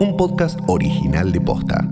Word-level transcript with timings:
un 0.00 0.16
podcast 0.16 0.58
original 0.66 1.30
de 1.30 1.40
Posta. 1.40 1.88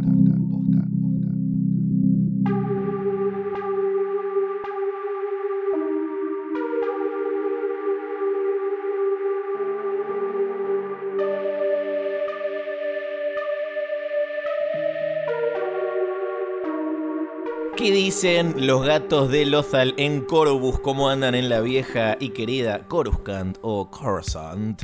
¿Qué 17.77 17.91
dicen 17.91 18.67
los 18.67 18.85
gatos 18.85 19.31
de 19.31 19.45
Lothal 19.47 19.95
en 19.97 20.21
Corvus? 20.25 20.79
¿Cómo 20.81 21.09
andan 21.09 21.35
en 21.35 21.49
la 21.49 21.61
vieja 21.61 22.17
y 22.21 22.31
querida 22.31 22.87
Coruscant 22.87 23.59
o 23.63 23.91
Coruscant? 23.91 24.83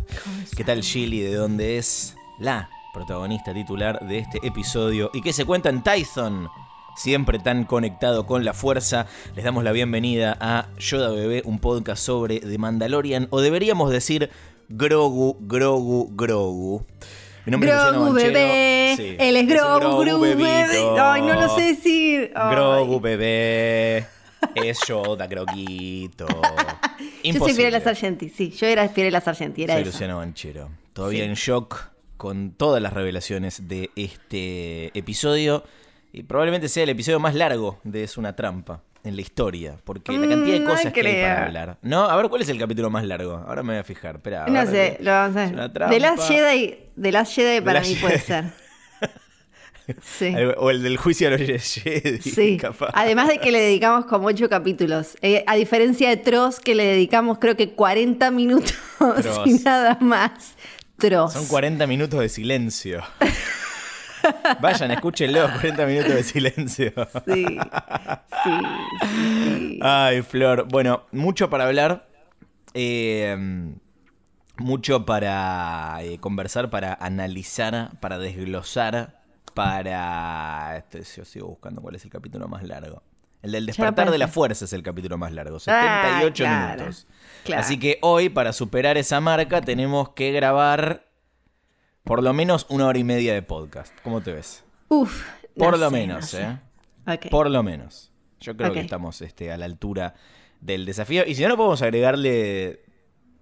¿Qué 0.57 0.65
tal 0.65 0.81
Chili? 0.81 1.21
¿De 1.21 1.35
dónde 1.35 1.79
es 1.79 2.17
la 2.39 2.69
protagonista 2.93 3.53
titular 3.55 4.01
de 4.07 4.19
este 4.19 4.47
episodio? 4.47 5.11
¿Y 5.13 5.23
qué 5.23 5.33
se 5.33 5.45
cuenta 5.45 5.69
en 5.69 5.83
Tython? 5.83 6.49
Siempre 6.97 7.39
tan 7.39 7.65
conectado 7.65 8.27
con 8.27 8.45
la 8.45 8.53
fuerza, 8.53 9.07
les 9.37 9.45
damos 9.45 9.63
la 9.63 9.71
bienvenida 9.73 10.37
a 10.41 10.67
Yoda 10.79 11.11
Bebé, 11.11 11.43
un 11.45 11.61
podcast 11.61 12.03
sobre 12.03 12.41
The 12.41 12.59
Mandalorian, 12.59 13.29
o 13.31 13.41
deberíamos 13.41 13.91
decir 13.91 14.31
Grogu, 14.69 15.37
Grogu, 15.41 16.11
Grogu. 16.17 16.85
Mi 17.47 17.53
nombre 17.53 17.71
es 17.71 17.77
Grogu 17.77 18.07
Banchero. 18.13 18.33
bebé. 18.33 18.95
Sí, 18.97 19.17
Él 19.19 19.37
es 19.37 19.43
un 19.45 19.49
Grogu, 19.49 19.99
Grogu 20.05 20.21
bebé. 20.23 20.67
Ay, 21.01 21.23
no 21.23 21.35
lo 21.35 21.49
sé 21.55 21.63
decir. 21.63 22.33
Ay. 22.35 22.55
Grogu 22.57 23.01
bebé. 23.01 24.07
Es 24.57 24.81
Yoda, 24.87 25.27
Groguito. 25.29 26.27
Yo 26.99 27.05
soy 27.05 27.11
Imposible. 27.23 27.55
Fiorella 27.63 27.81
Sargenti, 27.81 28.29
sí. 28.29 28.51
Yo 28.51 28.67
era 28.67 28.89
Fiorella 28.89 29.21
Sargenti, 29.21 29.63
era 29.63 29.75
Soy 29.75 29.83
eso. 29.83 29.93
Luciano 29.93 30.17
Banchero. 30.19 30.69
Todavía 30.93 31.25
Sí. 31.25 31.29
en 31.31 31.35
shock 31.35 31.91
con 32.19 32.51
todas 32.51 32.83
las 32.83 32.93
revelaciones 32.93 33.69
de 33.69 33.91
este 33.97 34.91
episodio. 34.99 35.65
Y 36.13 36.25
probablemente 36.25 36.69
sea 36.69 36.83
el 36.83 36.91
episodio 36.91 37.21
más 37.21 37.35
largo 37.35 37.79
de 37.85 38.03
Es 38.03 38.19
una 38.19 38.35
trampa 38.37 38.83
en 39.05 39.15
la 39.15 39.23
historia. 39.23 39.77
Porque 39.85 40.13
la 40.13 40.29
cantidad 40.29 40.55
de 40.55 40.61
Mm, 40.61 40.65
no 40.65 40.71
cosas 40.71 40.93
que 40.93 41.01
hay 41.01 41.23
para 41.23 41.47
hablar. 41.47 41.79
No, 41.81 42.05
a 42.05 42.17
ver, 42.17 42.29
¿cuál 42.29 42.43
es 42.43 42.49
el 42.49 42.59
capítulo 42.59 42.91
más 42.91 43.05
largo? 43.05 43.43
Ahora 43.47 43.63
me 43.63 43.75
voy 43.75 43.81
a 43.81 43.85
fijar. 43.85 44.17
Espera. 44.17 44.47
No 44.47 44.67
sé, 44.67 44.99
lo 45.01 45.13
vamos 45.13 45.37
a 45.37 45.47
ver. 45.47 45.73
The 45.91 46.01
Last 46.01 46.29
Jedi, 46.29 46.79
The 47.01 47.13
Last 47.13 47.35
Jedi 47.35 47.61
para 47.61 47.81
mí 47.81 47.95
puede 47.95 48.19
ser. 48.19 48.45
Sí. 50.03 50.35
O 50.59 50.69
el 50.71 50.83
del 50.83 50.99
juicio 50.99 51.29
a 51.29 51.31
los 51.31 51.41
Jedi. 51.41 52.21
Sí, 52.21 52.57
capaz. 52.61 52.91
además 52.93 53.29
de 53.29 53.39
que 53.39 53.51
le 53.51 53.59
dedicamos 53.59 54.05
como 54.05 54.27
ocho 54.27 54.49
capítulos. 54.49 55.17
Eh, 55.23 55.45
a 55.47 55.55
diferencia 55.55 56.11
de 56.11 56.19
Tross, 56.19 56.61
que 56.61 56.75
le 56.75 56.85
dedicamos 56.85 57.39
creo 57.39 57.57
que 57.57 57.71
40 57.71 58.31
minutos 58.31 58.75
Tross. 58.99 59.41
y 59.47 59.55
nada 59.65 59.97
más. 60.01 60.57
Son 61.33 61.47
40 61.47 61.87
minutos 61.87 62.21
de 62.21 62.29
silencio. 62.29 63.03
Vayan, 64.61 64.91
escúchenlo, 64.91 65.49
40 65.53 65.87
minutos 65.87 66.15
de 66.15 66.23
silencio. 66.25 66.93
Sí, 67.25 67.45
sí, 68.45 68.51
sí. 69.03 69.79
Ay, 69.81 70.23
Flor. 70.23 70.67
Bueno, 70.69 71.05
mucho 71.13 71.49
para 71.49 71.65
hablar. 71.67 72.09
eh, 72.75 73.37
mucho 74.59 75.07
para 75.07 75.99
eh, 76.03 76.19
conversar, 76.19 76.69
para 76.69 76.95
analizar, 76.95 77.93
para 78.01 78.19
desglosar, 78.19 79.21
para... 79.55 80.77
Este, 80.79 81.03
yo 81.17 81.25
sigo 81.25 81.47
buscando 81.47 81.81
cuál 81.81 81.95
es 81.95 82.05
el 82.05 82.11
capítulo 82.11 82.49
más 82.49 82.65
largo. 82.65 83.03
El 83.41 83.53
del 83.53 83.67
despertar 83.67 84.11
de 84.11 84.19
la 84.19 84.27
fuerza 84.27 84.65
es 84.65 84.73
el 84.73 84.83
capítulo 84.83 85.17
más 85.17 85.33
largo, 85.33 85.59
Ah, 85.59 85.61
78 85.61 86.35
claro, 86.45 86.75
minutos. 86.81 87.07
Claro. 87.45 87.63
Así 87.63 87.79
que 87.79 87.99
hoy, 88.03 88.29
para 88.29 88.53
superar 88.53 88.97
esa 88.99 89.21
marca, 89.21 89.61
tenemos 89.61 90.11
que 90.11 90.33
grabar 90.33 91.07
por 92.05 92.23
lo 92.23 92.33
menos 92.33 92.67
una 92.71 92.87
hora 92.87 92.99
y 92.99 93.05
media 93.05 93.35
de 93.35 93.43
podcast. 93.43 93.93
¿Cómo 94.03 94.21
te 94.21 94.33
ves? 94.33 94.65
Uf. 94.89 95.25
no 95.55 95.65
Por 95.65 95.79
lo 95.79 95.91
sé, 95.91 95.97
menos, 95.97 96.35
no. 96.35 96.41
¿eh? 96.41 97.19
Por 97.31 97.51
lo 97.51 97.63
menos. 97.63 98.11
Yo 98.41 98.57
creo 98.57 98.73
que 98.73 98.81
estamos 98.81 99.21
este, 99.23 99.51
a 99.53 99.57
la 99.57 99.65
altura 99.65 100.15
del 100.61 100.87
desafío. 100.87 101.25
Y 101.27 101.35
si 101.35 101.43
no, 101.43 101.49
no 101.49 101.57
podemos 101.57 101.83
agregarle 101.83 102.81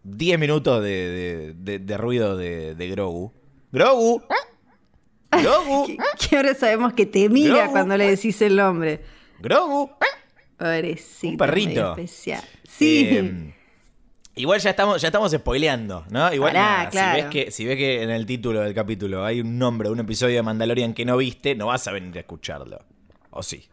10 0.04 0.38
minutos 0.38 0.82
de, 0.82 0.88
de- 0.88 1.54
de- 1.54 1.78
de 1.78 1.96
ruido 1.96 2.36
de, 2.36 2.74
Grogu. 2.90 3.32
¡Grogu! 3.72 4.22
¡Grogu! 5.30 5.86
Que- 6.18 6.36
ahora 6.36 6.54
sabemos 6.54 6.92
que 6.94 7.06
te 7.06 7.28
mira 7.28 7.56
Grogu. 7.58 7.72
cuando 7.72 7.96
le 7.96 8.08
decís 8.08 8.40
el 8.42 8.56
nombre. 8.56 9.02
¡Grogu! 9.40 9.90
Pobrecito. 10.56 11.28
Un 11.32 11.36
perrito. 11.36 11.90
especial. 11.90 12.42
Sí. 12.66 13.08
Eh, 13.12 13.54
igual 14.36 14.60
ya 14.60 14.70
estamos, 14.70 15.00
ya 15.02 15.08
estamos 15.08 15.32
spoileando, 15.32 16.04
¿no? 16.10 16.32
Igual 16.32 16.52
Pará, 16.52 16.76
nada, 16.78 16.90
claro. 16.90 17.16
si, 17.16 17.22
ves 17.22 17.30
que, 17.30 17.50
si 17.50 17.64
ves 17.66 17.76
que 17.76 18.02
en 18.02 18.10
el 18.10 18.24
título 18.26 18.60
del 18.60 18.74
capítulo 18.74 19.24
hay 19.24 19.40
un 19.40 19.58
nombre, 19.58 19.90
un 19.90 19.98
episodio 20.00 20.36
de 20.36 20.42
Mandalorian 20.42 20.94
que 20.94 21.04
no 21.04 21.16
viste, 21.16 21.54
no 21.54 21.66
vas 21.66 21.86
a 21.88 21.92
venir 21.92 22.16
a 22.16 22.20
escucharlo. 22.20 22.78
¿O 23.30 23.42
sí? 23.42 23.64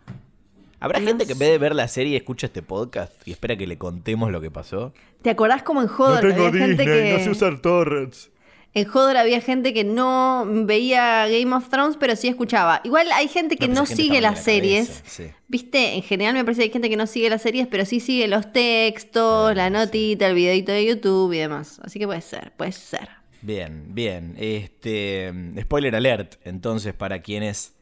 ¿Habrá 0.80 1.00
No 1.00 1.08
gente 1.08 1.26
que 1.26 1.34
en 1.34 1.38
sé. 1.38 1.44
vez 1.46 1.52
de 1.52 1.58
ver 1.60 1.76
la 1.76 1.88
serie 1.88 2.18
escucha 2.18 2.48
este 2.48 2.62
podcast 2.62 3.14
y 3.26 3.32
espera 3.32 3.56
que 3.56 3.68
le 3.68 3.78
contemos 3.78 4.32
lo 4.32 4.42
que 4.42 4.52
pasó? 4.52 4.94
¿Te 5.22 5.30
acordás 5.30 5.64
como 5.64 5.82
en 5.82 5.88
Hodor? 5.88 6.26
había 6.26 6.52
gente 6.52 6.84
que... 6.84 7.30
usar 7.30 7.60
torrents. 7.62 8.30
En 8.76 8.88
Hodor 8.90 9.18
había 9.18 9.40
gente 9.40 9.72
que 9.72 9.84
no 9.84 10.46
veía 10.48 11.28
Game 11.28 11.54
of 11.56 11.70
Thrones, 11.70 11.96
pero 12.00 12.16
sí 12.16 12.28
escuchaba. 12.28 12.82
Igual 12.84 13.12
hay 13.14 13.28
gente 13.28 13.56
que 13.56 13.68
No, 13.68 13.86
sigue 13.86 14.20
las 14.20 14.38
la 14.38 14.44
series. 14.44 15.04
sí. 15.06 15.26
Viste, 15.48 15.94
en 15.94 16.02
general 16.02 16.34
me 16.34 16.44
parece 16.44 16.62
que 16.62 16.66
hay 16.66 16.72
gente 16.74 16.90
que 16.90 16.98
no 16.98 17.06
sigue 17.06 17.30
las 17.30 17.44
series, 17.44 17.68
pero 17.68 17.86
sí 17.86 18.00
sigue 18.00 18.28
los 18.28 18.52
textos, 18.52 19.52
Ah, 19.52 19.54
la 19.54 19.68
sí. 19.68 19.74
notita, 19.74 20.28
el 20.28 20.34
videito 20.34 20.72
de 20.72 20.86
YouTube 20.86 21.34
y 21.34 21.38
demás. 21.38 21.80
Así 21.84 22.00
que 22.00 22.08
puede 22.08 22.22
ser, 22.22 22.52
puede 22.58 22.72
ser. 22.72 23.08
Bien, 23.44 23.94
bien. 23.94 24.34
Este, 24.40 25.32
spoiler 25.62 25.96
alert, 25.96 26.36
entonces, 26.44 26.96
para 26.96 27.22
quienes 27.22 27.74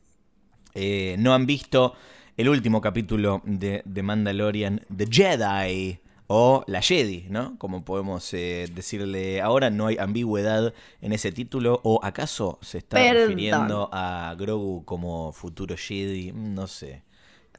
eh, 0.74 1.16
no 1.20 1.34
han 1.34 1.46
visto 1.46 1.94
el 2.36 2.50
último 2.50 2.82
capítulo 2.82 3.42
de 3.46 3.82
The 3.94 4.04
Mandalorian, 4.04 4.82
The 4.94 5.06
Jedi, 5.10 6.00
o 6.34 6.64
La 6.66 6.82
Jedi, 6.82 7.26
¿no? 7.30 7.58
Como 7.58 7.84
podemos 7.84 8.34
eh, 8.34 8.70
decirle 8.74 9.42
ahora, 9.42 9.70
no 9.70 9.88
hay 9.88 9.98
ambigüedad 9.98 10.74
en 11.02 11.12
ese 11.12 11.34
título, 11.34 11.82
o 11.84 12.00
acaso 12.04 12.58
se 12.62 12.78
está 12.78 12.96
Perdón. 12.96 13.28
refiriendo 13.32 13.90
a 13.92 14.34
Grogu 14.38 14.86
como 14.86 15.34
futuro 15.34 15.76
Jedi, 15.78 16.32
Mm, 16.32 16.54
no 16.56 16.68
sé. 16.68 17.04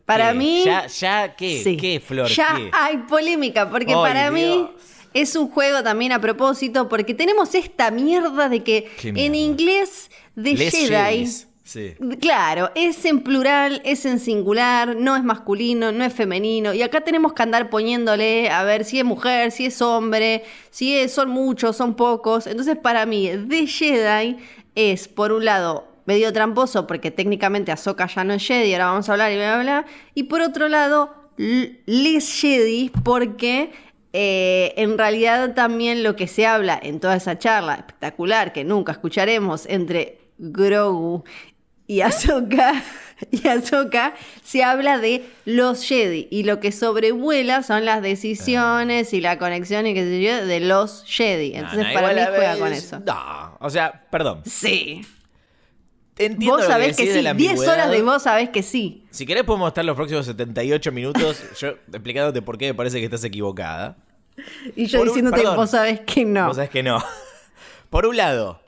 Para 0.07 0.33
¿Qué? 0.33 0.39
mí. 0.39 0.63
¿Ya, 0.65 0.87
ya 0.87 1.37
qué? 1.37 1.61
sí. 1.63 1.77
¿Qué, 1.77 2.01
Flor? 2.01 2.29
Ya 2.29 2.55
¿Qué? 2.57 2.71
hay 2.73 2.97
polémica, 3.09 3.69
porque 3.69 3.93
Ay, 3.93 4.01
para 4.01 4.31
mí 4.31 4.67
es 5.13 5.37
un 5.37 5.49
juego 5.51 5.83
también 5.83 6.13
a 6.13 6.21
propósito, 6.21 6.89
porque 6.89 7.13
tenemos 7.13 7.55
esta 7.55 7.91
mierda 7.91 8.49
de 8.49 8.63
que 8.63 8.91
¿Qué 8.99 9.09
en 9.15 9.35
inglés 9.35 10.11
de 10.35 10.55
Les 10.55 10.73
Jedi. 10.73 10.89
Jedis, 10.89 11.49
Claro, 12.21 12.71
es 12.75 13.05
en 13.05 13.21
plural, 13.21 13.81
es 13.85 14.05
en 14.05 14.19
singular, 14.19 14.97
no 14.97 15.17
es 15.17 15.25
masculino, 15.25 15.93
no 15.93 16.05
es 16.05 16.13
femenino. 16.13 16.75
Y 16.75 16.83
acá 16.83 17.01
tenemos 17.03 17.33
que 17.33 17.43
andar 17.43 17.71
poniéndole 17.71 18.51
a 18.51 18.63
ver 18.65 18.85
si 18.85 18.99
es 18.99 19.05
mujer, 19.05 19.51
si 19.53 19.67
es 19.67 19.81
hombre, 19.83 20.45
si 20.71 20.97
es- 20.97 21.13
son 21.13 21.31
muchos, 21.31 21.77
son 21.77 21.95
pocos. 21.95 22.47
Entonces, 22.47 22.77
para 22.77 23.07
mí, 23.07 23.31
The 23.49 23.67
Jedi 23.67 24.37
es, 24.75 25.09
por 25.09 25.33
un 25.33 25.45
lado, 25.45 25.89
medio 26.05 26.33
tramposo, 26.33 26.87
porque 26.87 27.11
técnicamente 27.11 27.71
Ahsoka 27.73 28.07
ya 28.09 28.25
no 28.25 28.35
es 28.35 28.47
Jedi, 28.47 28.73
ahora 28.75 28.87
vamos 28.87 29.09
a 29.09 29.13
hablar 29.13 29.31
y 29.33 29.37
bla, 29.37 29.55
bla, 29.55 29.63
bla. 29.63 29.87
Y 30.15 30.25
por 30.25 30.41
otro 30.41 30.69
lado, 30.69 31.15
Les 31.87 32.41
Jedi, 32.41 32.91
porque 33.05 33.71
eh, 34.13 34.75
en 34.77 34.99
realidad 34.99 35.55
también 35.55 36.03
lo 36.03 36.17
que 36.17 36.27
se 36.29 36.47
habla 36.47 36.79
en 36.83 37.01
toda 37.01 37.17
esa 37.17 37.39
charla 37.39 37.75
espectacular 37.77 38.53
que 38.53 38.65
nunca 38.65 38.93
escucharemos 38.93 39.65
entre 39.67 40.19
Grogu 40.39 41.25
y 41.93 42.01
Ahsoka, 42.01 42.83
y 43.31 43.47
Ahsoka 43.49 44.15
se 44.43 44.65
habla 44.65 44.99
de 44.99 45.25
los 45.45 45.85
Jedi 45.85 46.27
y 46.31 46.43
lo 46.45 46.59
que 46.61 46.73
sobrevuela 46.73 47.63
son 47.63 47.85
las 47.85 48.03
decisiones 48.03 49.13
y 49.13 49.21
la 49.21 49.39
conexión 49.39 49.87
y 49.87 49.95
qué 49.95 50.05
sé 50.05 50.23
yo 50.23 50.47
de 50.47 50.61
los 50.61 51.05
Jedi. 51.07 51.55
Entonces 51.55 51.81
No, 51.81 51.89
no, 51.89 51.95
para 51.95 52.09
mí 52.15 52.21
juega 52.37 52.57
con 52.59 52.73
eso. 52.73 53.01
No, 53.01 53.57
o 53.61 53.71
sea, 53.71 54.07
perdón. 54.11 54.43
Sí. 54.45 55.03
Entiendo 56.19 56.57
vos 56.59 56.67
sabés 56.67 56.97
que, 56.97 57.13
sí. 57.13 57.23
la 57.23 57.33
10 57.35 57.61
horas 57.69 57.91
de 57.91 58.03
vos 58.03 58.23
sabés 58.23 58.51
que 58.51 58.63
sí. 58.63 59.05
Si 59.11 59.25
querés 59.27 59.45
podemos 59.45 59.69
estar 59.69 59.85
los 59.85 59.97
próximos 59.97 60.27
78 60.27 60.93
minutos 60.93 61.43
yo 61.61 61.69
explicándote 61.93 62.43
por 62.43 62.59
qué 62.59 62.67
me 62.67 62.75
parece 62.75 62.99
que 62.99 63.05
estás 63.07 63.25
equivocada. 63.25 63.97
Y 64.77 64.87
yo 64.87 64.99
Por 64.99 65.09
un- 65.09 65.15
diciéndote 65.15 65.39
perdón. 65.43 65.57
vos 65.57 65.71
sabés 65.71 66.01
que 66.01 66.25
no. 66.25 66.47
Vos 66.49 66.57
sabés 66.57 66.71
que 66.71 66.83
no. 66.83 67.03
Por 67.91 68.07
un 68.07 68.17
lado, 68.17 68.62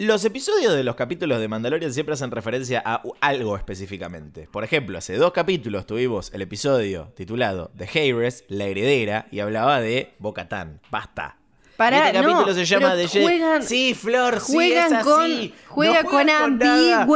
los 0.00 0.24
episodios 0.24 0.74
de 0.74 0.82
los 0.82 0.96
capítulos 0.96 1.40
de 1.40 1.48
Mandalorian 1.48 1.92
siempre 1.92 2.14
hacen 2.14 2.30
referencia 2.30 2.82
a 2.84 3.02
algo 3.20 3.56
específicamente. 3.56 4.48
Por 4.50 4.64
ejemplo, 4.64 4.96
hace 4.96 5.16
dos 5.16 5.32
capítulos 5.32 5.84
tuvimos 5.84 6.32
el 6.32 6.40
episodio 6.40 7.12
titulado 7.14 7.70
The 7.76 7.88
Heiress, 7.92 8.44
la 8.48 8.64
heredera, 8.64 9.26
y 9.30 9.40
hablaba 9.40 9.80
de 9.80 10.14
Bo-Katan. 10.18 10.80
Basta. 10.90 11.39
Pará, 11.80 12.08
este 12.08 12.12
capítulo 12.20 12.46
no, 12.46 12.52
se 12.52 12.64
llama 12.66 12.94
The 12.94 13.08
juegan- 13.08 13.62
Sí, 13.62 13.94
Flor, 13.94 14.38
sí, 14.40 14.52
Juegan 14.52 14.96
es 14.96 15.02
con, 15.02 15.22
así. 15.32 15.54
juega 15.66 16.02
No 16.02 16.10
con 16.10 16.28
ambigüedad. 16.28 17.06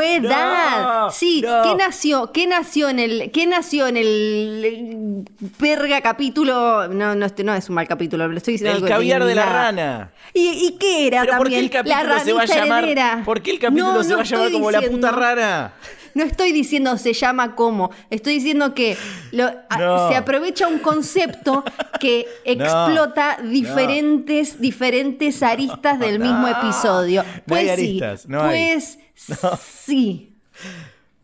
No, 1.05 1.11
sí. 1.11 1.45
¿qué 1.63 1.75
nació? 1.77 2.33
¿Qué 2.33 2.47
nació 2.47 2.89
en 2.89 2.99
el 2.99 3.31
qué 3.31 3.47
nació 3.47 3.89
en 3.89 3.99
el 3.99 5.25
verga 5.59 6.01
capítulo. 6.01 6.89
No, 6.89 7.15
no, 7.15 7.27
este 7.27 7.45
no 7.45 7.55
es 7.55 7.69
un 7.69 7.75
mal 7.75 7.87
capítulo, 7.87 8.27
lo 8.27 8.37
estoy 8.39 8.55
diciendo 8.55 8.79
El 8.79 8.85
algo 8.85 8.89
caviar 8.97 9.25
de 9.27 9.35
la 9.35 9.45
rana. 9.45 10.13
¿Y, 10.33 10.49
y 10.49 10.79
qué 10.79 11.09
era 11.09 11.21
¿Pero 11.25 11.37
por 11.37 11.49
qué 11.49 11.57
también? 11.57 11.65
el 11.65 11.71
capítulo 11.71 12.05
la 12.15 12.21
se 12.25 12.33
va 12.33 12.43
a 12.43 12.47
llamar? 12.47 12.85
heredera. 12.85 13.23
¿Por 13.23 13.43
qué 13.43 13.51
el 13.51 13.59
capítulo 13.59 14.03
se 14.03 14.15
va 14.15 14.23
a 14.23 14.25
llamar 14.25 14.51
como 14.53 14.71
la 14.71 14.79
puta 14.81 14.89
diciendo- 14.89 15.11
rana? 15.13 15.73
No 16.15 16.23
estoy 16.25 16.53
diciendo 16.53 16.97
se 16.97 17.13
llama 17.13 17.55
como, 17.57 17.91
estoy 18.11 18.35
diciendo 18.35 18.75
que 18.75 18.97
lo- 19.33 19.51
a- 19.69 20.09
se 20.11 20.17
aprovecha 20.17 20.69
un 20.69 20.79
concepto 20.79 21.65
que 22.01 22.27
explota 22.45 23.39
diferentes, 23.43 24.61
diferentes 24.61 25.43
aristas 25.43 25.99
del 25.99 26.19
mismo 26.21 26.47
episodio. 26.49 27.23
No 27.47 27.57
hay 27.57 27.67
Pues 27.67 27.67
sí, 27.67 27.71
aristas, 27.71 28.29
no 28.29 28.43
hay. 28.43 28.49
pues 28.75 28.99
sí. 29.85 30.37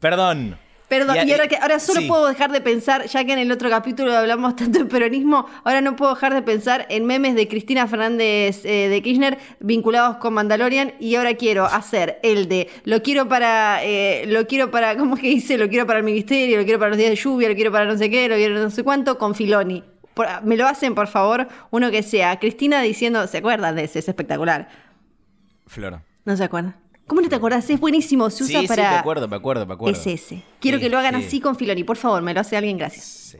Perdón. 0.00 0.58
Perdón, 0.90 1.16
y, 1.24 1.30
ahora, 1.30 1.46
que, 1.46 1.56
ahora 1.56 1.78
solo 1.78 2.00
sí. 2.00 2.08
puedo 2.08 2.26
dejar 2.26 2.50
de 2.50 2.60
pensar, 2.60 3.06
ya 3.06 3.24
que 3.24 3.32
en 3.32 3.38
el 3.38 3.52
otro 3.52 3.70
capítulo 3.70 4.12
hablamos 4.12 4.56
tanto 4.56 4.80
de 4.80 4.86
peronismo, 4.86 5.46
ahora 5.62 5.80
no 5.80 5.94
puedo 5.94 6.12
dejar 6.14 6.34
de 6.34 6.42
pensar 6.42 6.84
en 6.88 7.06
memes 7.06 7.36
de 7.36 7.46
Cristina 7.46 7.86
Fernández 7.86 8.64
eh, 8.64 8.88
de 8.88 9.00
Kirchner 9.00 9.38
vinculados 9.60 10.16
con 10.16 10.34
Mandalorian 10.34 10.94
y 10.98 11.14
ahora 11.14 11.34
quiero 11.34 11.64
hacer 11.64 12.18
el 12.24 12.48
de 12.48 12.68
lo 12.82 13.04
quiero 13.04 13.28
para, 13.28 13.84
eh, 13.84 14.24
lo 14.26 14.48
quiero 14.48 14.72
para, 14.72 14.96
¿cómo 14.98 15.14
es 15.14 15.20
que 15.20 15.28
dice? 15.28 15.56
Lo 15.58 15.68
quiero 15.68 15.86
para 15.86 16.00
el 16.00 16.04
ministerio, 16.04 16.58
lo 16.58 16.64
quiero 16.64 16.80
para 16.80 16.88
los 16.88 16.98
días 16.98 17.10
de 17.10 17.16
lluvia, 17.16 17.48
lo 17.48 17.54
quiero 17.54 17.70
para 17.70 17.84
no 17.84 17.96
sé 17.96 18.10
qué, 18.10 18.28
lo 18.28 18.34
quiero 18.34 18.58
no 18.60 18.70
sé 18.70 18.82
cuánto, 18.82 19.16
con 19.16 19.36
Filoni. 19.36 19.84
Por- 20.12 20.26
me 20.42 20.56
lo 20.56 20.66
hacen, 20.66 20.96
por 20.96 21.06
favor, 21.06 21.46
uno 21.70 21.92
que 21.92 22.02
sea 22.02 22.36
Cristina 22.40 22.82
diciendo, 22.82 23.28
¿se 23.28 23.38
acuerdan 23.38 23.76
de 23.76 23.84
ese? 23.84 24.00
Es 24.00 24.08
espectacular. 24.08 24.68
Flor. 25.68 26.00
¿No 26.24 26.36
se 26.36 26.42
acuerdan? 26.42 26.74
¿Cómo 27.10 27.22
no 27.22 27.28
te 27.28 27.34
acordás? 27.34 27.68
Es 27.68 27.80
buenísimo, 27.80 28.30
se 28.30 28.44
Sí, 28.44 28.52
usa 28.52 28.60
sí, 28.60 28.68
para... 28.68 28.88
me 28.88 28.96
acuerdo, 28.98 29.26
me 29.26 29.34
acuerdo, 29.34 29.66
me 29.66 29.74
acuerdo. 29.74 29.98
Es 29.98 30.06
ese. 30.06 30.44
Quiero 30.60 30.78
que 30.78 30.88
lo 30.88 30.96
hagan 30.96 31.16
así 31.16 31.40
con 31.40 31.56
Filoni, 31.56 31.82
por 31.82 31.96
favor, 31.96 32.22
me 32.22 32.32
lo 32.32 32.38
hace 32.38 32.56
alguien, 32.56 32.78
gracias. 32.78 33.36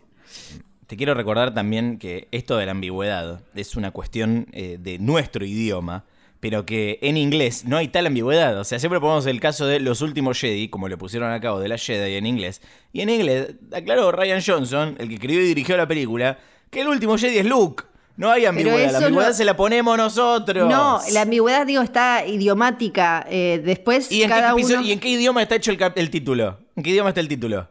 Te 0.89 0.97
quiero 0.97 1.15
recordar 1.15 1.55
también 1.55 1.97
que 2.01 2.27
esto 2.33 2.57
de 2.57 2.67
la 2.67 2.73
ambigüedad 2.73 3.45
es 3.55 3.77
una 3.77 3.93
cuestión 3.93 4.49
eh, 4.51 4.77
de 4.81 4.99
nuestro 4.99 5.45
idioma, 5.45 6.05
pero 6.41 6.67
que 6.67 6.99
en 7.01 7.17
inglés 7.17 7.65
no 7.65 7.77
hay 7.77 7.87
tal 7.87 8.09
ambigüedad. 8.09 8.59
O 8.59 8.65
sea, 8.65 8.81
siempre 8.81 8.99
ponemos 8.99 9.25
el 9.27 9.39
caso 9.39 9.69
de 9.69 9.79
Los 9.79 10.01
Últimos 10.01 10.41
Jedi, 10.41 10.69
como 10.69 10.89
le 10.89 10.97
pusieron 10.97 11.31
a 11.31 11.41
cabo 11.41 11.61
de 11.61 11.69
la 11.69 11.79
Jedi 11.79 12.17
en 12.17 12.27
inglés. 12.27 12.63
Y 12.93 13.03
en 13.03 13.11
inglés, 13.11 13.55
aclaró 13.73 14.11
Ryan 14.11 14.43
Johnson, 14.45 14.97
el 14.99 15.07
que 15.07 15.15
escribió 15.15 15.43
y 15.43 15.45
dirigió 15.45 15.77
la 15.77 15.87
película, 15.87 16.41
que 16.71 16.81
el 16.81 16.89
último 16.89 17.17
Jedi 17.17 17.39
es 17.39 17.47
Luke. 17.47 17.85
No 18.21 18.31
hay 18.31 18.45
ambigüedad, 18.45 18.93
la 18.93 18.99
ambigüedad 18.99 19.33
se 19.33 19.45
la 19.47 19.57
ponemos 19.57 19.97
nosotros. 19.97 20.69
No, 20.69 21.01
la 21.13 21.23
ambigüedad, 21.23 21.67
digo, 21.67 21.81
está 21.83 22.27
idiomática. 22.27 23.27
eh, 23.31 23.63
después, 23.65 24.13
¿Y 24.13 24.23
en, 24.23 24.29
qué 24.29 24.35
cada 24.37 24.55
uno. 24.55 24.83
¿Y 24.83 24.93
en 24.93 25.01
qué 25.01 25.09
idioma 25.09 25.41
está 25.43 25.55
hecho 25.55 25.73
el, 25.73 26.11
título? 26.11 26.59
¿En 26.77 26.83
qué 26.83 26.91
idioma 26.91 27.09
está 27.09 27.21
el 27.21 27.29
título? 27.29 27.67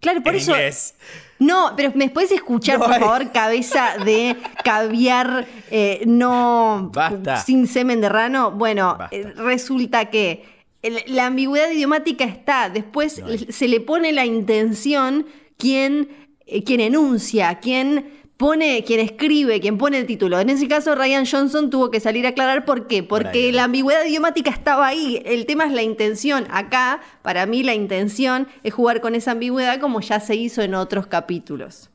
Claro, 0.00 0.22
por 0.22 0.34
en 0.34 0.40
eso. 0.40 0.50
inglés. 0.50 0.94
No, 1.38 1.72
pero 1.74 1.90
¿me 1.94 2.10
puedes 2.10 2.32
escuchar, 2.32 2.78
No 2.78 2.84
por 2.84 2.94
hay- 2.94 3.00
favor, 3.00 3.32
cabeza 3.32 3.96
de 4.04 4.36
caviar 4.62 5.46
eh, 5.70 6.02
no 6.06 6.90
Basta. 6.92 7.38
sin 7.38 7.66
semen 7.66 8.02
de 8.02 8.10
rano? 8.10 8.50
Bueno, 8.50 8.98
eh, 9.10 9.32
resulta 9.36 10.10
que 10.10 10.44
el- 10.82 11.02
la 11.06 11.26
ambigüedad 11.26 11.70
idiomática 11.70 12.24
está. 12.24 12.68
Después 12.68 13.20
No 13.20 13.28
se 13.48 13.68
le 13.68 13.80
pone 13.80 14.12
la 14.12 14.26
intención 14.26 15.26
quien, 15.56 16.08
eh, 16.46 16.62
quien 16.62 16.80
enuncia, 16.80 17.58
quien 17.60 18.22
pone, 18.36 18.82
quien 18.84 19.00
escribe, 19.00 19.60
quien 19.60 19.78
pone 19.78 19.98
el 19.98 20.06
título. 20.06 20.38
En 20.40 20.50
ese 20.50 20.66
caso, 20.68 20.94
Ryan 20.94 21.24
Johnson 21.26 21.70
tuvo 21.70 21.90
que 21.90 22.00
salir 22.00 22.26
a 22.26 22.30
aclarar 22.30 22.64
por 22.64 22.86
qué. 22.86 23.02
Porque 23.02 23.28
Brian. 23.38 23.54
la 23.56 23.64
ambigüedad 23.64 24.04
idiomática 24.04 24.50
estaba 24.50 24.86
ahí. 24.86 25.22
El 25.24 25.46
tema 25.46 25.64
es 25.66 25.72
la 25.72 25.82
intención. 25.82 26.46
Acá, 26.50 27.00
para 27.22 27.46
mí, 27.46 27.62
la 27.62 27.74
intención 27.74 28.48
es 28.62 28.74
jugar 28.74 29.00
con 29.00 29.14
esa 29.14 29.32
ambigüedad 29.32 29.80
como 29.80 30.00
ya 30.00 30.20
se 30.20 30.34
hizo 30.36 30.62
en 30.62 30.74
otros 30.74 31.06
capítulos. 31.06 31.90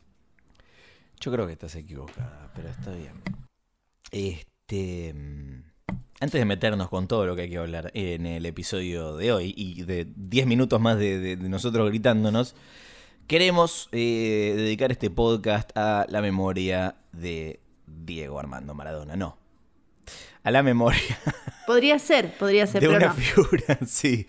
Yo 1.20 1.32
creo 1.32 1.46
que 1.48 1.54
estás 1.54 1.76
equivocada, 1.76 2.50
pero 2.56 2.70
está 2.70 2.92
bien. 2.92 3.12
Este. 4.12 5.14
mm, 5.14 5.64
Antes 6.22 6.40
de 6.42 6.46
meternos 6.46 6.90
con 6.90 7.08
todo 7.08 7.26
lo 7.26 7.36
que 7.36 7.44
hay 7.44 7.50
que 7.50 7.58
hablar 7.58 7.92
en 7.94 8.26
el 8.26 8.46
episodio 8.46 9.16
de 9.16 9.32
hoy 9.32 9.54
y 9.56 9.84
de 9.84 10.06
10 10.16 10.48
minutos 10.48 10.80
más 10.82 10.98
de, 11.00 11.18
de- 11.20 11.36
de 11.38 11.50
nosotros 11.50 11.88
gritándonos, 11.90 12.56
queremos 13.30 13.90
eh, 13.92 14.56
dedicar 14.58 14.92
este 14.92 15.12
podcast 15.12 15.70
a 15.78 16.08
la 16.10 16.20
memoria 16.20 16.96
de 17.12 17.60
Diego 17.86 18.40
Armando 18.40 18.74
Maradona. 18.74 19.16
No. 19.16 19.38
A 20.42 20.50
la 20.50 20.64
memoria 20.64 21.00
Podría 21.68 22.00
ser, 22.00 22.36
podría 22.40 22.66
ser, 22.66 22.82
de 22.82 22.88
pero 22.88 22.98
una 22.98 23.08
no. 23.10 23.14
figura, 23.14 23.78
sí, 23.86 24.26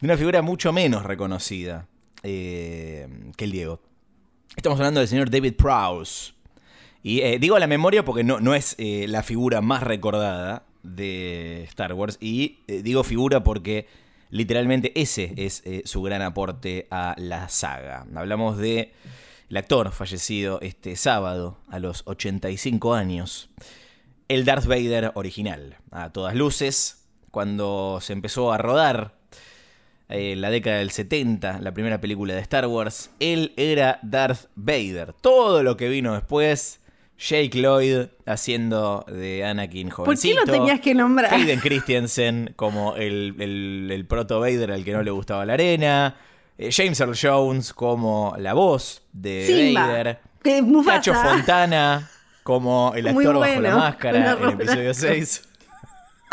de 0.00 0.06
una 0.06 0.18
figura 0.18 0.42
mucho 0.42 0.70
menos 0.70 1.02
reconocida 1.02 1.88
eh, 2.22 3.08
que 3.38 3.44
el 3.44 3.52
Diego. 3.52 3.80
Estamos 4.54 4.78
hablando 4.78 5.00
del 5.00 5.08
señor 5.08 5.30
David 5.30 5.54
Prowse. 5.54 6.34
Y 7.02 7.20
eh, 7.20 7.38
digo 7.40 7.56
a 7.56 7.58
la 7.58 7.66
memoria 7.66 8.04
porque 8.04 8.22
no, 8.22 8.38
no 8.38 8.54
es 8.54 8.76
la 8.78 9.22
figura 9.22 9.62
más 9.62 9.82
recordada 9.82 10.66
de 10.82 11.64
Star 11.64 11.94
Wars. 11.94 12.18
Y 12.20 12.58
digo 12.66 13.02
figura 13.02 13.42
porque 13.42 13.86
literalmente 14.32 14.98
ese 15.00 15.34
es 15.36 15.62
eh, 15.64 15.82
su 15.84 16.02
gran 16.02 16.22
aporte 16.22 16.88
a 16.90 17.14
la 17.18 17.48
saga. 17.50 18.06
Hablamos 18.14 18.56
de 18.56 18.92
el 19.48 19.56
actor 19.58 19.92
fallecido 19.92 20.58
este 20.62 20.96
sábado 20.96 21.58
a 21.68 21.78
los 21.78 22.02
85 22.06 22.94
años. 22.94 23.50
El 24.28 24.46
Darth 24.46 24.64
Vader 24.64 25.12
original, 25.14 25.76
a 25.90 26.10
todas 26.10 26.34
luces, 26.34 27.04
cuando 27.30 27.98
se 28.00 28.14
empezó 28.14 28.52
a 28.52 28.58
rodar 28.58 29.14
eh, 30.08 30.32
en 30.32 30.40
la 30.40 30.48
década 30.48 30.78
del 30.78 30.90
70, 30.90 31.60
la 31.60 31.74
primera 31.74 32.00
película 32.00 32.32
de 32.32 32.40
Star 32.40 32.66
Wars, 32.66 33.10
él 33.20 33.52
era 33.58 34.00
Darth 34.02 34.48
Vader. 34.54 35.12
Todo 35.12 35.62
lo 35.62 35.76
que 35.76 35.90
vino 35.90 36.14
después, 36.14 36.80
Jake 37.28 37.50
Lloyd 37.60 38.06
haciendo 38.26 39.04
de 39.06 39.44
Anakin 39.44 39.88
¿Por 39.88 40.06
jovencito. 40.06 40.40
qué 40.40 40.46
lo 40.46 40.52
tenías 40.52 40.80
que 40.80 40.94
nombrar? 40.94 41.32
Hayden 41.32 41.60
Christensen 41.60 42.52
como 42.56 42.96
el, 42.96 43.36
el- 43.38 43.90
el 43.92 44.06
proto 44.06 44.40
Vader 44.40 44.72
al 44.72 44.84
que 44.84 44.92
no 44.92 45.02
le 45.02 45.10
gustaba 45.10 45.44
la 45.46 45.52
arena. 45.54 46.16
eh, 46.58 46.70
James 46.72 46.98
Earl 47.00 47.16
Jones 47.20 47.72
como 47.72 48.34
la 48.38 48.54
voz 48.54 49.02
de 49.12 49.44
Simba, 49.46 49.86
Vader. 49.86 50.18
de 50.42 50.62
Mufasa. 50.62 50.96
Cacho 50.96 51.14
Fontana 51.14 52.10
como 52.42 52.92
el 52.96 53.06
actor 53.08 53.38
bajo 53.38 53.60
la 53.60 53.70
bueno, 53.70 53.78
máscara 53.78 54.32
en 54.32 54.42
el 54.42 54.50
episodio 54.50 54.92
6. 54.94 55.42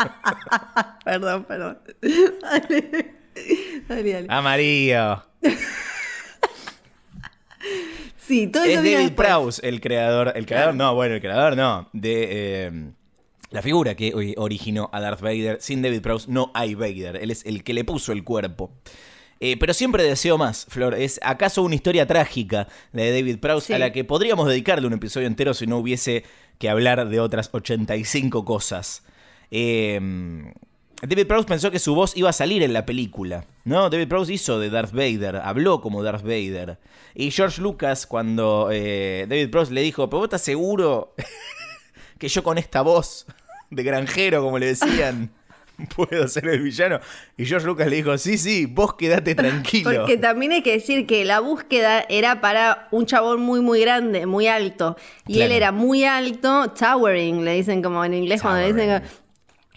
Perdón, 1.04 1.44
perdón. 1.44 1.78
Dale, 2.42 3.14
dale. 3.88 4.12
dale. 4.12 4.26
Amarillo. 4.28 5.22
Sí, 8.30 8.46
todo 8.46 8.64
Es 8.64 8.80
viene 8.82 8.98
David. 9.04 9.16
Prowse 9.16 9.68
el 9.68 9.80
creador. 9.80 10.32
El 10.34 10.46
creador, 10.46 10.74
no, 10.74 10.94
bueno, 10.94 11.14
el 11.16 11.20
creador 11.20 11.56
no. 11.56 11.88
De 11.92 12.28
eh, 12.30 12.90
la 13.50 13.60
figura 13.60 13.94
que 13.96 14.12
ori- 14.14 14.34
originó 14.36 14.88
a 14.92 15.00
Darth 15.00 15.20
Vader. 15.20 15.58
Sin 15.60 15.82
David 15.82 16.00
Prowse 16.00 16.30
no 16.30 16.50
hay 16.54 16.74
Vader. 16.74 17.16
Él 17.16 17.30
es 17.30 17.44
el 17.44 17.64
que 17.64 17.74
le 17.74 17.84
puso 17.84 18.12
el 18.12 18.22
cuerpo. 18.24 18.70
Eh, 19.40 19.56
pero 19.58 19.72
siempre 19.74 20.02
deseo 20.04 20.36
más, 20.38 20.66
Flor. 20.68 20.94
¿Es 20.94 21.18
acaso 21.22 21.62
una 21.62 21.74
historia 21.74 22.06
trágica 22.06 22.68
la 22.92 23.02
de 23.02 23.12
David 23.12 23.38
Prowse 23.38 23.68
Sí. 23.68 23.72
a 23.72 23.78
la 23.78 23.90
que 23.90 24.04
podríamos 24.04 24.46
dedicarle 24.48 24.86
un 24.86 24.92
episodio 24.92 25.26
entero 25.26 25.54
si 25.54 25.66
no 25.66 25.78
hubiese 25.78 26.24
que 26.58 26.68
hablar 26.68 27.08
de 27.08 27.20
otras 27.20 27.48
85 27.52 28.44
cosas? 28.44 29.02
Eh, 29.50 29.98
David 31.02 31.26
Prowse 31.26 31.46
pensó 31.48 31.70
que 31.70 31.78
su 31.78 31.94
voz 31.94 32.16
iba 32.16 32.28
a 32.28 32.32
salir 32.32 32.62
en 32.62 32.72
la 32.72 32.84
película. 32.84 33.44
No, 33.64 33.88
David 33.88 34.08
Prowse 34.08 34.34
hizo 34.34 34.58
de 34.58 34.68
Darth 34.70 34.92
Vader, 34.92 35.36
habló 35.36 35.80
como 35.80 36.02
Darth 36.02 36.22
Vader. 36.22 36.78
Y 37.14 37.30
George 37.30 37.60
Lucas, 37.62 38.06
cuando 38.06 38.68
eh, 38.70 39.24
David 39.28 39.50
Prowse 39.50 39.72
le 39.72 39.80
dijo, 39.80 40.08
pero 40.10 40.18
vos 40.18 40.26
estás 40.26 40.42
seguro 40.42 41.14
que 42.18 42.28
yo 42.28 42.42
con 42.42 42.58
esta 42.58 42.82
voz 42.82 43.26
de 43.70 43.82
granjero, 43.82 44.42
como 44.42 44.58
le 44.58 44.66
decían, 44.66 45.30
puedo 45.96 46.28
ser 46.28 46.46
el 46.48 46.60
villano. 46.60 47.00
Y 47.38 47.46
George 47.46 47.66
Lucas 47.66 47.88
le 47.88 47.96
dijo, 47.96 48.18
sí, 48.18 48.36
sí, 48.36 48.66
vos 48.66 48.94
quedate 48.94 49.34
tranquilo. 49.34 49.90
Porque 49.96 50.18
también 50.18 50.52
hay 50.52 50.62
que 50.62 50.72
decir 50.72 51.06
que 51.06 51.24
la 51.24 51.40
búsqueda 51.40 52.04
era 52.10 52.42
para 52.42 52.88
un 52.90 53.06
chabón 53.06 53.40
muy, 53.40 53.60
muy 53.60 53.80
grande, 53.80 54.26
muy 54.26 54.48
alto. 54.48 54.96
Y 55.26 55.34
Claro. 55.36 55.46
él 55.46 55.52
era 55.56 55.72
muy 55.72 56.04
alto, 56.04 56.72
towering, 56.72 57.42
le 57.44 57.54
dicen 57.54 57.80
como 57.82 58.04
en 58.04 58.12
inglés 58.14 58.42
cuando 58.42 58.60
le 58.60 58.72
dicen... 58.74 59.02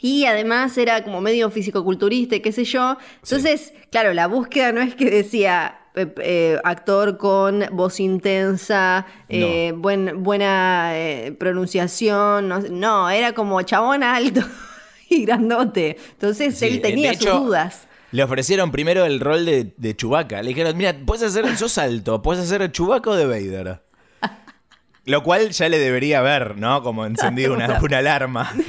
Y 0.05 0.25
además 0.25 0.77
era 0.77 1.01
como 1.05 1.21
medio 1.21 1.49
fisicoculturista, 1.49 2.35
y 2.35 2.41
qué 2.41 2.51
sé 2.51 2.65
yo. 2.65 2.97
Entonces, 3.23 3.73
claro, 3.89 4.11
la 4.13 4.27
búsqueda 4.27 4.73
no 4.73 4.81
es 4.81 4.95
que 4.95 5.09
decía 5.09 5.79
eh, 5.95 6.13
eh, 6.17 6.57
actor 6.65 7.17
con 7.17 7.63
voz 7.71 8.01
intensa, 8.01 9.05
eh, 9.29 9.71
buen- 9.73 10.21
buena 10.21 10.91
pronunciación. 11.39 12.49
No, 12.49 12.59
no, 12.59 13.09
era 13.09 13.31
como 13.33 13.61
chabón 13.61 14.03
alto 14.03 14.41
y 15.09 15.23
grandote. 15.25 15.95
Entonces 16.11 16.57
Sí, 16.57 16.65
él 16.65 16.81
tenía 16.81 17.13
sus 17.13 17.21
hecho, 17.21 17.39
dudas. 17.39 17.87
Le 18.11 18.23
ofrecieron 18.23 18.71
primero 18.71 19.05
el 19.05 19.21
rol 19.21 19.45
de, 19.45 19.73
de 19.77 19.95
Chewbacca. 19.95 20.41
Le 20.41 20.49
dijeron, 20.49 20.75
mira, 20.75 20.93
puedes 21.05 21.23
hacer, 21.23 21.55
sos 21.55 21.77
alto, 21.77 22.21
puedes 22.21 22.43
hacer 22.43 22.61
el 22.61 22.71
Chewbacca 22.73 23.09
o 23.11 23.15
de 23.15 23.25
Vader. 23.25 23.81
Lo 25.05 25.23
cual 25.23 25.49
ya 25.51 25.69
le 25.69 25.79
debería 25.79 26.19
haber, 26.19 26.57
¿no? 26.57 26.83
Como 26.83 27.05
encendido 27.05 27.53
una, 27.53 27.79
una 27.81 27.97
alarma. 27.99 28.51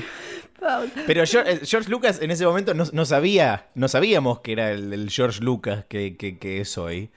Pero 1.07 1.25
George, 1.27 1.53
eh, 1.53 1.61
George 1.65 1.91
Lucas 1.91 2.19
en 2.23 2.31
ese 2.31 2.45
momento 2.47 2.75
no, 2.75 2.85
no 2.93 3.05
sabía, 3.05 3.69
no 3.75 3.89
sabíamos 3.89 4.41
que 4.41 4.53
era 4.53 4.71
el, 4.73 4.93
el 4.93 5.11
George 5.11 5.41
Lucas 5.43 5.85
que, 5.89 6.17
que- 6.17 6.39
que 6.39 6.61
es 6.61 6.77
hoy. 6.79 7.11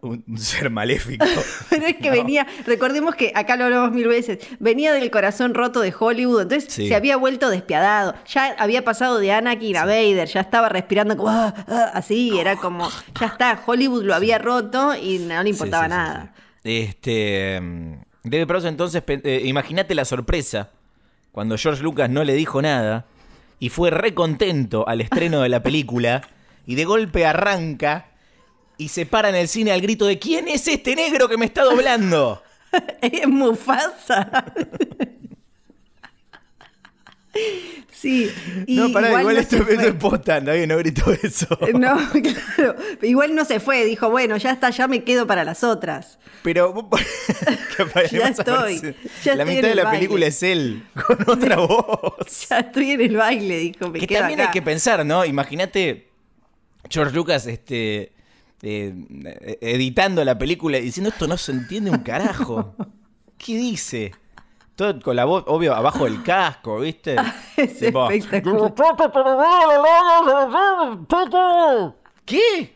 un, 0.00 0.24
un 0.26 0.36
ser 0.38 0.68
maléfico. 0.68 1.24
Pero 1.70 1.86
es 1.86 1.96
que 1.96 2.08
No. 2.10 2.16
venía, 2.16 2.44
recordemos 2.66 3.14
que 3.14 3.30
acá 3.36 3.56
lo 3.56 3.66
hablamos 3.66 3.92
mil 3.92 4.08
veces, 4.08 4.40
venía 4.58 4.92
del 4.92 5.12
corazón 5.12 5.54
roto 5.54 5.78
de 5.80 5.94
Hollywood, 5.96 6.42
entonces 6.42 6.72
Sí. 6.72 6.88
se 6.88 6.94
había 6.96 7.16
vuelto 7.16 7.50
despiadado. 7.50 8.14
Ya 8.26 8.56
había 8.58 8.82
pasado 8.82 9.18
de 9.20 9.30
Anakin 9.30 9.76
a 9.76 9.84
Vader, 9.84 10.26
ya 10.26 10.40
estaba 10.40 10.68
respirando 10.68 11.16
como 11.16 11.30
"Ah, 11.30 11.54
ah", 11.68 11.90
así, 11.94 12.36
era 12.36 12.56
como, 12.56 12.90
ya 13.20 13.26
está, 13.26 13.62
Hollywood 13.64 14.02
lo 14.02 14.12
había 14.16 14.38
roto 14.38 14.92
y 14.96 15.18
no 15.20 15.40
le 15.40 15.50
importaba 15.50 15.86
nada. 15.86 16.34
Este. 16.64 17.60
mm, 17.60 17.92
David 18.24 18.46
Prowse, 18.48 18.68
entonces, 18.68 19.02
eh, 19.06 19.42
imagínate 19.44 19.94
la 19.94 20.04
sorpresa 20.04 20.70
cuando 21.32 21.56
George 21.56 21.82
Lucas 21.82 22.10
no 22.10 22.24
le 22.24 22.34
dijo 22.34 22.62
nada 22.62 23.06
y 23.58 23.70
fue 23.70 23.90
recontento 23.90 24.86
al 24.86 25.00
estreno 25.00 25.40
de 25.40 25.48
la 25.48 25.62
película 25.62 26.22
y 26.66 26.74
de 26.74 26.84
golpe 26.84 27.26
arranca 27.26 28.10
y 28.76 28.88
se 28.88 29.06
para 29.06 29.30
en 29.30 29.34
el 29.34 29.48
cine 29.48 29.72
al 29.72 29.80
grito 29.80 30.06
de 30.06 30.18
¿Quién 30.18 30.48
es 30.48 30.68
este 30.68 30.94
negro 30.94 31.28
que 31.28 31.38
me 31.38 31.46
está 31.46 31.64
doblando? 31.64 32.42
Es 33.02 33.28
Mufasa. 33.28 34.46
Sí. 37.90 38.30
Y 38.66 38.76
no, 38.76 38.92
pará, 38.92 39.08
igual, 39.08 39.34
no 39.34 39.40
esto, 39.40 39.56
se 39.58 39.62
fue. 39.64 39.74
esto 39.74 39.86
es 39.88 39.94
posta, 39.94 40.40
nadie 40.40 40.66
no 40.66 40.76
gritó 40.78 41.12
eso. 41.22 41.46
No, 41.74 41.96
claro. 42.56 42.76
Igual 43.02 43.34
no 43.34 43.44
se 43.44 43.60
fue, 43.60 43.84
dijo, 43.84 44.10
bueno, 44.10 44.36
ya 44.36 44.50
está, 44.52 44.70
ya 44.70 44.88
me 44.88 45.04
quedo 45.04 45.26
para 45.26 45.44
las 45.44 45.64
otras. 45.64 46.18
Pero 46.42 46.72
Ya 47.78 47.84
ver 47.84 48.30
estoy, 48.30 48.94
ya 49.24 49.34
la 49.34 49.44
estoy 49.44 49.56
mitad 49.56 49.56
en 49.56 49.62
de 49.62 49.70
el 49.70 49.76
la 49.76 49.84
baile. 49.84 49.98
película 49.98 50.26
es 50.26 50.42
él 50.42 50.82
con 51.06 51.18
otra 51.26 51.56
voz. 51.56 52.48
Ya 52.48 52.58
estoy 52.58 52.90
en 52.92 53.00
el 53.00 53.16
baile, 53.16 53.58
dijo, 53.58 53.88
me 53.90 53.98
que 54.00 54.06
quedo 54.06 54.20
también 54.20 54.40
acá. 54.40 54.48
hay 54.50 54.52
que 54.52 54.62
pensar, 54.62 55.06
¿no? 55.06 55.24
Imagínate 55.24 56.08
George 56.90 57.14
Lucas 57.14 57.46
este, 57.46 58.12
eh, 58.62 58.94
editando 59.60 60.24
la 60.24 60.36
película 60.38 60.78
y 60.78 60.82
diciendo 60.82 61.10
esto 61.10 61.26
no 61.26 61.36
se 61.36 61.52
entiende 61.52 61.90
un 61.90 61.98
carajo. 62.00 62.74
¿Qué 63.38 63.56
dice? 63.56 64.12
Todo 64.82 65.00
con 65.00 65.14
la 65.16 65.24
voz, 65.24 65.44
obvio, 65.46 65.74
abajo 65.74 66.04
del 66.06 66.22
casco, 66.24 66.80
¿viste? 66.80 67.14
Es 67.56 67.78
Tipo, 67.78 68.10
espectacular. 68.10 68.74
¿Qué? 72.24 72.74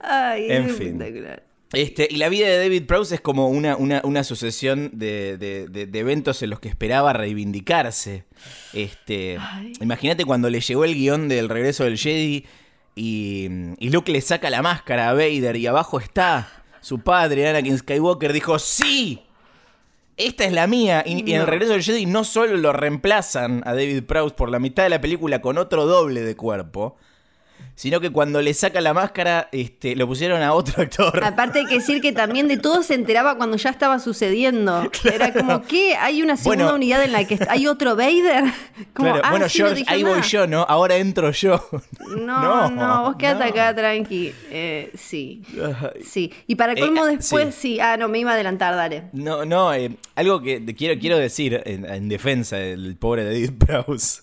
Ay, 0.00 0.50
En 0.50 0.64
es 0.66 0.76
fin. 0.76 1.00
espectacular. 1.00 1.42
Este, 1.72 2.06
y 2.08 2.18
la 2.18 2.28
vida 2.28 2.46
de 2.46 2.58
David 2.58 2.86
Prowse 2.86 3.16
es 3.16 3.20
como 3.20 3.48
una, 3.48 3.74
una, 3.76 4.00
una 4.04 4.22
sucesión 4.22 4.90
de, 4.92 5.36
de- 5.38 5.66
de- 5.68 5.86
de 5.86 5.98
eventos 5.98 6.40
en 6.44 6.50
los 6.50 6.60
que 6.60 6.68
esperaba 6.68 7.12
reivindicarse. 7.12 8.24
Este, 8.72 9.38
imagínate 9.80 10.24
cuando 10.24 10.50
le 10.50 10.60
llegó 10.60 10.84
el 10.84 10.94
guion 10.94 11.26
del 11.28 11.48
regreso 11.48 11.82
del 11.82 11.98
Jedi 11.98 12.46
y, 12.94 13.48
y 13.78 13.90
Luke 13.90 14.12
le 14.12 14.20
saca 14.20 14.50
la 14.50 14.62
máscara 14.62 15.08
a 15.08 15.14
Vader 15.14 15.56
y 15.56 15.66
abajo 15.66 15.98
está 15.98 16.48
su 16.80 17.00
padre, 17.00 17.48
Anakin 17.48 17.76
Skywalker, 17.78 18.32
dijo 18.32 18.56
¡Sí! 18.60 19.22
Esta 20.16 20.44
es 20.44 20.52
la 20.52 20.66
mía. 20.66 21.02
Y, 21.06 21.28
y 21.28 21.34
en 21.34 21.42
el 21.42 21.46
regreso 21.46 21.72
del 21.72 21.82
Jedi 21.82 22.06
no 22.06 22.24
solo 22.24 22.56
lo 22.56 22.72
reemplazan 22.72 23.62
a 23.66 23.74
David 23.74 24.04
Prowse 24.04 24.34
por 24.34 24.50
la 24.50 24.58
mitad 24.58 24.84
de 24.84 24.90
la 24.90 25.00
película 25.00 25.40
con 25.40 25.58
otro 25.58 25.86
doble 25.86 26.22
de 26.22 26.36
cuerpo, 26.36 26.96
sino 27.76 28.00
que 28.00 28.10
cuando 28.10 28.40
le 28.40 28.54
saca 28.54 28.80
la 28.80 28.94
máscara 28.94 29.48
este, 29.50 29.96
lo 29.96 30.06
pusieron 30.06 30.42
a 30.42 30.52
otro 30.52 30.82
actor. 30.82 31.24
Aparte 31.24 31.58
hay 31.60 31.66
que 31.66 31.74
decir 31.76 32.00
que 32.00 32.12
también 32.12 32.46
de 32.46 32.56
todo 32.56 32.82
se 32.84 32.94
enteraba 32.94 33.36
cuando 33.36 33.56
ya 33.56 33.70
estaba 33.70 33.98
sucediendo. 33.98 34.88
Era 35.12 35.32
como 35.32 35.62
que 35.62 35.96
hay 35.96 36.22
una 36.22 36.36
segunda 36.36 36.64
Bueno. 36.66 36.76
unidad 36.76 37.02
en 37.02 37.12
la 37.12 37.24
que 37.26 37.38
hay 37.48 37.66
otro 37.66 37.96
Vader. 37.96 38.44
Como, 38.94 39.08
Claro, 39.10 39.22
ah, 39.24 39.30
bueno, 39.30 39.48
sí, 39.48 39.58
George, 39.58 39.84
ahí 39.88 40.02
voy 40.04 40.22
yo, 40.22 40.46
¿no? 40.46 40.62
Ahora 40.68 40.96
entro 40.96 41.30
yo. 41.32 41.64
No, 42.16 42.70
no, 42.70 43.02
vos 43.04 43.16
quedate 43.16 43.44
no. 43.44 43.50
acá 43.50 43.74
tranqui. 43.74 44.32
Eh, 44.50 44.92
sí. 44.96 45.42
Sí. 46.04 46.32
Y 46.46 46.54
para 46.54 46.74
colmo 46.76 47.06
Eh, 47.08 47.16
después, 47.16 47.54
sí. 47.54 47.74
sí. 47.74 47.80
Ah, 47.80 47.96
no, 47.96 48.08
me 48.08 48.20
iba 48.20 48.30
a 48.30 48.34
adelantar, 48.34 48.74
dale. 48.76 49.04
No, 49.12 49.44
no, 49.44 49.74
eh, 49.74 49.96
algo 50.14 50.40
que 50.40 50.64
quiero, 50.76 51.00
quiero 51.00 51.18
decir 51.18 51.60
en, 51.64 51.84
en 51.90 52.08
defensa 52.08 52.56
del 52.56 52.96
pobre 52.96 53.24
David 53.24 53.50
Prowse. 53.58 54.22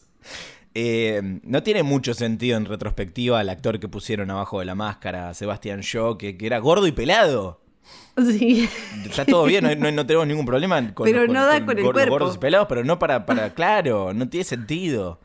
Eh, 0.73 1.39
no 1.43 1.63
tiene 1.63 1.83
mucho 1.83 2.13
sentido 2.13 2.57
en 2.57 2.65
retrospectiva 2.65 3.41
el 3.41 3.49
actor 3.49 3.79
que 3.79 3.87
pusieron 3.89 4.31
abajo 4.31 4.59
de 4.59 4.65
la 4.65 4.75
máscara, 4.75 5.33
Sebastián 5.33 5.81
Shaw, 5.81 6.17
que, 6.17 6.37
que 6.37 6.45
era 6.45 6.59
gordo 6.59 6.87
y 6.87 6.91
pelado. 6.93 7.61
Sí. 8.17 8.69
Está 9.05 9.25
todo 9.25 9.43
bien, 9.45 9.63
no, 9.63 9.75
no- 9.75 9.91
no 9.91 10.05
tenemos 10.05 10.27
ningún 10.27 10.45
problema 10.45 10.93
con, 10.93 11.05
Pero 11.05 11.27
no 11.27 11.45
da 11.45 11.65
con 11.65 11.77
el 11.77 11.83
gor- 11.83 11.93
cuerpo. 11.93 12.11
gordos 12.11 12.35
y 12.35 12.39
pelados, 12.39 12.67
pero 12.69 12.83
no 12.83 12.99
para, 12.99 13.25
para, 13.25 13.53
claro, 13.53 14.13
no 14.13 14.29
tiene 14.29 14.43
sentido. 14.45 15.19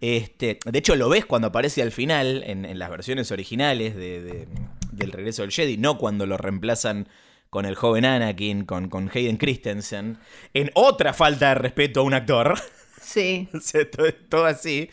Este, 0.00 0.58
de 0.64 0.78
hecho, 0.78 0.96
lo 0.96 1.08
ves 1.08 1.24
cuando 1.24 1.48
aparece 1.48 1.80
al 1.80 1.92
final, 1.92 2.42
en, 2.46 2.64
en 2.66 2.78
las 2.78 2.90
versiones 2.90 3.30
originales 3.32 3.94
de, 3.94 4.22
de- 4.22 4.48
del 4.92 5.12
regreso 5.12 5.42
del 5.42 5.50
Jedi, 5.52 5.76
no 5.78 5.96
cuando 5.98 6.26
lo 6.26 6.36
reemplazan 6.36 7.08
con 7.50 7.64
el 7.66 7.74
joven 7.74 8.04
Anakin, 8.04 8.64
con, 8.64 8.88
con 8.88 9.10
Hayden 9.14 9.36
Christensen, 9.36 10.18
en 10.52 10.70
otra 10.74 11.14
falta 11.14 11.50
de 11.50 11.54
respeto 11.54 12.00
a 12.00 12.02
un 12.02 12.12
actor. 12.14 12.58
Sí. 13.04 13.48
Todo 14.28 14.46
así. 14.46 14.90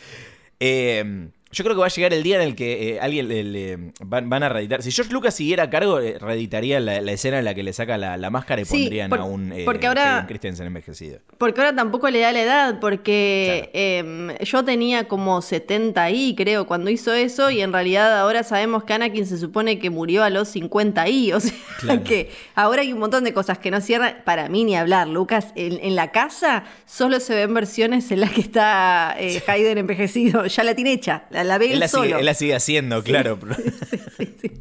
Eh, 0.59 1.29
yo 1.51 1.63
creo 1.63 1.75
que 1.75 1.79
va 1.81 1.85
a 1.87 1.89
llegar 1.89 2.13
el 2.13 2.23
día 2.23 2.35
en 2.37 2.41
el 2.41 2.55
que 2.55 2.89
eh, 2.95 2.99
alguien 3.01 3.27
le, 3.27 3.43
le- 3.43 3.77
van, 4.01 4.29
van 4.29 4.43
a 4.43 4.49
reeditar. 4.49 4.81
Si 4.83 4.91
George 4.91 5.11
Lucas 5.13 5.33
siguiera 5.35 5.63
a 5.63 5.69
cargo, 5.69 5.99
eh, 5.99 6.17
reeditaría 6.19 6.79
la, 6.79 7.01
la 7.01 7.11
escena 7.11 7.39
en 7.39 7.45
la 7.45 7.53
que 7.53 7.63
le 7.63 7.73
saca 7.73 7.97
la, 7.97 8.17
la 8.17 8.29
máscara 8.29 8.61
y 8.61 8.65
Sí, 8.65 8.77
pondrían 8.83 9.09
por- 9.09 9.19
a 9.19 9.23
un 9.23 9.51
eh, 9.51 9.63
porque 9.65 9.87
ahora- 9.87 10.25
Christensen 10.27 10.67
envejecido. 10.67 11.19
Porque 11.37 11.59
ahora 11.61 11.75
tampoco 11.75 12.09
le 12.09 12.19
da 12.19 12.31
la 12.31 12.41
edad, 12.41 12.79
porque 12.79 13.69
em, 13.73 14.35
yo 14.39 14.63
tenía 14.63 15.07
como 15.07 15.41
70 15.41 16.03
ahí, 16.03 16.35
creo, 16.35 16.65
cuando 16.67 16.89
hizo 16.89 17.13
eso, 17.13 17.49
y 17.49 17.61
en 17.61 17.73
realidad 17.73 18.19
ahora 18.19 18.43
sabemos 18.43 18.83
que 18.83 18.93
Anakin 18.93 19.25
se 19.25 19.37
supone 19.37 19.79
que 19.79 19.89
murió 19.89 20.23
a 20.23 20.29
los 20.29 20.47
50 20.49 21.01
ahí, 21.01 21.33
o 21.33 21.39
sea 21.39 21.53
Claro. 21.79 22.03
que 22.05 22.29
ahora 22.55 22.81
hay 22.81 22.93
un 22.93 22.99
montón 22.99 23.23
de 23.23 23.33
cosas 23.33 23.57
que 23.57 23.71
no 23.71 23.81
cierran, 23.81 24.17
para 24.23 24.49
mí 24.49 24.63
ni 24.63 24.75
hablar, 24.75 25.07
Lucas, 25.07 25.47
en, 25.55 25.79
en 25.83 25.95
la 25.95 26.11
casa 26.11 26.63
solo 26.85 27.19
se 27.19 27.35
ven 27.35 27.53
versiones 27.53 28.11
en 28.11 28.19
las 28.21 28.31
que 28.31 28.41
está 28.41 29.15
eh, 29.19 29.41
Hayden 29.47 29.77
envejecido, 29.79 30.45
ya 30.45 30.63
la 30.63 30.75
tiene 30.75 30.93
hecha, 30.93 31.25
la, 31.29 31.40
la 31.43 31.57
ve 31.57 31.67
él, 31.67 31.71
Él 31.73 31.79
la, 31.79 31.87
solo. 31.87 32.03
sigue, 32.05 32.19
él 32.19 32.25
la 32.25 32.33
sigue 32.33 32.55
haciendo, 32.55 33.03
claro. 33.03 33.39
Sí, 34.17 34.35
sí. 34.41 34.51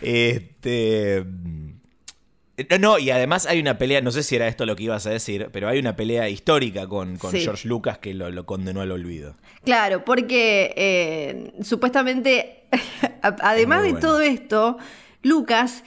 Este. 0.00 1.24
No, 2.70 2.78
no, 2.78 2.98
y 2.98 3.10
además 3.10 3.44
hay 3.46 3.60
una 3.60 3.76
pelea, 3.76 4.00
no 4.00 4.10
sé 4.10 4.22
si 4.22 4.34
era 4.34 4.48
esto 4.48 4.64
lo 4.64 4.76
que 4.76 4.84
ibas 4.84 5.06
a 5.06 5.10
decir, 5.10 5.50
pero 5.52 5.68
hay 5.68 5.78
una 5.78 5.94
pelea 5.94 6.28
histórica 6.30 6.86
con, 6.88 7.16
con 7.18 7.30
Sí. 7.30 7.40
George 7.40 7.68
Lucas 7.68 7.98
que 7.98 8.14
lo, 8.14 8.30
lo 8.30 8.46
condenó 8.46 8.80
al 8.80 8.90
olvido. 8.92 9.34
Claro, 9.64 10.04
porque 10.06 10.72
eh, 10.76 11.52
supuestamente, 11.62 12.64
además 13.22 13.82
de 13.82 13.92
todo 13.94 14.22
esto, 14.22 14.78
Lucas 15.22 15.84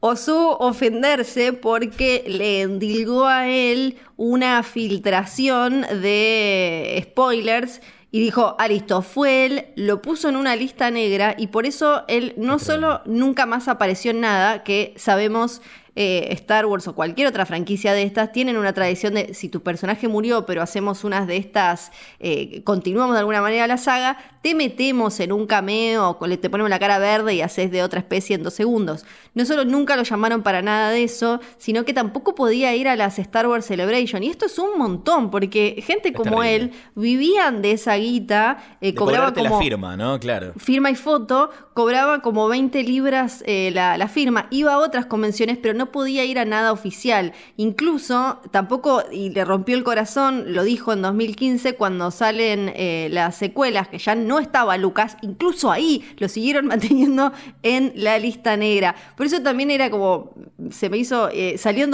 osó 0.00 0.56
ofenderse 0.58 1.52
porque 1.52 2.24
le 2.26 2.62
endilgó 2.62 3.26
a 3.26 3.48
él 3.48 3.96
una 4.16 4.62
filtración 4.62 5.82
de 5.82 7.04
spoilers 7.10 7.82
y 8.10 8.20
dijo, 8.20 8.56
listo, 8.68 9.02
fue 9.02 9.44
él, 9.44 9.66
lo 9.76 10.00
puso 10.00 10.28
en 10.28 10.36
una 10.36 10.56
lista 10.56 10.90
negra 10.90 11.34
y 11.36 11.48
por 11.48 11.66
eso 11.66 12.04
él 12.08 12.34
no 12.38 12.58
solo 12.58 13.02
nunca 13.04 13.44
más 13.44 13.68
apareció 13.68 14.12
en 14.12 14.20
nada, 14.20 14.64
que 14.64 14.94
sabemos 14.96 15.60
eh, 16.00 16.28
Star 16.34 16.64
Wars 16.64 16.86
o 16.86 16.94
cualquier 16.94 17.26
otra 17.26 17.44
franquicia 17.44 17.92
de 17.92 18.04
estas 18.04 18.30
tienen 18.30 18.56
una 18.56 18.72
tradición 18.72 19.14
de 19.14 19.34
si 19.34 19.48
tu 19.48 19.64
personaje 19.64 20.06
murió, 20.06 20.46
pero 20.46 20.62
hacemos 20.62 21.02
unas 21.02 21.26
de 21.26 21.36
estas, 21.38 21.90
eh, 22.20 22.62
continuamos 22.62 23.14
de 23.14 23.18
alguna 23.18 23.42
manera 23.42 23.66
la 23.66 23.78
saga, 23.78 24.16
te 24.40 24.54
metemos 24.54 25.18
en 25.18 25.32
un 25.32 25.48
cameo, 25.48 26.16
te 26.40 26.48
ponemos 26.48 26.70
la 26.70 26.78
cara 26.78 27.00
verde 27.00 27.34
y 27.34 27.42
haces 27.42 27.72
de 27.72 27.82
otra 27.82 27.98
especie 27.98 28.36
en 28.36 28.44
dos 28.44 28.54
segundos. 28.54 29.04
No 29.38 29.46
solo 29.46 29.64
nunca 29.64 29.94
lo 29.94 30.02
llamaron 30.02 30.42
para 30.42 30.62
nada 30.62 30.90
de 30.90 31.04
eso, 31.04 31.38
sino 31.58 31.84
que 31.84 31.94
tampoco 31.94 32.34
podía 32.34 32.74
ir 32.74 32.88
a 32.88 32.96
las 32.96 33.20
Star 33.20 33.46
Wars 33.46 33.66
Celebration. 33.66 34.24
Y 34.24 34.30
esto 34.30 34.46
es 34.46 34.58
un 34.58 34.76
montón, 34.76 35.30
porque 35.30 35.80
gente 35.86 36.08
Es 36.08 36.14
como 36.16 36.40
terrible. 36.42 36.54
él 36.56 36.72
vivían 36.96 37.62
de 37.62 37.70
esa 37.70 37.94
guita, 37.94 38.58
eh, 38.80 38.86
De 38.86 38.94
cobraba 38.96 39.32
como 39.32 39.48
la 39.48 39.58
firma, 39.60 39.96
¿no? 39.96 40.18
Claro. 40.18 40.54
firma 40.56 40.90
y 40.90 40.96
foto, 40.96 41.50
cobraba 41.72 42.20
como 42.20 42.48
20 42.48 42.82
libras 42.82 43.44
eh, 43.46 43.70
la, 43.72 43.96
la 43.96 44.08
firma. 44.08 44.48
Iba 44.50 44.72
a 44.72 44.78
otras 44.78 45.06
convenciones, 45.06 45.56
pero 45.56 45.72
no 45.72 45.92
podía 45.92 46.24
ir 46.24 46.40
a 46.40 46.44
nada 46.44 46.72
oficial. 46.72 47.32
Incluso, 47.56 48.40
tampoco, 48.50 49.04
y 49.12 49.30
le 49.30 49.44
rompió 49.44 49.76
el 49.76 49.84
corazón, 49.84 50.52
lo 50.52 50.64
dijo 50.64 50.92
en 50.92 51.02
2015, 51.02 51.74
cuando 51.74 52.10
salen 52.10 52.72
eh, 52.74 53.06
las 53.12 53.36
secuelas, 53.36 53.86
que 53.86 53.98
ya 53.98 54.16
no 54.16 54.40
estaba 54.40 54.76
Lucas, 54.78 55.16
incluso 55.22 55.70
ahí 55.70 56.04
lo 56.18 56.28
siguieron 56.28 56.66
manteniendo 56.72 57.32
en 57.62 57.92
la 57.94 58.18
lista 58.18 58.56
negra. 58.56 58.96
Por 59.16 59.27
eso 59.28 59.42
también 59.42 59.70
era 59.70 59.90
como, 59.90 60.32
se 60.70 60.90
me 60.90 60.98
hizo, 60.98 61.28
eh, 61.32 61.56
salió, 61.58 61.86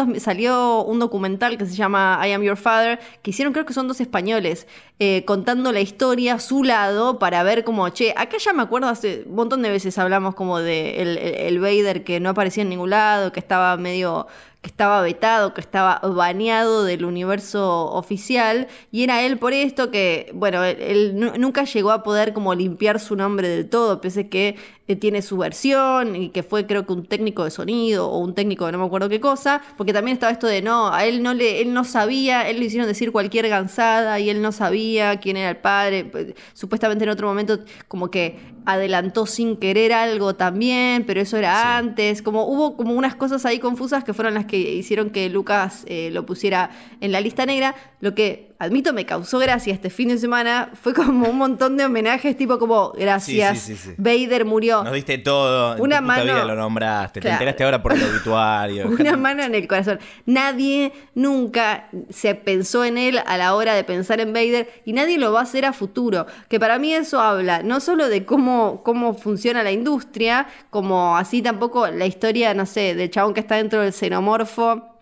un 0.83 0.99
documental 0.99 1.59
que 1.59 1.67
se 1.67 1.75
llama 1.75 2.21
I 2.27 2.33
Am 2.33 2.43
Your 2.43 2.57
Father, 2.57 2.99
que 3.23 3.31
hicieron, 3.31 3.53
creo 3.53 3.67
que 3.67 3.75
son 3.75 3.87
dos 3.89 4.01
españoles, 4.01 4.67
eh, 4.99 5.25
contando 5.27 5.71
la 5.73 5.81
historia, 5.81 6.39
su 6.39 6.63
lado, 6.65 7.19
para 7.19 7.43
ver 7.43 7.65
como, 7.65 7.89
che, 7.91 8.13
acá 8.17 8.37
ya 8.39 8.53
me 8.53 8.63
acuerdo, 8.63 8.89
hace 8.89 9.25
un 9.27 9.35
montón 9.35 9.63
de 9.63 9.71
veces 9.71 9.99
hablamos 9.99 10.35
como 10.35 10.59
de 10.59 11.03
el- 11.03 11.19
el 11.19 11.61
Vader 11.61 12.05
que 12.05 12.21
no 12.21 12.31
aparecía 12.31 12.63
en 12.63 12.71
ningún 12.71 12.91
lado, 12.91 13.33
que 13.33 13.41
estaba 13.41 13.77
medio 13.77 14.27
que 14.65 14.69
estaba 14.69 15.03
vetado, 15.03 15.53
que 15.53 15.61
estaba 15.61 15.99
baneado 15.99 16.85
del 16.85 17.05
universo 17.05 17.93
oficial, 17.93 18.67
y 18.91 19.03
era 19.03 19.21
él 19.23 19.37
por 19.37 19.53
esto 19.53 19.91
que, 19.91 20.31
bueno, 20.33 20.65
él, 20.65 21.17
nunca 21.39 21.65
llegó 21.65 21.91
a 21.91 22.03
poder 22.03 22.33
como 22.33 22.55
limpiar 22.55 22.99
su 22.99 23.15
nombre 23.15 23.47
del 23.47 23.69
todo, 23.69 24.01
pese 24.01 24.31
que 24.31 24.57
eh, 24.89 24.97
tiene 24.97 25.21
su 25.21 25.37
versión 25.37 26.17
y 26.17 26.31
que 26.31 26.43
fue 26.43 26.67
creo 26.67 26.87
que 26.87 26.95
un 26.95 27.05
técnico 27.05 27.45
de 27.45 27.51
sonido 27.51 28.11
o 28.11 28.19
un 28.19 28.35
técnico 28.35 28.65
de 28.65 28.73
no 28.73 28.79
me 28.79 28.87
acuerdo 28.87 29.11
qué 29.11 29.21
cosa, 29.21 29.61
porque 29.77 29.93
también 29.93 30.15
estaba 30.15 30.33
esto 30.33 30.47
de 30.47 30.63
no, 30.63 30.93
a 30.93 31.05
él 31.05 31.23
no 31.23 31.35
le, 31.35 31.61
él 31.61 31.75
no 31.75 31.85
sabía, 31.85 32.49
él 32.49 32.59
le 32.59 32.65
hicieron 32.65 32.89
decir 32.89 33.13
cualquier 33.13 33.49
gansada 33.51 34.19
y 34.19 34.31
él 34.31 34.41
no 34.41 34.51
sabía 34.51 35.21
quién 35.21 35.37
era 35.37 35.51
el 35.51 35.59
padre, 35.59 36.07
pues, 36.07 36.35
supuestamente 36.55 37.05
en 37.05 37.11
otro 37.11 37.29
momento 37.29 37.61
como 37.87 38.11
que 38.11 38.39
adelantó 38.67 39.27
sin 39.27 39.57
querer 39.57 39.93
algo 39.93 40.35
también, 40.37 41.05
pero 41.05 41.21
eso 41.21 41.37
era 41.37 41.77
antes, 41.77 42.23
como 42.23 42.47
hubo 42.47 42.77
como 42.77 42.95
unas 42.95 43.15
cosas 43.15 43.45
ahí 43.45 43.59
confusas 43.59 44.05
que 44.05 44.15
fueron 44.15 44.35
las 44.35 44.47
que 44.47 44.54
hicieron 44.57 45.11
que 45.11 45.29
Lucas 45.29 45.85
eh, 45.87 46.11
lo 46.13 46.27
pusiera 46.27 46.71
en 47.01 47.13
la 47.13 47.21
lista 47.21 47.47
negra. 47.47 47.75
Lo 48.01 48.15
que, 48.15 48.54
admito, 48.59 48.93
me 48.93 49.05
causó 49.05 49.39
gracia 49.39 49.73
este 49.73 49.91
fin 49.91 50.09
de 50.09 50.19
semana 50.19 50.71
fue 50.81 50.95
como 50.95 51.29
un 51.29 51.39
montón 51.39 51.77
de 51.77 51.85
homenajes, 51.85 52.37
tipo 52.37 52.59
como, 52.59 52.93
gracias, 52.93 53.71
Vader 53.97 54.45
murió. 54.45 54.85
Nos 54.85 54.93
diste 54.93 55.19
todo, 55.19 55.77
una 55.83 55.97
en 55.97 56.03
tu 56.03 56.07
mano, 56.07 56.25
vida 56.25 56.45
lo 56.45 56.55
nombraste, 56.55 57.21
te 57.21 57.29
enteraste 57.29 57.65
ahora 57.65 57.83
por 57.83 57.93
el 57.93 58.03
obituario. 58.03 58.89
Una 59.05 59.17
mano 59.17 59.43
en 59.43 59.55
el 59.55 59.67
corazón. 59.67 59.99
Nadie 60.27 60.93
nunca 61.15 61.89
se 62.11 62.35
pensó 62.35 62.85
en 62.85 62.99
él 62.99 63.21
a 63.27 63.37
la 63.37 63.55
hora 63.55 63.75
de 63.75 63.85
pensar 63.85 64.21
en 64.21 64.33
Vader 64.33 64.83
y 64.85 64.93
nadie 64.93 65.19
lo 65.19 65.33
va 65.33 65.41
a 65.41 65.43
hacer 65.43 65.65
a 65.65 65.73
futuro. 65.73 66.27
Que 66.49 66.61
para 66.61 66.79
mí 66.79 66.93
eso 66.93 67.21
habla 67.21 67.63
no 67.63 67.81
solo 67.81 68.09
de 68.09 68.25
cómo, 68.25 68.83
cómo 68.85 69.15
funciona 69.15 69.63
la 69.63 69.73
industria, 69.73 70.47
como 70.71 71.17
así 71.17 71.43
tampoco 71.43 71.89
la 71.89 72.07
historia, 72.07 72.55
no 72.55 72.67
sé, 72.67 72.95
del 72.95 73.11
chabón 73.11 73.35
que 73.35 73.41
está 73.41 73.57
dentro 73.57 73.81
del 73.81 73.93
xenomorfo 73.93 74.94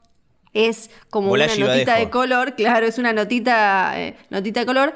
es 0.55 0.91
como 1.11 1.33
una 1.33 1.47
notita 1.47 1.97
de 1.97 2.11
color, 2.11 2.55
claro, 2.55 2.87
es 2.87 2.99
una 2.99 3.13
notita, 3.13 4.01
eh, 4.01 4.17
notita 4.31 4.61
de 4.61 4.67
color. 4.67 4.95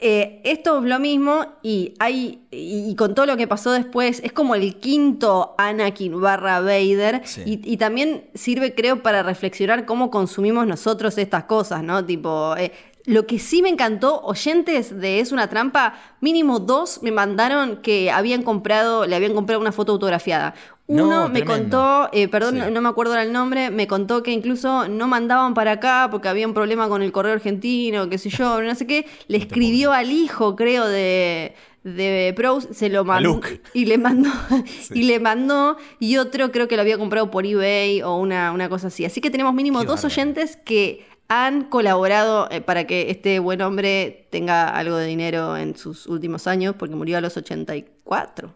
Eh, 0.00 0.40
esto 0.44 0.80
es 0.80 0.84
lo 0.84 0.98
mismo 0.98 1.46
y 1.62 1.94
hay 1.98 2.42
y, 2.50 2.94
con 2.96 3.14
todo 3.14 3.26
lo 3.26 3.36
que 3.36 3.46
pasó 3.46 3.70
después 3.72 4.20
es 4.24 4.32
como 4.32 4.54
el 4.54 4.76
quinto 4.76 5.54
Anakin 5.56 6.20
barra 6.20 6.60
Vader 6.60 7.22
y, 7.46 7.76
también 7.76 8.24
sirve 8.34 8.74
creo 8.74 9.02
para 9.02 9.22
reflexionar 9.22 9.86
cómo 9.86 10.10
consumimos 10.10 10.66
nosotros 10.66 11.16
estas 11.16 11.44
cosas, 11.44 11.84
¿no? 11.84 12.04
Tipo, 12.04 12.56
eh, 12.56 12.72
lo 13.06 13.26
que 13.26 13.38
sí 13.38 13.60
me 13.60 13.68
encantó, 13.68 14.20
oyentes 14.22 14.98
de 14.98 15.20
Es 15.20 15.30
una 15.30 15.48
trampa, 15.48 15.94
mínimo 16.20 16.58
dos 16.58 17.00
me 17.02 17.12
mandaron 17.12 17.76
que 17.82 18.10
habían 18.10 18.42
comprado, 18.42 19.06
le 19.06 19.14
habían 19.14 19.34
comprado 19.34 19.60
una 19.60 19.72
foto 19.72 19.92
autografiada. 19.92 20.54
Uno 20.86 21.30
me 21.30 21.44
contó, 21.44 22.10
eh, 22.12 22.28
perdón, 22.28 22.72
no, 22.72 22.80
me 22.82 22.88
acuerdo 22.88 23.16
el 23.16 23.32
nombre, 23.32 23.70
me 23.70 23.86
contó 23.86 24.22
que 24.22 24.32
incluso 24.32 24.86
no 24.86 25.08
mandaban 25.08 25.54
para 25.54 25.72
acá 25.72 26.08
porque 26.10 26.28
había 26.28 26.46
un 26.46 26.52
problema 26.52 26.88
con 26.88 27.00
el 27.00 27.10
correo 27.10 27.32
argentino, 27.32 28.08
qué 28.10 28.18
sé 28.18 28.28
yo, 28.28 28.60
no 28.60 28.74
sé 28.74 28.86
qué. 28.86 29.06
Le 29.28 29.38
escribió 29.38 29.92
al 29.92 30.12
hijo, 30.12 30.56
creo, 30.56 30.86
de, 30.86 31.54
de 31.84 32.32
Pros, 32.36 32.68
se 32.70 32.90
lo 32.90 33.04
mandó 33.04 33.40
y 33.72 33.86
le 33.86 33.96
mandó 33.96 34.30
y 34.94 35.04
le 35.04 35.20
mandó 35.20 35.78
y 36.00 36.18
otro 36.18 36.52
creo 36.52 36.68
que 36.68 36.76
lo 36.76 36.82
había 36.82 36.98
comprado 36.98 37.30
por 37.30 37.46
eBay 37.46 38.02
o 38.02 38.16
una, 38.16 38.52
una 38.52 38.68
cosa 38.68 38.88
así. 38.88 39.06
Así 39.06 39.22
que 39.22 39.30
tenemos 39.30 39.54
mínimo 39.54 39.84
dos 39.84 40.04
oyentes 40.04 40.56
que 40.56 41.06
han 41.28 41.64
colaborado 41.64 42.48
eh, 42.50 42.60
para 42.60 42.86
que 42.86 43.10
este 43.10 43.38
buen 43.38 43.62
hombre 43.62 44.26
tenga 44.30 44.68
algo 44.68 44.96
de 44.96 45.06
dinero 45.06 45.56
en 45.56 45.76
sus 45.76 46.06
últimos 46.06 46.46
años 46.46 46.74
porque 46.78 46.94
murió 46.94 47.18
a 47.18 47.20
los 47.20 47.36
84. 47.36 48.54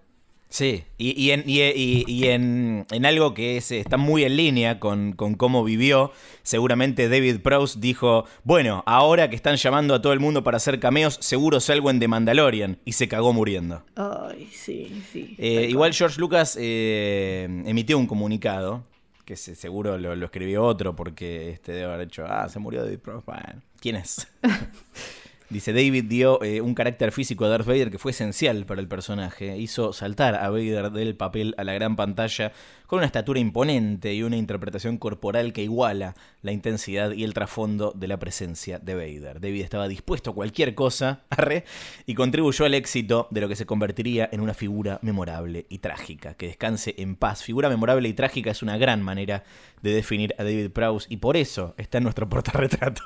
Sí, 0.51 0.85
y, 0.97 1.31
en, 1.31 1.43
y, 1.47 2.25
en, 2.25 2.87
algo 3.05 3.35
que 3.35 3.59
es, 3.59 3.71
está 3.71 3.99
muy 3.99 4.25
en 4.25 4.37
línea 4.37 4.81
con, 4.81 5.13
cómo 5.13 5.63
vivió, 5.63 6.11
seguramente 6.43 7.11
David 7.11 7.41
Prowse 7.41 7.79
dijo, 7.79 8.25
bueno, 8.45 8.83
ahora 8.87 9.29
que 9.29 9.37
están 9.37 9.57
llamando 9.57 9.95
a 9.95 10.01
todo 10.01 10.15
el 10.15 10.21
mundo 10.21 10.43
para 10.43 10.57
hacer 10.57 10.81
cameos, 10.81 11.19
seguro 11.21 11.61
salgo 11.61 11.91
en 11.91 12.01
The 12.01 12.09
Mandalorian, 12.09 12.79
y 12.87 12.93
se 12.93 13.09
cagó 13.09 13.35
muriendo. 13.35 13.83
Ay, 13.95 14.49
sí, 14.51 15.03
sí. 15.13 15.35
Eh, 15.37 15.67
igual 15.69 15.93
George 15.93 16.19
Lucas 16.19 16.57
eh, 16.59 17.47
emitió 17.67 17.99
un 17.99 18.07
comunicado, 18.07 18.85
que 19.29 19.37
seguro 19.37 19.99
lo, 19.99 20.25
escribió 20.25 20.65
otro, 20.65 20.97
porque 20.97 21.51
este 21.51 21.73
debe 21.73 21.93
haber 21.93 22.07
hecho, 22.07 22.25
ah, 22.27 22.49
se 22.49 22.59
murió 22.59 22.83
David 22.83 23.01
Prowse, 23.01 23.31
¿quién 23.79 23.97
es? 23.97 24.27
Dice, 25.51 25.73
David 25.73 26.05
dio 26.05 26.43
eh, 26.43 26.61
un 26.61 26.75
carácter 26.75 27.11
físico 27.11 27.47
a 27.47 27.49
Darth 27.49 27.67
Vader 27.67 27.91
que 27.91 27.97
fue 27.97 28.11
esencial 28.11 28.67
para 28.67 28.83
el 28.83 28.89
personaje. 28.89 29.57
Hizo 29.57 29.95
saltar 29.95 30.35
a 30.35 30.51
Vader 30.51 30.93
del 30.93 31.17
papel 31.17 31.55
a 31.57 31.65
la 31.65 31.73
gran 31.73 31.97
pantalla 31.97 32.53
con 32.87 32.99
una 32.99 33.07
estatura 33.07 33.41
imponente 33.41 34.13
y 34.13 34.23
una 34.23 34.37
interpretación 34.37 34.99
corporal 34.99 35.55
que 35.55 35.63
iguala 35.63 36.15
la 36.43 36.53
intensidad 36.53 37.13
y 37.13 37.25
el 37.25 37.33
trasfondo 37.33 37.93
de 37.97 38.09
la 38.09 38.19
presencia 38.19 38.79
de 38.79 38.95
Vader. 38.95 39.41
David 39.41 39.63
estaba 39.63 39.89
dispuesto 39.89 40.31
a 40.31 40.35
cualquier 40.35 40.75
cosa, 40.75 41.23
y 42.07 42.15
contribuyó 42.15 42.67
al 42.67 42.75
éxito 42.75 43.27
de 43.31 43.41
lo 43.41 43.49
que 43.49 43.57
se 43.57 43.65
convertiría 43.65 44.29
en 44.31 44.41
una 44.41 44.53
figura 44.53 44.99
memorable 45.01 45.65
y 45.71 45.79
trágica. 45.79 46.35
Que 46.35 46.49
descanse 46.49 46.95
en 46.99 47.17
paz. 47.17 47.43
Figura 47.43 47.71
memorable 47.71 48.09
y 48.09 48.13
trágica 48.13 48.51
es 48.51 48.63
una 48.63 48.77
gran 48.77 49.03
manera 49.03 49.45
de 49.81 49.95
definir 49.95 50.35
a 50.39 50.45
David 50.45 50.71
Prowse 50.73 51.07
y 51.09 51.17
por 51.19 51.39
eso 51.39 51.75
está 51.79 51.99
en 51.99 52.05
nuestro 52.05 52.29
portarretrato. 52.29 53.03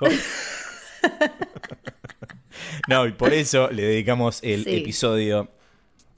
no, 2.88 3.06
y 3.06 3.12
por 3.12 3.32
eso 3.32 3.70
le 3.70 3.82
dedicamos 3.82 4.40
el 4.42 4.66
episodio 4.68 5.48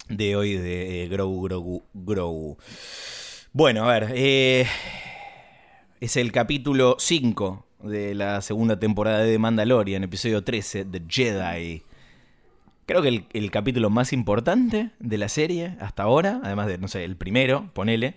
de 0.09 0.37
hoy 0.37 0.55
de 0.55 1.05
eh, 1.05 1.09
Grow, 1.09 1.43
Grow, 1.43 1.83
Grow. 1.93 2.57
Bueno, 3.53 3.85
a 3.85 3.93
ver. 3.93 4.13
Eh, 4.15 4.67
es 6.01 6.17
el 6.17 6.33
capítulo 6.33 6.97
5 6.99 7.67
de 7.85 8.15
la 8.15 8.41
segunda 8.43 8.79
temporada 8.79 9.21
de 9.21 9.39
Mandalorian, 9.39 10.05
episodio 10.05 10.45
13, 10.45 10.85
The 10.85 11.03
Jedi. 11.09 11.83
Creo 12.87 13.01
que 13.01 13.27
el, 13.33 13.51
capítulo 13.51 13.89
más 13.89 14.13
importante 14.13 14.91
de 14.99 15.19
la 15.19 15.31
serie 15.31 15.77
hasta 15.81 16.03
ahora, 16.03 16.41
además 16.45 16.67
de, 16.67 16.77
no 16.77 16.89
sé, 16.89 17.05
el 17.05 17.17
primero, 17.17 17.71
ponele, 17.73 18.17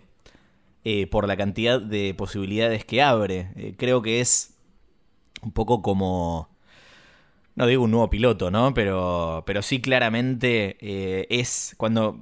eh, 0.83 1.07
por 1.07 1.25
la 1.25 1.37
cantidad 1.37 1.81
de 1.81 2.13
posibilidades 2.13 2.83
que 2.83 3.01
abre. 3.01 3.75
creo 3.77 4.01
que 4.01 4.19
es 4.19 4.57
un 5.41 5.51
poco 5.51 5.81
como 5.81 6.49
no 7.57 7.65
digo 7.65 7.83
un 7.83 7.91
nuevo 7.91 8.09
piloto, 8.09 8.51
¿no? 8.51 8.73
Pero, 8.75 9.43
pero 9.47 9.63
sí 9.63 9.81
claramente 9.81 10.77
eh, 10.79 11.25
es 11.31 11.73
cuando, 11.77 12.19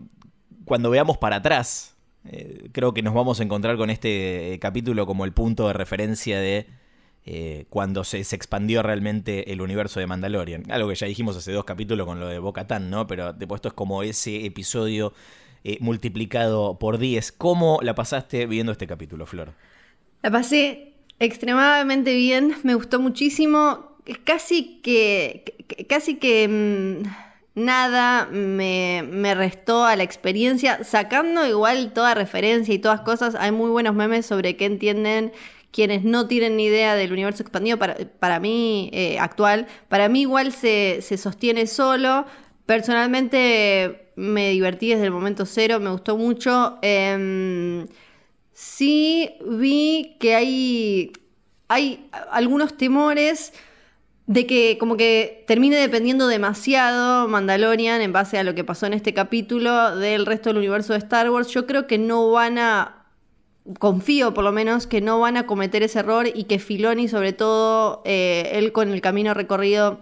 cuando 0.63 0.89
veamos 0.89 1.17
para 1.17 1.36
atrás, 1.36 1.98
eh, 2.24 2.69
creo 2.71 2.93
que 2.93 3.02
nos 3.02 3.13
vamos 3.13 3.41
a 3.41 3.43
encontrar 3.43 3.76
con 3.76 3.89
este 3.89 4.54
eh, 4.54 4.60
capítulo 4.60 5.06
como 5.06 5.26
el 5.26 5.34
punto 5.34 5.67
de 5.67 5.74
referencia 5.74 6.39
de 6.39 6.67
cuando 7.69 8.04
se, 8.04 8.19
expandió 8.19 8.84
realmente 8.84 9.52
el 9.52 9.60
universo 9.60 10.00
de 10.00 10.06
Mandalorian. 10.06 10.71
Algo 10.71 10.89
que 10.89 10.95
ya 10.95 11.08
dijimos 11.08 11.36
hace 11.36 11.52
dos 11.52 11.65
capítulos 11.65 12.06
con 12.06 12.19
lo 12.19 12.28
de 12.28 12.38
Bo-Katan, 12.38 12.91
¿no? 12.91 13.08
Pero 13.08 13.34
después 13.34 13.58
esto 13.58 13.69
es 13.69 13.74
como 13.74 14.04
ese 14.04 14.45
episodio 14.45 15.12
multiplicado 15.80 16.78
por 16.78 17.00
10. 17.00 17.32
¿Cómo 17.32 17.80
la 17.82 17.95
pasaste 17.95 18.45
viendo 18.45 18.71
este 18.71 18.86
capítulo, 18.86 19.26
Flor? 19.26 19.54
La 20.21 20.30
pasé 20.30 20.93
extremadamente 21.17 22.13
bien, 22.13 22.58
me 22.62 22.76
gustó 22.76 23.00
muchísimo 23.00 23.94
casi 24.24 24.80
que, 24.82 25.65
casi 25.89 26.15
que 26.15 26.48
mm, 26.48 27.08
nada 27.56 28.28
me, 28.32 29.34
restó 29.36 29.86
a 29.86 29.96
la 29.96 30.04
experiencia, 30.04 30.84
sacando 30.84 31.46
igual 31.48 31.94
toda 31.94 32.13
referencia 32.13 32.74
y 32.74 32.80
todas 32.80 33.02
cosas, 33.02 33.36
hay 33.36 33.52
muy 33.52 33.70
buenos 33.70 33.96
memes 33.96 34.26
sobre 34.26 34.58
qué 34.58 34.65
entienden 34.65 35.32
quienes 35.72 36.04
no 36.04 36.28
tienen 36.28 36.56
ni 36.56 36.65
idea 36.65 36.96
del 36.96 37.12
universo 37.12 37.44
expandido 37.44 37.78
para, 37.78 37.98
para 38.20 38.39
mí 38.39 38.89
eh, 38.94 39.20
actual, 39.20 39.68
para 39.89 40.08
mí 40.08 40.22
igual 40.22 40.54
se, 40.54 41.02
sostiene 41.02 41.68
solo. 41.68 42.26
Personalmente 42.65 44.12
me 44.15 44.52
divertí 44.52 44.89
desde 44.89 45.06
el 45.06 45.12
momento 45.12 45.46
cero, 45.46 45.80
me 45.82 45.91
gustó 45.91 46.18
mucho. 46.18 46.80
Em, 46.82 47.88
sí 48.54 49.36
vi 49.46 50.15
que 50.18 50.36
hay, 50.36 51.12
hay 51.68 52.10
algunos 52.32 52.78
temores 52.78 53.52
de 54.27 54.47
que 54.47 54.77
como 54.79 54.97
que 54.97 55.43
termine 55.47 55.75
dependiendo 55.75 56.27
demasiado 56.27 57.27
Mandalorian 57.27 58.01
en 58.01 58.11
base 58.11 58.39
a 58.39 58.43
lo 58.43 58.55
que 58.55 58.63
pasó 58.63 58.88
en 58.88 58.93
este 58.93 59.13
capítulo 59.13 59.95
del 59.95 60.25
resto 60.25 60.49
del 60.49 60.57
universo 60.57 60.93
de 60.93 60.99
Star 60.99 61.29
Wars, 61.29 61.49
yo 61.49 61.67
creo 61.67 61.85
que 61.85 61.97
no 61.97 62.31
van 62.31 62.57
a, 62.57 63.05
confío 63.79 64.33
por 64.33 64.43
lo 64.43 64.51
menos, 64.51 64.88
que 64.88 65.01
no 65.01 65.19
van 65.19 65.38
a 65.38 65.45
cometer 65.45 65.83
ese 65.83 65.99
error 65.99 66.27
y 66.33 66.45
que 66.45 66.59
Filoni, 66.59 67.07
sobre 67.07 67.33
todo 67.33 68.01
eh, 68.05 68.51
él 68.53 68.71
con 68.71 68.91
el 68.91 69.01
camino 69.01 69.33
recorrido 69.33 69.99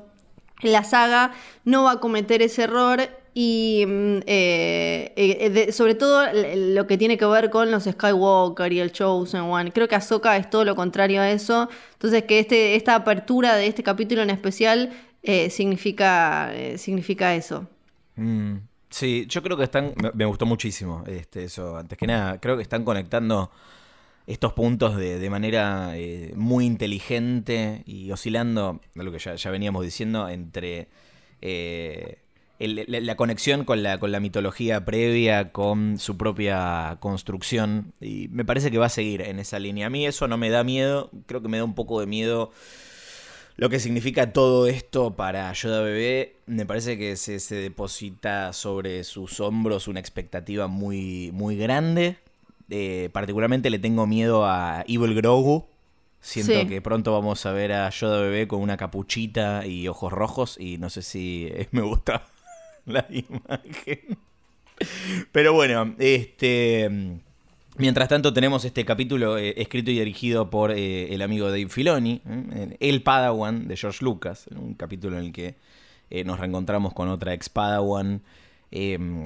en 0.61 0.71
la 0.71 0.85
saga, 0.85 1.31
no 1.65 1.83
va 1.83 1.93
a 1.93 1.99
cometer 1.99 2.41
ese 2.41 2.63
error 2.63 3.01
y 3.33 3.85
mm, 3.87 4.17
eh, 4.27 5.13
eh, 5.15 5.71
sobre 5.71 5.95
todo 5.95 6.25
lo 6.33 6.85
que 6.87 6.97
tiene 6.97 7.17
que 7.17 7.25
ver 7.25 7.49
con 7.49 7.71
los 7.71 7.85
Skywalker 7.85 8.71
y 8.71 8.79
el 8.79 8.91
Chosen 8.91 9.41
One. 9.41 9.71
Creo 9.71 9.87
que 9.87 9.95
Ahsoka 9.95 10.37
es 10.37 10.49
todo 10.49 10.65
lo 10.65 10.75
contrario 10.75 11.21
a 11.21 11.29
eso. 11.29 11.69
Entonces 11.93 12.23
que 12.23 12.39
este, 12.39 12.75
esta 12.75 12.95
apertura 12.95 13.55
de 13.55 13.67
este 13.67 13.83
capítulo 13.83 14.21
en 14.21 14.29
especial 14.29 14.91
eh, 15.23 15.49
significa, 15.49 16.51
significa 16.77 17.33
eso. 17.33 17.67
Mm, 18.15 18.57
sí, 18.89 19.25
yo 19.27 19.41
creo 19.41 19.57
que 19.57 19.63
están, 19.63 19.93
me, 20.13 20.25
gustó 20.25 20.45
muchísimo 20.45 21.03
este, 21.07 21.45
eso. 21.45 21.77
Antes 21.77 21.97
que 21.97 22.05
nada, 22.05 22.39
creo 22.39 22.55
que 22.55 22.63
están 22.63 22.83
conectando 22.85 23.49
estos 24.27 24.53
puntos 24.53 24.95
de, 24.95 25.29
manera 25.29 25.97
eh, 25.97 26.33
muy 26.35 26.65
inteligente 26.65 27.83
y 27.85 28.11
oscilando, 28.11 28.79
lo 28.93 29.11
que 29.11 29.19
ya, 29.19 29.51
veníamos 29.51 29.83
diciendo, 29.83 30.29
entre 30.29 30.87
la, 32.59 33.15
conexión 33.15 33.65
con 33.65 33.83
la, 33.83 33.99
con 33.99 34.11
la 34.11 34.19
mitología 34.19 34.85
previa, 34.85 35.51
con 35.51 35.97
su 35.99 36.17
propia 36.17 36.97
construcción. 36.99 37.93
Y 37.99 38.27
me 38.29 38.45
parece 38.45 38.71
que 38.71 38.77
va 38.77 38.87
a 38.87 38.89
seguir 38.89 39.21
en 39.21 39.39
esa 39.39 39.59
línea. 39.59 39.87
A 39.87 39.89
mí 39.89 40.05
eso 40.05 40.27
no 40.27 40.37
me 40.37 40.49
da 40.49 40.63
miedo, 40.63 41.09
creo 41.25 41.41
que 41.41 41.49
me 41.49 41.57
da 41.57 41.63
un 41.63 41.75
poco 41.75 41.99
de 41.99 42.05
miedo 42.05 42.51
lo 43.55 43.69
que 43.69 43.79
significa 43.79 44.33
todo 44.33 44.67
esto 44.67 45.15
para 45.15 45.51
Yoda 45.53 45.81
Bebé. 45.81 46.37
Me 46.47 46.65
parece 46.65 46.97
que 46.97 47.15
se, 47.15 47.39
se 47.39 47.55
deposita 47.55 48.51
sobre 48.53 49.03
sus 49.03 49.39
hombros 49.39 49.87
una 49.87 49.99
expectativa 49.99 50.67
muy, 50.67 51.31
muy 51.33 51.55
grande. 51.55 52.17
Eh, 52.69 53.09
particularmente 53.11 53.69
le 53.69 53.79
tengo 53.79 54.07
miedo 54.07 54.45
a 54.45 54.83
Evil 54.87 55.13
Grogu. 55.13 55.67
Siento 56.19 56.67
que 56.67 56.81
pronto 56.81 57.11
vamos 57.11 57.45
a 57.45 57.51
ver 57.51 57.73
a 57.73 57.89
Yoda 57.89 58.21
Bebé 58.21 58.47
con 58.47 58.61
una 58.61 58.77
capuchita 58.77 59.67
y 59.67 59.89
ojos 59.89 60.11
rojos 60.11 60.57
y 60.57 60.77
no 60.77 60.89
sé 60.89 61.01
si 61.01 61.51
me 61.71 61.81
gusta 61.81 62.25
la 62.85 63.05
imagen. 63.09 64.17
Pero 65.31 65.53
bueno, 65.53 65.95
este... 65.99 67.19
Mientras 67.75 68.07
tanto 68.07 68.33
tenemos 68.33 68.65
este 68.65 68.85
capítulo 68.85 69.39
eh, 69.39 69.55
escrito 69.57 69.89
y 69.89 69.97
dirigido 69.97 70.51
por 70.51 70.71
eh, 70.71 71.11
el 71.11 71.23
amigo 71.23 71.47
Dave 71.47 71.69
Filoni, 71.69 72.21
el 72.79 73.01
Padawan 73.01 73.67
de 73.67 73.75
George 73.75 74.05
Lucas, 74.05 74.45
un 74.55 74.75
capítulo 74.75 75.17
en 75.17 75.25
el 75.25 75.33
que 75.33 75.55
nos 76.23 76.39
reencontramos 76.39 76.93
con 76.93 77.09
otra 77.09 77.33
ex 77.33 77.49
Padawan 77.49 78.21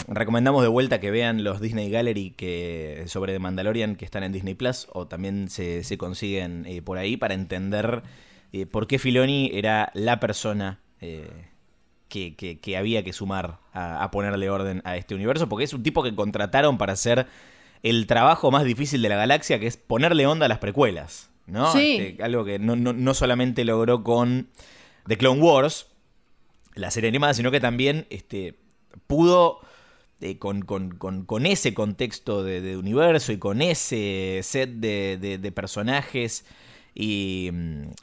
recomendamos 0.08 0.62
de 0.62 0.68
vuelta 0.68 1.00
que 1.00 1.10
vean 1.10 1.44
los 1.44 1.62
Disney 1.62 1.90
Gallery 1.90 2.32
que, 2.32 3.04
sobre 3.08 3.34
The 3.34 3.40
Mandalorian 3.40 3.96
que 3.96 4.04
están 4.04 4.24
en 4.24 4.34
Disney 4.34 4.56
Plus 4.56 4.88
o 4.92 5.08
también 5.08 5.50
se, 5.50 5.98
consiguen 5.98 6.66
eh, 6.66 6.82
por 6.82 6.98
ahí 6.98 7.16
para 7.16 7.34
entender 7.34 8.04
eh, 8.52 8.66
por 8.66 8.88
qué 8.88 9.00
Filoni 9.00 9.50
era 9.54 9.92
la 9.94 10.20
persona 10.20 10.80
eh, 12.14 12.58
que, 12.62 12.78
había 12.78 13.04
que 13.04 13.14
sumar 13.14 13.60
a, 13.74 14.10
ponerle 14.12 14.50
orden 14.50 14.82
a 14.86 14.98
este 14.98 15.16
universo, 15.16 15.48
porque 15.50 15.66
es 15.66 15.74
un 15.74 15.84
tipo 15.84 16.04
que 16.04 16.16
contrataron 16.16 16.78
para 16.78 16.94
hacer 16.94 17.28
el 17.84 18.08
trabajo 18.08 18.52
más 18.52 18.64
difícil 18.64 19.02
de 19.02 19.10
la 19.10 19.16
galaxia, 19.16 19.60
que 19.60 19.68
es 19.68 19.78
ponerle 19.78 20.26
onda 20.26 20.46
a 20.46 20.50
las 20.50 20.60
precuelas. 20.60 21.30
¿no? 21.46 21.68
Este, 21.68 22.22
algo 22.22 22.44
que 22.44 22.60
no, 22.60 22.76
no 22.76 23.14
solamente 23.14 23.64
logró 23.64 24.04
con 24.04 24.50
The 25.08 25.18
Clone 25.18 25.42
Wars, 25.42 25.88
la 26.76 26.92
serie 26.92 27.10
animada, 27.10 27.34
sino 27.34 27.52
que 27.52 27.60
también 27.60 28.06
este, 28.10 28.56
pudo, 29.08 29.60
eh, 30.22 30.38
con, 30.38 31.46
ese 31.46 31.74
contexto 31.74 32.44
de, 32.44 32.78
universo 32.78 33.32
y 33.32 33.38
con 33.38 33.62
ese 33.62 34.42
set 34.44 34.70
de, 34.72 35.52
personajes 35.54 36.46
y, 37.00 37.52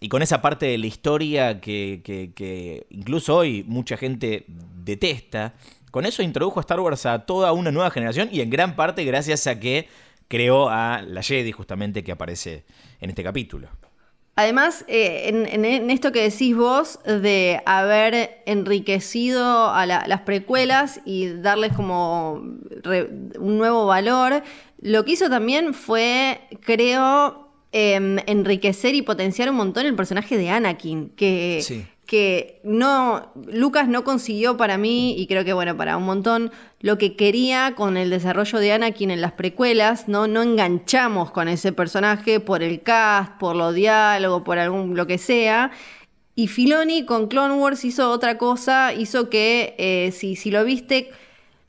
con 0.09 0.23
esa 0.23 0.41
parte 0.41 0.67
de 0.67 0.79
la 0.79 0.87
historia 0.87 1.61
que, 1.61 2.87
incluso 2.91 3.37
hoy 3.37 3.65
mucha 3.67 3.97
gente 3.97 4.45
detesta, 4.49 5.55
con 5.91 6.07
eso 6.07 6.23
introdujo 6.23 6.61
a 6.61 6.63
Star 6.63 6.79
Wars 6.79 7.05
a 7.07 7.27
toda 7.27 7.53
una 7.53 7.73
nueva 7.73 7.91
generación 7.91 8.29
y 8.31 8.41
en 8.41 8.51
gran 8.51 8.77
parte 8.77 9.05
gracias 9.05 9.49
a 9.49 9.59
que 9.59 9.89
creó 10.29 10.69
a 10.69 11.03
la 11.03 11.23
Jedi 11.23 11.51
justamente 11.51 12.05
que 12.05 12.13
aparece 12.13 12.65
en 13.01 13.11
este 13.11 13.25
capítulo. 13.25 13.69
Además, 14.37 14.85
eh, 14.89 15.29
en, 15.29 15.91
esto 15.91 16.11
que 16.13 16.23
decís 16.23 16.57
vos 16.57 16.99
de 17.05 17.63
haber 17.67 18.43
enriquecido 18.47 19.71
a 19.73 19.87
las 19.87 20.21
precuelas 20.23 21.01
y 21.05 21.29
darles 21.29 21.73
como 21.73 22.35
un 22.35 23.59
nuevo 23.59 23.87
valor, 23.87 24.43
lo 24.81 25.05
que 25.05 25.13
hizo 25.13 25.31
también 25.31 25.73
fue, 25.73 26.41
creo, 26.61 27.44
em, 27.77 28.19
enriquecer 28.27 28.95
y 28.95 29.03
potenciar 29.03 29.51
un 29.51 29.57
montón 29.57 29.85
el 29.85 29.97
personaje 29.97 30.39
de 30.39 30.49
Anakin, 30.49 31.11
que 31.11 31.61
que 32.07 32.61
no, 32.65 33.33
Lucas 33.51 33.89
no 33.89 34.05
consiguió 34.05 34.57
para 34.57 34.79
mí, 34.79 35.15
y 35.19 35.27
creo 35.27 35.45
que 35.45 35.53
bueno, 35.53 35.77
para 35.77 35.97
un 35.97 36.05
montón, 36.05 36.53
lo 36.81 36.99
que 36.99 37.17
quería 37.17 37.75
con 37.75 37.97
el 37.97 38.11
desarrollo 38.11 38.59
de 38.59 38.73
Anakin 38.73 39.11
en 39.11 39.21
las 39.21 39.33
precuelas, 39.33 40.07
¿no? 40.07 40.27
No 40.27 40.43
enganchamos 40.43 41.31
con 41.31 41.49
ese 41.49 41.73
personaje 41.73 42.41
por 42.41 42.63
el 42.63 42.83
cast, 42.83 43.33
por 43.39 43.57
los 43.57 43.75
diálogos, 43.75 44.43
por 44.43 44.59
algún, 44.59 44.97
lo 44.97 45.07
que 45.07 45.19
sea. 45.19 45.71
Y 46.35 46.49
Filoni 46.49 47.05
con 47.05 47.27
Clone 47.29 47.55
Wars 47.55 47.85
hizo 47.85 48.11
otra 48.11 48.39
cosa, 48.39 48.93
hizo 48.93 49.31
que, 49.31 49.75
eh, 49.79 50.13
si, 50.13 50.37
si 50.37 50.51
lo 50.51 50.65
viste, 50.65 51.11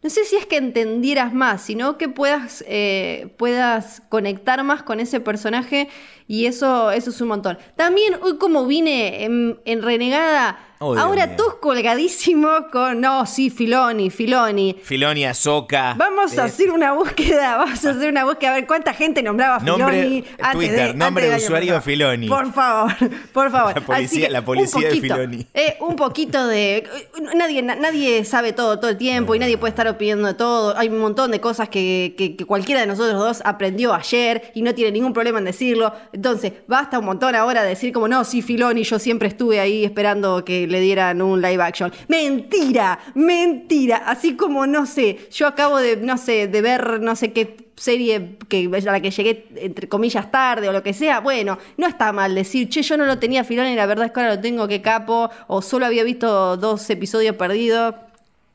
no 0.06 0.12
sé 0.12 0.24
si 0.24 0.36
es 0.36 0.46
que 0.46 0.58
entendieras 0.58 1.34
más, 1.34 1.64
sino 1.64 1.98
que 1.98 2.08
puedas, 2.08 2.64
eh, 2.68 3.34
puedas 3.38 4.04
conectar 4.08 4.64
más 4.64 4.84
con 4.84 5.00
ese 5.00 5.20
personaje 5.20 5.90
y 6.28 6.46
eso, 6.46 6.92
eso 6.92 7.10
es 7.10 7.22
un 7.22 7.30
montón. 7.30 7.58
También 7.76 8.14
hoy 8.22 8.38
como 8.38 8.68
vine 8.68 9.26
en 9.26 9.82
Renegada 9.82 10.60
Ahora 10.80 11.36
todos 11.36 11.56
colgadísimos 11.56 12.66
con, 12.72 13.00
no, 13.00 13.26
sí, 13.26 13.50
Filoni, 13.50 14.10
Filoni. 14.10 14.76
Filoni, 14.84 15.26
Azoka. 15.26 15.94
Vamos 15.98 16.38
a 16.38 16.44
eh, 16.44 16.46
hacer 16.46 16.72
una 16.72 16.94
búsqueda, 16.94 17.58
vamos 17.58 17.86
a 17.86 17.92
hacer 17.92 18.10
una 18.10 18.26
búsqueda, 18.26 18.52
a 18.52 18.56
ver 18.56 18.68
cuánta 18.68 18.94
gente 18.94 19.24
nombraba 19.24 19.60
Filoni. 19.62 20.24
Twitter, 20.52 20.96
nombre 20.96 21.30
de 21.30 21.38
usuario 21.38 21.82
Filoni. 21.82 22.28
Por 22.28 22.52
favor, 22.52 22.94
por 23.32 23.52
favor. 23.52 23.74
La 23.76 23.82
policía, 23.82 24.30
la 24.30 24.44
policía 24.44 24.90
de 24.90 25.02
Filoni. 25.02 25.48
Eh, 25.54 25.78
un 25.80 25.96
poquito 25.96 26.46
de... 26.48 26.88
Nadie, 27.36 27.62
nadie 27.62 28.26
sabe 28.26 28.54
todo 28.54 28.80
todo 28.80 28.92
el 28.92 28.98
tiempo 28.98 29.36
y 29.36 29.40
nadie 29.40 29.58
puede 29.58 29.70
estar 29.70 29.88
opinando 29.88 30.28
de 30.28 30.34
todo. 30.34 30.78
Hay 30.78 30.90
un 30.90 31.00
montón 31.00 31.32
de 31.32 31.40
cosas 31.40 31.70
que, 31.70 32.16
que, 32.18 32.36
que 32.36 32.46
cualquiera 32.46 32.82
de 32.82 32.88
nosotros 32.88 33.20
dos 33.20 33.42
aprendió 33.46 33.94
ayer 33.94 34.52
y 34.54 34.62
no 34.62 34.74
tiene 34.74 34.92
ningún 34.92 35.14
problema 35.14 35.40
en 35.40 35.46
decirlo. 35.46 35.94
Entonces, 36.14 36.54
basta 36.68 37.00
un 37.00 37.06
montón 37.06 37.36
ahora 37.36 37.64
de 37.64 37.70
decir 37.70 37.94
como, 37.94 38.08
no, 38.08 38.24
sí, 38.24 38.42
Filoni, 38.42 38.84
yo 38.84 39.00
siempre 39.00 39.28
estuve 39.28 39.60
ahí 39.60 39.86
esperando 39.86 40.44
que 40.44 40.65
le 40.68 40.80
dieran 40.80 41.22
un 41.22 41.42
live 41.42 41.62
action. 41.62 41.92
Mentira, 42.08 43.00
mentira. 43.14 44.04
Así 44.06 44.36
como, 44.36 44.68
no 44.68 44.86
sé, 44.86 45.28
yo 45.32 45.48
acabo 45.48 45.78
de, 45.78 45.98
no 45.98 46.18
sé, 46.18 46.48
de 46.48 46.62
ver 46.62 47.02
no 47.02 47.16
sé 47.16 47.34
qué 47.34 47.66
serie 47.76 48.38
que, 48.48 48.70
a 48.74 48.92
la 48.92 49.02
que 49.02 49.12
llegué, 49.12 49.48
entre 49.58 49.88
comillas, 49.88 50.32
tarde 50.32 50.70
o 50.70 50.72
lo 50.72 50.84
que 50.84 50.94
sea. 50.94 51.20
Bueno, 51.20 51.58
no 51.78 51.88
está 51.88 52.12
mal 52.12 52.34
decir, 52.36 52.70
che, 52.70 52.82
yo 52.82 52.98
no 52.98 53.06
lo 53.06 53.20
tenía 53.20 53.44
final 53.44 53.76
la 53.76 53.86
verdad 53.86 54.06
es 54.06 54.12
que 54.12 54.20
ahora 54.20 54.36
lo 54.36 54.42
tengo, 54.42 54.68
que 54.68 54.82
capo. 54.82 55.30
O 55.48 55.62
solo 55.62 55.86
había 55.86 56.04
visto 56.04 56.58
dos 56.58 56.90
episodios 56.90 57.36
perdidos. 57.36 57.96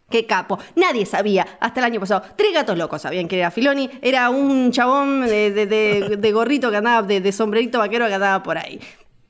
Qué 0.08 0.26
capo. 0.26 0.58
Nadie 0.74 1.06
sabía 1.06 1.46
hasta 1.60 1.80
el 1.80 1.84
año 1.84 2.00
pasado. 2.00 2.22
Tres 2.36 2.52
gatos 2.52 2.76
locos 2.76 3.02
sabían 3.02 3.28
que 3.28 3.38
era 3.38 3.50
Filoni. 3.52 3.88
Era 4.02 4.28
un 4.30 4.72
chabón 4.72 5.22
de, 5.22 6.30
gorrito 6.34 6.70
que 6.70 6.76
andaba, 6.78 7.06
de, 7.06 7.32
sombrerito 7.32 7.78
vaquero 7.78 8.08
que 8.08 8.14
andaba 8.14 8.42
por 8.42 8.58
ahí. 8.58 8.80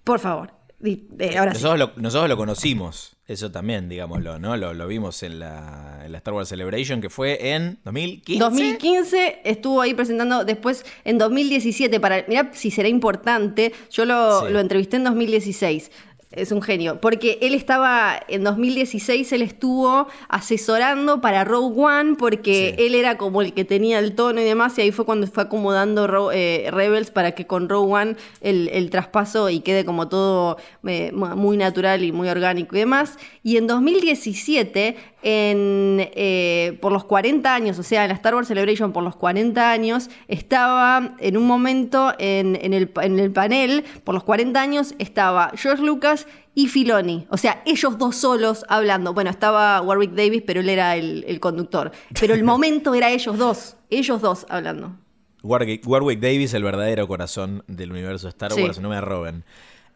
Por 0.04 0.20
favor. 0.20 0.59
Eh, 0.82 1.34
nosotros, 1.36 1.78
lo, 1.78 1.92
nosotros, 1.96 2.28
lo, 2.28 2.36
conocimos, 2.38 3.16
eso 3.26 3.50
también, 3.50 3.88
digámoslo, 3.90 4.38
¿no? 4.38 4.56
Lo, 4.56 4.86
vimos 4.86 5.22
en 5.22 5.38
la, 5.38 6.06
Star 6.14 6.32
Wars 6.32 6.48
Celebration, 6.48 7.02
que 7.02 7.10
fue 7.10 7.52
en 7.54 7.78
2015. 7.84 8.40
2015 8.42 9.40
estuvo 9.44 9.82
ahí 9.82 9.92
presentando, 9.92 10.44
después 10.44 10.86
en 11.04 11.18
2017, 11.18 12.00
para, 12.00 12.24
mira 12.28 12.50
si 12.54 12.70
será 12.70 12.88
importante, 12.88 13.72
yo 13.90 14.06
lo, 14.06 14.48
lo 14.48 14.58
entrevisté 14.58 14.96
en 14.96 15.04
2016. 15.04 15.90
Es 16.32 16.52
un 16.52 16.62
genio, 16.62 17.00
porque 17.00 17.38
él 17.42 17.54
estaba, 17.54 18.20
en 18.28 18.44
2016 18.44 19.32
él 19.32 19.42
estuvo 19.42 20.06
asesorando 20.28 21.20
para 21.20 21.42
Rogue 21.42 21.82
One, 21.82 22.14
porque 22.14 22.76
él 22.78 22.94
era 22.94 23.18
como 23.18 23.42
el 23.42 23.52
que 23.52 23.64
tenía 23.64 23.98
el 23.98 24.14
tono 24.14 24.40
y 24.40 24.44
demás, 24.44 24.78
y 24.78 24.82
ahí 24.82 24.92
fue 24.92 25.04
cuando 25.04 25.26
fue 25.26 25.42
acomodando 25.42 26.30
eh, 26.30 26.68
Rebels 26.70 27.10
para 27.10 27.32
que 27.32 27.48
con 27.48 27.68
Rogue 27.68 27.92
One 27.92 28.16
el, 28.42 28.90
traspaso 28.90 29.50
y 29.50 29.58
quede 29.58 29.84
como 29.84 30.06
todo 30.08 30.56
eh, 30.86 31.10
muy 31.10 31.56
natural 31.56 32.04
y 32.04 32.12
muy 32.12 32.28
orgánico 32.28 32.76
y 32.76 32.78
demás. 32.78 33.18
Y 33.42 33.56
en 33.56 33.66
2017 33.66 34.96
en, 35.22 36.10
eh, 36.14 36.78
por 36.82 36.92
los 36.92 37.04
40 37.04 37.54
años, 37.54 37.78
o 37.78 37.82
sea, 37.82 38.04
en 38.04 38.08
la 38.08 38.14
Star 38.14 38.34
Wars 38.34 38.48
Celebration 38.48 38.92
por 38.92 39.02
los 39.02 39.16
40 39.16 39.70
años, 39.70 40.10
estaba 40.28 41.16
en 41.18 41.36
un 41.38 41.46
momento 41.46 42.12
en, 42.18 42.56
el, 42.56 42.90
en, 43.00 43.18
el, 43.18 43.32
panel, 43.32 43.84
por 44.04 44.14
los 44.14 44.24
40 44.24 44.60
años, 44.60 44.94
estaba 44.98 45.52
George 45.54 45.82
Lucas 45.82 46.26
y 46.54 46.68
Filoni. 46.68 47.26
O 47.30 47.38
sea, 47.38 47.62
ellos 47.64 47.96
dos 47.96 48.16
solos 48.16 48.64
hablando. 48.68 49.14
Bueno, 49.14 49.30
estaba 49.30 49.80
Warwick 49.80 50.12
Davis, 50.12 50.42
pero 50.46 50.60
él 50.60 50.68
era 50.68 50.96
el, 50.96 51.40
conductor. 51.40 51.92
Pero 52.20 52.34
el 52.34 52.44
momento 52.44 52.94
era 52.94 53.10
ellos 53.10 53.38
dos, 53.38 53.76
ellos 53.88 54.20
dos 54.20 54.44
hablando. 54.50 54.96
Warwick, 55.42 55.86
Warwick 55.86 56.20
Davis, 56.20 56.52
el 56.52 56.62
verdadero 56.62 57.08
corazón 57.08 57.64
del 57.66 57.90
universo 57.92 58.28
Star 58.28 58.52
Wars, 58.52 58.78
no 58.80 58.90
me 58.90 59.00
roben. 59.00 59.44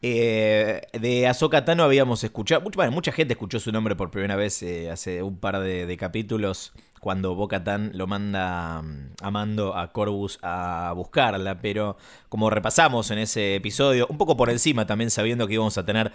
Eh, 0.06 0.82
de 0.92 1.26
Ahsoka 1.26 1.64
Tano 1.64 1.82
habíamos 1.82 2.22
escuchado, 2.24 2.60
mucha, 2.60 2.90
mucha 2.90 3.10
gente 3.10 3.32
escuchó 3.32 3.58
su 3.58 3.72
nombre 3.72 3.96
por 3.96 4.10
primera 4.10 4.36
vez 4.36 4.62
eh, 4.62 4.90
hace 4.90 5.22
un 5.22 5.38
par 5.38 5.58
de, 5.60 5.96
capítulos 5.96 6.74
cuando 7.00 7.34
Bo 7.34 7.48
lo 7.92 8.06
manda 8.06 8.82
mm, 8.82 9.12
a 9.22 9.30
Mando 9.30 9.74
a 9.74 9.92
Corvus 9.92 10.38
a 10.42 10.92
buscarla, 10.94 11.58
pero 11.58 11.96
como 12.28 12.50
repasamos 12.50 13.10
en 13.12 13.18
ese 13.18 13.54
episodio, 13.54 14.06
un 14.10 14.18
poco 14.18 14.36
por 14.36 14.50
encima 14.50 14.86
también 14.86 15.10
sabiendo 15.10 15.46
que 15.46 15.54
íbamos 15.54 15.78
a 15.78 15.86
tener 15.86 16.12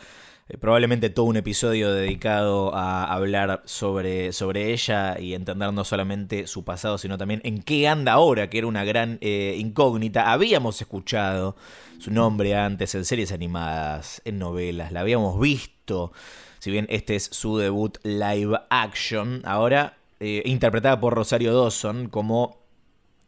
eh, 0.49 0.57
probablemente 0.59 1.09
todo 1.09 1.25
un 1.25 1.37
episodio 1.37 1.91
dedicado 1.91 2.75
a 2.75 3.11
hablar 3.11 3.63
sobre, 3.65 4.33
sobre 4.33 4.71
ella 4.71 5.19
y 5.19 5.33
entender 5.33 5.73
no 5.73 5.83
solamente 5.83 6.45
su 6.45 6.63
pasado, 6.63 6.99
sino 6.99 7.17
también 7.17 7.41
en 7.43 7.63
qué 7.63 7.87
anda 7.87 8.13
ahora, 8.13 8.51
que 8.51 8.59
era 8.59 8.67
una 8.67 8.83
gran 8.83 9.17
eh, 9.21 9.55
incógnita. 9.57 10.31
Habíamos 10.31 10.79
escuchado 10.79 11.55
su 11.99 12.11
nombre 12.11 12.55
antes 12.55 12.95
en 12.95 13.05
series 13.05 13.31
animadas, 13.31 14.21
en 14.25 14.39
novelas, 14.39 14.91
la 14.91 15.01
habíamos 15.01 15.39
visto. 15.39 16.11
Si 16.59 16.71
bien 16.71 16.87
este 16.89 17.15
es 17.15 17.25
su 17.25 17.57
debut 17.57 17.97
live 18.03 18.57
action, 18.69 19.41
ahora 19.45 19.97
eh, 20.19 20.41
interpretada 20.45 20.99
por 20.99 21.13
Rosario 21.13 21.53
Dawson 21.53 22.09
como 22.09 22.57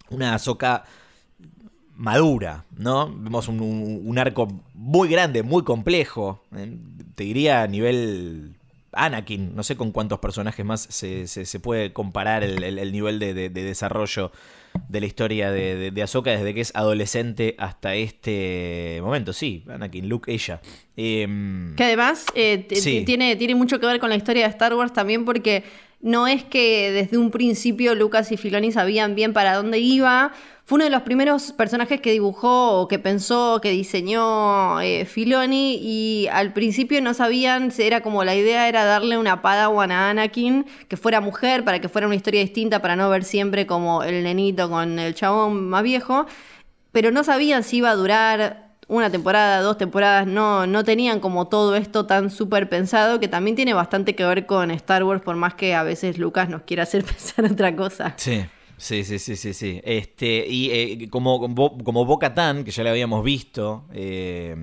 una 0.10 0.34
Ahsoka 0.34 0.84
madura, 1.95 2.65
¿no? 2.77 3.13
Vemos 3.15 3.47
un, 3.47 4.17
arco 4.17 4.47
muy 4.73 5.07
grande, 5.07 5.43
muy 5.43 5.63
complejo, 5.63 6.41
¿eh? 6.55 6.77
te 7.15 7.23
diría 7.25 7.63
a 7.63 7.67
nivel 7.67 8.55
Anakin, 8.93 9.55
no 9.55 9.63
sé 9.63 9.75
con 9.75 9.91
cuántos 9.91 10.19
personajes 10.19 10.65
más 10.65 10.81
se, 10.81 11.27
se, 11.27 11.60
puede 11.60 11.93
comparar 11.93 12.43
el, 12.43 12.91
nivel 12.91 13.19
de, 13.19 13.49
desarrollo 13.49 14.31
de 14.88 14.99
la 14.99 15.05
historia 15.05 15.51
de, 15.51 15.91
de, 15.91 16.03
Ahsoka 16.03 16.31
desde 16.31 16.53
que 16.53 16.62
es 16.62 16.71
adolescente 16.75 17.55
hasta 17.57 17.95
este 17.95 18.99
momento. 19.01 19.34
Sí, 19.34 19.63
Anakin, 19.69 20.10
Luke, 20.10 20.31
ella. 20.31 20.62
Em, 20.97 21.75
que 21.75 21.84
además 21.84 22.25
eh, 22.36 22.67
tiene, 23.05 23.36
tiene 23.36 23.55
mucho 23.55 23.79
que 23.79 23.86
ver 23.86 23.99
con 23.99 24.10
la 24.10 24.15
historia 24.15 24.43
de 24.43 24.49
Star 24.49 24.73
Wars 24.73 24.93
también 24.93 25.25
porque 25.25 25.63
no 26.01 26.27
es 26.27 26.43
que 26.43 26.91
desde 26.91 27.17
un 27.17 27.31
principio 27.31 27.95
Lucas 27.95 28.31
y 28.31 28.37
Filoni 28.37 28.71
sabían 28.71 29.15
bien 29.15 29.33
para 29.33 29.55
dónde 29.55 29.79
iba. 29.79 30.31
Fue 30.65 30.77
uno 30.77 30.85
de 30.85 30.89
los 30.89 31.01
primeros 31.01 31.51
personajes 31.51 32.01
que 32.01 32.11
dibujó 32.11 32.87
que 32.87 32.97
pensó, 32.97 33.59
que 33.61 33.71
diseñó 33.71 34.79
eh, 34.81 35.05
Filoni 35.05 35.79
y 35.81 36.27
al 36.31 36.53
principio 36.53 37.01
no 37.01 37.13
sabían, 37.13 37.73
era 37.77 38.01
como 38.01 38.23
la 38.23 38.35
idea 38.35 38.67
era 38.67 38.85
darle 38.85 39.17
una 39.17 39.41
padawan 39.41 39.91
a 39.91 40.09
Anakin, 40.09 40.65
que 40.87 40.97
fuera 40.97 41.19
mujer, 41.21 41.65
para 41.65 41.81
que 41.81 41.89
fuera 41.89 42.07
una 42.07 42.15
historia 42.15 42.41
distinta, 42.41 42.81
para 42.81 42.95
no 42.95 43.09
ver 43.09 43.23
siempre 43.23 43.67
como 43.67 44.03
el 44.03 44.23
nenito 44.23 44.69
con 44.69 44.97
el 44.97 45.13
chabón 45.13 45.69
más 45.69 45.83
viejo, 45.83 46.25
pero 46.91 47.11
no 47.11 47.23
sabían 47.23 47.63
si 47.63 47.77
iba 47.77 47.89
a 47.89 47.95
durar 47.95 48.70
una 48.91 49.10
temporada, 49.10 49.62
dos 49.62 49.77
temporadas, 49.77 50.27
no, 50.27 50.67
no 50.67 50.84
tenían 50.84 51.21
como 51.21 51.47
todo 51.47 51.77
esto 51.77 52.06
tan 52.06 52.30
súper 52.30 52.67
pensado, 52.67 53.21
que 53.21 53.30
también 53.30 53.56
tiene 53.56 53.73
bastante 53.73 54.15
que 54.15 54.25
ver 54.25 54.45
con 54.45 54.69
Star 54.71 55.06
Wars, 55.06 55.21
por 55.21 55.38
más 55.38 55.54
que 55.54 55.73
a 55.73 55.84
veces 55.84 56.17
Lucas 56.17 56.49
nos 56.49 56.63
quiera 56.63 56.84
hacer 56.84 57.04
pensar 57.06 57.45
otra 57.45 57.73
cosa. 57.75 58.13
Sí. 58.17 58.43
Sí, 58.77 59.04
sí, 59.04 59.19
sí, 59.19 59.36
sí, 59.36 59.54
sí. 59.54 59.80
Este, 59.84 60.43
y 60.47 60.71
eh, 60.71 61.08
como, 61.12 61.39
como 61.84 62.04
Boca 62.04 62.34
Tan, 62.34 62.63
que 62.63 62.71
ya 62.71 62.84
le 62.84 62.89
habíamos 62.89 63.23
visto 63.23 63.86
eh, 63.93 64.56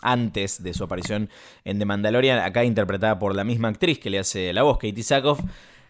antes 0.00 0.62
de 0.62 0.72
su 0.72 0.84
aparición 0.84 1.28
en 1.64 1.80
The 1.80 1.84
Mandalorian, 1.84 2.38
acá 2.38 2.62
interpretada 2.62 3.18
por 3.18 3.34
la 3.34 3.42
misma 3.42 3.66
actriz 3.66 3.98
que 3.98 4.10
le 4.10 4.20
hace 4.20 4.52
la 4.52 4.62
voz, 4.62 4.78
Katie 4.78 5.02
Sackhoff, 5.02 5.40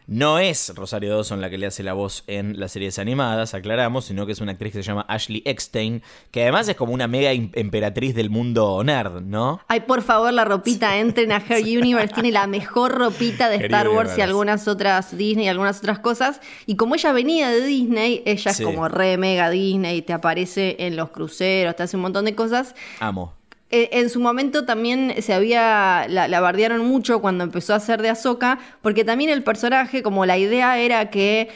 no 0.06 0.38
es 0.38 0.72
Rosario 0.74 1.14
Dawson 1.14 1.40
la 1.40 1.48
que 1.48 1.58
le 1.58 1.66
hace 1.66 1.82
la 1.82 1.94
voz 1.94 2.24
en 2.26 2.60
las 2.60 2.72
series 2.72 2.98
animadas, 2.98 3.54
aclaramos, 3.54 4.04
sino 4.04 4.26
que 4.26 4.32
es 4.32 4.40
una 4.40 4.52
actriz 4.52 4.72
que 4.72 4.82
se 4.82 4.88
llama 4.88 5.06
Ashley 5.08 5.42
Eckstein, 5.46 6.02
que 6.30 6.42
además 6.42 6.68
es 6.68 6.76
como 6.76 6.92
una 6.92 7.08
mega 7.08 7.32
emperatriz 7.32 8.14
del 8.14 8.30
mundo 8.30 8.82
nerd, 8.84 9.22
¿no? 9.22 9.60
Ay, 9.68 9.80
por 9.80 10.02
favor, 10.02 10.32
la 10.32 10.44
ropita, 10.44 10.98
entren 10.98 11.32
a 11.32 11.36
Her 11.36 11.62
Universe, 11.78 12.12
tiene 12.14 12.32
la 12.32 12.46
mejor 12.46 12.92
ropita 12.92 13.48
de 13.48 13.56
Star 13.56 13.88
Wars 13.88 14.16
y 14.18 14.20
algunas 14.20 14.68
otras 14.68 15.16
Disney 15.16 15.46
y 15.46 15.48
algunas 15.48 15.78
otras 15.78 15.98
cosas. 16.00 16.40
Y 16.66 16.76
como 16.76 16.94
ella 16.94 17.12
venía 17.12 17.48
de 17.48 17.64
Disney, 17.64 18.22
ella 18.26 18.50
es 18.50 18.60
como 18.60 18.88
re 18.88 19.16
mega 19.16 19.50
Disney, 19.50 20.02
te 20.02 20.12
aparece 20.12 20.76
en 20.80 20.96
los 20.96 21.10
cruceros, 21.10 21.76
te 21.76 21.82
hace 21.82 21.96
un 21.96 22.02
montón 22.02 22.26
de 22.26 22.34
cosas. 22.34 22.74
Amo. 23.00 23.34
Eh, 23.70 23.88
en 23.92 24.10
su 24.10 24.20
momento 24.20 24.64
también 24.64 25.14
se 25.20 25.34
había, 25.34 26.06
la, 26.08 26.28
la, 26.28 26.40
bardearon 26.40 26.84
mucho 26.84 27.20
cuando 27.20 27.44
empezó 27.44 27.74
a 27.74 27.80
ser 27.80 28.02
de 28.02 28.10
Ahsoka, 28.10 28.58
porque 28.82 29.04
también 29.04 29.30
el 29.30 29.42
personaje, 29.42 30.02
como 30.02 30.26
la 30.26 30.38
idea 30.38 30.78
era 30.78 31.10
que 31.10 31.48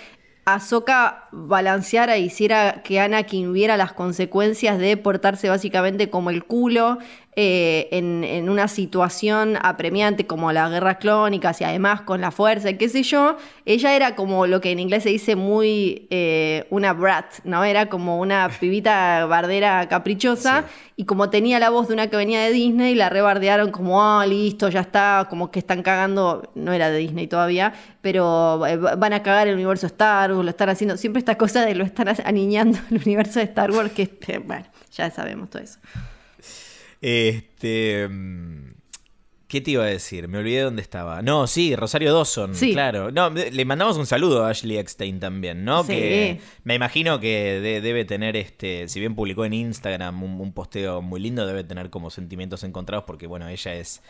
Ahsoka 0.45 1.28
balanceara 1.33 2.17
e 2.17 2.21
hiciera 2.21 2.83
que 2.83 3.01
Anakin 3.01 3.53
viera 3.53 3.77
las 3.77 3.93
consecuencias 3.93 4.79
de 4.79 4.97
portarse 4.97 5.49
básicamente 5.49 6.11
como 6.11 6.31
el 6.31 6.45
culo 6.45 6.99
eh, 7.41 7.89
en, 7.93 8.49
una 8.49 8.67
situación 8.67 9.57
apremiante 9.63 10.27
como 10.27 10.51
la 10.51 10.69
guerra 10.69 10.99
clónica 10.99 11.55
y 11.61 11.63
además 11.63 12.01
con 12.01 12.21
la 12.21 12.33
fuerza, 12.33 12.73
qué 12.73 12.89
sé 12.89 13.05
yo, 13.05 13.37
ella 13.65 13.95
era 13.95 14.17
como 14.17 14.49
lo 14.49 14.61
que 14.61 14.73
en 14.73 14.81
inglés 14.81 15.05
se 15.05 15.11
dice 15.11 15.37
muy 15.37 16.09
eh, 16.11 16.67
una 16.71 16.95
brat, 16.95 17.27
¿no? 17.45 17.63
Era 17.63 17.89
como 17.89 18.19
una 18.19 18.51
pibita 18.61 19.25
bardera 19.27 19.89
caprichosa 19.89 20.65
y 20.97 21.05
como 21.05 21.31
tenía 21.31 21.61
la 21.61 21.71
voz 21.71 21.87
de 21.87 21.95
una 21.95 22.09
que 22.09 22.17
venía 22.17 22.41
de 22.41 22.51
Disney, 22.51 22.97
la 22.97 23.09
rebardearon 23.09 23.71
como, 23.71 24.03
ah, 24.03 24.27
listo, 24.27 24.69
ya 24.69 24.81
está, 24.81 25.29
como 25.31 25.53
que 25.53 25.61
están 25.61 25.85
cagando, 25.85 26.51
no 26.57 26.73
era 26.73 26.91
de 26.91 26.99
Disney 26.99 27.29
todavía, 27.29 27.73
pero 28.01 28.67
eh, 28.67 28.77
van 28.77 29.13
a 29.13 29.23
cagar 29.23 29.47
el 29.47 29.55
universo 29.55 29.87
Star 29.87 30.33
Wars, 30.33 30.45
lo 30.45 30.51
están 30.51 30.71
haciendo, 30.71 30.97
siempre 30.97 31.18
esta 31.19 31.37
cosa 31.37 31.65
de 31.65 31.75
lo 31.75 31.85
están 31.85 32.09
aniñando 32.25 32.79
el 32.91 32.99
universo 32.99 33.39
de 33.39 33.47
Star 33.47 33.71
Wars, 33.71 33.93
que, 33.93 34.39
bueno, 34.39 34.67
ya 34.93 35.11
sabemos 35.11 35.51
todo 35.51 35.63
eso. 35.63 35.79
Este. 37.01 38.09
Mm, 38.09 38.79
¿Qué 39.49 39.63
te 39.63 39.71
iba 39.71 39.83
a 39.83 39.87
decir? 39.87 40.29
Me 40.29 40.37
olvidé 40.39 40.61
dónde 40.61 40.83
estaba. 40.83 41.23
No, 41.23 41.47
sí, 41.47 41.75
Rosario 41.75 42.13
Dawson, 42.13 42.53
claro. 42.53 43.11
No, 43.11 43.31
le 43.31 43.65
mandamos 43.65 43.97
un 43.97 44.05
saludo 44.05 44.45
a 44.45 44.51
Ashley 44.51 44.77
Eckstein 44.77 45.21
también, 45.21 45.65
¿no? 45.65 45.87
Que 45.87 46.39
me 46.65 46.75
imagino 46.75 47.19
que 47.19 47.59
debe 47.81 48.05
tener, 48.05 48.37
este, 48.37 48.89
si 48.89 49.01
bien 49.01 49.15
publicó 49.15 49.47
en 49.47 49.55
Instagram 49.55 50.23
un, 50.23 50.53
posteo 50.53 51.01
muy 51.01 51.19
lindo, 51.19 51.47
debe 51.47 51.65
tener 51.65 51.89
como 51.89 52.11
sentimientos 52.11 52.63
encontrados 52.63 53.05
porque, 53.07 53.27
bueno, 53.27 53.49
ella 53.49 53.75
es 53.75 54.03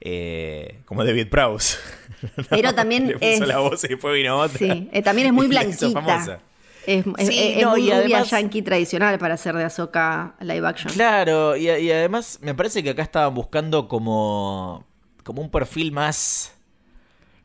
eh, 0.00 0.80
como 0.84 1.04
David 1.04 1.28
Prowse. 1.28 1.78
Pero 2.50 2.74
también 2.74 3.06
le 3.08 3.18
puso 3.18 3.46
la 3.46 3.58
voz 3.58 3.84
y 3.84 3.88
después 3.88 4.14
vino 4.14 4.38
otra. 4.38 4.58
Sí, 4.58 4.88
eh, 4.92 5.02
también 5.02 5.28
es 5.28 5.32
muy 5.32 5.46
blanquita. 5.48 6.40
Es, 6.86 7.04
muy 7.04 7.90
rubia 7.90 8.22
yankee 8.22 8.62
tradicional 8.62 9.18
para 9.18 9.34
hacer 9.34 9.56
de 9.56 9.64
Ahsoka 9.64 10.36
live 10.40 10.66
action. 10.66 10.92
Claro, 10.92 11.56
y, 11.56 11.68
además 11.68 12.38
me 12.42 12.54
parece 12.54 12.82
que 12.82 12.90
acá 12.90 13.02
estaban 13.02 13.34
buscando 13.34 13.88
como, 13.88 14.84
como 15.24 15.42
un 15.42 15.50
perfil 15.50 15.92
más... 15.92 16.52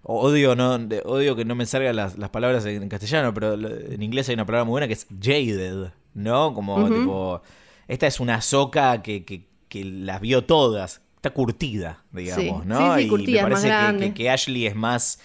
Odio, 0.03 0.55
no, 0.55 0.79
odio 1.05 1.35
que 1.35 1.45
no 1.45 1.53
me 1.53 1.65
salgan 1.67 1.95
las, 1.95 2.15
palabras 2.31 2.65
en 2.65 2.89
castellano, 2.89 3.33
pero 3.35 3.53
en 3.53 4.01
inglés 4.01 4.29
hay 4.29 4.33
una 4.33 4.45
palabra 4.45 4.65
muy 4.65 4.71
buena 4.71 4.87
que 4.87 4.93
es 4.93 5.07
jaded, 5.19 5.91
¿no? 6.13 6.53
Como 6.53 6.87
tipo... 6.87 7.41
Esta 7.91 8.07
es 8.07 8.21
una 8.21 8.35
Ahsoka 8.35 9.01
que, 9.01 9.25
que, 9.25 9.83
las 9.83 10.21
vio 10.21 10.45
todas, 10.45 11.01
está 11.21 11.29
curtida, 11.29 12.03
digamos, 12.11 12.65
¿no? 12.65 12.99
y 12.99 13.07
me 13.07 13.41
parece 13.43 14.11
que, 14.15 14.27
Ashley 14.27 14.65
es 14.65 14.75
más 14.75 15.19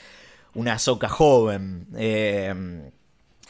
una 0.52 0.74
Ahsoka 0.74 1.08
joven. 1.08 1.86
Eh, 1.96 2.92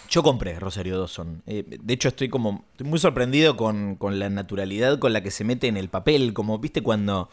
yo 0.08 0.22
compré 0.22 0.58
Rosario 0.60 0.96
Dawson. 0.96 1.42
Eh, 1.46 1.64
de 1.82 1.94
hecho, 1.94 2.06
estoy 2.06 2.28
como 2.28 2.64
estoy 2.70 2.86
muy 2.86 3.00
sorprendido 3.00 3.56
con, 3.56 3.98
la 4.00 4.30
naturalidad 4.30 5.00
con 5.00 5.12
la 5.12 5.24
que 5.24 5.32
se 5.32 5.42
mete 5.42 5.66
en 5.66 5.76
el 5.76 5.88
papel. 5.88 6.32
Como, 6.34 6.58
viste, 6.58 6.82
cuando 6.82 7.30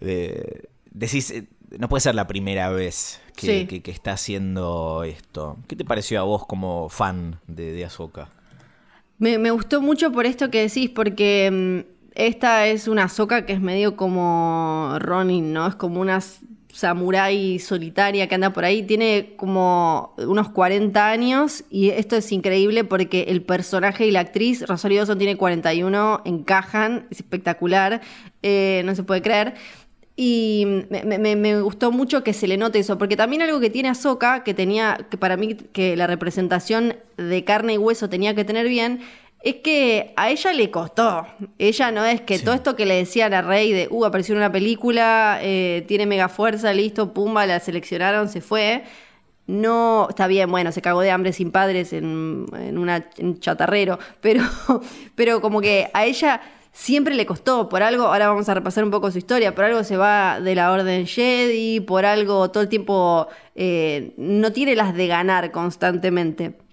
eh, 0.00 0.62
decís, 0.90 1.30
eh, 1.30 1.46
no 1.78 1.90
puede 1.90 2.00
ser 2.00 2.14
la 2.14 2.26
primera 2.26 2.70
vez 2.70 3.20
que, 3.36 3.82
está 3.84 4.12
haciendo 4.12 5.04
esto. 5.04 5.58
¿Qué 5.66 5.76
te 5.76 5.84
pareció 5.84 6.20
a 6.20 6.24
vos 6.24 6.46
como 6.46 6.88
fan 6.88 7.38
de, 7.46 7.72
de 7.72 7.84
Ahsoka? 7.84 8.30
Me, 9.18 9.36
me, 9.36 9.50
gustó 9.50 9.82
mucho 9.82 10.10
por 10.10 10.24
esto 10.24 10.50
que 10.50 10.62
decís, 10.62 10.88
porque 10.90 11.84
mm, 11.84 11.97
esta 12.18 12.66
es 12.66 12.88
una 12.88 13.04
Ahsoka 13.04 13.46
que 13.46 13.54
es 13.54 13.60
medio 13.60 13.96
como 13.96 14.96
Ronin, 14.98 15.52
¿no? 15.52 15.68
Es 15.68 15.76
como 15.76 16.00
unas 16.00 16.40
samurái 16.72 17.58
solitaria 17.58 18.28
que 18.28 18.34
anda 18.34 18.52
por 18.52 18.64
ahí, 18.64 18.82
tiene 18.82 19.34
como 19.36 20.14
unos 20.18 20.50
40 20.50 21.08
años 21.08 21.64
y 21.70 21.90
esto 21.90 22.16
es 22.16 22.30
increíble 22.30 22.84
porque 22.84 23.22
el 23.28 23.42
personaje 23.42 24.06
y 24.06 24.10
la 24.10 24.20
actriz, 24.20 24.66
Rosario 24.66 24.98
Dawson 24.98 25.18
tiene 25.18 25.36
41, 25.36 26.22
encajan, 26.24 27.06
es 27.10 27.18
espectacular, 27.18 28.00
eh, 28.42 28.82
no 28.84 28.94
se 28.94 29.02
puede 29.02 29.22
creer. 29.22 29.54
Y 30.20 30.66
me, 30.90 31.62
gustó 31.62 31.92
mucho 31.92 32.24
que 32.24 32.32
se 32.32 32.48
le 32.48 32.56
note 32.56 32.80
eso, 32.80 32.98
porque 32.98 33.16
también 33.16 33.40
algo 33.42 33.60
que 33.60 33.70
tiene 33.70 33.88
Ahsoka, 33.88 34.42
que 34.42 34.52
tenía, 34.52 35.06
que 35.10 35.16
para 35.16 35.36
mí 35.36 35.54
que 35.54 35.96
la 35.96 36.08
representación 36.08 36.96
de 37.16 37.44
carne 37.44 37.74
y 37.74 37.78
hueso 37.78 38.08
tenía 38.08 38.34
que 38.34 38.44
tener 38.44 38.68
bien, 38.68 39.00
es 39.48 39.56
que 39.56 40.12
a 40.16 40.30
ella 40.30 40.52
le 40.52 40.70
costó. 40.70 41.26
Ella 41.58 41.90
no 41.90 42.04
es 42.04 42.20
que 42.20 42.38
todo 42.38 42.54
esto 42.54 42.76
que 42.76 42.86
le 42.86 42.94
decían 42.94 43.34
a 43.34 43.42
Rey 43.42 43.72
de, 43.72 43.88
uh, 43.90 44.04
apareció 44.04 44.34
en 44.34 44.38
una 44.38 44.52
película, 44.52 45.38
eh, 45.42 45.84
tiene 45.88 46.06
mega 46.06 46.28
fuerza, 46.28 46.72
listo, 46.72 47.12
pumba, 47.12 47.46
la 47.46 47.60
seleccionaron, 47.60 48.28
se 48.28 48.40
fue. 48.40 48.84
No, 49.46 50.08
está 50.10 50.26
bien, 50.26 50.50
bueno, 50.50 50.72
se 50.72 50.82
cagó 50.82 51.00
de 51.00 51.10
hambre 51.10 51.32
sin 51.32 51.50
padres 51.50 51.92
en, 51.92 52.46
en 52.52 52.76
una, 52.78 53.06
un 53.18 53.40
chatarrero, 53.40 53.98
pero, 54.20 54.42
pero 55.14 55.40
como 55.40 55.60
que 55.60 55.88
a 55.94 56.04
ella 56.04 56.40
siempre 56.72 57.14
le 57.14 57.26
costó, 57.26 57.68
por 57.68 57.82
algo, 57.82 58.04
ahora 58.04 58.28
vamos 58.28 58.48
a 58.48 58.54
repasar 58.54 58.84
un 58.84 58.90
poco 58.90 59.10
su 59.10 59.18
historia, 59.18 59.54
por 59.54 59.64
algo 59.64 59.82
se 59.84 59.96
va 59.96 60.40
de 60.40 60.54
la 60.54 60.70
Orden 60.70 61.06
Jedi, 61.06 61.80
por 61.80 62.04
algo 62.04 62.50
todo 62.50 62.62
el 62.62 62.68
tiempo 62.68 63.28
eh, 63.54 64.12
no 64.16 64.52
tiene 64.52 64.76
las 64.76 64.94
de 64.94 65.06
ganar 65.06 65.50
constantemente. 65.50 66.67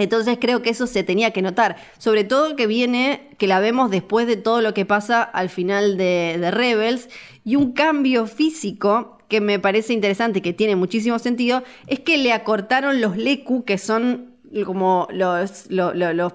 Entonces 0.00 0.38
creo 0.40 0.62
que 0.62 0.70
eso 0.70 0.86
se 0.86 1.02
tenía 1.02 1.32
que 1.32 1.42
notar. 1.42 1.76
Sobre 1.98 2.24
todo 2.24 2.56
que 2.56 2.66
viene, 2.66 3.28
que 3.38 3.46
la 3.46 3.60
vemos 3.60 3.90
después 3.90 4.26
de 4.26 4.36
todo 4.36 4.60
lo 4.62 4.74
que 4.74 4.86
pasa 4.86 5.22
al 5.22 5.48
final 5.48 5.96
de, 5.96 6.50
Rebels. 6.50 7.08
Y 7.44 7.56
un 7.56 7.72
cambio 7.72 8.26
físico 8.26 9.18
que 9.28 9.40
me 9.40 9.58
parece 9.58 9.92
interesante, 9.92 10.42
que 10.42 10.52
tiene 10.52 10.74
muchísimo 10.76 11.18
sentido, 11.18 11.62
es 11.86 12.00
que 12.00 12.18
le 12.18 12.32
acortaron 12.32 13.00
los 13.00 13.16
Leku, 13.16 13.64
que 13.64 13.78
son 13.78 14.34
como 14.64 15.06
los, 15.12 15.70
los, 15.70 15.94
los 15.94 16.32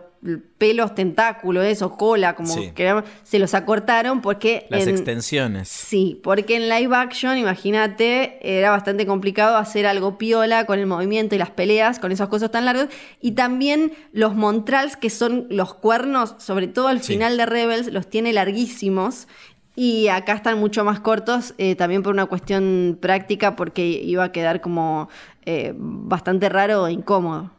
pelos, 0.58 0.96
tentáculos, 0.96 1.66
eso, 1.66 1.96
cola, 1.98 2.36
como 2.36 2.56
que 2.74 3.04
se 3.24 3.40
los 3.40 3.54
acortaron 3.54 4.22
porque... 4.22 4.66
Las 4.70 4.88
extensiones. 4.88 5.68
Sí, 5.68 6.20
porque 6.24 6.56
en 6.56 6.70
live 6.70 6.96
action, 6.96 7.38
imagínate, 7.38 8.40
era 8.42 8.72
bastante 8.72 9.06
complicado 9.06 9.58
hacer 9.58 9.86
algo 9.86 10.18
piola 10.18 10.66
con 10.66 10.80
el 10.80 10.86
movimiento 10.86 11.36
y 11.36 11.38
las 11.38 11.52
peleas, 11.52 12.00
con 12.00 12.12
esos 12.12 12.30
cosas 12.30 12.52
tan 12.52 12.66
largos. 12.66 12.88
Y 13.22 13.32
también 13.32 13.94
los 14.12 14.36
Montrals, 14.36 14.98
que 14.98 15.10
son 15.10 15.48
los 15.50 15.74
cuernos, 15.74 16.36
sobre 16.38 16.68
todo 16.68 16.88
al 16.88 17.00
final 17.00 17.38
de 17.38 17.46
Rebels, 17.46 17.92
los 17.92 18.10
tiene 18.10 18.34
larguísimos. 18.34 19.28
Y 19.78 20.08
acá 20.08 20.34
están 20.34 20.58
mucho 20.58 20.86
más 20.86 21.02
cortos, 21.02 21.54
eh, 21.58 21.76
también 21.76 22.02
por 22.02 22.14
una 22.14 22.28
cuestión 22.28 22.98
práctica, 23.02 23.58
porque 23.58 23.86
iba 23.86 24.24
a 24.24 24.32
quedar 24.32 24.62
como 24.62 25.10
eh, 25.46 25.74
bastante 25.76 26.48
raro 26.48 26.88
e 26.88 26.94
incómodo. 26.94 27.52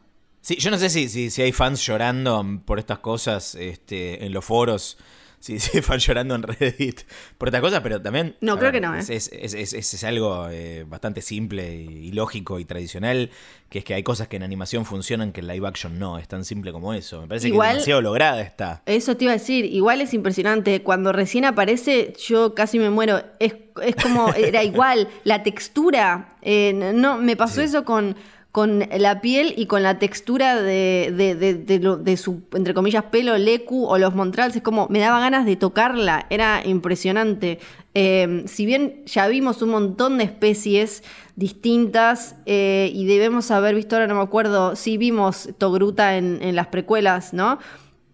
Sí, 0.47 0.55
yo 0.55 0.71
no 0.71 0.77
sé 0.77 0.89
si, 0.89 1.09
si, 1.09 1.29
si, 1.29 1.41
hay 1.41 1.51
fans 1.51 1.85
llorando 1.85 2.41
por 2.63 2.79
estas 2.79 2.99
cosas 2.99 3.53
este, 3.55 4.25
en 4.25 4.31
los 4.31 4.45
foros, 4.45 4.97
si, 5.41 5.59
si 5.59 5.75
hay 5.75 5.83
fans 5.83 6.07
llorando 6.07 6.35
en 6.35 6.43
Reddit 6.43 7.01
por 7.37 7.49
estas 7.49 7.59
cosas, 7.59 7.81
pero 7.81 8.01
también... 8.01 8.37
No, 8.39 8.57
creo 8.57 8.71
que 8.71 8.79
no. 8.79 8.95
¿eh? 8.95 8.99
Es, 8.99 9.09
es, 9.09 9.53
es, 9.53 9.73
es 9.73 10.03
algo 10.05 10.47
eh, 10.49 10.85
bastante 10.87 11.21
simple 11.21 11.75
y, 11.75 12.13
lógico 12.13 12.59
y 12.59 12.63
tradicional, 12.63 13.29
que 13.67 13.79
es 13.79 13.83
que 13.83 13.93
hay 13.93 14.03
cosas 14.03 14.29
que 14.29 14.37
en 14.37 14.43
animación 14.43 14.85
funcionan 14.85 15.33
que 15.33 15.41
en 15.41 15.47
live 15.47 15.67
action 15.67 15.99
no, 15.99 16.17
es 16.17 16.29
tan 16.29 16.45
simple 16.45 16.71
como 16.71 16.93
eso. 16.93 17.23
Me 17.23 17.27
parece 17.27 17.47
que 17.47 17.51
demasiado 17.51 18.01
lograda 18.01 18.41
está. 18.41 18.83
Eso 18.85 19.17
te 19.17 19.25
iba 19.25 19.33
a 19.33 19.37
decir, 19.37 19.65
igual 19.65 19.99
es 19.99 20.13
impresionante, 20.13 20.81
cuando 20.81 21.11
recién 21.11 21.43
aparece 21.43 22.13
yo 22.25 22.55
casi 22.55 22.79
me 22.79 22.89
muero, 22.89 23.21
es, 23.39 23.53
como, 24.01 24.33
era 24.33 24.63
igual, 24.63 25.09
la 25.25 25.43
textura, 25.43 26.37
eh, 26.41 26.71
no, 26.73 27.17
me 27.17 27.35
pasó 27.35 27.59
eso 27.59 27.83
con 27.83 28.15
con 28.57 28.79
la 28.89 29.21
piel 29.21 29.53
y 29.55 29.67
con 29.67 29.83
la 29.83 29.99
textura 29.99 30.59
de, 30.59 31.13
de, 31.13 32.17
su, 32.17 32.41
entre 32.55 32.73
comillas, 32.73 33.03
pelo, 33.03 33.37
lecu 33.37 33.85
o 33.85 33.99
los 33.99 34.15
montrals. 34.15 34.55
Es 34.55 34.63
como, 34.63 34.87
me 34.89 34.97
daba 34.97 35.19
ganas 35.19 35.45
de 35.45 35.55
tocarla, 35.57 36.25
era 36.31 36.65
impresionante. 36.65 37.59
Em, 37.93 38.47
si 38.47 38.65
bien 38.65 39.03
ya 39.05 39.27
vimos 39.27 39.61
un 39.61 39.69
montón 39.69 40.17
de 40.17 40.23
especies 40.23 41.03
distintas 41.35 42.35
eh, 42.47 42.89
y 42.95 43.05
debemos 43.05 43.51
haber 43.51 43.75
visto, 43.75 43.95
ahora 43.95 44.07
no 44.07 44.15
me 44.15 44.23
acuerdo, 44.23 44.75
si 44.75 44.97
vimos 44.97 45.49
Togruta 45.59 46.17
en, 46.17 46.39
en 46.41 46.55
las 46.55 46.65
precuelas, 46.65 47.33
¿no? 47.33 47.59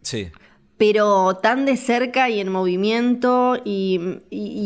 Sí 0.01 0.29
pero 0.77 1.37
tan 1.37 1.63
de 1.63 1.77
cerca 1.77 2.29
y 2.29 2.41
en 2.41 2.51
movimiento 2.51 3.57
y, 3.63 4.19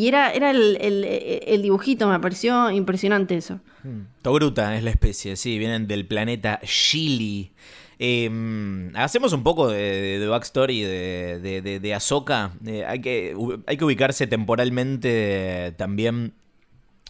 era, 0.07 0.31
era 0.31 0.49
el, 0.49 1.59
dibujito, 1.61 2.07
me 2.07 2.19
pareció 2.19 2.71
impresionante 2.71 3.37
eso. 3.37 3.59
Hmm. 3.87 4.07
Togruta 4.21 4.75
es 4.75 4.83
la 4.83 4.89
especie, 4.89 5.37
sí, 5.37 5.57
vienen 5.57 5.87
del 5.87 6.05
planeta 6.05 6.59
Chili. 6.65 7.53
Em, 7.99 8.93
hacemos 8.95 9.31
un 9.31 9.43
poco 9.43 9.69
de, 9.69 10.25
backstory 10.29 10.81
de, 10.81 11.61
de, 11.61 11.79
de 11.79 11.93
Ahsoka. 11.93 12.51
Eh, 12.65 12.83
hay, 12.85 12.99
que, 12.99 13.33
hay 13.65 13.77
que 13.77 13.85
ubicarse 13.85 14.27
temporalmente 14.27 15.73
también 15.77 16.33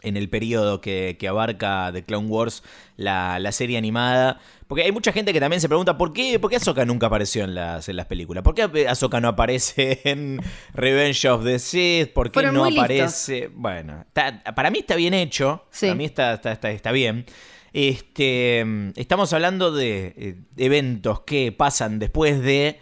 en 0.03 0.17
el 0.17 0.29
periodo 0.29 0.81
que, 0.81 1.17
abarca 1.29 1.89
The 1.93 2.03
Clone 2.03 2.27
Wars, 2.27 2.63
la, 2.95 3.51
serie 3.51 3.77
animada. 3.77 4.39
Porque 4.67 4.83
hay 4.83 4.91
mucha 4.91 5.11
gente 5.11 5.31
que 5.31 5.39
también 5.39 5.61
se 5.61 5.69
pregunta 5.69 5.97
por 5.97 6.13
qué, 6.13 6.39
por 6.39 6.49
qué 6.49 6.57
Ahsoka 6.57 6.85
nunca 6.85 7.07
apareció 7.07 7.45
en 7.45 7.55
las, 7.55 7.87
en 7.87 7.95
las 7.95 8.05
películas. 8.05 8.43
¿Por 8.43 8.53
qué 8.53 8.87
Ahsoka 8.87 9.21
no 9.21 9.29
aparece 9.29 10.01
en 10.05 10.41
Revenge 10.73 11.25
of 11.29 11.43
the 11.43 11.59
Sith? 11.59 12.13
¿Por 12.13 12.31
qué 12.31 12.43
no 12.51 12.65
aparece? 12.65 13.49
Bueno, 13.53 14.05
para 14.13 14.69
mí 14.69 14.79
está 14.79 14.95
bien 14.95 15.13
hecho. 15.13 15.65
Para 15.79 15.95
mí 15.95 16.05
está, 16.05 16.33
está, 16.33 16.71
está, 16.71 16.91
bien. 16.91 17.25
Este, 17.73 18.65
estamos 18.95 19.33
hablando 19.33 19.71
de 19.71 20.13
eh, 20.17 20.35
eventos 20.57 21.21
que 21.21 21.51
pasan 21.51 21.99
después 21.99 22.41
de 22.41 22.79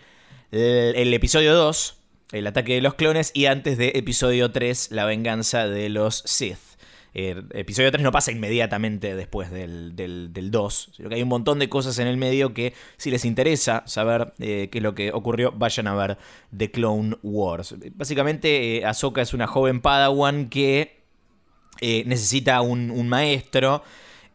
el 0.52 1.14
episodio 1.14 1.54
2, 1.54 1.98
el 2.32 2.48
ataque 2.48 2.76
de 2.76 2.82
los 2.82 2.94
clones, 2.94 3.32
y 3.34 3.48
antes 3.48 3.78
de 3.78 3.92
episodio 3.96 4.52
3, 4.52 4.92
la 4.92 5.06
venganza 5.06 5.68
de 5.68 5.90
los 5.90 6.24
Sith. 6.26 6.75
El 7.16 7.46
episodio 7.54 7.92
3 7.92 8.04
no 8.04 8.12
pasa 8.12 8.34
inmediatamente 8.34 9.16
después 9.16 9.50
del, 9.50 9.96
del, 9.96 10.52
2, 10.52 10.90
sino 10.98 11.08
que 11.08 11.16
hay 11.16 11.22
un 11.22 11.30
montón 11.30 11.60
de 11.60 11.70
cosas 11.70 11.98
en 12.00 12.08
el 12.08 12.18
medio 12.18 12.54
que 12.54 12.74
si 12.98 13.10
les 13.10 13.24
interesa 13.24 13.84
saber 13.88 14.34
eh, 14.40 14.68
qué 14.70 14.80
es 14.80 14.84
lo 14.84 14.96
que 14.96 15.14
ocurrió, 15.14 15.54
vayan 15.54 15.88
a 15.88 15.96
ver 15.96 16.18
The 16.56 16.72
Clone 16.72 17.16
Wars. 17.24 17.74
Básicamente, 17.94 18.80
eh, 18.80 18.86
Ahsoka 18.86 19.22
es 19.22 19.34
una 19.34 19.48
joven 19.48 19.80
Padawan 19.80 20.50
que 20.50 21.04
eh, 21.80 22.04
necesita 22.06 22.60
un, 22.60 23.08
maestro 23.08 23.82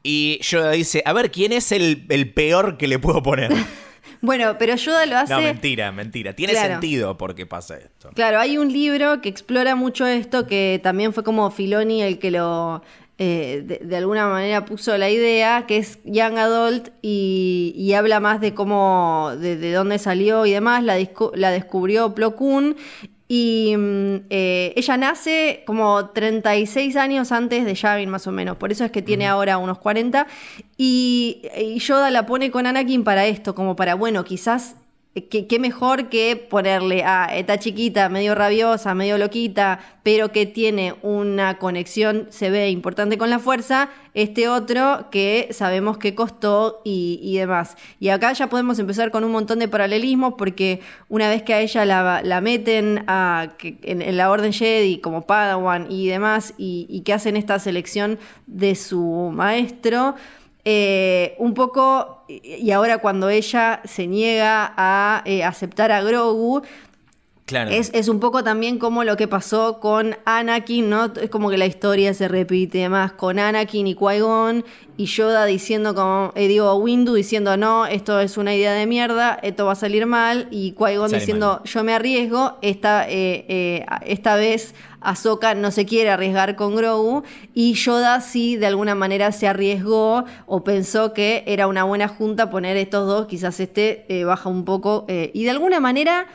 y 0.03 0.41
Yoda 0.43 0.71
dice, 0.71 1.03
a 1.05 1.13
ver, 1.13 1.31
¿quién 1.31 1.53
es 1.53 1.73
el, 1.73 2.07
el 2.09 2.33
peor 2.33 2.79
que 2.79 2.89
le 2.89 2.99
puedo 2.99 3.23
poner? 3.23 3.53
Bueno, 4.21 4.57
pero 4.59 4.77
Yoda 4.77 5.07
lo 5.07 5.17
hace. 5.17 5.33
No, 5.33 5.41
mentira, 5.41 5.93
mentira. 5.93 6.35
Tiene 6.35 6.55
sentido 6.55 7.17
por 7.17 7.35
qué 7.35 7.47
pasa 7.47 7.77
esto. 7.79 8.11
Claro, 8.15 8.39
hay 8.39 8.59
un 8.59 8.73
libro 8.73 9.21
que 9.21 9.29
explora 9.29 9.75
mucho 9.77 10.07
esto, 10.07 10.47
que 10.47 10.81
también 10.83 11.13
fue 11.13 11.25
como 11.25 11.51
Filoni 11.51 12.03
el 12.03 12.19
que 12.19 12.31
lo. 12.31 12.83
Eh, 13.23 13.81
de, 13.83 13.97
alguna 13.99 14.27
manera 14.29 14.65
puso 14.65 14.97
la 14.97 15.11
idea, 15.11 15.67
que 15.67 15.77
es 15.77 15.99
Young 16.05 16.39
Adult 16.39 16.89
y, 17.03 17.93
habla 17.95 18.19
más 18.19 18.41
de 18.41 18.55
cómo, 18.55 19.33
de, 19.39 19.73
dónde 19.73 19.99
salió 19.99 20.47
y 20.47 20.53
demás. 20.53 20.83
La, 20.83 20.97
la 21.35 21.51
descubrió 21.51 22.15
Plo 22.15 22.35
Koon 22.35 22.77
y 23.33 23.77
mm, 23.79 24.27
eh, 24.29 24.73
ella 24.75 24.97
nace 24.97 25.63
como 25.65 26.07
36 26.07 26.97
años 26.97 27.31
antes 27.31 27.65
de 27.65 27.77
Yavin, 27.77 28.11
más 28.11 28.27
o 28.27 28.33
menos. 28.33 28.57
Por 28.57 28.73
eso 28.73 28.85
es 28.85 28.91
que 28.91 29.03
tiene 29.03 29.29
ahora 29.29 29.57
unos 29.57 29.79
40. 29.79 30.27
Y, 30.77 31.41
y, 31.57 31.79
Yoda 31.79 32.11
la 32.11 32.27
pone 32.27 32.51
con 32.51 32.67
Anakin 32.67 33.05
para 33.05 33.27
esto, 33.27 33.55
como 33.55 33.77
para, 33.77 33.95
bueno, 33.95 34.25
quizás 34.25 34.75
¿Qué, 35.13 35.59
mejor 35.59 36.09
que 36.09 36.37
ponerle 36.37 37.03
a 37.03 37.25
esta 37.37 37.59
chiquita, 37.59 38.09
medio 38.09 38.37
rabiosa, 38.37 38.95
medio 38.95 39.19
loquita, 39.19 39.81
pero 40.05 40.31
que 40.31 40.47
tiene 40.47 40.95
una 41.03 41.59
conexión, 41.59 42.29
se 42.31 42.49
ve 42.49 42.71
importante 42.71 43.19
con 43.19 43.29
la 43.29 43.41
fuerza, 43.41 43.89
este 44.15 44.49
otro 44.49 45.09
que 45.11 45.49
sabemos 45.51 45.99
que 45.99 46.15
costó 46.15 46.81
y, 46.85 47.37
demás. 47.37 47.77
Y 47.99 48.11
acá 48.11 48.33
ya 48.35 48.47
podemos 48.47 48.79
empezar 48.79 49.11
con 49.11 49.25
un 49.25 49.33
montón 49.33 49.59
de 49.59 49.67
paralelismos, 49.67 50.35
porque 50.39 50.81
una 51.09 51.29
vez 51.29 51.43
que 51.43 51.55
a 51.55 51.61
ella 51.61 51.85
la, 51.85 52.41
meten 52.41 53.03
a, 53.09 53.49
en, 53.83 54.17
la 54.17 54.31
Orden 54.31 54.53
Jedi 54.53 54.99
como 54.99 55.27
Padawan 55.27 55.91
y 55.91 56.07
demás, 56.07 56.55
y, 56.57 56.87
y 56.89 57.01
que 57.01 57.15
hacen 57.15 57.37
esta 57.37 57.59
selección 57.59 58.21
de 58.47 58.77
su 58.77 59.33
maestro, 59.35 60.15
eh, 60.65 61.35
un 61.39 61.55
poco, 61.55 62.25
y 62.29 62.71
ahora 62.71 62.99
cuando 62.99 63.29
ella 63.29 63.81
se 63.85 64.07
niega 64.07 64.73
a 64.77 65.23
eh, 65.25 65.45
aceptar 65.45 65.93
a 65.93 66.03
Grogu, 66.03 66.63
Claro. 67.51 67.71
Es, 67.73 67.91
es, 67.95 68.09
un 68.09 68.21
poco 68.21 68.45
también 68.45 68.79
como 68.79 69.03
lo 69.03 69.17
que 69.17 69.27
pasó 69.27 69.81
con 69.81 70.17
Anakin, 70.25 70.89
¿no? 70.89 71.13
Es 71.21 71.31
como 71.31 71.51
que 71.51 71.59
la 71.59 71.67
historia 71.67 72.15
se 72.15 72.29
repite 72.29 72.89
más 72.89 73.11
con 73.11 73.41
Anakin 73.41 73.89
y 73.89 73.97
Qui-Gon 73.97 74.65
y 74.97 75.07
Yoda 75.07 75.47
diciendo 75.47 75.93
como, 75.93 76.31
eh, 76.37 76.47
digo, 76.47 76.73
Windu 76.77 77.15
diciendo, 77.15 77.57
no, 77.57 77.87
esto 77.87 78.21
es 78.21 78.37
una 78.37 78.55
idea 78.55 78.73
de 78.73 78.87
mierda, 78.87 79.37
esto 79.43 79.65
va 79.67 79.73
a 79.73 79.75
salir 79.75 80.07
mal, 80.07 80.47
y 80.53 80.75
Qui-Gon 80.75 81.11
diciendo, 81.11 81.61
yo 81.65 81.83
me 81.83 81.93
arriesgo, 81.93 82.59
esta, 82.63 83.09
eh, 83.09 83.47
eh, 83.49 83.87
esta 84.07 84.37
vez 84.37 84.75
Ahsoka 85.01 85.55
no 85.55 85.73
se 85.73 85.87
quiere 85.87 86.11
arriesgar 86.11 86.55
con 86.55 86.77
Grogu, 86.77 87.25
y 87.53 87.73
Yoda 87.73 88.21
sí 88.21 88.57
de 88.57 88.67
alguna 88.67 88.95
manera 88.95 89.33
se 89.33 89.49
arriesgó 89.49 90.25
o 90.47 90.63
pensó 90.63 91.15
que 91.15 91.43
era 91.49 91.67
una 91.67 91.83
buena 91.83 92.07
junta 92.07 92.49
poner 92.49 92.77
estos 92.77 93.09
dos, 93.09 93.27
quizás 93.27 93.59
este 93.59 94.05
baja 94.25 94.49
un 94.49 94.65
poco, 94.65 95.07
y 95.09 95.43
de 95.43 95.51
alguna 95.51 95.81
manera 95.81 96.29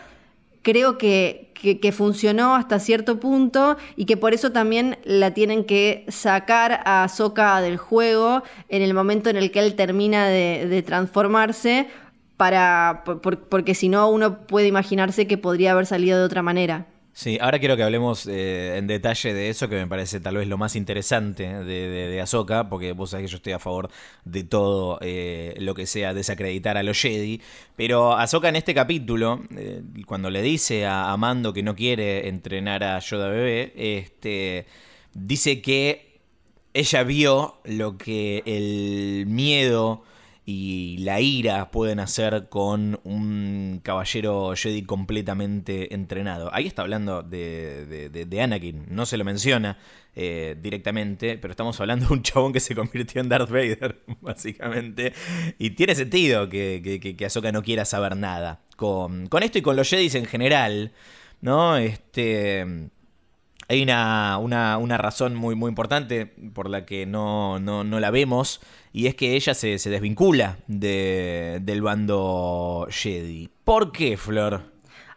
creo 0.66 0.98
que, 0.98 1.52
que, 1.54 1.92
funcionó 1.92 2.56
hasta 2.56 2.80
cierto 2.80 3.20
punto 3.20 3.78
y 3.96 4.06
que 4.06 4.18
por 4.18 4.34
eso 4.34 4.52
también 4.52 4.98
la 5.04 5.32
tienen 5.32 5.64
que 5.64 6.06
sacar 6.08 6.82
a 6.86 7.08
Soka 7.08 7.62
del 7.62 7.78
juego 7.78 8.42
en 8.68 8.82
el 8.82 8.96
momento 8.96 9.30
en 9.30 9.38
el 9.38 9.52
que 9.52 9.60
él 9.60 9.76
termina 9.76 10.28
de, 10.28 10.84
transformarse, 10.84 11.88
para, 12.36 13.04
porque 13.50 13.76
si 13.76 13.90
no 13.90 14.10
uno 14.10 14.48
puede 14.48 14.68
imaginarse 14.68 15.28
que 15.28 15.38
podría 15.38 15.72
haber 15.74 15.86
salido 15.86 16.18
de 16.18 16.26
otra 16.26 16.42
manera. 16.42 16.88
Sí, 17.18 17.38
ahora 17.40 17.60
quiero 17.60 17.78
que 17.78 17.84
hablemos 17.84 18.28
eh, 18.28 18.76
en 18.76 18.88
detalle 18.88 19.34
de 19.34 19.50
eso, 19.50 19.70
que 19.70 19.78
me 19.78 19.88
parece 19.88 20.20
tal 20.20 20.36
vez 20.36 20.50
lo 20.50 20.58
más 20.58 20.76
interesante 20.76 21.48
de, 21.64 21.88
de, 21.88 22.22
Ahsoka, 22.22 22.68
porque 22.68 22.92
vos 22.92 23.12
sabés 23.12 23.28
que 23.28 23.32
yo 23.32 23.38
estoy 23.38 23.54
a 23.54 23.60
favor 23.60 23.90
de 24.26 24.44
todo 24.44 25.00
eh, 25.00 25.56
lo 25.60 25.76
que 25.76 25.86
sea 25.86 26.14
desacreditar 26.14 26.76
a 26.76 26.84
los 26.84 27.00
Jedi. 27.00 27.42
Pero 27.78 28.18
Ahsoka 28.18 28.50
en 28.50 28.58
este 28.58 28.74
capítulo, 28.74 29.44
eh, 29.56 29.82
cuando 30.06 30.30
le 30.30 30.42
dice 30.42 30.86
a, 30.86 31.16
Mando 31.16 31.54
que 31.54 31.64
no 31.64 31.74
quiere 31.74 32.28
entrenar 32.28 32.84
a 32.84 33.00
Yoda 33.00 33.30
bebé, 33.30 33.72
este, 33.78 34.66
dice 35.14 35.62
que 35.62 36.20
ella 36.74 37.04
vio 37.04 37.60
lo 37.64 37.98
que 37.98 38.44
el 38.46 39.26
miedo 39.28 40.04
y 40.46 40.98
la 41.00 41.22
ira 41.22 41.72
pueden 41.72 42.00
hacer 42.00 42.50
con 42.50 43.00
un 43.04 43.80
caballero 43.82 44.54
Jedi 44.56 44.84
completamente 44.84 45.94
entrenado. 45.94 46.54
Ahí 46.54 46.68
está 46.68 46.84
hablando 46.84 47.24
de, 47.24 48.10
de, 48.10 48.42
Anakin, 48.42 48.86
no 48.90 49.08
se 49.08 49.18
lo 49.18 49.26
menciona 49.26 49.80
eh, 50.16 50.56
directamente, 50.62 51.40
pero 51.40 51.52
estamos 51.52 51.80
hablando 51.80 52.08
de 52.08 52.14
un 52.14 52.22
chabón 52.22 52.54
que 52.54 52.60
se 52.60 52.76
convirtió 52.76 53.22
en 53.22 53.30
Darth 53.30 53.50
Vader, 53.50 54.04
básicamente. 54.22 55.14
Y 55.58 55.72
tiene 55.72 55.96
sentido 55.96 56.48
que, 56.48 57.00
que, 57.02 57.16
que 57.16 57.26
Ahsoka 57.26 57.52
no 57.52 57.64
quiera 57.64 57.84
saber 57.84 58.16
nada 58.16 58.62
con, 58.76 59.28
con 59.28 59.42
esto 59.42 59.58
y 59.58 59.62
con 59.64 59.76
los 59.76 59.90
Jedis 59.90 60.14
en 60.14 60.26
general, 60.26 60.92
¿no? 61.42 61.78
Este 61.78 62.92
hay 63.68 63.82
una, 63.82 64.38
una, 64.38 64.98
razón 64.98 65.36
muy, 65.36 65.56
muy 65.56 65.70
importante 65.70 66.26
por 66.26 66.70
la 66.70 66.86
que 66.86 67.06
no, 67.06 67.60
no, 67.60 67.84
no 67.84 68.00
la 68.00 68.12
vemos, 68.12 68.62
y 68.94 69.08
es 69.08 69.16
que 69.16 69.36
ella 69.36 69.54
se, 69.54 69.80
se 69.80 69.90
desvincula 69.90 70.58
de, 70.68 71.60
del 71.62 71.82
bando 71.82 72.88
Jedi. 72.90 73.50
¿Por 73.64 73.92
qué, 73.92 74.18
Flor? 74.18 74.62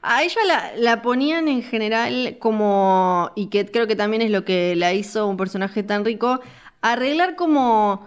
A 0.01 0.23
ella 0.23 0.41
la, 0.47 0.73
la, 0.77 1.03
ponían 1.03 1.49
en 1.49 1.63
general 1.63 2.37
como, 2.39 3.31
y 3.35 3.47
que 3.49 3.67
creo 3.67 3.87
que 3.87 3.97
también 3.97 4.23
es 4.23 4.31
lo 4.31 4.45
que 4.45 4.77
la 4.77 4.95
hizo 4.95 5.27
un 5.27 5.37
personaje 5.37 5.83
tan 5.83 6.05
rico, 6.05 6.41
arreglar 6.81 7.37
como 7.37 8.07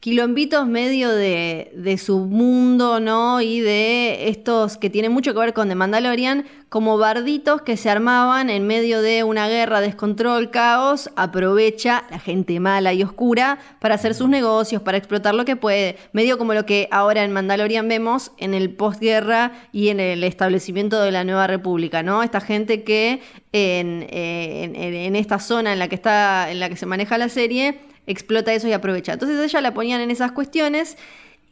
quilombitos 0.00 0.66
medio 0.66 1.10
de, 1.10 1.70
de, 1.74 1.98
su 1.98 2.20
mundo, 2.20 3.00
¿no? 3.00 3.42
Y 3.42 3.60
de 3.60 4.30
estos 4.30 4.78
que 4.78 4.88
tienen 4.88 5.12
mucho 5.12 5.34
que 5.34 5.40
ver 5.40 5.52
con 5.52 5.68
The 5.68 5.74
Mandalorian, 5.74 6.46
como 6.70 6.96
barditos 6.96 7.60
que 7.60 7.76
se 7.76 7.90
armaban 7.90 8.48
en 8.48 8.66
medio 8.66 9.02
de 9.02 9.24
una 9.24 9.46
guerra, 9.48 9.82
descontrol, 9.82 10.50
caos, 10.50 11.10
aprovecha 11.16 12.04
la 12.10 12.18
gente 12.18 12.58
mala 12.60 12.94
y 12.94 13.02
oscura 13.02 13.58
para 13.78 13.96
hacer 13.96 14.14
sus 14.14 14.30
negocios, 14.30 14.80
para 14.80 14.96
explotar 14.96 15.34
lo 15.34 15.44
que 15.44 15.56
puede, 15.56 15.98
medio 16.12 16.38
como 16.38 16.54
lo 16.54 16.64
que 16.64 16.88
ahora 16.90 17.22
en 17.22 17.32
Mandalorian 17.32 17.86
vemos 17.86 18.32
en 18.38 18.54
el 18.54 18.70
postguerra 18.70 19.52
y 19.70 19.88
en 19.88 20.00
el 20.00 20.24
establecimiento 20.24 20.98
de 21.02 21.12
la 21.12 21.24
nueva 21.24 21.46
república, 21.46 22.02
¿no? 22.02 22.22
Esta 22.22 22.40
gente 22.40 22.84
que 22.84 23.20
en, 23.52 24.06
en, 24.08 24.76
en 24.76 25.14
esta 25.14 25.38
zona 25.38 25.74
en 25.74 25.78
la 25.78 25.88
que 25.88 25.96
está, 25.96 26.50
en 26.50 26.58
la 26.58 26.70
que 26.70 26.76
se 26.76 26.86
maneja 26.86 27.18
la 27.18 27.28
serie, 27.28 27.80
explota 28.06 28.52
eso 28.52 28.68
y 28.68 28.72
aprovecha. 28.72 29.12
Entonces 29.12 29.38
ella 29.40 29.60
la 29.60 29.74
ponían 29.74 30.00
en 30.00 30.10
esas 30.10 30.32
cuestiones 30.32 30.96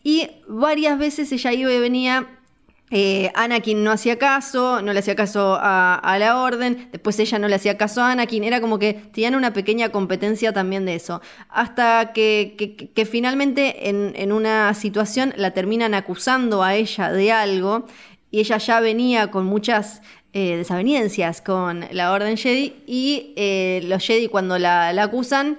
y 0.03 0.31
varias 0.47 0.99
veces 0.99 1.31
ella 1.33 1.53
iba 1.53 1.73
y 1.73 1.81
venía. 1.81 2.27
Eh, 2.91 3.31
Anakin 3.35 3.85
no 3.85 3.91
hacía 3.91 4.19
caso, 4.19 4.81
no 4.81 4.95
le 4.95 5.01
hacía 5.01 5.15
caso 5.15 5.59
a, 5.61 6.17
la 6.19 6.41
orden, 6.41 6.89
después 6.91 7.19
ella 7.19 7.39
no 7.39 7.47
le 7.47 7.57
hacía 7.57 7.77
caso 7.77 8.01
a 8.01 8.13
Anakin, 8.13 8.45
era 8.45 8.63
como 8.63 8.79
que 8.79 8.95
tenían 8.95 9.35
una 9.35 9.53
pequeña 9.53 9.91
competencia 9.91 10.55
también 10.55 10.87
de 10.87 10.95
eso. 10.95 11.21
Hasta 11.51 12.15
que, 12.15 13.07
finalmente 13.11 13.91
en, 13.91 14.33
una 14.33 14.73
situación 14.73 15.35
la 15.37 15.51
terminan 15.51 15.93
acusando 15.93 16.63
a 16.63 16.77
ella 16.77 17.13
de 17.13 17.31
algo 17.31 17.85
y 18.31 18.41
ella 18.41 18.57
ya 18.57 18.81
venía 18.81 19.31
con 19.31 19.45
muchas 19.45 20.01
eh, 20.33 20.57
desavenencias 20.57 21.43
con 21.43 21.85
la 21.91 22.13
Orden 22.13 22.39
Jedi 22.39 22.75
y 22.87 23.35
eh, 23.37 23.83
los 23.85 24.03
Jedi 24.03 24.29
cuando 24.29 24.59
la, 24.59 24.95
la 24.95 25.05
acusan 25.05 25.59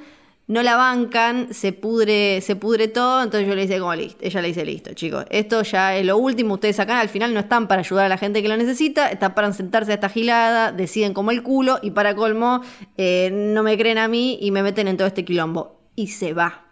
no 0.50 0.64
la 0.64 0.76
bancan, 0.76 1.54
se 1.54 1.74
pudre, 1.74 2.41
se 2.41 2.56
pudre 2.56 2.88
todo, 2.88 3.22
entonces 3.22 3.47
yo 3.47 3.54
le 3.54 3.66
hice 3.66 3.78
como 3.78 3.93
listo, 3.93 4.18
ella 4.20 4.41
le 4.41 4.47
dice 4.47 4.66
listo, 4.66 4.95
chicos, 4.95 5.24
esto 5.30 5.62
ya 5.62 5.95
es 5.95 6.04
lo 6.04 6.18
último, 6.18 6.56
ustedes 6.56 6.80
acá 6.80 7.00
al 7.00 7.08
final 7.08 7.36
no 7.36 7.41
están 7.41 7.68
para 7.68 7.82
ayudar 7.82 8.08
a 8.08 8.10
la 8.10 8.18
gente 8.18 8.41
que 8.41 8.47
lo 8.47 8.58
necesita, 8.58 9.10
están 9.10 9.36
para 9.36 9.54
sentarse 9.54 9.91
a 9.91 9.93
esta 9.93 10.10
gilada, 10.10 10.72
deciden 10.72 11.14
como 11.14 11.30
el 11.30 11.43
culo 11.43 11.78
y 11.84 11.91
para 11.91 12.16
colmo 12.16 12.64
eh, 12.97 13.30
no 13.32 13.62
me 13.62 13.78
creen 13.78 14.00
a 14.00 14.08
mí 14.08 14.39
y 14.41 14.50
me 14.50 14.64
meten 14.64 14.88
en 14.88 14.97
todo 14.97 15.08
este 15.08 15.24
quilombo. 15.24 15.80
Y 15.95 16.08
se 16.08 16.34
va. 16.34 16.66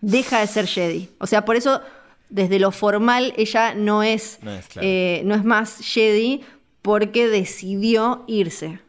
Deja 0.00 0.40
de 0.40 0.48
ser 0.48 0.66
Jedi. 0.66 1.10
O 1.18 1.28
sea, 1.28 1.44
por 1.44 1.54
eso 1.54 1.80
desde 2.28 2.58
lo 2.58 2.72
formal 2.72 3.34
ella 3.36 3.74
no 3.74 4.02
es, 4.02 4.40
no 4.42 4.52
es, 4.52 4.66
eh, 4.80 5.22
no 5.24 5.36
es 5.36 5.44
más 5.44 5.78
Jedi 5.80 6.42
porque 6.82 7.28
decidió 7.28 8.24
irse. 8.26 8.80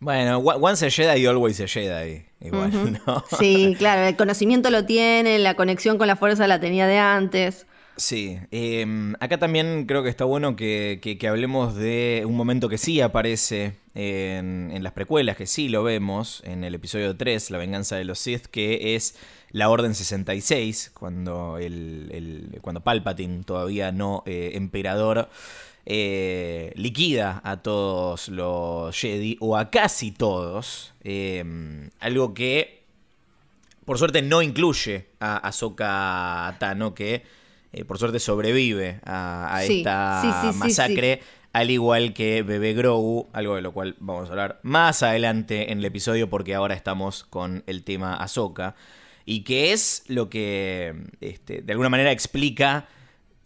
Bueno, 0.00 0.38
once 0.38 0.86
a 0.86 0.90
Jedi, 0.90 1.26
always 1.26 1.60
a 1.60 1.66
Jedi. 1.66 2.24
Igual, 2.40 3.00
¿no? 3.06 3.24
Sí, 3.38 3.76
claro, 3.78 4.08
el 4.08 4.16
conocimiento 4.16 4.70
lo 4.70 4.86
tiene, 4.86 5.38
la 5.38 5.54
conexión 5.54 5.98
con 5.98 6.06
la 6.06 6.16
fuerza 6.16 6.46
la 6.46 6.58
tenía 6.58 6.86
de 6.86 6.98
antes. 6.98 7.66
Sí, 8.00 8.38
em, 8.50 9.14
acá 9.20 9.36
también 9.36 9.84
creo 9.84 10.02
que 10.02 10.08
está 10.08 10.24
bueno 10.24 10.56
que, 10.56 11.18
hablemos 11.28 11.74
de 11.74 12.22
un 12.26 12.34
momento 12.34 12.70
que 12.70 12.78
sí 12.78 13.02
aparece 13.02 13.74
en, 13.94 14.82
las 14.82 14.94
precuelas, 14.94 15.36
que 15.36 15.46
sí 15.46 15.68
lo 15.68 15.82
vemos 15.82 16.42
en 16.46 16.64
el 16.64 16.74
episodio 16.74 17.14
3, 17.14 17.50
La 17.50 17.58
venganza 17.58 17.96
de 17.96 18.04
los 18.04 18.18
Sith, 18.18 18.46
que 18.46 18.94
es 18.94 19.16
la 19.50 19.68
Orden 19.68 19.94
66, 19.94 20.92
cuando, 20.94 21.58
el, 21.58 22.58
cuando 22.62 22.80
Palpatine, 22.80 23.42
todavía 23.44 23.92
no 23.92 24.22
eh, 24.24 24.52
emperador, 24.54 25.28
eh, 25.86 26.72
liquida 26.76 27.40
a 27.44 27.58
todos 27.58 28.28
los 28.28 28.96
Jedi, 28.96 29.36
o 29.40 29.56
a 29.56 29.70
casi 29.70 30.12
todos. 30.12 30.92
Em, 31.02 31.90
algo 32.00 32.34
que, 32.34 32.84
por 33.84 33.98
suerte, 33.98 34.22
no 34.22 34.42
incluye 34.42 35.06
a 35.20 35.36
Ahsoka 35.36 36.56
Tano, 36.58 36.94
que 36.94 37.22
eh, 37.72 37.84
por 37.84 37.98
suerte 37.98 38.18
sobrevive 38.18 39.00
a, 39.04 39.62
esta 39.64 40.52
masacre. 40.56 41.20
al 41.52 41.70
igual 41.70 42.14
que 42.14 42.42
Bebé 42.42 42.74
Grogu, 42.74 43.28
algo 43.32 43.56
de 43.56 43.62
lo 43.62 43.72
cual 43.72 43.96
vamos 44.00 44.28
a 44.28 44.32
hablar 44.32 44.60
más 44.62 45.02
adelante 45.02 45.72
en 45.72 45.78
el 45.78 45.84
episodio 45.84 46.28
porque 46.28 46.54
ahora 46.54 46.74
estamos 46.74 47.24
con 47.24 47.62
el 47.66 47.84
tema 47.84 48.14
Ahsoka 48.14 48.74
y 49.24 49.42
que 49.42 49.72
es 49.72 50.02
lo 50.08 50.28
que 50.28 50.94
este, 51.20 51.62
de 51.62 51.72
alguna 51.72 51.88
manera 51.88 52.10
explica 52.10 52.88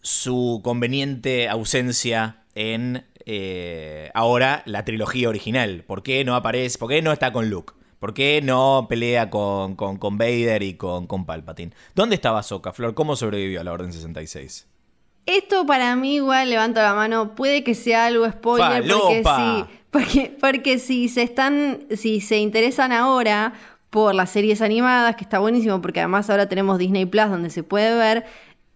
su 0.04 0.60
conveniente 0.62 1.48
ausencia 1.48 2.44
en 2.54 3.06
eh, 3.24 4.10
ahora 4.12 4.62
la 4.66 4.84
trilogía 4.84 5.30
original. 5.30 5.82
¿Por 5.86 6.02
qué 6.02 6.24
no 6.24 6.36
aparece? 6.36 6.78
¿Por 6.78 6.90
qué 6.90 7.00
no 7.00 7.10
está 7.10 7.32
con 7.32 7.48
Luke? 7.48 7.72
¿Por 7.98 8.12
qué 8.12 8.42
no 8.44 8.86
pelea 8.86 9.30
con, 9.30 9.76
con, 9.76 10.18
Vader 10.18 10.62
y 10.62 10.74
con, 10.74 11.06
con, 11.06 11.24
Palpatine? 11.24 11.72
¿Dónde 11.94 12.16
estaba 12.16 12.42
Soka, 12.42 12.74
Flor? 12.74 12.94
¿Cómo 12.94 13.16
sobrevivió 13.16 13.62
a 13.62 13.64
la 13.64 13.72
Orden 13.72 13.94
66? 13.94 14.68
Esto 15.24 15.64
para 15.64 15.96
mí, 15.96 16.16
igual, 16.16 16.50
levanto 16.50 16.82
la 16.82 16.92
mano, 16.92 17.34
puede 17.34 17.64
que 17.64 17.74
sea 17.74 18.04
algo 18.04 18.30
spoiler, 18.30 18.84
porque 18.86 19.22
si, 19.24 19.64
porque, 19.90 20.36
porque 20.38 20.78
si 20.78 21.08
se 21.08 21.22
están, 21.22 21.86
si 21.96 22.20
se 22.20 22.36
interesan 22.36 22.92
ahora 22.92 23.54
por 23.88 24.14
las 24.14 24.28
series 24.28 24.60
animadas, 24.60 25.16
que 25.16 25.24
está 25.24 25.38
buenísimo, 25.38 25.80
porque 25.80 26.00
además 26.00 26.28
ahora 26.28 26.46
tenemos 26.46 26.76
Disney 26.76 27.06
Plus 27.06 27.30
donde 27.30 27.48
se 27.48 27.62
puede 27.62 27.96
ver, 27.96 28.26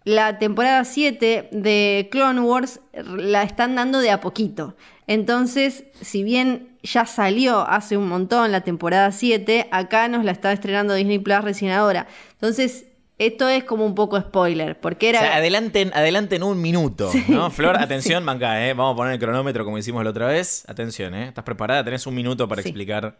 la 0.09 0.39
temporada 0.39 0.85
7 0.87 1.51
de 1.53 2.09
Clone 2.11 2.41
Wars 2.41 2.81
la 2.95 3.43
están 3.43 3.75
dando 3.75 4.01
de 4.01 4.11
a 4.11 4.23
poquito. 4.23 4.75
Entonces, 5.07 5.85
si 6.01 6.23
bien 6.23 6.79
ya 6.83 7.05
salió 7.05 7.69
hace 7.69 7.99
un 7.99 8.09
montón 8.09 8.51
la 8.51 8.63
temporada 8.63 9.13
7, 9.13 9.69
acá 9.71 10.09
nos 10.09 10.25
la 10.25 10.33
está 10.33 10.51
estrenando 10.53 10.95
Disney 10.95 11.19
Plus 11.19 11.43
recién 11.43 11.73
ahora. 11.73 12.07
Entonces, 12.33 12.87
esto 13.19 13.51
es 13.51 13.65
como 13.65 13.85
un 13.85 13.95
poco 13.95 14.19
spoiler, 14.19 14.81
porque 14.81 15.11
era... 15.11 15.19
O 15.19 15.23
sea, 15.25 15.37
adelanten, 15.37 15.93
adelanten 15.93 16.43
un 16.43 16.59
minuto, 16.59 17.11
¿no? 17.29 17.51
Flor, 17.51 17.77
atención, 17.77 18.25
manga, 18.25 18.67
¿eh? 18.67 18.73
Vamos 18.73 18.95
a 18.95 18.97
poner 18.97 19.13
el 19.13 19.19
cronómetro 19.19 19.67
como 19.67 19.77
hicimos 19.77 20.03
la 20.05 20.11
otra 20.11 20.29
vez. 20.29 20.65
Atención, 20.69 21.15
¿eh? 21.15 21.29
¿Estás 21.29 21.45
preparada? 21.45 21.85
Tenés 21.85 22.07
un 22.07 22.15
minuto 22.15 22.49
para 22.49 22.63
explicar. 22.63 23.19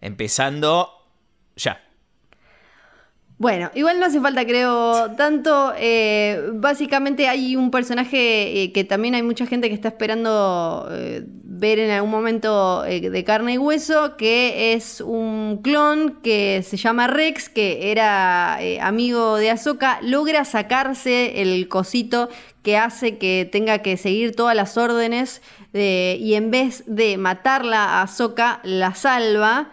Empezando 0.00 0.88
ya. 1.54 1.85
Bueno, 3.38 3.70
igual 3.74 4.00
no 4.00 4.06
hace 4.06 4.18
falta, 4.18 4.46
creo, 4.46 5.10
tanto. 5.10 5.74
Eh, 5.76 6.48
básicamente 6.54 7.28
hay 7.28 7.54
un 7.54 7.70
personaje 7.70 8.62
eh, 8.62 8.72
que 8.72 8.82
también 8.82 9.14
hay 9.14 9.22
mucha 9.22 9.44
gente 9.46 9.68
que 9.68 9.74
está 9.74 9.88
esperando 9.88 10.88
eh, 10.90 11.22
ver 11.26 11.78
en 11.78 11.90
algún 11.90 12.10
momento 12.10 12.82
de 12.82 13.24
carne 13.24 13.54
y 13.54 13.58
hueso, 13.58 14.16
que 14.16 14.72
es 14.72 15.02
un 15.02 15.60
clon 15.62 16.18
que 16.22 16.62
se 16.66 16.78
llama 16.78 17.08
Rex, 17.08 17.50
que 17.50 17.90
era 17.90 18.58
amigo 18.80 19.36
de 19.36 19.50
Ahsoka, 19.50 19.98
logra 20.00 20.46
sacarse 20.46 21.42
el 21.42 21.68
cosito 21.68 22.30
que 22.62 22.78
hace 22.78 23.18
que 23.18 23.46
tenga 23.50 23.78
que 23.78 23.98
seguir 23.98 24.34
todas 24.34 24.56
las 24.56 24.78
órdenes 24.78 25.42
y 25.74 26.34
en 26.34 26.50
vez 26.50 26.84
de 26.86 27.18
matarla 27.18 27.84
a 27.84 28.02
Ahsoka, 28.02 28.60
la 28.64 28.94
salva. 28.94 29.70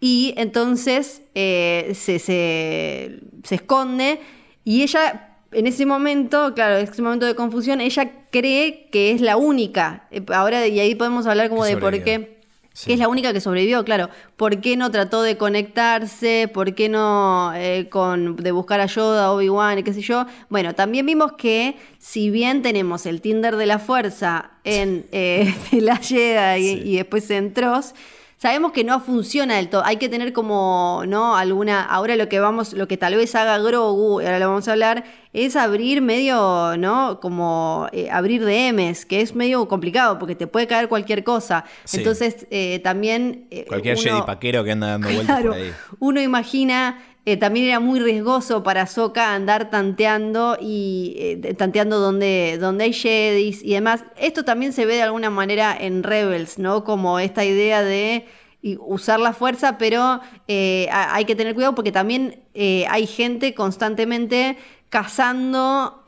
Y 0.00 0.34
entonces 0.36 1.22
eh, 1.34 1.92
se, 1.94 2.18
se, 2.18 3.20
esconde 3.50 4.20
y 4.64 4.82
ella 4.82 5.24
en 5.50 5.66
ese 5.66 5.86
momento, 5.86 6.52
claro, 6.54 6.76
en 6.76 6.84
ese 6.84 7.02
momento 7.02 7.26
de 7.26 7.34
confusión, 7.34 7.80
ella 7.80 8.12
cree 8.30 8.88
que 8.92 9.12
es 9.12 9.20
la 9.20 9.36
única. 9.36 10.06
Eh, 10.10 10.22
ahora, 10.32 10.66
y 10.66 10.78
ahí 10.78 10.94
podemos 10.94 11.26
hablar 11.26 11.48
como 11.48 11.64
de 11.64 11.76
por 11.76 12.02
qué. 12.02 12.38
Que 12.84 12.92
es 12.92 13.00
la 13.00 13.08
única 13.08 13.32
que 13.32 13.40
sobrevivió, 13.40 13.84
claro. 13.84 14.08
¿Por 14.36 14.60
qué 14.60 14.76
no 14.76 14.92
trató 14.92 15.22
de 15.22 15.36
conectarse? 15.36 16.48
¿Por 16.52 16.76
qué 16.76 16.88
no 16.88 17.52
eh, 17.56 17.88
con, 17.90 18.36
de 18.36 18.52
buscar 18.52 18.80
ayuda, 18.80 19.32
Obi-Wan 19.32 19.80
y 19.80 19.82
qué 19.82 19.92
sé 19.92 20.00
yo? 20.00 20.26
Bueno, 20.48 20.76
también 20.76 21.04
vimos 21.04 21.32
que 21.32 21.76
si 21.98 22.30
bien 22.30 22.62
tenemos 22.62 23.04
el 23.06 23.20
Tinder 23.20 23.56
de 23.56 23.66
la 23.66 23.80
Fuerza 23.80 24.52
en 24.62 25.06
la 25.72 25.96
Jedi 25.96 26.60
y, 26.60 26.92
y, 26.92 26.96
después 26.98 27.28
en 27.30 27.52
Tross, 27.52 27.94
Sabemos 28.40 28.70
que 28.70 28.84
no 28.84 29.00
funciona 29.00 29.56
del 29.56 29.68
todo. 29.68 29.84
Hay 29.84 29.96
que 29.96 30.08
tener 30.08 30.32
como, 30.32 31.02
¿no? 31.08 31.34
Alguna. 31.36 31.82
Ahora 31.82 32.14
lo 32.14 32.28
que 32.28 32.38
vamos, 32.38 32.72
lo 32.72 32.86
que 32.86 32.96
tal 32.96 33.16
vez 33.16 33.34
haga 33.34 33.58
Grogu, 33.58 34.20
ahora 34.20 34.38
lo 34.38 34.48
vamos 34.48 34.68
a 34.68 34.72
hablar, 34.72 35.02
es 35.32 35.56
abrir 35.56 36.00
medio, 36.02 36.76
¿no? 36.78 37.18
Como 37.20 37.88
eh, 37.90 38.08
abrir 38.12 38.44
DMs, 38.44 39.06
que 39.06 39.22
es 39.22 39.34
medio 39.34 39.66
complicado 39.66 40.20
porque 40.20 40.36
te 40.36 40.46
puede 40.46 40.68
caer 40.68 40.88
cualquier 40.88 41.24
cosa. 41.24 41.64
Sí. 41.82 41.96
Entonces, 41.98 42.46
eh, 42.52 42.78
también. 42.78 43.48
eh, 43.50 43.64
Cualquier 43.66 43.96
uno- 43.96 44.04
Jedi 44.04 44.22
paquero 44.22 44.62
que 44.62 44.70
anda 44.70 44.86
dando 44.86 45.08
vueltas 45.10 45.42
por 45.42 45.54
ahí. 45.54 45.72
uno 45.98 46.20
imagina, 46.20 47.02
eh, 47.32 47.36
también 47.36 47.66
era 47.66 47.80
muy 47.80 48.00
riesgoso 48.00 48.62
para 48.62 48.86
Soka 48.86 49.34
andar 49.34 49.70
tanteando 49.70 50.56
y 50.60 51.14
eh, 51.18 51.54
tanteando 51.54 51.98
donde, 51.98 52.58
donde 52.60 52.84
hay 52.84 52.92
Jedis 52.92 53.62
y 53.62 53.72
demás. 53.74 54.04
Esto 54.16 54.44
también 54.44 54.72
se 54.72 54.86
ve 54.86 54.94
de 54.94 55.02
alguna 55.02 55.30
manera 55.30 55.76
en 55.78 56.02
Rebels, 56.02 56.58
¿no? 56.58 56.84
Como 56.84 57.18
esta 57.18 57.44
idea 57.44 57.82
de 57.82 58.24
usar 58.80 59.20
la 59.20 59.32
fuerza, 59.32 59.78
pero 59.78 60.20
eh, 60.48 60.88
ha- 60.90 61.14
hay 61.14 61.24
que 61.24 61.36
tener 61.36 61.54
cuidado 61.54 61.74
porque 61.74 61.92
también 61.92 62.40
hay 62.54 63.06
gente 63.06 63.54
constantemente 63.54 64.56
cazando 64.88 66.02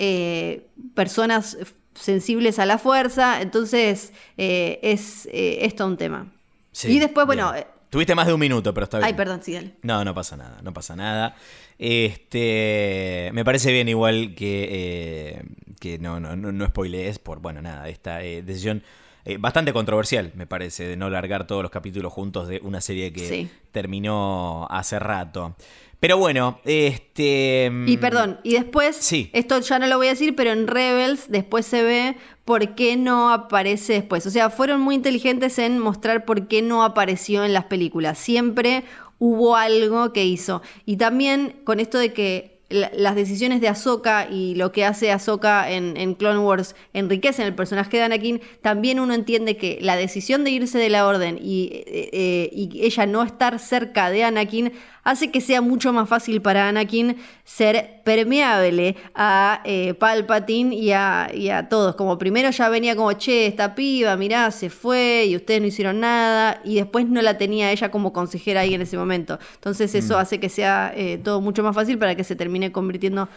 personas 0.95 1.57
sensibles 1.95 2.59
a 2.59 2.67
la 2.67 2.79
fuerza, 2.79 3.41
entonces 3.41 4.13
es 4.37 5.29
esto 5.33 5.87
un 5.87 5.97
tema. 5.97 6.27
Sí, 6.73 6.93
y 6.93 6.99
después, 6.99 7.27
bueno, 7.27 7.53
bien. 7.53 7.65
Tuviste 7.91 8.15
más 8.15 8.27
de 8.29 8.33
un 8.33 8.41
minuto, 8.41 8.73
pero 8.73 8.85
está 8.85 8.99
bien. 8.99 9.07
ay, 9.09 9.15
perdón, 9.15 9.41
sí, 9.43 9.53
dale. 9.53 9.73
No, 9.83 10.05
no 10.05 10.15
pasa 10.15 10.37
nada, 10.37 10.61
no 10.63 10.73
pasa 10.73 10.95
nada. 10.97 11.35
Este, 11.79 13.31
me 13.33 13.45
parece 13.45 13.73
bien 13.73 13.89
igual 13.89 14.35
que, 14.37 14.69
eh, 14.71 15.43
que 15.81 15.99
no, 15.99 16.21
no, 16.21 16.37
no, 16.37 16.53
no 16.53 16.67
spoilees 16.67 17.19
por, 17.19 17.41
bueno, 17.41 17.61
nada, 17.63 17.89
esta 17.89 18.23
eh, 18.23 18.43
decisión 18.43 18.83
eh, 19.25 19.37
bastante 19.39 19.73
controversial, 19.73 20.33
me 20.35 20.47
parece, 20.47 20.87
de 20.87 20.97
no 20.97 21.11
largar 21.11 21.47
todos 21.47 21.63
los 21.63 21.71
capítulos 21.71 22.13
juntos 22.13 22.49
de 22.49 22.61
una 22.63 22.81
serie 22.81 23.13
que 23.13 23.29
Sí. 23.29 23.51
terminó 23.73 24.67
hace 24.71 24.99
rato. 24.99 25.57
Pero 26.01 26.17
bueno, 26.17 26.59
este... 26.65 27.71
Y 27.87 27.97
perdón, 27.99 28.41
y 28.43 28.55
después, 28.55 28.97
Sí. 28.97 29.29
esto 29.35 29.61
ya 29.61 29.79
no 29.79 29.87
lo 29.87 29.99
voy 29.99 30.07
a 30.07 30.11
decir, 30.11 30.35
pero 30.35 30.51
en 30.51 30.67
Rebels 30.67 31.27
después 31.31 31.67
se 31.67 31.83
ve 31.83 32.17
por 32.47 32.75
qué 32.75 32.97
no 32.97 33.31
aparece 33.33 33.93
después. 33.93 34.25
O 34.27 34.31
sea, 34.31 34.49
fueron 34.51 34.81
muy 34.81 34.95
inteligentes 34.95 35.59
en 35.59 35.79
mostrar 35.79 36.25
por 36.25 36.49
qué 36.49 36.63
no 36.63 36.85
apareció 36.85 37.45
en 37.45 37.53
las 37.53 37.65
películas. 37.67 38.19
Siempre 38.19 38.85
hubo 39.19 39.57
algo 39.57 40.13
que 40.15 40.25
hizo. 40.25 40.63
Y 40.87 40.97
también 40.97 41.61
con 41.65 41.79
esto 41.81 41.99
de 41.99 42.15
que 42.15 42.59
la- 42.71 42.91
las 42.95 43.17
decisiones 43.17 43.61
de 43.61 43.67
Ahsoka 43.69 44.29
y 44.31 44.55
lo 44.55 44.71
que 44.73 44.85
hace 44.85 45.11
Ahsoka 45.11 45.71
en, 45.73 45.97
en 45.97 46.15
Clone 46.15 46.39
Wars 46.39 46.77
enriquecen 46.95 47.45
el 47.45 47.55
personaje 47.55 47.97
de 47.97 48.05
Anakin, 48.05 48.41
también 48.63 49.01
uno 49.01 49.13
entiende 49.13 49.57
que 49.57 49.79
la 49.83 49.97
decisión 49.97 50.45
de 50.45 50.51
irse 50.53 50.79
de 50.79 50.89
la 50.89 51.05
orden 51.07 51.37
y, 51.43 51.71
eh, 51.75 52.11
eh, 52.13 52.51
y 52.53 52.85
ella 52.85 53.07
no 53.07 53.25
estar 53.25 53.59
cerca 53.59 54.09
de 54.11 54.23
Anakin 54.23 54.73
hace 55.03 55.31
que 55.31 55.41
sea 55.41 55.61
mucho 55.61 55.93
más 55.93 56.09
fácil 56.09 56.43
para 56.43 56.69
Anakin 56.69 57.17
ser 57.45 58.01
permeable 58.05 58.97
a 59.15 59.61
eh, 59.65 59.95
Palpatine 59.95 60.75
y 60.75 60.93
a, 60.93 61.31
y 61.35 61.49
a 61.51 61.69
todos. 61.69 61.95
Como 61.97 62.19
primero 62.19 62.51
ya 62.51 62.69
venía 62.69 62.97
como, 62.97 63.13
che, 63.15 63.47
esta 63.47 63.75
piba, 63.75 64.17
mirá, 64.17 64.51
se 64.51 64.71
fue 64.71 65.25
y 65.29 65.37
ustedes 65.37 65.61
no 65.61 65.67
hicieron 65.67 66.01
nada, 66.01 66.61
y 66.65 66.77
después 66.77 67.07
no 67.09 67.23
la 67.23 67.39
tenía 67.39 67.73
ella 67.73 67.91
como 67.91 68.13
consejera 68.13 68.61
ahí 68.61 68.75
en 68.75 68.83
ese 68.83 68.97
momento. 68.97 69.39
Entonces 69.55 69.95
eso 69.95 70.19
hace 70.19 70.41
que 70.41 70.49
sea 70.49 70.93
eh, 70.97 71.19
todo 71.19 71.41
mucho 71.41 71.63
más 71.63 71.75
fácil 71.75 71.99
para 71.99 72.15
que 72.15 72.25
se 72.25 72.37
termine 72.37 72.73
convirtiendo 72.73 73.29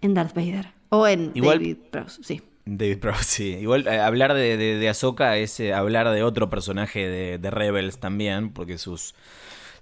en 0.00 0.14
Darth 0.14 0.34
Vader. 0.34 0.68
O 0.88 1.06
en 1.06 1.30
Igual- 1.34 1.58
David 1.58 1.76
Prowse, 1.90 2.22
sí. 2.22 2.42
David 2.64 2.98
Prowse, 2.98 3.24
sí. 3.24 3.44
Igual 3.60 3.88
eh, 3.88 3.98
hablar 3.98 4.34
de, 4.34 4.56
de, 4.56 4.76
de 4.76 4.88
Ahsoka 4.88 5.36
es 5.36 5.58
eh, 5.58 5.72
hablar 5.74 6.10
de 6.10 6.22
otro 6.22 6.48
personaje 6.48 7.08
de, 7.08 7.38
de 7.38 7.50
Rebels 7.50 7.98
también, 7.98 8.50
porque 8.52 8.78
sus, 8.78 9.14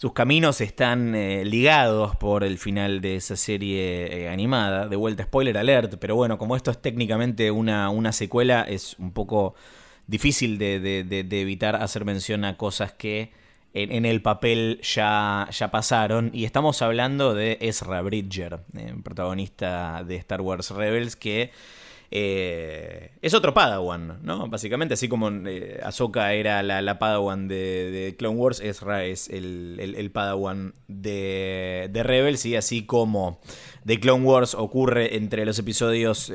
sus 0.01 0.15
caminos 0.15 0.63
están 0.63 1.15
eh, 1.15 1.45
ligados 1.45 2.17
por 2.17 2.43
el 2.43 2.57
final 2.57 3.03
de 3.03 3.17
esa 3.17 3.37
serie 3.37 4.23
eh, 4.23 4.29
animada. 4.31 4.89
De 4.89 4.97
vuelta, 4.97 5.25
spoiler 5.25 5.59
alert, 5.59 5.97
pero 6.01 6.17
bueno, 6.17 6.39
como 6.39 6.57
esto 6.57 6.71
es 6.71 6.81
técnicamente 6.81 7.51
una, 7.51 7.91
una 7.91 8.11
secuela, 8.13 8.63
es 8.63 8.97
un 8.99 9.13
poco 9.13 9.55
difícil 10.07 10.57
de, 10.57 10.81
de- 10.81 11.41
evitar 11.43 11.77
hacer 11.77 12.07
mención 12.07 12.47
a 12.47 12.57
cosas 12.57 12.95
que 12.95 13.33
en, 13.75 13.93
en 13.93 14.07
el 14.07 14.23
papel 14.23 14.81
ya, 14.83 15.47
ya 15.53 15.71
pasaron. 15.71 16.31
Y 16.33 16.47
estamos 16.47 16.81
hablando 16.81 17.35
de 17.35 17.59
Ezra 17.61 18.01
Bridger, 18.01 18.61
eh, 18.79 18.95
protagonista 19.05 20.03
de 20.03 20.17
Star 20.17 20.41
Wars 20.41 20.71
Rebels, 20.71 21.15
que 21.15 21.51
eh, 22.11 23.13
es 23.23 23.35
otro 23.35 23.55
Padawan, 23.55 24.19
¿no? 24.23 24.49
Básicamente, 24.49 24.95
así 24.95 25.09
como 25.09 25.29
eh, 25.31 25.81
Ahsoka 25.83 26.33
era 26.33 26.63
la, 26.63 26.83
la 26.83 26.99
Padawan 26.99 27.47
de, 27.49 28.15
Clone 28.19 28.37
Wars, 28.37 28.61
Ezra 28.61 29.05
es 29.05 29.29
el, 29.29 29.77
el- 29.81 30.11
Padawan 30.11 30.75
de, 30.89 31.89
de 31.93 32.03
Rebels, 32.03 32.45
y 32.47 32.57
así 32.57 32.85
como 32.85 33.41
de 33.85 34.01
Clone 34.01 34.25
Wars 34.25 34.55
ocurre 34.55 35.17
entre 35.17 35.45
los 35.47 35.59
episodios 35.59 36.33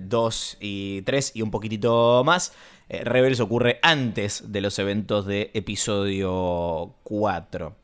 2 0.00 0.56
y 0.60 1.02
3 1.02 1.32
y 1.36 1.42
un 1.42 1.50
poquitito 1.50 2.22
más, 2.24 2.52
eh, 2.88 3.02
Rebels 3.04 3.40
ocurre 3.40 3.78
antes 3.82 4.52
de 4.52 4.60
los 4.60 4.78
eventos 4.78 5.26
de 5.26 5.50
episodio 5.54 6.96
4. 7.04 7.76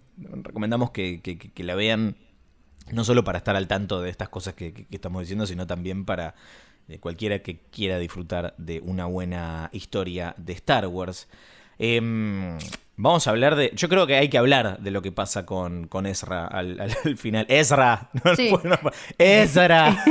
Recomendamos 0.42 0.90
que, 0.90 1.20
que- 1.22 1.64
la 1.64 1.74
vean 1.74 2.16
no 2.92 3.04
solo 3.04 3.22
para 3.22 3.38
estar 3.38 3.54
al 3.54 3.68
tanto 3.68 4.02
de 4.02 4.10
estas 4.10 4.28
cosas 4.28 4.54
que, 4.54 4.86
estamos 4.90 5.20
diciendo, 5.22 5.46
sino 5.46 5.66
también 5.66 6.04
para 6.04 6.28
eh, 6.28 6.34
cualquiera 6.99 7.41
que 7.41 7.59
quiera 7.70 7.99
disfrutar 7.99 8.55
de 8.59 8.80
una 8.80 9.07
buena 9.07 9.68
historia 9.72 10.34
de 10.38 10.53
Star 10.55 10.86
Wars. 10.88 11.28
Em, 11.78 12.59
vamos 12.97 13.26
a 13.26 13.30
hablar 13.30 13.57
de. 13.57 13.70
Yo 13.74 13.88
creo 13.88 14.07
que 14.07 14.16
hay 14.16 14.28
que 14.28 14.36
hablar 14.38 14.78
de 14.80 14.91
lo 14.91 15.01
que 15.03 15.12
pasa 15.12 15.47
con, 15.47 15.86
con 15.86 16.05
Ezra 16.07 16.47
al, 16.47 16.78
al- 16.80 16.97
al 17.05 17.16
final. 17.16 17.47
¡Ezra! 17.49 18.11
No, 18.24 18.36
Sí. 18.36 18.51
no, 18.51 18.61
no, 18.82 18.91
¡Ezra! 19.18 20.05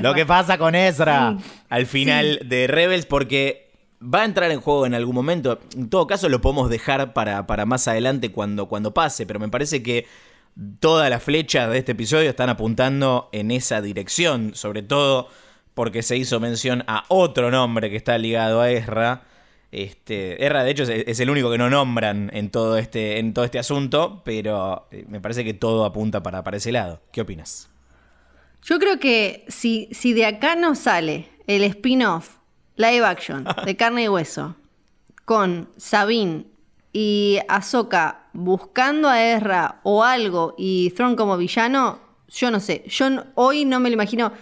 Lo 0.00 0.14
que 0.14 0.26
pasa 0.26 0.58
con 0.58 0.74
Ezra 0.74 1.36
Sí. 1.38 1.44
al 1.68 1.86
final 1.86 2.40
de 2.48 2.66
Rebels, 2.66 3.06
porque 3.06 3.70
va 4.02 4.22
a 4.22 4.24
entrar 4.24 4.50
en 4.50 4.60
juego 4.60 4.86
en 4.86 4.94
algún 4.94 5.14
momento. 5.14 5.60
En 5.76 5.88
todo 5.88 6.06
caso, 6.06 6.28
lo 6.28 6.40
podemos 6.40 6.70
dejar 6.70 7.12
para, 7.12 7.46
para 7.46 7.66
más 7.66 7.86
adelante 7.88 8.32
cuando, 8.32 8.66
cuando 8.66 8.92
pase, 8.92 9.26
pero 9.26 9.38
me 9.38 9.48
parece 9.48 9.82
que 9.82 10.06
todas 10.80 11.08
las 11.10 11.22
flechas 11.22 11.70
de 11.70 11.78
este 11.78 11.92
episodio 11.92 12.30
están 12.30 12.48
apuntando 12.48 13.28
en 13.32 13.50
esa 13.50 13.80
dirección, 13.82 14.54
sobre 14.54 14.82
todo 14.82 15.28
porque 15.76 16.02
se 16.02 16.16
hizo 16.16 16.40
mención 16.40 16.82
a 16.88 17.04
otro 17.08 17.50
nombre 17.52 17.90
que 17.90 17.96
está 17.96 18.16
ligado 18.16 18.62
a 18.62 18.70
Ezra. 18.70 19.24
Este, 19.72 20.42
Ezra, 20.44 20.64
de 20.64 20.70
hecho, 20.70 20.84
es, 20.84 21.04
es 21.06 21.20
el 21.20 21.28
único 21.28 21.50
que 21.50 21.58
no 21.58 21.68
nombran 21.68 22.30
en 22.32 22.50
todo 22.50 22.78
este, 22.78 23.18
en 23.18 23.34
todo 23.34 23.44
este 23.44 23.58
asunto, 23.58 24.22
pero 24.24 24.88
eh, 24.90 25.04
me 25.06 25.20
parece 25.20 25.44
que 25.44 25.52
todo 25.52 25.84
apunta 25.84 26.22
para, 26.22 26.42
para 26.42 26.56
ese 26.56 26.72
lado. 26.72 27.02
¿Qué 27.12 27.20
opinas? 27.20 27.68
Yo 28.62 28.78
creo 28.78 28.98
que 28.98 29.44
si, 29.48 29.88
si 29.92 30.14
de 30.14 30.24
acá 30.24 30.56
no 30.56 30.74
sale 30.74 31.28
el 31.46 31.62
spin-off 31.64 32.36
live 32.76 33.04
action 33.04 33.44
de 33.66 33.76
carne 33.76 34.04
y 34.04 34.08
hueso 34.08 34.56
con 35.26 35.68
Sabine 35.76 36.44
y 36.92 37.38
Ahsoka 37.48 38.28
buscando 38.32 39.08
a 39.10 39.22
Ezra 39.22 39.80
o 39.82 40.02
algo 40.04 40.54
y 40.56 40.90
Thrawn 40.96 41.16
como 41.16 41.36
villano, 41.36 41.98
yo 42.28 42.50
no 42.50 42.60
sé. 42.60 42.82
Yo 42.88 43.10
no- 43.10 43.26
hoy 43.34 43.66
no 43.66 43.78
me 43.78 43.90
lo 43.90 43.94
imagino. 43.94 44.32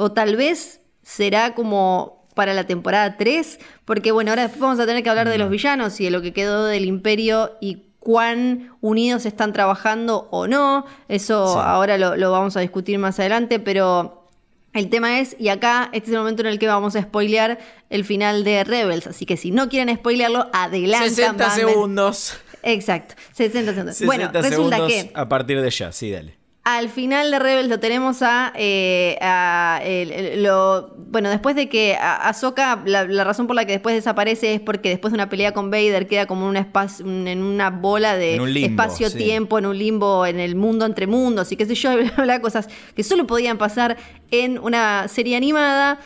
O 0.00 0.12
tal 0.12 0.36
vez 0.36 0.80
será 1.02 1.54
como 1.54 2.26
para 2.34 2.54
la 2.54 2.64
temporada 2.68 3.16
3, 3.16 3.58
porque 3.84 4.12
bueno, 4.12 4.30
ahora 4.30 4.42
después 4.42 4.60
vamos 4.60 4.78
a 4.78 4.86
tener 4.86 5.02
que 5.02 5.10
hablar 5.10 5.28
de 5.28 5.38
los 5.38 5.50
villanos 5.50 6.00
y 6.00 6.04
de 6.04 6.10
lo 6.12 6.22
que 6.22 6.32
quedó 6.32 6.66
del 6.66 6.84
imperio 6.84 7.56
y 7.60 7.82
cuán 7.98 8.70
unidos 8.80 9.26
están 9.26 9.52
trabajando 9.52 10.28
o 10.30 10.46
no. 10.46 10.86
Eso 11.08 11.52
Sí. 11.54 11.60
ahora 11.60 11.98
lo, 11.98 12.16
lo 12.16 12.30
vamos 12.30 12.56
a 12.56 12.60
discutir 12.60 12.96
más 13.00 13.18
adelante, 13.18 13.58
pero 13.58 14.28
el 14.72 14.88
tema 14.88 15.18
es, 15.18 15.34
y 15.40 15.48
acá 15.48 15.90
este 15.92 16.10
es 16.10 16.12
el 16.12 16.18
momento 16.20 16.42
en 16.42 16.48
el 16.48 16.60
que 16.60 16.68
vamos 16.68 16.94
a 16.94 17.02
spoilear 17.02 17.58
el 17.90 18.04
final 18.04 18.44
de 18.44 18.62
Rebels, 18.62 19.08
así 19.08 19.26
que 19.26 19.36
si 19.36 19.50
no 19.50 19.68
quieren 19.68 19.94
spoilearlo, 19.96 20.48
adelantan. 20.52 21.10
60 21.10 21.44
van, 21.48 21.56
ven- 21.56 21.68
segundos. 21.68 22.34
Exacto, 22.62 23.16
60 23.32 23.72
segundos. 23.72 23.96
60 23.96 24.06
bueno, 24.06 24.30
resulta 24.32 24.76
segundos 24.76 24.92
que 24.92 25.10
a 25.14 25.28
partir 25.28 25.60
de 25.60 25.70
ya, 25.70 25.90
sí, 25.90 26.12
dale. 26.12 26.37
Al 26.76 26.88
final 26.90 27.30
de 27.30 27.38
Rebels 27.38 27.68
lo 27.68 27.80
tenemos 27.80 28.20
a, 28.22 28.52
eh, 28.56 29.16
a 29.22 29.80
el- 29.82 30.12
el- 30.12 30.42
lo 30.42 30.94
bueno 30.96 31.30
después 31.30 31.56
de 31.56 31.68
que 31.68 31.94
a- 31.96 32.28
Ahsoka 32.28 32.82
la, 32.84 33.04
la 33.04 33.24
razón 33.24 33.46
por 33.46 33.56
la 33.56 33.64
que 33.64 33.72
después 33.72 33.94
desaparece 33.94 34.54
es 34.54 34.60
porque 34.60 34.90
después 34.90 35.12
de 35.12 35.16
una 35.16 35.28
pelea 35.28 35.52
con 35.52 35.70
Vader 35.70 36.06
queda 36.06 36.26
como 36.26 36.42
en 36.42 36.48
una 36.50 36.60
espacio 36.60 37.06
en 37.06 37.42
una 37.42 37.70
bola 37.70 38.16
de 38.16 38.34
En 38.34 38.40
un 38.42 38.52
limbo, 38.52 38.68
espacio 38.82 39.08
sí. 39.08 39.16
tiempo 39.18 39.58
en 39.58 39.66
un 39.66 39.78
limbo 39.78 40.26
en 40.26 40.38
el 40.40 40.54
mundo 40.56 40.84
entre 40.84 41.06
mundos 41.06 41.50
y 41.52 41.56
qué 41.56 41.64
sé 41.66 41.74
yo 41.74 41.90
bla, 41.96 42.10
bla, 42.16 42.24
bla, 42.24 42.40
cosas 42.42 42.68
que 42.94 43.02
solo 43.02 43.26
podían 43.26 43.56
pasar 43.58 43.96
en 44.30 44.58
una 44.58 45.08
serie 45.08 45.36
animada 45.36 45.98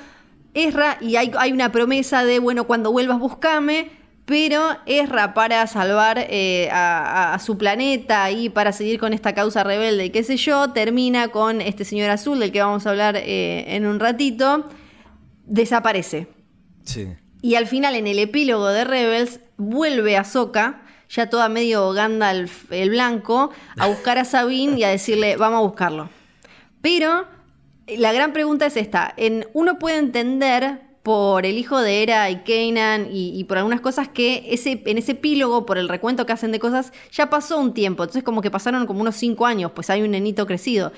Ezra 0.54 0.98
y 1.00 1.16
hay, 1.16 1.32
hay 1.38 1.50
una 1.52 1.72
promesa 1.72 2.24
de 2.24 2.38
bueno 2.38 2.64
cuando 2.64 2.92
vuelvas 2.92 3.18
buscame 3.18 3.90
pero 4.24 4.76
Ezra 4.86 5.34
para 5.34 5.66
salvar 5.66 6.26
eh, 6.30 6.68
a, 6.72 7.38
su 7.44 7.58
planeta 7.58 8.30
y 8.30 8.48
para 8.48 8.72
seguir 8.72 8.98
con 8.98 9.12
esta 9.12 9.34
causa 9.34 9.64
rebelde 9.64 10.06
y 10.06 10.10
qué 10.10 10.22
sé 10.22 10.36
yo, 10.36 10.70
termina 10.72 11.28
con 11.28 11.60
este 11.60 11.84
señor 11.84 12.10
azul 12.10 12.38
del 12.38 12.52
que 12.52 12.62
vamos 12.62 12.86
a 12.86 12.90
hablar 12.90 13.16
eh, 13.16 13.64
en 13.74 13.86
un 13.86 13.98
ratito, 13.98 14.64
desaparece. 15.44 16.28
Sí. 16.84 17.08
Y 17.42 17.56
al 17.56 17.66
final, 17.66 17.96
en 17.96 18.06
el 18.06 18.20
epílogo 18.20 18.68
de 18.68 18.84
Rebels, 18.84 19.40
vuelve 19.56 20.16
a 20.16 20.22
Soka, 20.22 20.82
ya 21.08 21.28
toda 21.28 21.48
medio 21.48 21.92
Gandalf 21.92 22.70
el 22.70 22.90
blanco, 22.90 23.50
a 23.76 23.88
buscar 23.88 24.18
a 24.18 24.24
Sabine 24.24 24.78
y 24.78 24.84
a 24.84 24.88
decirle, 24.88 25.36
vamos 25.38 25.58
a 25.58 25.62
buscarlo. 25.62 26.08
Pero 26.80 27.26
la 27.88 28.12
gran 28.12 28.32
pregunta 28.32 28.66
es 28.66 28.76
esta, 28.76 29.12
en, 29.16 29.46
uno 29.52 29.78
puede 29.78 29.98
entender 29.98 30.91
por 31.02 31.46
el 31.46 31.58
hijo 31.58 31.80
de 31.80 32.02
Hera 32.02 32.30
y 32.30 32.36
Kanan 32.42 33.08
y, 33.10 33.42
por 33.44 33.58
algunas 33.58 33.80
cosas 33.80 34.08
que 34.08 34.46
ese, 34.50 34.82
en 34.86 34.98
ese 34.98 35.12
epílogo, 35.12 35.66
por 35.66 35.76
el 35.76 35.88
recuento 35.88 36.26
que 36.26 36.32
hacen 36.32 36.52
de 36.52 36.60
cosas, 36.60 36.92
ya 37.10 37.28
pasó 37.28 37.58
un 37.58 37.74
tiempo. 37.74 38.04
Entonces 38.04 38.22
como 38.22 38.40
que 38.40 38.50
pasaron 38.50 38.86
como 38.86 39.00
unos 39.00 39.16
cinco 39.16 39.46
años, 39.46 39.72
pues 39.72 39.90
hay 39.90 40.02
un 40.02 40.12
nenito 40.12 40.46
crecido. 40.46 40.92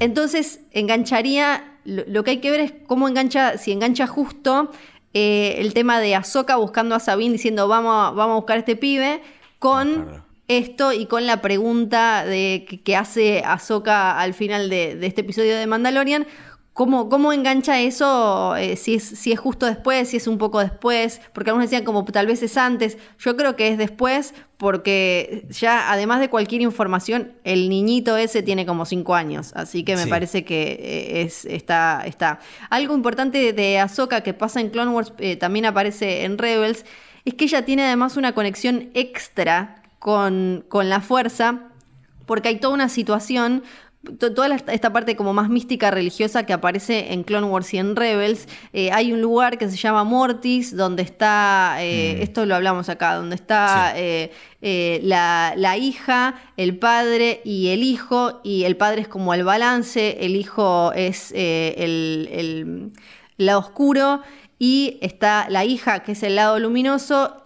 Entonces 0.00 0.60
engancharía, 0.72 1.78
lo, 1.84 2.24
que 2.24 2.32
hay 2.32 2.38
que 2.38 2.50
ver 2.50 2.60
es 2.60 2.72
cómo 2.86 3.06
engancha, 3.06 3.56
si 3.56 3.70
engancha 3.70 4.08
justo 4.08 4.70
eh, 5.12 5.56
el 5.58 5.74
tema 5.74 6.00
de 6.00 6.16
Ahsoka 6.16 6.56
buscando 6.56 6.96
a 6.96 7.00
Sabine 7.00 7.32
diciendo 7.32 7.68
vamos, 7.68 8.16
vamos 8.16 8.32
a 8.32 8.36
buscar 8.36 8.56
a 8.56 8.60
este 8.60 8.76
pibe 8.76 9.22
con... 9.58 10.24
Esto 10.46 10.92
y 10.92 11.06
con 11.06 11.26
la 11.26 11.40
pregunta 11.40 12.22
de 12.26 12.66
que, 12.84 12.96
hace 12.96 13.42
Ahsoka 13.46 14.20
al 14.20 14.34
final 14.34 14.68
de, 14.68 14.94
de 14.94 15.06
este 15.06 15.22
episodio 15.22 15.56
de 15.56 15.66
Mandalorian, 15.66 16.26
¿Cómo, 16.74 17.08
¿Cómo, 17.08 17.32
engancha 17.32 17.80
eso? 17.80 18.56
Eh, 18.56 18.74
si, 18.74 18.96
es, 18.96 19.04
si 19.04 19.30
es 19.30 19.38
justo 19.38 19.64
después, 19.64 20.08
si 20.08 20.16
es 20.16 20.26
un 20.26 20.38
poco 20.38 20.58
después, 20.58 21.20
porque 21.32 21.50
algunos 21.50 21.70
decían 21.70 21.84
como 21.84 22.04
tal 22.04 22.26
vez 22.26 22.42
es 22.42 22.56
antes. 22.56 22.98
Yo 23.20 23.36
creo 23.36 23.54
que 23.54 23.68
es 23.68 23.78
después, 23.78 24.34
porque 24.56 25.46
ya 25.50 25.92
además 25.92 26.18
de 26.18 26.28
cualquier 26.28 26.62
información, 26.62 27.32
el 27.44 27.68
niñito 27.68 28.16
ese 28.16 28.42
tiene 28.42 28.66
como 28.66 28.86
cinco 28.86 29.14
años, 29.14 29.52
así 29.54 29.84
que 29.84 29.94
me 29.94 30.08
parece 30.08 30.44
que 30.44 30.72
eh, 30.80 31.22
es, 31.22 31.44
está, 31.44 32.02
está. 32.06 32.40
Algo 32.70 32.96
importante 32.96 33.52
de 33.52 33.78
Ahsoka 33.78 34.22
que 34.22 34.34
pasa 34.34 34.60
en 34.60 34.70
Clone 34.70 34.90
Wars, 34.90 35.12
eh, 35.18 35.36
también 35.36 35.66
aparece 35.66 36.24
en 36.24 36.38
Rebels, 36.38 36.84
es 37.24 37.34
que 37.34 37.44
ella 37.44 37.64
tiene 37.64 37.84
además 37.84 38.16
una 38.16 38.32
conexión 38.32 38.90
extra 38.94 39.80
con, 40.00 40.64
con 40.68 40.88
la 40.88 41.00
fuerza, 41.00 41.68
porque 42.26 42.48
hay 42.48 42.56
toda 42.56 42.74
una 42.74 42.88
situación 42.88 43.62
toda 44.04 44.54
esta 44.54 44.92
parte 44.92 45.16
como 45.16 45.32
más 45.32 45.48
mística 45.48 45.90
religiosa 45.90 46.44
que 46.46 46.52
aparece 46.52 47.12
en 47.12 47.22
Clone 47.22 47.46
Wars 47.46 47.72
y 47.74 47.78
en 47.78 47.96
Rebels. 47.96 48.46
Eh, 48.72 48.90
hay 48.92 49.12
un 49.12 49.20
lugar 49.20 49.58
que 49.58 49.68
se 49.68 49.76
llama 49.76 50.04
Mortis, 50.04 50.76
donde 50.76 51.02
está, 51.02 51.76
eh, 51.80 52.16
mm. 52.18 52.22
esto 52.22 52.46
lo 52.46 52.54
hablamos 52.54 52.88
acá, 52.88 53.14
donde 53.14 53.36
está 53.36 53.94
eh, 53.96 54.30
la, 55.02 55.76
hija, 55.76 56.34
el 56.56 56.78
padre 56.78 57.40
y 57.44 57.68
el 57.68 57.82
hijo, 57.82 58.40
y 58.44 58.64
el 58.64 58.76
padre 58.76 59.02
es 59.02 59.08
como 59.08 59.34
el 59.34 59.44
balance, 59.44 60.24
el 60.24 60.36
hijo 60.36 60.92
es 60.94 61.32
el, 61.32 62.28
el 62.32 62.92
lado 63.36 63.60
oscuro, 63.60 64.22
y 64.58 64.98
está 65.02 65.46
la 65.48 65.64
hija, 65.64 66.02
que 66.02 66.12
es 66.12 66.22
el 66.22 66.36
lado 66.36 66.58
luminoso. 66.58 67.42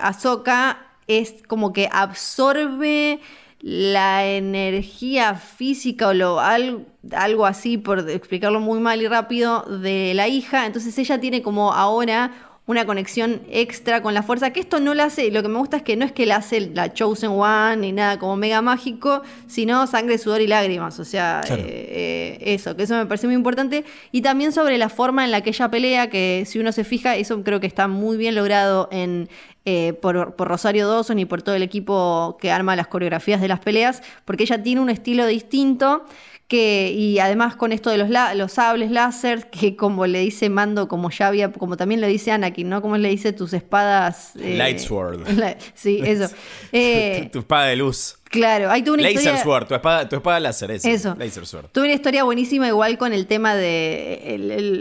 Ahsoka 0.00 0.78
es 1.06 1.34
como 1.46 1.72
que 1.72 1.88
absorbe 1.90 3.20
la 3.66 4.26
energía 4.26 5.36
física 5.36 6.08
o 6.08 6.12
lo, 6.12 6.38
algo, 6.38 7.46
así, 7.46 7.78
por 7.78 8.10
explicarlo 8.10 8.60
muy 8.60 8.78
mal 8.78 9.00
y 9.00 9.08
rápido, 9.08 9.62
de 9.62 10.12
la 10.12 10.28
hija. 10.28 10.66
Entonces 10.66 10.98
ella 10.98 11.18
tiene 11.18 11.40
como 11.40 11.72
ahora 11.72 12.32
una 12.66 12.84
conexión 12.84 13.40
extra 13.50 14.02
con 14.02 14.12
la 14.12 14.22
fuerza, 14.22 14.50
que 14.50 14.60
esto 14.60 14.80
no 14.80 14.92
la 14.92 15.04
hace, 15.04 15.30
lo 15.30 15.42
que 15.42 15.48
me 15.48 15.58
gusta 15.58 15.78
es 15.78 15.82
que 15.82 15.96
no 15.96 16.04
es 16.04 16.12
que 16.12 16.24
la 16.26 16.36
hace 16.36 16.60
la 16.60 16.92
Chosen 16.92 17.30
One 17.30 17.76
ni 17.76 17.92
nada 17.92 18.18
como 18.18 18.36
mega 18.36 18.62
mágico, 18.62 19.22
sino 19.46 19.86
sangre, 19.86 20.16
sudor 20.16 20.40
y 20.40 20.46
lágrimas, 20.46 20.98
o 20.98 21.04
sea, 21.04 21.42
eh, 21.50 21.56
eh, 21.58 22.38
eso, 22.40 22.74
que 22.74 22.84
eso 22.84 22.96
me 22.96 23.04
parece 23.06 23.26
muy 23.26 23.36
importante. 23.36 23.84
Y 24.12 24.22
también 24.22 24.52
sobre 24.52 24.78
la 24.78 24.88
forma 24.90 25.24
en 25.24 25.30
la 25.30 25.42
que 25.42 25.50
ella 25.50 25.70
pelea, 25.70 26.08
que 26.08 26.44
si 26.46 26.58
uno 26.58 26.72
se 26.72 26.84
fija, 26.84 27.16
eso 27.16 27.42
creo 27.42 27.60
que 27.60 27.66
está 27.66 27.86
muy 27.86 28.16
bien 28.16 28.34
logrado 28.34 28.88
en, 28.90 29.28
eh, 29.66 29.94
por, 29.94 30.34
Rosario 30.38 30.88
Dawson 30.88 31.18
y 31.18 31.24
por 31.24 31.42
todo 31.42 31.54
el 31.54 31.62
equipo 31.62 32.36
que 32.40 32.50
arma 32.50 32.76
las 32.76 32.86
coreografías 32.86 33.40
de 33.40 33.48
las 33.48 33.60
peleas, 33.60 34.02
porque 34.24 34.44
ella 34.44 34.62
tiene 34.62 34.80
un 34.80 34.90
estilo 34.90 35.26
distinto. 35.26 36.04
Que, 36.46 36.92
y 36.92 37.20
además 37.20 37.56
con 37.56 37.72
esto 37.72 37.88
de 37.88 37.96
los, 37.96 38.10
los 38.36 38.52
sables 38.52 38.90
láser, 38.90 39.48
que 39.50 39.76
como 39.76 40.06
le 40.06 40.18
dice 40.20 40.50
Mando, 40.50 40.88
como 40.88 41.08
ya 41.10 41.28
había, 41.28 41.50
como 41.50 41.78
también 41.78 42.02
le 42.02 42.08
dice 42.08 42.32
Anakin, 42.32 42.68
¿no? 42.68 42.82
Como 42.82 42.98
le 42.98 43.08
dice 43.08 43.32
tus 43.32 43.54
espadas. 43.54 44.36
Eh, 44.36 44.56
Lightsword. 44.58 45.26
sí, 45.74 46.00
eso. 46.04 46.28
Eh, 46.72 47.30
tu 47.32 47.38
espada 47.38 47.66
de 47.66 47.76
luz. 47.76 48.18
Claro, 48.34 48.68
hay 48.68 48.82
tuve 48.82 48.94
una 48.94 49.02
Laser 49.04 49.38
Sword, 49.38 49.68
tu 49.68 49.74
espada, 49.76 50.08
tu 50.08 50.16
espada 50.16 50.40
láser, 50.40 50.72
eso. 50.72 50.88
eso. 50.88 51.14
Laser 51.16 51.46
Sword. 51.46 51.66
Tuve 51.70 51.84
una 51.84 51.94
historia 51.94 52.24
buenísima 52.24 52.66
igual 52.66 52.98
con 52.98 53.12
el 53.12 53.28
tema 53.28 53.54
de 53.54 54.36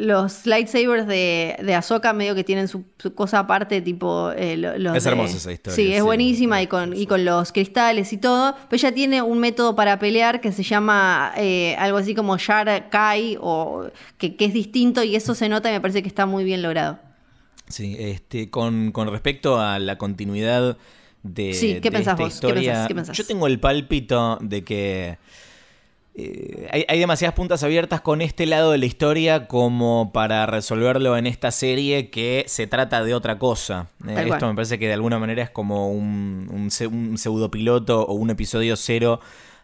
los 0.07 0.47
lightsabers 0.47 1.05
de, 1.05 1.55
de 1.61 1.75
Ahsoka, 1.75 2.13
medio 2.13 2.33
que 2.33 2.43
tienen 2.43 2.67
su, 2.67 2.83
cosa 3.13 3.37
aparte, 3.37 3.79
tipo... 3.83 4.31
Eh, 4.31 4.57
los 4.57 4.97
es 4.97 5.05
hermosa 5.05 5.37
esa 5.37 5.51
historia. 5.51 5.75
Sí, 5.75 5.93
es 5.93 6.01
buenísima 6.01 6.63
y 6.63 6.67
con, 6.67 6.97
y 6.97 7.05
con 7.05 7.25
los 7.25 7.51
cristales 7.51 8.11
y 8.11 8.17
todo. 8.17 8.55
Pero 8.71 8.79
ella 8.79 8.91
tiene 8.91 9.21
un 9.21 9.37
método 9.37 9.75
para 9.75 9.99
pelear 9.99 10.41
que 10.41 10.51
se 10.51 10.63
llama 10.63 11.31
eh, 11.37 11.75
algo 11.77 11.99
así 11.99 12.15
como 12.15 12.35
Shar 12.39 12.89
Kai, 12.89 13.37
o, 13.39 13.85
que, 14.17 14.35
que 14.35 14.45
es 14.45 14.53
distinto 14.53 15.03
y 15.03 15.15
eso 15.15 15.35
se 15.35 15.47
nota 15.47 15.69
y 15.69 15.73
me 15.73 15.79
parece 15.81 16.01
que 16.01 16.07
está 16.07 16.25
muy 16.25 16.43
bien 16.43 16.63
logrado. 16.63 16.97
Sí, 17.67 17.97
este, 17.99 18.49
con, 18.49 18.91
con 18.91 19.11
respecto 19.11 19.59
a 19.59 19.77
la 19.77 19.99
continuidad 19.99 20.75
de, 21.24 21.53
sí, 21.53 21.80
¿qué 21.82 21.89
esta 21.91 22.15
vos? 22.15 22.34
historia. 22.34 22.86
¿Qué 22.88 22.95
pensás? 22.95 23.17
Yo 23.17 23.26
tengo 23.26 23.47
el 23.47 23.59
pálpito 23.59 24.38
de 24.41 24.63
que 24.63 25.17
eh, 26.15 26.86
hay, 26.88 26.99
demasiadas 26.99 27.34
puntas 27.34 27.63
abiertas 27.63 28.01
con 28.01 28.21
este 28.21 28.45
lado 28.45 28.71
de 28.71 28.78
la 28.78 28.86
historia 28.86 29.47
como 29.47 30.11
para 30.13 30.45
resolverlo 30.45 31.17
en 31.17 31.26
esta 31.26 31.49
serie 31.49 32.11
que 32.11 32.43
se 32.47 32.67
trata 32.67 33.03
de 33.03 33.15
otra 33.15 33.39
cosa. 33.39 33.88
Eh, 34.07 34.28
esto 34.28 34.47
me 34.47 34.53
parece 34.53 34.78
que 34.78 34.88
de 34.88 34.93
alguna 34.93 35.17
manera 35.17 35.41
es 35.41 35.49
como 35.49 35.89
un, 35.89 36.49
un, 36.51 37.17
pseudopiloto 37.17 38.05
o 38.05 38.13
un 38.13 38.30
episodio 38.30 38.76
cero 38.76 39.21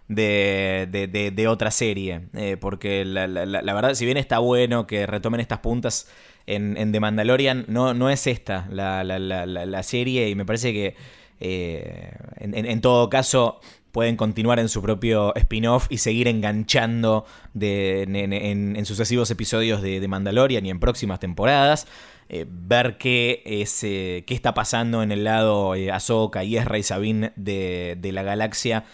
de, 0.08 1.46
otra 1.48 1.70
serie. 1.70 2.22
Eh, 2.34 2.58
porque 2.60 3.06
la, 3.06 3.26
verdad, 3.74 3.94
si 3.94 4.06
bien 4.06 4.18
está 4.18 4.40
bueno 4.40 4.88
que 4.88 5.06
retomen 5.06 5.42
estas 5.42 5.60
puntas 5.60 6.10
en, 6.48 6.78
en 6.78 6.92
The 6.92 7.00
Mandalorian, 7.00 7.66
no, 7.68 7.94
no 7.94 8.10
es 8.10 8.26
esta 8.26 8.68
la, 8.72 9.84
serie 9.84 10.30
y 10.30 10.36
me 10.36 10.46
parece 10.46 10.74
que 10.74 10.96
eh, 11.40 12.12
en, 12.38 12.82
todo 12.82 13.10
caso, 13.10 13.60
pueden 13.92 14.16
continuar 14.16 14.60
en 14.60 14.70
su 14.70 14.82
propio 14.82 15.34
spin-off 15.36 15.88
y 15.90 15.98
seguir 16.00 16.28
enganchando 16.28 17.26
en, 17.60 18.86
sucesivos 18.86 19.32
episodios 19.32 19.82
de, 19.82 20.06
Mandalorian 20.08 20.66
y 20.66 20.70
en 20.70 20.80
próximas 20.80 21.20
temporadas. 21.20 21.88
Eh, 22.32 22.46
ver 22.48 22.98
qué, 23.00 23.42
es, 23.46 23.84
eh, 23.84 24.24
qué 24.28 24.36
está 24.36 24.54
pasando 24.54 25.02
en 25.02 25.12
el 25.12 25.24
lado 25.24 25.74
Ahsoka 25.92 26.44
y 26.44 26.58
Ezra 26.58 26.78
y 26.78 26.84
Sabine 26.84 27.34
de, 27.36 27.98
de 28.00 28.12
la 28.12 28.22
galaxia. 28.24 28.86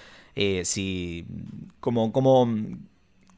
si, 0.63 1.25
como, 1.81 2.13
como 2.13 2.47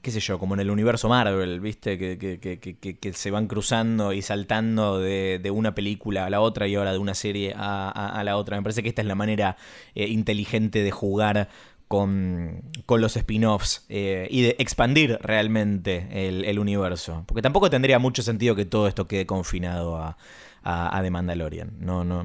qué 0.07 0.11
sé 0.11 0.21
yo, 0.21 0.39
como 0.39 0.53
en 0.53 0.61
el 0.61 0.69
universo 0.69 1.09
Marvel, 1.09 1.59
¿viste? 1.59 1.97
Que, 1.97 2.17
que, 2.17 3.13
se 3.13 3.29
van 3.29 3.47
cruzando 3.47 4.13
y 4.13 4.21
saltando 4.21 4.99
de, 4.99 5.51
una 5.53 5.75
película 5.75 6.27
a 6.27 6.29
la 6.29 6.39
otra 6.39 6.65
y 6.65 6.75
ahora 6.75 6.93
de 6.93 6.97
una 6.97 7.13
serie 7.13 7.53
a, 7.57 8.21
la 8.23 8.37
otra. 8.37 8.55
Me 8.55 8.63
parece 8.63 8.81
que 8.81 8.87
esta 8.87 9.01
es 9.01 9.07
la 9.09 9.15
manera 9.15 9.57
eh, 9.95 10.07
inteligente 10.07 10.81
de 10.81 10.91
jugar 10.91 11.49
con, 11.89 12.63
los 12.87 13.17
spin-offs 13.17 13.85
eh, 13.89 14.29
y 14.31 14.43
de 14.43 14.55
expandir 14.59 15.19
realmente 15.21 16.07
el, 16.29 16.57
universo. 16.57 17.25
Porque 17.27 17.41
tampoco 17.41 17.69
tendría 17.69 17.99
mucho 17.99 18.23
sentido 18.23 18.55
que 18.55 18.63
todo 18.63 18.87
esto 18.87 19.09
quede 19.09 19.25
confinado 19.25 19.97
a, 19.97 20.17
a, 20.63 21.01
The 21.03 21.11
Mandalorian. 21.11 21.73
No, 21.81 22.05
no 22.05 22.23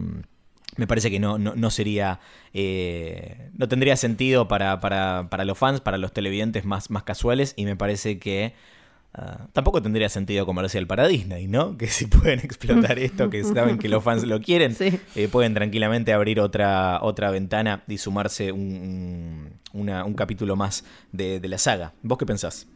me 0.76 0.86
parece 0.86 1.10
que 1.10 1.20
no, 1.20 1.38
no, 1.38 1.70
sería. 1.70 2.20
Eh, 2.54 3.50
no 3.56 3.68
tendría 3.68 3.96
sentido 3.96 4.48
para, 4.48 4.80
para, 4.80 5.28
para, 5.30 5.44
los 5.44 5.58
fans, 5.58 5.80
para 5.80 5.98
los 5.98 6.12
televidentes 6.12 6.64
más, 6.64 6.90
más 6.90 7.02
casuales, 7.02 7.54
y 7.56 7.64
me 7.64 7.76
parece 7.76 8.18
que. 8.18 8.54
Ah, 9.14 9.48
tampoco 9.52 9.82
tendría 9.82 10.08
sentido 10.08 10.46
comercial 10.46 10.86
para 10.86 11.06
Disney, 11.06 11.46
¿no? 11.46 11.76
Que 11.78 11.86
si 11.86 12.06
pueden 12.06 12.40
explotar 12.40 12.98
esto, 12.98 13.28
que 13.28 13.44
saben 13.44 13.78
que 13.78 13.90
los 13.90 14.02
fans 14.02 14.24
lo 14.24 14.40
quieren, 14.40 14.74
eh, 14.80 15.28
pueden 15.30 15.52
tranquilamente 15.52 16.14
abrir 16.14 16.40
otra, 16.40 17.00
otra 17.02 17.30
ventana 17.30 17.82
y 17.86 17.98
sumarse 17.98 18.52
un, 18.52 19.50
un 19.74 20.14
capítulo 20.14 20.56
más 20.56 20.84
de, 21.12 21.40
la 21.46 21.58
saga. 21.58 21.92
¿Vos 22.02 22.16
qué 22.16 22.24
pensás? 22.24 22.66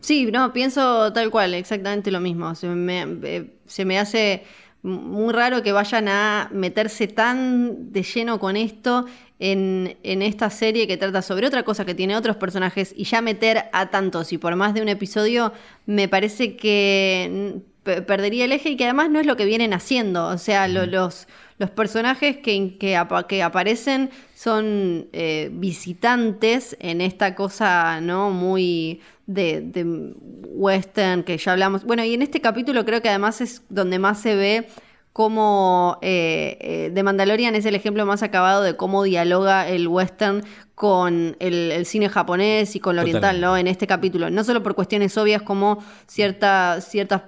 Sí, 0.00 0.30
no, 0.30 0.52
pienso 0.52 1.12
tal 1.12 1.30
cual, 1.30 1.54
exactamente 1.54 2.12
lo 2.12 2.20
mismo. 2.20 2.54
Se 2.54 2.68
me, 2.68 3.02
eh, 3.24 3.54
se 3.66 3.84
me 3.84 3.98
hace 3.98 4.44
muy 4.84 5.32
raro 5.32 5.62
que 5.62 5.72
vayan 5.72 6.08
a 6.08 6.50
meterse 6.52 7.08
tan 7.08 7.90
de 7.90 8.02
lleno 8.02 8.38
con 8.38 8.54
esto 8.54 9.06
en, 9.38 9.96
esta 10.02 10.50
serie 10.50 10.86
que 10.86 10.98
trata 10.98 11.22
sobre 11.22 11.46
otra 11.46 11.62
cosa 11.62 11.86
que 11.86 11.94
tiene 11.94 12.16
otros 12.16 12.36
personajes 12.36 12.92
y 12.94 13.04
ya 13.04 13.22
meter 13.22 13.64
a 13.72 13.90
tantos 13.90 14.32
y 14.34 14.38
por 14.38 14.56
más 14.56 14.74
de 14.74 14.82
un 14.82 14.88
episodio 14.88 15.54
me 15.86 16.06
parece 16.06 16.56
que 16.56 17.62
perdería 17.82 18.44
el 18.44 18.52
eje 18.52 18.70
y 18.70 18.76
que 18.76 18.84
además 18.84 19.10
no 19.10 19.20
es 19.20 19.26
lo 19.26 19.36
que 19.36 19.46
vienen 19.46 19.72
haciendo. 19.72 20.26
O 20.28 20.38
sea, 20.38 20.68
los, 20.68 21.28
los 21.58 21.70
personajes 21.70 22.38
que, 22.38 22.76
que, 22.78 23.42
aparecen 23.42 24.10
son 24.34 25.08
eh, 25.12 25.50
visitantes 25.52 26.76
en 26.80 27.00
esta 27.00 27.34
cosa, 27.34 28.00
¿no? 28.00 28.30
Muy 28.30 29.00
de, 29.26 30.14
western 30.56 31.24
que 31.24 31.36
ya 31.38 31.52
hablamos. 31.52 31.84
Bueno, 31.84 32.04
y 32.04 32.14
en 32.14 32.22
este 32.22 32.40
capítulo 32.40 32.84
creo 32.84 33.02
que 33.02 33.08
además 33.08 33.40
es 33.40 33.62
donde 33.68 33.98
más 33.98 34.20
se 34.20 34.34
ve 34.36 34.68
cómo 35.12 35.98
eh, 36.02 36.58
eh, 36.60 36.90
The 36.92 37.02
Mandalorian 37.04 37.54
es 37.54 37.64
el 37.66 37.76
ejemplo 37.76 38.04
más 38.04 38.24
acabado 38.24 38.62
de 38.62 38.76
cómo 38.76 39.04
dialoga 39.04 39.68
el 39.68 39.86
western 39.86 40.42
con 40.74 41.36
el, 41.38 41.86
cine 41.86 42.08
japonés 42.08 42.74
y 42.74 42.80
con 42.80 42.96
lo 42.96 43.02
oriental, 43.02 43.40
¿no? 43.40 43.56
En 43.56 43.68
este 43.68 43.86
capítulo. 43.86 44.28
No 44.30 44.42
solo 44.42 44.64
por 44.64 44.74
cuestiones 44.74 45.16
obvias 45.16 45.42
como 45.42 45.84
ciertas 46.08 46.84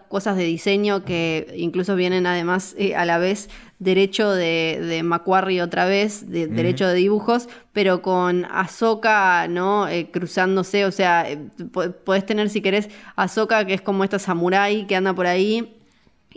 cosas 0.09 0.37
de 0.37 0.43
diseño 0.43 1.05
que 1.05 1.55
incluso 1.57 1.95
vienen 1.95 2.27
además 2.27 2.75
eh, 2.77 2.97
a 2.97 3.05
la 3.05 3.19
vez 3.19 3.49
derecho 3.79 4.31
de, 4.31 4.81
de 4.81 5.03
Macquarie 5.03 5.63
otra 5.63 5.85
vez, 5.85 6.31
de, 6.31 6.47
derecho 6.47 6.87
de 6.89 6.95
dibujos, 6.95 7.49
pero 7.73 8.03
con 8.03 8.47
Ahsoka, 8.47 9.49
¿no? 9.49 9.87
cruzándose, 10.13 10.85
o 10.85 10.93
sea, 10.93 11.27
puedes 12.05 12.25
tener 12.25 12.49
si 12.49 12.63
querés 12.63 12.89
Ahsoka, 13.17 13.65
que 13.67 13.75
es 13.75 13.83
como 13.83 14.05
esta 14.05 14.19
samurai 14.19 14.87
que 14.87 14.97
anda 14.97 15.15
por 15.15 15.27
ahí 15.27 15.77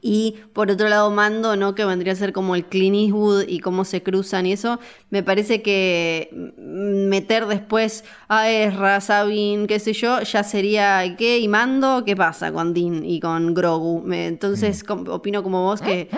y 0.02 0.36
por 0.54 0.72
otro 0.72 0.90
lado, 0.90 1.12
Mando, 1.12 1.56
¿no? 1.56 1.76
Que 1.76 1.86
vendría 1.86 2.14
a 2.14 2.16
ser 2.16 2.34
como 2.34 2.56
el 2.56 2.66
Clint 2.66 2.96
Eastwood 2.96 3.46
y 3.48 3.60
cómo 3.60 3.86
se 3.86 4.02
cruzan 4.02 4.46
y 4.46 4.54
eso. 4.54 4.80
Me 5.10 5.24
parece 5.24 5.62
que 5.62 6.30
meter 6.58 7.48
después 7.48 8.04
a 8.28 8.50
Ezra, 8.50 9.02
Sabine, 9.02 9.68
qué 9.68 9.80
sé 9.80 9.94
yo, 9.94 10.22
ya 10.22 10.44
sería 10.44 11.16
¿qué? 11.18 11.40
¿Y 11.40 11.48
Mando? 11.48 12.04
¿Qué 12.06 12.16
pasa 12.16 12.52
con 12.52 12.74
Dean 12.74 13.04
y 13.06 13.20
con 13.20 13.54
Grogu? 13.54 14.12
Entonces, 14.12 14.84
mm. 14.88 15.10
opino 15.10 15.44
como 15.44 15.64
vos 15.64 15.82
que, 15.82 16.10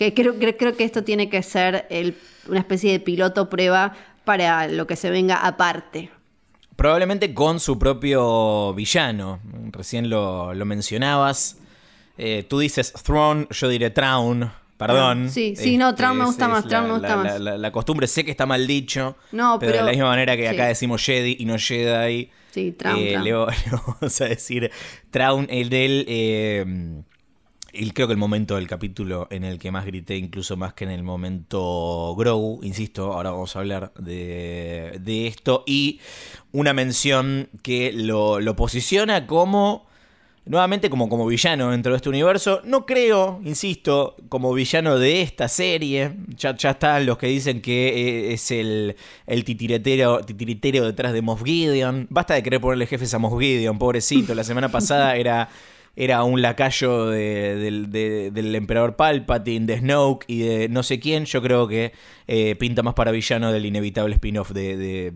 que 0.00 0.14
creo, 0.14 0.34
creo, 0.38 0.76
que 0.76 0.84
esto 0.84 1.04
tiene 1.04 1.28
que 1.28 1.42
ser 1.42 1.86
una 2.48 2.58
especie 2.58 2.90
de 2.90 3.00
piloto 3.00 3.50
prueba 3.50 3.92
para 4.24 4.66
lo 4.66 4.86
que 4.86 4.96
se 4.96 5.10
venga 5.10 5.46
aparte. 5.46 6.10
Probablemente 6.74 7.34
con 7.34 7.60
su 7.60 7.78
propio 7.78 8.72
villano. 8.72 9.40
Recién 9.70 10.08
lo, 10.08 10.54
lo 10.54 10.64
mencionabas. 10.64 11.58
Eh, 12.16 12.46
tú 12.48 12.60
dices 12.60 12.94
Throne, 12.94 13.46
yo 13.50 13.68
diré 13.68 13.90
Traun. 13.90 14.50
Perdón. 14.78 15.26
Ah, 15.26 15.30
sí, 15.30 15.54
sí, 15.54 15.76
no, 15.76 15.94
Traun 15.94 16.16
me 16.16 16.24
gusta 16.24 16.48
más, 16.48 16.66
Traun 16.66 16.86
me 16.86 16.92
gusta 16.94 17.16
más. 17.18 17.38
La, 17.38 17.70
costumbre, 17.70 18.06
sé 18.06 18.24
que 18.24 18.30
está 18.30 18.46
mal 18.46 18.66
dicho, 18.66 19.18
no, 19.32 19.58
pero, 19.58 19.72
de 19.72 19.82
la 19.82 19.90
misma 19.90 20.06
manera 20.06 20.34
que 20.34 20.48
acá 20.48 20.68
decimos 20.68 21.04
Jedi 21.04 21.36
y 21.38 21.44
no 21.44 21.58
Jedi. 21.58 22.30
Sí, 22.52 22.72
Traun. 22.72 22.98
Eh, 22.98 23.18
le, 23.22 23.32
vamos 23.34 24.20
a 24.22 24.24
decir 24.24 24.70
Traun, 25.10 25.46
el 25.50 25.68
del... 25.68 26.06
Eh, 26.08 27.02
creo 27.92 28.06
que 28.06 28.12
el 28.12 28.18
momento 28.18 28.56
del 28.56 28.66
capítulo 28.66 29.26
en 29.30 29.44
el 29.44 29.58
que 29.58 29.70
más 29.70 29.84
grité, 29.86 30.16
incluso 30.16 30.56
más 30.56 30.74
que 30.74 30.84
en 30.84 30.90
el 30.90 31.02
momento 31.02 32.14
Grogu, 32.16 32.60
insisto, 32.62 33.12
ahora 33.12 33.30
vamos 33.30 33.54
a 33.56 33.60
hablar 33.60 33.92
de, 33.98 34.98
de 35.00 35.26
esto, 35.26 35.64
y 35.66 36.00
una 36.52 36.72
mención 36.72 37.48
que 37.62 37.92
lo, 37.92 38.40
lo 38.40 38.56
posiciona 38.56 39.26
como 39.26 39.88
nuevamente 40.46 40.90
como, 40.90 41.08
como 41.08 41.26
villano 41.26 41.70
dentro 41.70 41.92
de 41.92 41.96
este 41.96 42.08
universo. 42.08 42.60
No 42.64 42.86
creo, 42.86 43.40
insisto, 43.44 44.16
como 44.28 44.52
villano 44.52 44.98
de 44.98 45.22
esta 45.22 45.48
serie. 45.48 46.12
Ya, 46.36 46.56
ya 46.56 46.70
están 46.70 47.06
los 47.06 47.18
que 47.18 47.28
dicen 47.28 47.60
que 47.60 47.88
eh, 47.88 48.32
es 48.32 48.50
el, 48.50 48.96
el 49.26 49.44
titiritero, 49.44 50.20
titiritero 50.24 50.86
detrás 50.86 51.12
de 51.12 51.22
Moff 51.22 51.44
Gideon. 51.44 52.06
Basta 52.10 52.34
de 52.34 52.42
querer 52.42 52.60
ponerle 52.60 52.86
jefes 52.86 53.14
a 53.14 53.18
Moff 53.18 53.38
Gideon, 53.38 53.78
pobrecito. 53.78 54.34
La 54.34 54.44
semana 54.44 54.70
pasada 54.70 55.14
era, 55.16 55.48
era 55.96 56.24
un 56.24 56.42
lacayo 56.42 57.06
del 57.06 58.54
emperador 58.54 58.96
Palpatine, 58.96 59.66
de 59.66 59.78
Snoke 59.78 60.24
y 60.26 60.40
de 60.40 60.68
no 60.68 60.82
sé 60.82 61.00
quién. 61.00 61.24
Yo 61.24 61.42
creo 61.42 61.68
que 61.68 61.92
eh, 62.26 62.56
pinta 62.56 62.82
más 62.82 62.94
para 62.94 63.10
villano 63.10 63.52
del 63.52 63.66
inevitable 63.66 64.14
spin-off 64.14 64.52
de 64.52 65.14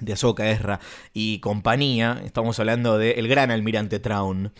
de 0.00 0.12
Ahsoka, 0.12 0.50
Ezra 0.50 0.80
y 1.12 1.38
compañía. 1.38 2.20
Estamos 2.24 2.58
hablando 2.58 2.98
del 2.98 3.28
gran 3.28 3.50
almirante 3.50 3.98
Traun, 3.98 4.52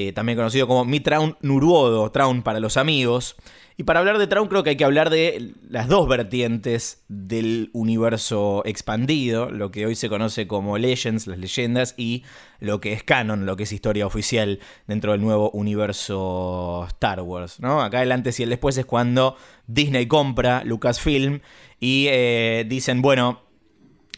eh, 0.00 0.12
también 0.12 0.38
conocido 0.38 0.68
como 0.68 0.84
mi 0.84 1.00
Traun 1.00 1.36
Nuruodo, 1.40 2.12
Traun 2.12 2.42
para 2.42 2.60
los 2.60 2.76
amigos. 2.76 3.34
Y 3.76 3.82
para 3.82 3.98
hablar 3.98 4.18
de 4.18 4.28
Traun 4.28 4.46
creo 4.46 4.62
que 4.62 4.70
hay 4.70 4.76
que 4.76 4.84
hablar 4.84 5.10
de 5.10 5.54
las 5.68 5.88
dos 5.88 6.06
vertientes 6.06 7.02
del 7.08 7.70
universo 7.72 8.62
expandido, 8.64 9.50
lo 9.50 9.72
que 9.72 9.86
hoy 9.86 9.96
se 9.96 10.08
conoce 10.08 10.46
como 10.46 10.78
Legends, 10.78 11.26
las 11.26 11.38
leyendas, 11.38 11.94
y 11.96 12.22
lo 12.60 12.80
que 12.80 12.92
es 12.92 13.02
canon, 13.02 13.44
lo 13.44 13.56
que 13.56 13.64
es 13.64 13.72
historia 13.72 14.06
oficial 14.06 14.60
dentro 14.86 15.10
del 15.10 15.20
nuevo 15.20 15.50
universo 15.50 16.84
Star 16.86 17.20
Wars. 17.22 17.58
¿no? 17.58 17.82
Acá 17.82 18.00
el 18.00 18.12
antes 18.12 18.38
y 18.38 18.44
el 18.44 18.50
después 18.50 18.78
es 18.78 18.86
cuando 18.86 19.36
Disney 19.66 20.06
compra 20.06 20.62
Lucasfilm 20.62 21.40
y 21.80 22.06
eh, 22.08 22.64
dicen, 22.68 23.02
bueno, 23.02 23.47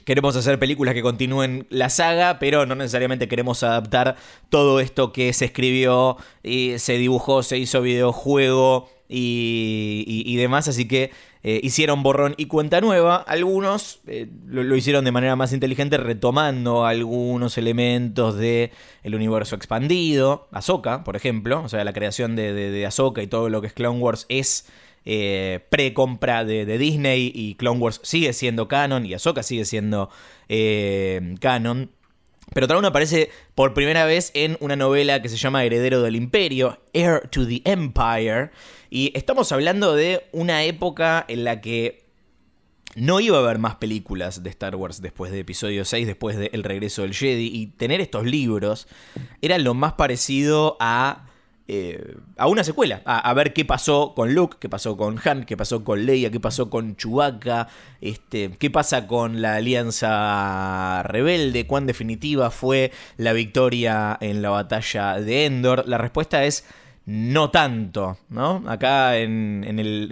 queremos 0.05 0.37
hacer 0.37 0.59
películas 0.59 0.95
que 0.95 1.03
continúen 1.03 1.67
la 1.71 1.91
saga, 1.91 2.39
pero 2.39 2.67
no 2.67 2.75
necesariamente 2.75 3.29
queremos 3.29 3.63
adaptar 3.63 4.17
todo 4.49 4.81
esto 4.81 5.13
que 5.13 5.33
se 5.33 5.47
escribió, 5.47 6.17
y 6.43 6.79
se 6.79 6.99
dibujó, 6.99 7.43
se 7.43 7.59
hizo 7.59 7.83
videojuego 7.83 8.89
y, 9.09 10.37
demás, 10.37 10.69
así 10.69 10.87
que 10.87 11.11
eh, 11.43 11.61
hicieron 11.63 12.03
borrón 12.03 12.35
y 12.37 12.47
cuenta 12.47 12.81
nueva. 12.81 13.17
Algunos 13.17 14.01
eh, 14.07 14.29
lo, 14.47 14.77
hicieron 14.77 15.05
de 15.05 15.13
manera 15.13 15.37
más 15.37 15.53
inteligente, 15.53 15.97
retomando 15.97 16.87
algunos 16.87 17.59
elementos 17.59 18.37
del 18.37 18.71
el 19.03 19.15
universo 19.15 19.57
expandido. 19.57 20.49
Ahsoka, 20.53 21.03
por 21.03 21.17
ejemplo, 21.17 21.63
o 21.63 21.69
sea, 21.69 21.83
la 21.85 21.93
creación 21.93 22.37
de, 22.37 22.53
de, 22.53 22.71
de 22.71 22.87
Ahsoka 22.87 23.23
y 23.23 23.27
todo 23.27 23.49
lo 23.49 23.61
que 23.61 23.67
es 23.67 23.73
Clone 23.73 23.99
Wars 23.99 24.27
es 24.29 24.67
eh, 25.05 25.61
pre-compra 25.71 26.45
de, 26.45 26.79
Disney 26.79 27.33
y 27.35 27.55
Clone 27.55 27.81
Wars 27.81 28.01
sigue 28.03 28.33
siendo 28.33 28.69
canon 28.69 29.07
y 29.07 29.15
Ahsoka 29.15 29.43
sigue 29.43 29.65
siendo 29.65 30.11
eh, 30.49 31.35
canon. 31.41 31.91
Pero 32.53 32.67
Traun 32.67 32.85
aparece 32.85 33.31
por 33.55 33.75
primera 33.75 34.05
vez 34.05 34.33
en 34.35 34.57
una 34.61 34.75
novela 34.75 35.23
que 35.23 35.29
se 35.29 35.37
llama 35.37 35.65
Heredero 35.65 36.03
del 36.03 36.17
Imperio, 36.17 36.81
Heir 36.93 37.29
to 37.31 37.47
the 37.47 37.63
Empire. 37.65 38.51
Y 38.91 39.13
estamos 39.15 39.53
hablando 39.53 39.95
de 39.95 40.27
una 40.33 40.65
época 40.65 41.25
en 41.29 41.45
la 41.45 41.61
que 41.61 42.11
no 42.97 43.21
iba 43.21 43.39
a 43.39 43.41
haber 43.41 43.59
más 43.59 43.77
películas 43.77 44.43
de 44.43 44.51
Star 44.51 44.75
Wars 44.75 45.01
después 45.01 45.31
de 45.31 45.39
episodio 45.39 45.85
6, 45.85 46.09
después 46.09 46.37
de 46.37 46.51
El 46.53 46.65
regreso 46.65 47.03
del 47.03 47.15
Jedi. 47.15 47.47
Y 47.47 47.69
tener 47.69 48.01
estos 48.01 48.27
libros 48.27 48.89
era 49.43 49.57
lo 49.59 49.75
más 49.75 49.93
parecido 49.93 50.77
a 50.81 51.30
eh, 51.73 52.17
a 52.37 52.49
una 52.49 52.65
secuela, 52.65 53.01
a, 53.05 53.33
ver 53.33 53.53
qué 53.53 53.65
pasó 53.65 54.13
con 54.17 54.35
Luke, 54.35 54.57
qué 54.59 54.69
pasó 54.69 54.97
con 54.97 55.21
Han, 55.25 55.45
qué 55.45 55.57
pasó 55.57 55.85
con 55.85 56.05
Leia, 56.05 56.33
qué 56.33 56.41
pasó 56.41 56.69
con 56.69 56.97
Chewbacca, 56.97 57.69
este, 58.01 58.51
qué 58.59 58.71
pasa 58.71 59.07
con 59.07 59.41
la 59.41 59.55
alianza 59.55 61.05
rebelde, 61.05 61.69
cuán 61.69 61.87
definitiva 61.87 62.51
fue 62.51 62.91
la 63.19 63.33
victoria 63.33 64.19
en 64.21 64.43
la 64.43 64.51
batalla 64.51 65.21
de 65.21 65.45
Endor. 65.45 65.87
La 65.87 65.97
respuesta 65.97 66.45
es 66.45 66.65
no 67.07 67.51
tanto, 67.51 68.19
¿no? 68.31 68.65
Acá 68.67 69.19
en, 69.19 69.65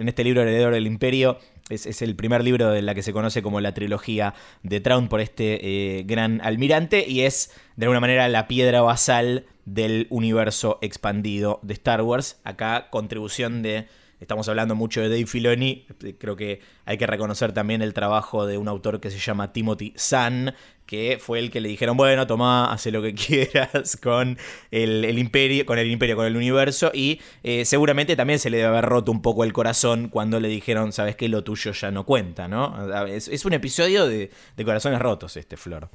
este 0.07 0.23
libro 0.23 0.43
Heredero 0.43 0.71
del 0.71 0.87
Imperio 0.87 1.39
es, 1.69 2.01
el 2.01 2.15
primer 2.15 2.43
libro 2.43 2.71
de 2.71 2.81
la 2.81 2.95
que 2.95 3.03
se 3.03 3.13
conoce 3.13 3.41
como 3.41 3.61
la 3.61 3.73
trilogía 3.73 4.33
de 4.63 4.79
Traun 4.79 5.07
por 5.07 5.21
este 5.21 5.99
eh, 5.99 6.03
gran 6.03 6.41
almirante 6.41 7.07
y 7.07 7.21
es 7.21 7.51
de 7.75 7.85
alguna 7.85 7.99
manera 7.99 8.27
la 8.27 8.47
piedra 8.47 8.81
basal 8.81 9.45
del 9.65 10.07
universo 10.09 10.79
expandido 10.81 11.59
de 11.61 11.73
Star 11.73 12.01
Wars. 12.01 12.41
Acá 12.43 12.89
contribución 12.89 13.61
de, 13.61 13.87
estamos 14.19 14.49
hablando 14.49 14.75
mucho 14.75 15.01
de 15.01 15.09
Dave 15.09 15.27
Filoni, 15.27 15.85
creo 16.17 16.35
que 16.35 16.61
hay 16.85 16.97
que 16.97 17.07
reconocer 17.07 17.53
también 17.53 17.81
el 17.81 17.93
trabajo 17.93 18.45
de 18.45 18.57
un 18.57 18.67
autor 18.67 18.99
que 18.99 19.11
se 19.11 19.19
llama 19.19 19.53
Timothy 19.53 19.93
Zahn, 19.97 20.55
que 20.89 21.19
fue 21.21 21.37
el 21.37 21.51
que 21.51 21.61
le 21.61 21.69
dijeron, 21.69 21.95
bueno, 21.97 22.25
toma, 22.25 22.73
hace 22.73 22.89
lo 22.89 23.03
que 23.03 23.13
quieras 23.27 23.95
con 24.01 24.39
el, 24.71 25.19
imperio, 25.19 25.63
con 25.63 25.77
el 25.77 25.91
imperio, 25.91 26.15
con 26.15 26.25
el 26.25 26.35
universo, 26.35 26.89
y 26.91 27.21
eh, 27.43 27.63
seguramente 27.63 28.15
también 28.15 28.39
se 28.39 28.49
le 28.49 28.57
debe 28.57 28.69
haber 28.69 28.85
roto 28.85 29.11
un 29.11 29.21
poco 29.21 29.43
el 29.43 29.53
corazón 29.53 30.09
cuando 30.09 30.39
le 30.39 30.47
dijeron, 30.47 30.91
sabes 30.91 31.15
que 31.15 31.29
lo 31.29 31.43
tuyo 31.43 31.73
ya 31.73 31.91
no 31.91 32.07
cuenta, 32.07 32.47
¿no? 32.47 33.05
Es, 33.05 33.45
un 33.45 33.53
episodio 33.53 34.07
de, 34.07 34.31
de, 34.57 34.65
corazones 34.65 34.97
rotos 34.97 35.37
este, 35.37 35.57
Flor. 35.57 35.91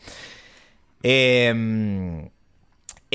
Eh, 1.02 2.30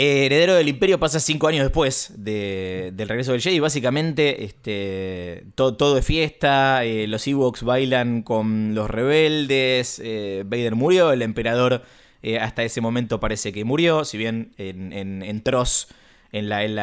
Heredero 0.02 0.56
del 0.56 0.70
Imperio 0.70 0.98
pasa 0.98 1.20
cinco 1.20 1.50
años 1.50 1.64
después 1.64 2.14
del 2.16 3.10
regreso 3.10 3.34
del 3.34 3.42
Jedi. 3.42 3.60
Básicamente, 3.60 4.46
este, 4.46 5.44
todo, 5.56 5.98
es 5.98 6.06
fiesta. 6.06 6.86
Eh, 6.86 7.06
los 7.06 7.28
Ewoks 7.28 7.64
bailan 7.64 8.22
con 8.22 8.74
los 8.76 8.90
rebeldes. 8.90 10.02
Eh, 10.02 10.44
Vader 10.46 10.76
murió. 10.76 11.12
El 11.12 11.22
emperador 11.22 11.84
eh, 12.24 12.40
hasta 12.40 12.64
ese 12.64 12.80
momento 12.80 13.20
parece 13.20 13.52
que 13.52 13.66
murió. 13.66 14.06
Si 14.06 14.18
bien 14.18 14.54
en, 14.58 14.94
en, 14.94 15.22
en 15.22 15.44
Tross, 15.44 15.90
en 16.32 16.48
la, 16.48 16.64
en, 16.64 16.76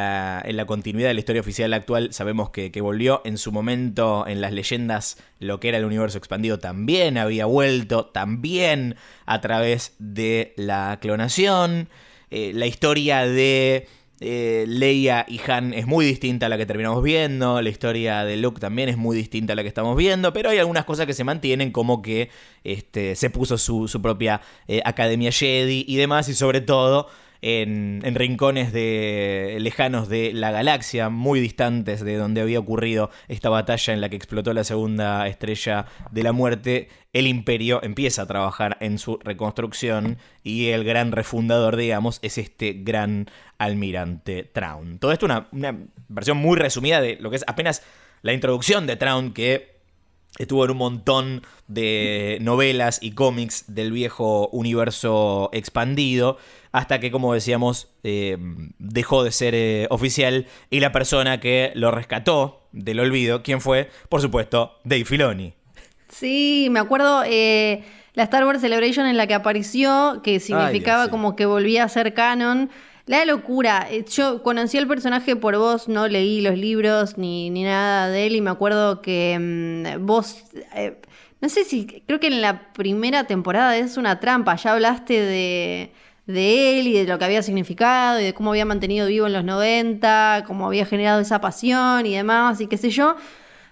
la, 0.56 0.66
continuidad 0.66 1.08
de 1.08 1.14
la 1.14 1.20
historia 1.20 1.40
oficial 1.40 1.72
actual, 1.72 2.12
sabemos 2.12 2.50
que, 2.50 2.70
volvió. 2.82 3.22
En 3.24 3.38
su 3.38 3.50
momento, 3.50 4.26
en 4.26 4.42
las 4.42 4.52
leyendas, 4.52 5.16
lo 5.38 5.58
que 5.58 5.70
era 5.70 5.78
el 5.78 5.86
universo 5.86 6.18
expandido 6.18 6.58
también 6.58 7.16
había 7.16 7.46
vuelto. 7.46 8.04
También 8.04 8.96
a 9.24 9.40
través 9.40 9.94
de 9.98 10.52
la 10.56 10.98
clonación. 11.00 11.88
Eh, 12.30 12.52
la 12.54 12.66
historia 12.66 13.26
de 13.26 13.86
eh, 14.20 14.64
Leia 14.66 15.26
y 15.28 15.40
Han 15.46 15.74
es 15.74 15.86
muy 15.86 16.06
distinta 16.06 16.46
a 16.46 16.48
la 16.48 16.56
que 16.56 16.64
terminamos 16.64 17.02
viendo, 17.02 17.60
la 17.60 17.68
historia 17.68 18.24
de 18.24 18.36
Luke 18.36 18.60
también 18.60 18.88
es 18.88 18.96
muy 18.96 19.16
distinta 19.16 19.52
a 19.52 19.56
la 19.56 19.62
que 19.62 19.68
estamos 19.68 19.96
viendo, 19.96 20.32
pero 20.32 20.48
hay 20.50 20.58
algunas 20.58 20.84
cosas 20.84 21.06
que 21.06 21.12
se 21.12 21.22
mantienen 21.22 21.70
como 21.70 22.00
que 22.00 22.30
este, 22.64 23.14
se 23.14 23.28
puso 23.30 23.58
su, 23.58 24.00
propia 24.02 24.40
eh, 24.68 24.80
Academia 24.84 25.30
Jedi 25.30 25.84
y 25.86 25.96
demás, 25.96 26.28
y 26.28 26.34
sobre 26.34 26.62
todo 26.62 27.08
en, 27.46 28.02
rincones 28.16 28.72
de, 28.72 29.58
lejanos 29.60 30.08
de 30.08 30.32
la 30.32 30.50
galaxia, 30.50 31.10
muy 31.10 31.38
distantes 31.38 32.04
de 32.04 32.16
donde 32.16 32.40
había 32.40 32.58
ocurrido 32.58 33.10
esta 33.28 33.50
batalla 33.50 33.94
en 33.94 34.00
la 34.00 34.08
que 34.08 34.16
explotó 34.16 34.52
la 34.52 34.64
segunda 34.64 35.28
estrella 35.28 35.86
de 36.10 36.22
la 36.24 36.32
muerte, 36.32 36.88
el 37.12 37.28
imperio 37.28 37.80
empieza 37.84 38.22
a 38.22 38.26
trabajar 38.26 38.78
en 38.80 38.98
su 38.98 39.18
reconstrucción 39.22 40.18
y 40.42 40.70
el 40.70 40.82
gran 40.82 41.12
refundador, 41.12 41.76
digamos, 41.76 42.18
es 42.22 42.36
este 42.36 42.72
gran 42.72 43.30
almirante 43.58 44.42
Traun. 44.42 44.98
Todo 44.98 45.12
esto 45.12 45.26
una, 45.26 45.46
una 45.52 45.78
versión 46.08 46.38
muy 46.38 46.56
resumida 46.56 47.00
de 47.00 47.16
lo 47.20 47.30
que 47.30 47.36
es 47.36 47.44
apenas 47.46 47.84
la 48.22 48.32
introducción 48.32 48.88
de 48.88 48.96
Traun 48.96 49.32
que 49.32 49.76
estuvo 50.38 50.64
en 50.64 50.70
un 50.72 50.76
montón 50.76 51.42
de 51.68 52.38
novelas 52.40 52.98
y 53.00 53.12
cómics 53.12 53.64
del 53.68 53.92
viejo 53.92 54.48
universo 54.48 55.50
expandido, 55.52 56.38
hasta 56.76 57.00
que, 57.00 57.10
como 57.10 57.32
decíamos, 57.32 57.88
eh, 58.04 58.36
dejó 58.78 59.24
de 59.24 59.32
ser 59.32 59.54
eh, 59.54 59.86
oficial 59.88 60.46
y 60.68 60.80
la 60.80 60.92
persona 60.92 61.40
que 61.40 61.72
lo 61.74 61.90
rescató 61.90 62.68
del 62.70 63.00
olvido, 63.00 63.42
¿quién 63.42 63.62
fue? 63.62 63.88
Por 64.10 64.20
supuesto, 64.20 64.76
Dave 64.84 65.06
Filoni. 65.06 65.54
Sí, 66.10 66.68
me 66.70 66.78
acuerdo 66.78 67.22
eh, 67.24 67.82
la 68.12 68.24
Star 68.24 68.44
Wars 68.44 68.60
Celebration 68.60 69.06
en 69.06 69.16
la 69.16 69.26
que 69.26 69.32
apareció, 69.32 70.20
que 70.22 70.38
significaba 70.38 71.08
como 71.08 71.34
que 71.34 71.46
volvía 71.46 71.82
a 71.82 71.88
ser 71.88 72.12
canon. 72.12 72.68
La 73.06 73.24
locura. 73.24 73.88
Yo 74.14 74.42
conocí 74.42 74.76
al 74.76 74.86
personaje 74.86 75.34
por 75.34 75.56
vos, 75.56 75.88
no 75.88 76.08
leí 76.08 76.42
los 76.42 76.58
libros 76.58 77.16
ni, 77.16 77.48
ni 77.48 77.62
nada 77.62 78.08
de 78.10 78.26
él 78.26 78.36
y 78.36 78.42
me 78.42 78.50
acuerdo 78.50 79.00
que 79.00 79.38
mm, 79.40 80.04
vos... 80.04 80.44
eh, 80.74 81.00
no 81.40 81.48
sé 81.48 81.64
si, 81.64 81.86
creo 81.86 82.20
que 82.20 82.26
en 82.26 82.42
la 82.42 82.72
primera 82.72 83.24
temporada 83.24 83.76
es 83.76 83.96
una 83.96 84.20
trampa, 84.20 84.56
ya 84.56 84.72
hablaste 84.72 85.20
de, 85.20 85.92
de 86.26 86.78
él 86.80 86.88
y 86.88 86.92
de 86.92 87.04
lo 87.06 87.18
que 87.18 87.24
había 87.24 87.42
significado 87.42 88.20
y 88.20 88.24
de 88.24 88.34
cómo 88.34 88.50
había 88.50 88.64
mantenido 88.64 89.06
vivo 89.06 89.26
en 89.26 89.32
los 89.32 89.44
90, 89.44 90.44
cómo 90.46 90.66
había 90.66 90.84
generado 90.86 91.20
esa 91.20 91.40
pasión 91.40 92.04
y 92.06 92.14
demás 92.16 92.60
y 92.60 92.66
qué 92.66 92.76
sé 92.76 92.90
yo. 92.90 93.16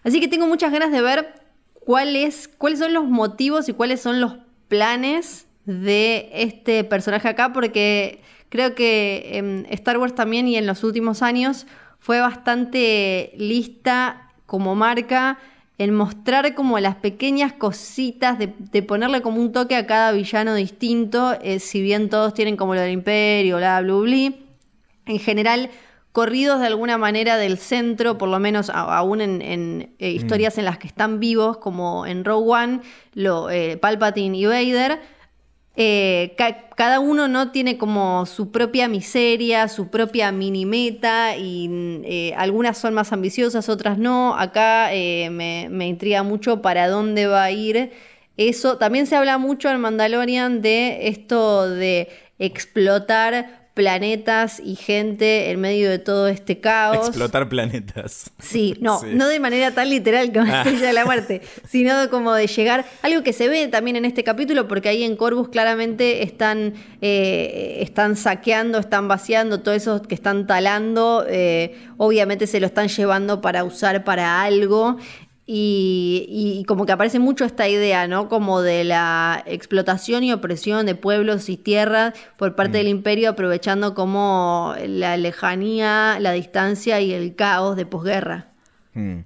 Así 0.05 0.21
que 0.21 0.29
tengo 0.29 0.47
muchas 0.47 0.71
ganas 0.73 0.93
de 0.93 1.01
ver 1.03 1.35
cuál 1.73 2.15
es- 2.17 2.49
cuáles 2.49 2.79
son 2.79 2.93
los 2.93 3.05
motivos 3.05 3.69
y 3.69 3.73
cuáles 3.73 4.01
son 4.01 4.21
los 4.21 4.37
planes 4.69 5.47
de 5.65 6.31
este 6.33 6.85
personaje 6.85 7.29
acá, 7.29 7.53
porque 7.53 8.21
creo 8.51 8.75
que 8.75 9.31
en 9.39 9.67
Star 9.71 9.99
Wars 9.99 10.15
también 10.15 10.47
y 10.47 10.57
en 10.57 10.67
los 10.67 10.85
últimos 10.85 11.23
años 11.23 11.67
fue 11.99 12.21
bastante 12.21 13.33
lista 13.37 14.31
como 14.47 14.75
marca 14.75 15.39
en 15.79 15.93
mostrar 15.95 16.55
como 16.55 16.79
las 16.79 16.95
pequeñas 16.97 17.53
cositas, 17.53 18.39
de, 18.39 18.53
de 18.59 18.83
ponerle 18.83 19.23
como 19.23 19.41
un 19.41 19.51
toque 19.53 19.75
a 19.77 19.87
cada 19.87 20.13
villano 20.13 20.55
distinto, 20.55 21.37
eh, 21.43 21.59
si 21.59 21.83
bien 21.83 22.09
todos 22.09 22.33
tienen 22.35 22.57
como 22.57 22.75
lo 22.75 22.81
del 22.81 22.93
imperio, 22.93 23.57
bla, 23.57 23.81
bla, 23.81 23.95
bla, 23.95 24.33
en 25.07 25.19
general 25.19 25.71
corridos 26.13 26.61
de 26.61 26.69
alguna 26.69 26.97
manera 26.97 27.37
del 27.39 27.59
centro, 27.59 28.19
por 28.19 28.29
lo 28.29 28.39
menos 28.39 28.71
a- 28.71 28.97
aún 28.97 29.21
en, 29.21 29.43
en, 29.43 29.95
eh, 29.99 30.11
historias 30.11 30.59
en 30.59 30.65
las 30.65 30.79
que 30.79 30.87
están 30.87 31.19
vivos, 31.19 31.57
como 31.59 32.07
en 32.07 32.25
Rogue 32.25 32.51
One, 32.53 32.81
lo, 33.15 33.51
eh, 33.51 33.77
Palpatine 33.77 34.39
y 34.39 34.47
Vader. 34.47 35.01
Eh, 35.77 36.35
ca- 36.39 36.69
cada 36.77 37.01
uno 37.01 37.27
no 37.29 37.51
tiene 37.51 37.79
como 37.79 38.27
su 38.27 38.51
propia 38.53 38.89
miseria, 38.89 39.69
su 39.69 39.89
propia 39.91 40.31
mini 40.33 40.67
meta 40.67 41.37
y 41.37 41.69
eh, 42.05 42.35
algunas 42.37 42.79
son 42.79 42.95
más 42.95 43.13
ambiciosas, 43.13 43.69
otras 43.69 43.99
no. 43.99 44.37
Acá 44.39 44.93
eh, 44.95 45.31
me, 45.31 45.69
me 45.71 45.89
intriga 45.89 46.23
mucho 46.23 46.63
para 46.63 46.89
dónde 46.89 47.27
va 47.27 47.45
a 47.45 47.51
ir 47.51 47.93
eso. 48.37 48.79
También 48.79 49.07
se 49.07 49.17
habla 49.17 49.39
mucho 49.39 49.71
en 49.71 49.81
Mandalorian 49.81 50.63
de 50.63 51.09
esto 51.09 51.69
de 51.69 52.09
explotar 52.39 53.64
planetas 53.75 54.61
y 54.65 54.77
gente 54.77 55.51
en 55.51 55.61
medio 55.61 55.91
de 55.91 55.99
todo 55.99 56.29
este 56.29 56.61
caos. 56.61 57.09
Explotar 57.09 57.49
planetas. 57.49 58.31
Sí, 58.39 58.77
no, 58.81 59.01
Sí. 59.01 59.09
no 59.13 59.27
de 59.29 59.41
manera 59.41 59.73
tan 59.73 59.91
literal 59.91 60.33
como 60.33 60.51
Ah. 60.53 60.59
Estrella 60.59 60.87
de 60.87 60.93
la 60.93 61.05
Muerte, 61.05 61.43
sino 61.69 62.01
de 62.01 62.09
como 62.09 62.33
de 62.35 62.47
llegar, 62.47 62.85
algo 63.03 63.23
que 63.23 63.33
se 63.33 63.49
ve 63.49 63.67
también 63.69 63.97
en 63.97 64.05
este 64.05 64.23
capítulo, 64.25 64.69
porque 64.69 64.89
ahí 64.89 65.03
en 65.03 65.17
Corvus 65.17 65.49
claramente 65.49 66.23
están, 66.23 66.75
eh, 67.01 67.79
están 67.81 68.17
saqueando, 68.17 68.79
están 68.79 69.09
vaciando, 69.09 69.61
todo 69.61 69.75
eso 69.75 70.01
que 70.03 70.15
están 70.15 70.47
talando, 70.47 71.25
eh, 71.29 71.77
obviamente 71.97 72.47
se 72.47 72.61
lo 72.61 72.67
están 72.67 72.89
llevando 72.89 73.41
para 73.41 73.65
usar 73.65 74.05
para 74.05 74.43
algo. 74.43 74.99
Y, 75.47 76.27
y 76.61 76.65
como 76.65 76.87
que 76.87 76.93
aparece 76.93 77.19
mucho 77.19 77.45
esta 77.45 77.69
idea, 77.69 78.09
¿no? 78.09 78.31
Como 78.31 78.63
de 78.63 78.83
la 78.85 79.43
explotación 79.47 80.25
y 80.25 80.33
opresión 80.33 80.87
de 80.87 80.95
pueblos 80.95 81.51
y 81.51 81.59
tierras 81.59 82.15
por 82.39 82.55
parte 82.55 82.79
del 82.79 82.89
imperio, 82.89 83.29
aprovechando 83.31 83.93
como 83.95 84.75
la 84.87 85.19
lejanía, 85.19 86.17
la 86.19 86.33
distancia 86.33 87.01
y 87.03 87.13
el 87.13 87.35
caos 87.35 87.77
de 87.77 87.85
posguerra. 87.85 88.49
Mm. 88.95 89.19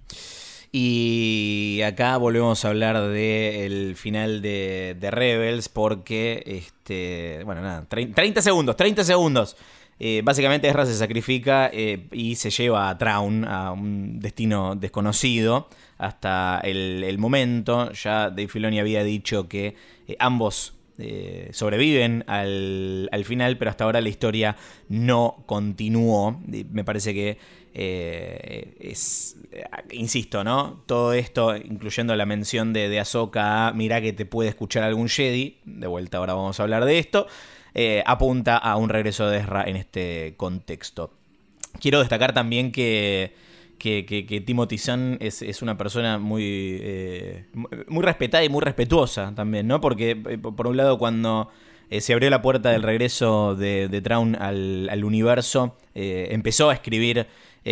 Y 0.73 1.81
acá 1.85 2.17
volvemos 2.19 2.65
a 2.65 2.69
hablar 2.69 3.01
del 3.09 3.97
final 3.97 4.43
de, 4.43 4.97
de 4.99 5.11
Rebels 5.11 5.69
porque, 5.69 6.43
este, 6.47 7.43
bueno, 7.45 7.63
nada, 7.63 7.87
trein- 7.89 8.13
30 8.15 8.43
segundos, 8.43 8.77
30 8.77 9.05
segundos. 9.05 9.57
Eh, 10.01 10.21
básicamente 10.23 10.69
Ezra 10.69 10.85
se 10.87 10.95
sacrifica 10.95 11.71
eh, 11.73 12.07
y 12.13 12.37
se 12.37 12.51
lleva 12.51 12.89
a 12.91 12.99
Traun 12.99 13.45
a 13.45 13.73
un 13.73 14.21
destino 14.21 14.77
desconocido 14.77 15.69
hasta 15.99 16.61
el, 16.63 17.19
momento. 17.19 17.93
Ya 17.93 18.31
Dave 18.31 18.49
Filoni 18.49 18.81
había 18.81 19.03
dicho 19.03 19.49
que 19.49 19.75
eh, 20.07 20.17
ambos 20.19 20.75
eh, 20.99 21.51
sobreviven 21.53 22.25
al, 22.27 23.09
al 23.13 23.25
final, 23.25 23.59
pero 23.59 23.71
hasta 23.71 23.85
ahora 23.85 24.01
la 24.01 24.09
historia 24.09 24.57
no 24.89 25.43
continuó. 25.47 26.41
Me 26.47 26.85
parece 26.85 27.13
que 27.13 27.39
eh, 27.75 28.77
es, 28.81 29.37
insisto, 29.91 30.45
¿no? 30.45 30.83
Todo 30.87 31.13
esto, 31.13 31.57
incluyendo 31.57 32.15
la 32.17 32.27
mención 32.27 32.73
de, 32.73 32.89
de 32.89 33.01
Ahsoka 33.01 33.73
mirá 33.75 34.01
que 34.01 34.13
te 34.13 34.25
puede 34.25 34.49
escuchar 34.49 34.85
algún 34.85 35.09
Jedi, 35.09 35.59
de 35.65 35.87
vuelta 35.87 36.19
ahora 36.19 36.35
vamos 36.35 36.59
a 36.59 36.63
hablar 36.63 36.85
de 36.85 36.99
esto, 36.99 37.27
apunta 38.07 38.57
a 38.57 38.77
un 38.77 38.89
regreso 38.89 39.29
de 39.29 39.39
Ezra 39.39 39.65
en 39.65 39.77
este 39.77 40.35
contexto. 40.37 41.13
Quiero 41.81 42.01
destacar 42.01 42.33
también 42.33 42.73
que, 42.73 43.35
que, 43.79 44.05
que- 44.07 44.27
que 44.27 44.41
Timothy 44.41 44.79
Zahn 44.79 45.17
es, 45.21 45.43
es 45.43 45.63
una 45.63 45.79
persona 45.79 46.19
muy, 46.19 46.79
eh, 46.81 47.45
muy 47.89 48.03
respetada 48.05 48.45
y 48.45 48.49
muy 48.49 48.61
respetuosa 48.63 49.33
también, 49.35 49.67
¿no? 49.67 49.81
Porque, 49.81 50.11
eh, 50.29 50.39
por 50.39 50.67
un 50.67 50.77
lado, 50.77 50.99
cuando 50.99 51.49
eh, 51.91 52.01
se 52.01 52.13
abrió 52.13 52.29
la 52.31 52.43
puerta 52.43 52.71
del 52.71 52.83
regreso 52.83 53.55
de, 53.55 53.89
de 53.89 54.01
Traun 54.03 54.37
al, 54.37 54.89
al 54.91 55.05
universo, 55.05 55.77
empezó 55.95 56.71
a 56.71 56.75
escribir 56.75 57.27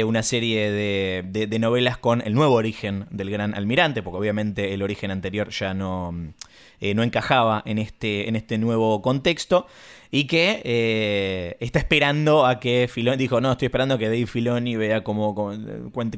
una 0.04 0.22
serie 0.22 0.70
de, 0.72 1.24
de- 1.26 1.46
de 1.46 1.58
novelas 1.58 1.96
con 1.96 2.20
el 2.22 2.34
nuevo 2.34 2.54
origen 2.54 3.06
del 3.10 3.30
gran 3.30 3.54
almirante, 3.54 4.02
porque 4.02 4.18
obviamente 4.18 4.74
el 4.74 4.82
origen 4.82 5.10
anterior 5.10 5.48
ya 5.50 5.74
no, 5.74 6.12
no 6.12 7.02
encajaba 7.02 7.62
en 7.64 7.78
este, 7.78 8.28
en 8.28 8.36
este 8.36 8.58
nuevo 8.58 9.00
contexto. 9.00 9.66
Y 10.10 10.26
que 10.26 10.62
eh, 10.64 11.56
está 11.60 11.78
esperando 11.78 12.46
a 12.46 12.60
que 12.60 12.88
Filoni, 12.90 13.16
dijo, 13.16 13.40
no, 13.40 13.52
estoy 13.52 13.66
esperando 13.66 13.94
a 13.94 13.98
que 13.98 14.06
Dave 14.06 14.26
Filoni 14.26 14.76
vea 14.76 15.02
cómo, 15.02 15.34
cómo- 15.34 15.56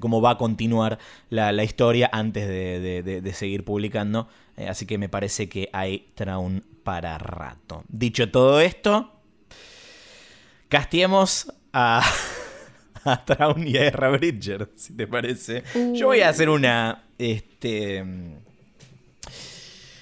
cómo 0.00 0.20
va 0.20 0.32
a 0.32 0.38
continuar 0.38 0.98
la, 1.30 1.52
la 1.52 1.64
historia 1.64 2.08
antes 2.12 2.46
de, 2.46 2.80
de- 2.80 3.02
de- 3.02 3.20
de 3.22 3.32
seguir 3.32 3.64
publicando. 3.64 4.28
Eh, 4.56 4.68
así 4.68 4.84
que 4.86 4.98
me 4.98 5.08
parece 5.08 5.48
que 5.48 5.70
hay 5.72 6.10
Traun 6.14 6.64
para 6.84 7.16
rato. 7.18 7.84
Dicho 7.88 8.30
todo 8.30 8.60
esto, 8.60 9.12
castiemos 10.68 11.52
a, 11.72 12.02
a 13.04 13.24
Traun 13.24 13.66
y 13.66 13.76
a 13.76 13.86
Ezra 13.88 14.10
Bridger, 14.10 14.68
si 14.76 14.94
te 14.96 15.06
parece. 15.06 15.62
Yo 15.94 16.06
voy 16.08 16.20
a 16.20 16.28
hacer 16.28 16.48
una... 16.50 17.04
Este, 17.18 18.04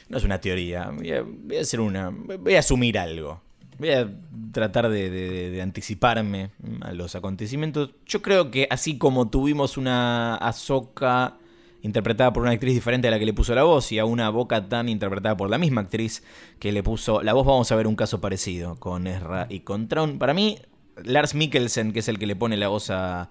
no 0.09 0.19
es 0.19 0.25
una 0.25 0.41
teoría. 0.41 0.91
Voy 0.93 1.11
a, 1.13 1.23
voy 1.23 1.57
a 1.57 1.61
hacer 1.63 1.81
una. 1.81 2.11
Voy 2.11 2.55
a 2.55 2.59
asumir 2.61 2.99
algo. 2.99 3.43
Voy 3.79 3.91
a 3.91 4.09
tratar 4.53 4.89
de, 4.89 5.11
de- 5.11 5.51
de 5.51 5.63
anticiparme 5.63 6.51
a 6.81 6.93
los 6.93 7.15
acontecimientos. 7.15 7.91
Yo 8.07 8.23
creo 8.23 8.51
que 8.51 8.67
así 8.71 8.97
como 8.99 9.29
tuvimos 9.29 9.77
una 9.77 10.37
Ahsoka 10.37 11.37
interpretada 11.83 12.33
por 12.33 12.43
una 12.43 12.53
actriz 12.53 12.75
diferente 12.75 13.07
a 13.09 13.11
la 13.11 13.19
que 13.19 13.27
le 13.27 13.33
puso 13.35 13.55
la 13.55 13.63
voz 13.63 13.93
y 13.93 13.99
a 13.99 14.05
una 14.05 14.29
Boca 14.31 14.69
tan 14.69 14.89
interpretada 14.89 15.37
por 15.37 15.49
la 15.51 15.59
misma 15.59 15.83
actriz 15.83 16.25
que 16.59 16.73
le 16.73 16.83
puso 16.83 17.23
la 17.23 17.33
voz, 17.35 17.47
vamos 17.47 17.71
a 17.71 17.77
ver 17.77 17.87
un 17.87 17.97
caso 17.97 18.21
parecido 18.21 18.77
con 18.77 19.07
Ezra 19.07 19.47
y 19.51 19.61
con 19.61 19.87
Traun. 19.89 20.19
Para 20.19 20.35
mí, 20.35 20.59
Lars 21.05 21.35
Mikkelsen, 21.35 21.93
que 21.93 22.01
es 22.01 22.09
el 22.09 22.19
que 22.19 22.27
le 22.27 22.35
pone 22.35 22.57
la 22.57 22.69
voz 22.69 22.91
a- 22.91 23.31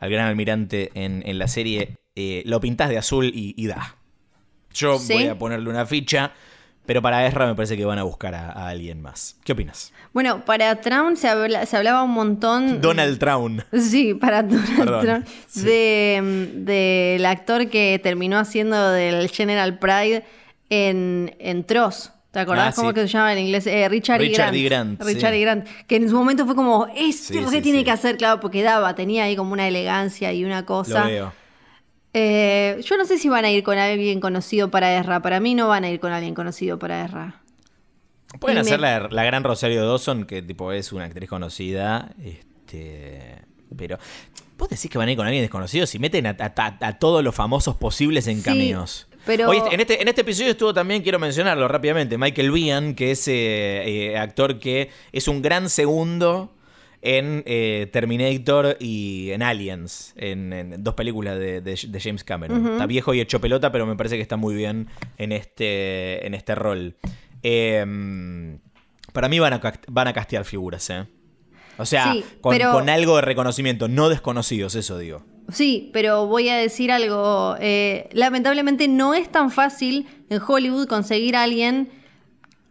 al 0.00 0.10
gran 0.10 0.26
almirante 0.26 0.90
en, 0.94 1.22
en 1.24 1.38
la 1.38 1.48
serie, 1.48 1.96
eh, 2.16 2.42
lo 2.46 2.60
pintás 2.60 2.90
de 2.90 2.98
azul 2.98 3.26
y, 3.34 3.54
y 3.56 3.66
da. 3.68 3.96
Yo 4.74 4.98
¿Sí? 4.98 5.12
voy 5.14 5.28
a 5.28 5.38
ponerle 5.38 5.70
una 5.70 5.86
ficha, 5.86 6.32
pero 6.86 7.00
para 7.02 7.26
Ezra 7.26 7.46
me 7.46 7.54
parece 7.54 7.76
que 7.76 7.84
van 7.84 7.98
a 7.98 8.02
buscar 8.02 8.34
a, 8.34 8.50
a 8.52 8.68
alguien 8.68 9.00
más. 9.02 9.36
¿Qué 9.44 9.52
opinas? 9.52 9.92
Bueno, 10.12 10.44
para 10.44 10.80
Traun 10.80 11.16
se, 11.16 11.28
habla- 11.28 11.64
se 11.66 11.76
hablaba 11.76 12.02
un 12.02 12.10
montón. 12.12 12.80
Donald 12.80 13.18
Traun. 13.18 13.64
Sí, 13.72 14.14
para 14.14 14.42
Donald 14.42 14.76
Perdón, 15.00 15.24
sí. 15.48 15.62
De, 15.64 16.20
mm, 16.22 16.64
del 16.64 17.26
actor 17.26 17.68
que 17.68 17.98
terminó 18.02 18.38
haciendo 18.38 18.90
del 18.90 19.28
General 19.30 19.78
Pride 19.78 20.24
en, 20.70 21.34
en 21.38 21.64
Tross. 21.64 22.10
¿Te 22.30 22.40
acordás 22.40 22.70
Ah, 22.70 22.72
cómo 22.74 22.92
que 22.92 23.02
se 23.02 23.06
llama 23.08 23.32
en 23.32 23.38
inglés? 23.38 23.64
Eh, 23.68 23.88
Richard, 23.88 24.20
E. 24.20 24.24
Richard 24.24 24.46
Grant. 24.52 24.56
E. 24.56 24.62
Grant, 24.64 25.02
Richard 25.02 25.32
sí. 25.32 25.38
E. 25.38 25.40
Grant. 25.40 25.66
Que 25.86 25.96
en 25.96 26.08
su 26.08 26.16
momento 26.16 26.44
fue 26.44 26.56
como, 26.56 26.88
este 26.96 27.34
Sí, 27.34 27.40
lo 27.40 27.48
que 27.48 27.62
tiene 27.62 27.84
que 27.84 27.92
hacer, 27.92 28.16
claro, 28.16 28.40
porque 28.40 28.62
daba, 28.64 28.94
tenía 28.96 29.22
ahí 29.24 29.36
como 29.36 29.52
una 29.52 29.68
elegancia 29.68 30.32
y 30.32 30.44
una 30.44 30.60
Lo 30.62 30.66
cosa. 30.66 31.04
veo. 31.04 31.32
Eh, 32.14 32.80
yo 32.84 32.96
no 32.96 33.04
sé 33.04 33.18
si 33.18 33.28
van 33.28 33.44
a 33.44 33.50
ir 33.50 33.62
con 33.64 33.76
alguien 33.76 34.20
conocido 34.20 34.70
para 34.70 34.96
Ezra. 34.98 35.20
Para 35.20 35.40
mí 35.40 35.54
no 35.54 35.68
van 35.68 35.84
a 35.84 35.90
ir 35.90 35.98
con 36.00 36.12
alguien 36.12 36.34
conocido 36.34 36.78
para 36.78 37.04
Ezra. 37.04 37.42
Pueden 38.40 38.58
hacer 38.58 38.80
la, 38.80 39.08
la 39.10 39.24
gran 39.24 39.44
Rosario 39.44 39.86
Dawson, 39.86 40.24
que 40.24 40.40
tipo 40.42 40.72
es 40.72 40.92
una 40.92 41.04
actriz 41.04 41.28
conocida. 41.28 42.12
Este. 42.24 43.38
Pero. 43.76 43.98
¿Vos 44.56 44.68
decís 44.68 44.88
que 44.88 44.98
van 44.98 45.08
a 45.08 45.10
ir 45.10 45.16
con 45.16 45.26
alguien 45.26 45.42
desconocido? 45.42 45.84
Si 45.86 45.98
meten 45.98 46.26
a, 46.28 46.36
a- 46.38 46.52
a- 46.56 46.78
a 46.88 46.98
todos 47.00 47.24
los 47.24 47.34
famosos 47.34 47.74
posibles 47.74 48.28
en 48.28 48.36
Sí, 48.38 48.44
cameos. 48.44 49.08
pero- 49.26 49.48
Oye, 49.50 49.60
en 49.72 49.80
este, 49.80 50.00
en 50.00 50.06
este 50.06 50.20
episodio 50.20 50.52
estuvo 50.52 50.72
también, 50.72 51.02
quiero 51.02 51.18
mencionarlo 51.18 51.66
rápidamente, 51.66 52.16
Michael 52.16 52.52
Bian, 52.52 52.94
que 52.94 53.10
es 53.10 53.26
eh, 53.26 53.32
eh, 54.12 54.16
actor 54.16 54.60
que 54.60 54.90
es 55.10 55.26
un 55.26 55.42
gran 55.42 55.68
segundo 55.68 56.53
en 57.06 57.42
eh, 57.46 57.88
Terminator 57.92 58.76
y 58.80 59.30
en 59.30 59.42
Aliens, 59.42 60.14
en, 60.16 60.52
en 60.54 60.82
dos 60.82 60.94
películas 60.94 61.38
de, 61.38 61.60
de- 61.60 61.78
de 61.86 62.00
James 62.00 62.24
Cameron. 62.24 62.66
Está 62.72 62.86
viejo 62.86 63.12
y 63.12 63.20
hecho 63.20 63.40
pelota, 63.40 63.70
pero 63.70 63.84
me 63.86 63.94
parece 63.94 64.16
que 64.16 64.22
está 64.22 64.36
muy 64.38 64.54
bien 64.54 64.88
en 65.18 65.30
este, 65.32 66.26
en 66.26 66.32
este 66.34 66.54
rol. 66.54 66.96
Eh, 67.42 68.56
para 69.12 69.28
mí 69.28 69.38
van 69.38 69.52
a, 69.52 69.60
van 69.88 70.08
a 70.08 70.12
castear 70.12 70.44
figuras, 70.44 70.88
¿eh? 70.90 71.06
O 71.76 71.84
sea, 71.86 72.12
Sí, 72.12 72.24
con, 72.40 72.56
pero- 72.56 72.72
con 72.72 72.88
algo 72.88 73.16
de 73.16 73.22
reconocimiento, 73.22 73.86
no 73.88 74.08
desconocidos, 74.08 74.74
eso 74.74 74.96
digo. 74.98 75.24
Sí, 75.52 75.90
pero 75.92 76.26
voy 76.26 76.48
a 76.48 76.56
decir 76.56 76.90
algo. 76.90 77.56
eh, 77.60 78.08
lamentablemente 78.12 78.88
no 78.88 79.12
es 79.14 79.30
tan 79.30 79.50
fácil 79.50 80.06
en 80.30 80.40
Hollywood 80.46 80.86
conseguir 80.86 81.36
a 81.36 81.42
alguien 81.42 81.90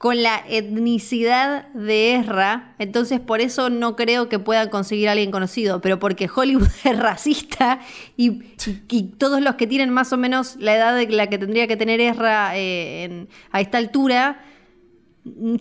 con 0.03 0.21
la 0.21 0.43
etnicidad 0.49 1.69
de 1.69 2.15
Ezra. 2.15 2.75
Entonces, 2.77 3.21
por 3.21 3.39
eso 3.39 3.69
no 3.69 3.95
creo 3.95 4.27
que 4.27 4.37
puedan 4.37 4.67
conseguir 4.67 5.07
a 5.07 5.13
alguien 5.13 5.31
conocido. 5.31 5.79
Pero 5.79 5.97
porque 5.97 6.27
Hollywood 6.35 6.67
es 6.83 6.99
racista 6.99 7.79
y, 8.17 8.31
y- 8.31 8.81
y 8.89 9.03
todos 9.17 9.39
los 9.39 9.55
que 9.55 9.65
tienen 9.65 9.91
más 9.91 10.11
o 10.11 10.17
menos 10.17 10.57
la 10.59 10.75
edad 10.75 10.93
de 10.93 11.07
la 11.07 11.27
que 11.27 11.37
tendría 11.37 11.67
que 11.67 11.77
tener 11.77 12.01
Ezra 12.01 12.57
eh, 12.57 13.05
en- 13.05 13.29
a 13.51 13.61
esta 13.61 13.77
altura 13.77 14.41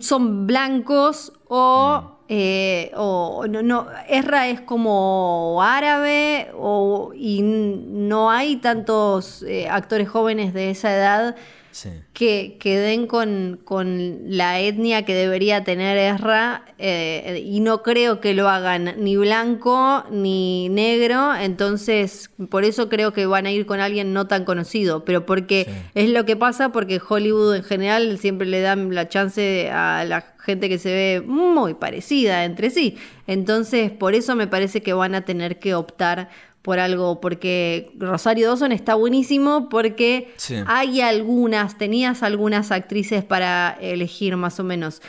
son 0.01 0.45
blancos 0.45 1.31
o, 1.47 2.17
eh, 2.27 2.91
o 2.97 3.45
no, 3.49 3.63
no, 3.63 3.87
Ezra 4.09 4.49
es 4.49 4.59
como 4.59 5.61
árabe 5.63 6.49
o, 6.59 7.13
y 7.15 7.41
no 7.43 8.29
hay 8.29 8.57
tantos 8.57 9.41
eh, 9.43 9.69
actores 9.69 10.09
jóvenes 10.09 10.53
de 10.53 10.69
esa 10.71 10.93
edad 10.93 11.35
Sí. 11.73 11.89
que, 12.13 12.57
que 12.59 12.77
den 12.77 13.07
con, 13.07 13.59
con 13.65 14.19
la 14.29 14.59
etnia 14.59 15.05
que 15.05 15.15
debería 15.15 15.63
tener 15.63 15.97
Ezra 15.97 16.63
eh, 16.77 17.43
y 17.43 17.61
no 17.61 17.81
creo 17.81 18.21
que 18.21 18.35
lo 18.35 18.47
hagan 18.47 18.93
ni 18.99 19.17
blanco 19.17 20.03
ni 20.11 20.69
negro, 20.69 21.35
entonces 21.35 22.29
por 22.51 22.63
eso 22.63 22.89
creo 22.89 23.11
que 23.11 23.25
van 23.25 23.47
a 23.47 23.51
ir 23.51 23.65
con 23.65 23.79
alguien 23.79 24.13
no 24.13 24.27
tan 24.27 24.45
conocido, 24.45 25.03
pero 25.03 25.25
porque 25.25 25.65
Sí. 25.67 25.71
es 25.95 26.09
lo 26.11 26.25
que 26.25 26.35
pasa 26.35 26.69
porque 26.71 27.01
Hollywood 27.09 27.55
en 27.55 27.63
general 27.63 28.17
siempre 28.19 28.45
le 28.47 28.61
dan 28.61 28.93
la 28.93 29.09
chance 29.09 29.71
a 29.71 30.05
la 30.05 30.21
gente 30.37 30.69
que 30.69 30.77
se 30.77 30.93
ve 30.93 31.23
muy 31.25 31.73
parecida 31.73 32.45
entre 32.45 32.69
sí, 32.69 32.97
entonces 33.27 33.89
por 33.91 34.13
eso 34.13 34.35
me 34.35 34.45
parece 34.45 34.81
que 34.83 34.93
van 34.93 35.15
a 35.15 35.25
tener 35.25 35.57
que 35.57 35.73
optar 35.73 36.29
por 36.63 36.79
algo, 36.79 37.21
porque 37.21 37.91
Rosario 37.99 38.47
Dawson 38.47 38.71
está 38.71 38.95
buenísimo 38.95 39.69
porque 39.69 40.33
Sí. 40.37 40.55
hay 40.65 41.01
algunas, 41.01 41.77
tenías 41.77 42.23
algunas 42.23 42.71
actrices 42.71 43.23
para 43.23 43.77
elegir 43.79 44.35
más 44.37 44.59
o 44.59 44.63
menos. 44.63 45.01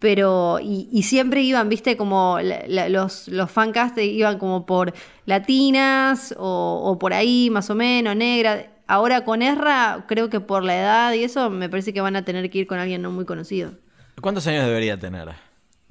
Pero, 0.00 0.58
y, 0.60 0.88
y 0.90 1.04
siempre 1.04 1.42
iban, 1.42 1.68
viste, 1.68 1.96
como 1.96 2.40
la- 2.42 2.64
la- 2.66 2.88
los, 2.88 3.28
los 3.28 3.48
fancast 3.52 3.96
iban 3.98 4.36
como 4.38 4.66
por 4.66 4.92
latinas 5.26 6.34
o, 6.38 6.80
o 6.84 6.98
por 6.98 7.12
ahí, 7.12 7.50
más 7.50 7.70
o 7.70 7.74
menos, 7.74 8.16
negra. 8.16 8.68
Ahora 8.88 9.24
con 9.24 9.42
Ezra, 9.42 10.04
creo 10.08 10.28
que 10.28 10.40
por 10.40 10.64
la 10.64 10.76
edad 10.76 11.12
y 11.12 11.22
eso, 11.24 11.50
me 11.50 11.68
parece 11.68 11.92
que 11.92 12.00
van 12.00 12.16
a 12.16 12.24
tener 12.24 12.50
que 12.50 12.58
ir 12.58 12.66
con 12.66 12.78
alguien 12.78 13.00
no 13.02 13.10
muy 13.12 13.24
conocido. 13.24 13.72
¿Cuántos 14.20 14.46
años 14.46 14.66
debería 14.66 14.98
tener? 14.98 15.28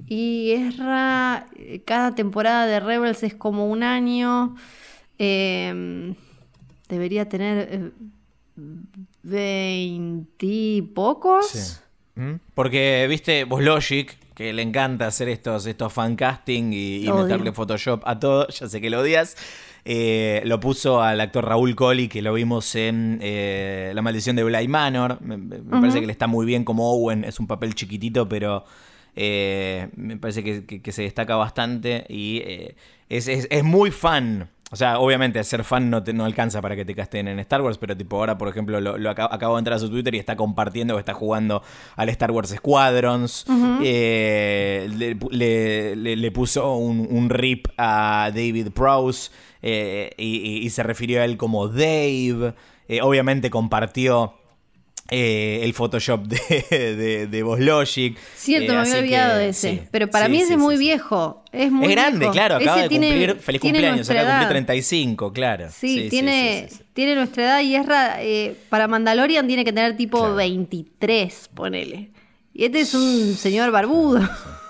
Y 0.06 0.50
Ezra, 0.52 1.46
eh, 1.56 1.80
cada 1.84 2.14
temporada 2.14 2.66
de 2.66 2.80
Rebels 2.80 3.22
es 3.22 3.34
como 3.34 3.66
un 3.68 3.82
año. 3.82 4.56
Eh, 5.24 6.14
debería 6.88 7.28
tener 7.28 7.68
eh, 7.70 7.90
veintipocos. 10.32 11.80
¿Mm? 12.14 12.32
Porque, 12.54 13.06
viste, 13.08 13.44
vos 13.44 13.62
Logic, 13.62 14.16
que 14.34 14.52
le 14.52 14.62
encanta 14.62 15.06
hacer 15.06 15.28
estos, 15.28 15.64
estos 15.66 15.92
fancasting 15.92 16.72
y, 16.72 16.96
y 17.06 17.08
meterle 17.22 17.52
Photoshop 17.52 18.02
a 18.04 18.18
todo, 18.18 18.48
ya 18.48 18.68
sé 18.68 18.80
que 18.80 18.90
lo 18.90 19.00
odias. 19.00 19.36
eh, 19.84 20.42
lo 20.44 20.60
puso 20.60 21.00
al 21.02 21.20
actor 21.20 21.44
Raúl 21.46 21.74
Colli, 21.74 22.08
que 22.08 22.20
lo 22.22 22.32
vimos 22.34 22.74
en 22.74 23.18
eh, 23.22 23.92
La 23.94 24.02
maldición 24.02 24.36
de 24.36 24.44
Bly 24.44 24.68
Manor. 24.68 25.20
Me, 25.22 25.38
parece 25.80 26.00
que 26.00 26.06
le 26.06 26.12
está 26.12 26.26
muy 26.26 26.44
bien 26.46 26.64
como 26.64 26.90
Owen, 26.92 27.24
es 27.24 27.40
un 27.40 27.46
papel 27.46 27.74
chiquitito, 27.74 28.28
pero 28.28 28.64
eh, 29.16 29.88
me 29.96 30.16
parece 30.18 30.42
que, 30.44 30.64
que- 30.66 30.82
que 30.82 30.92
se 30.92 31.02
destaca 31.02 31.36
bastante 31.36 32.04
y 32.08 32.42
es, 33.08 33.28
es- 33.28 33.46
es 33.50 33.64
muy 33.64 33.90
fan. 33.90 34.50
O 34.72 34.76
sea, 34.76 34.98
obviamente 34.98 35.44
ser 35.44 35.64
fan 35.64 35.90
no, 35.90 36.02
te- 36.02 36.14
no 36.14 36.24
alcanza 36.24 36.62
para 36.62 36.74
que 36.74 36.84
te 36.86 36.94
casten 36.94 37.28
en 37.28 37.38
Star 37.40 37.60
Wars, 37.60 37.76
pero 37.76 37.94
tipo 37.94 38.16
ahora, 38.16 38.38
por 38.38 38.48
ejemplo, 38.48 38.80
lo, 38.80 38.96
lo 38.96 39.10
aca- 39.10 39.28
acabo 39.30 39.56
de 39.56 39.60
entrar 39.60 39.76
a 39.76 39.78
su 39.78 39.90
Twitter 39.90 40.14
y 40.14 40.18
está 40.18 40.34
compartiendo 40.34 40.94
que 40.94 41.00
está 41.00 41.12
jugando 41.12 41.62
al 41.94 42.08
Star 42.08 42.30
Wars 42.30 42.48
Squadrons. 42.56 43.44
Eh, 43.82 44.88
le, 44.96 45.16
le- 45.30 45.96
le- 45.96 46.16
le 46.16 46.30
puso 46.32 46.74
un, 46.76 47.06
un 47.10 47.28
rip 47.30 47.66
a 47.76 48.30
David 48.34 48.68
Prowse 48.72 49.30
eh, 49.60 50.10
y, 50.16 50.36
y- 50.38 50.58
y 50.64 50.70
se 50.70 50.82
refirió 50.82 51.20
a 51.20 51.24
él 51.24 51.36
como 51.36 51.68
Dave. 51.68 52.54
Eh, 52.88 53.00
obviamente 53.02 53.50
compartió 53.50 54.34
eh, 55.12 55.60
el 55.62 55.74
Photoshop 55.74 56.22
de, 56.26 56.96
de, 56.96 57.26
de 57.26 57.42
Boss 57.42 57.60
Logic. 57.60 58.16
Cierto, 58.34 58.72
Eh, 58.72 58.74
me 58.76 58.80
había 58.82 58.98
olvidado 58.98 59.32
que, 59.34 59.38
de 59.38 59.48
ese. 59.50 59.70
sí. 59.70 59.80
Pero 59.90 60.08
para 60.08 60.26
Sí, 60.26 60.32
mí 60.32 60.38
ese 60.40 60.52
es 60.54 60.58
muy 60.58 60.74
sí, 60.76 60.78
sí. 60.78 60.84
viejo. 60.88 61.44
Es 61.52 61.70
muy 61.70 61.86
Es 61.86 61.90
grande, 61.92 62.18
viejo. 62.20 62.32
claro, 62.32 62.56
acaba 62.56 62.72
Ese 62.76 62.82
de 62.84 62.88
tiene- 62.88 63.06
cumplir. 63.08 63.36
Feliz 63.40 63.60
tiene 63.60 63.78
cumpleaños, 63.78 64.10
acaba 64.10 64.20
de 64.22 64.26
cumplir 64.30 64.42
edad. 64.42 64.50
35, 64.50 65.32
claro. 65.32 65.68
Sí, 65.70 66.06
tiene, 66.10 66.68
tiene 66.94 67.14
nuestra 67.14 67.44
edad 67.44 67.60
y 67.60 67.76
Ezra, 67.76 68.22
eh, 68.22 68.56
para 68.68 68.88
Mandalorian 68.88 69.46
tiene 69.46 69.64
que 69.64 69.72
tener 69.72 69.96
tipo 69.96 70.18
Claro. 70.18 70.34
23, 70.36 71.50
ponele. 71.54 72.10
Y 72.54 72.64
este 72.64 72.80
es 72.80 72.94
un 72.94 73.34
señor 73.36 73.70
barbudo. 73.70 74.20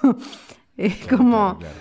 es 0.76 0.96
como, 1.06 1.58
Claro, 1.58 1.58
claro. 1.58 1.74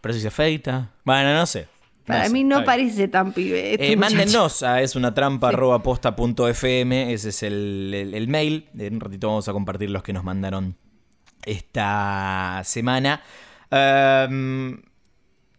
Pero 0.00 0.14
si 0.14 0.20
se 0.20 0.28
afeita. 0.28 0.90
Bueno, 1.04 1.32
no 1.34 1.46
sé. 1.46 1.66
Para 2.12 2.28
mí 2.28 2.44
no 2.44 2.64
parece 2.64 3.08
tan 3.08 3.32
pibe. 3.32 3.72
este 3.74 3.92
Eh, 3.92 3.96
mándennos 3.96 4.62
a 4.62 4.80
es 4.82 4.94
una 4.96 5.12
trampa 5.14 5.48
arroba 5.48 5.82
posta 5.82 6.14
punto 6.16 6.46
fm, 6.48 7.12
ese 7.12 7.30
es 7.30 7.42
el, 7.42 7.92
el- 7.94 8.14
el 8.14 8.28
mail. 8.28 8.68
En 8.78 8.94
un 8.94 9.00
ratito 9.00 9.28
vamos 9.28 9.48
a 9.48 9.52
compartir 9.52 9.90
los 9.90 10.02
que 10.02 10.12
nos 10.12 10.24
mandaron 10.24 10.76
esta 11.44 12.62
semana. 12.64 13.22
Ehm, 13.70 14.82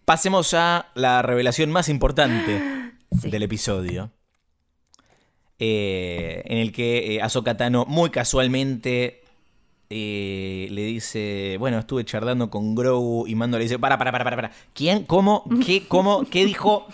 pasemos 0.05 0.53
a 0.53 0.87
la 0.95 1.21
revelación 1.21 1.71
más 1.71 1.89
importante 1.89 2.61
Sí. 3.21 3.29
del 3.29 3.43
episodio. 3.43 4.11
eh, 5.59 6.41
en 6.45 6.57
el 6.57 6.71
que 6.71 7.15
eh, 7.15 7.21
Ahsoka 7.21 7.55
Tano 7.57 7.85
muy 7.87 8.09
casualmente 8.09 9.22
eh, 9.95 10.67
le 10.71 10.85
dice, 10.85 11.57
bueno, 11.59 11.77
estuve 11.77 12.03
charlando 12.03 12.49
con 12.49 12.73
Grogu 12.73 13.27
y 13.27 13.35
Mando 13.35 13.59
le 13.59 13.65
dice, 13.65 13.77
para, 13.77 13.97
para, 13.99 14.11
para, 14.11 14.23
para, 14.23 14.35
para. 14.35 14.51
¿Quién? 14.73 15.03
¿Cómo? 15.03 15.43
¿Qué? 15.63 15.83
¿Cómo? 15.87 16.25
¿Qué 16.25 16.45
dijo? 16.45 16.87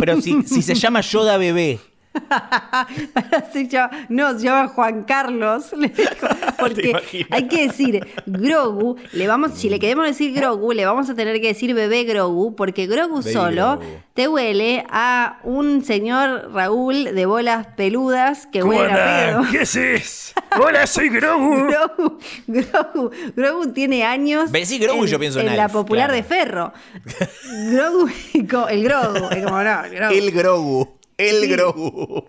Pero 0.00 0.20
si, 0.20 0.42
si 0.42 0.60
se 0.60 0.74
llama 0.74 1.00
Yoda 1.00 1.36
bebé. 1.36 1.78
Llama- 3.70 3.90
no, 4.08 4.38
se 4.38 4.44
llama 4.44 4.68
Juan 4.68 5.04
Carlos. 5.04 5.72
le 5.76 5.88
dijo, 5.88 6.10
Porque 6.58 7.26
hay 7.30 7.48
que 7.48 7.68
decir 7.68 8.06
Grogu, 8.26 8.96
le 9.12 9.26
vamos, 9.26 9.52
si 9.54 9.68
le 9.70 9.78
queremos 9.78 10.06
decir 10.06 10.32
Grogu, 10.34 10.72
le 10.72 10.84
vamos 10.84 11.08
a 11.10 11.14
tener 11.14 11.40
que 11.40 11.48
decir 11.48 11.74
bebé 11.74 12.04
Grogu, 12.04 12.54
porque 12.56 12.86
Grogu 12.86 13.20
Baby 13.20 13.32
solo 13.32 13.76
Grogu. 13.78 14.00
te 14.14 14.28
huele 14.28 14.84
a 14.90 15.38
un 15.44 15.84
señor 15.84 16.50
Raúl 16.52 17.04
de 17.14 17.26
bolas 17.26 17.66
peludas 17.76 18.46
que 18.46 18.62
huele 18.62 18.90
a 18.92 19.26
pedo. 19.26 19.42
¿Qué 19.50 19.60
haces? 19.60 20.34
Hola, 20.60 20.86
soy 20.86 21.08
Grogu. 21.10 21.66
Grogu, 21.68 22.18
Grogu, 22.46 23.10
Grogu 23.36 23.72
tiene 23.72 24.04
años. 24.04 24.50
Ves, 24.50 24.68
sí, 24.68 24.78
Grogu, 24.78 25.06
yo 25.06 25.18
pienso 25.18 25.40
en 25.40 25.56
la 25.56 25.64
Alf, 25.64 25.72
popular 25.72 26.10
claro. 26.10 26.14
de 26.16 26.22
Ferro. 26.22 26.72
Grogu, 27.72 28.08
el 28.68 28.82
Grogu, 28.84 29.28
es 29.30 29.44
como 29.44 29.62
no, 29.62 29.84
el 29.84 29.90
Grogu. 29.94 30.14
El 30.14 30.30
Grogu. 30.32 30.99
El 31.28 31.40
Sí. 31.42 31.46
Grogu. 31.48 32.24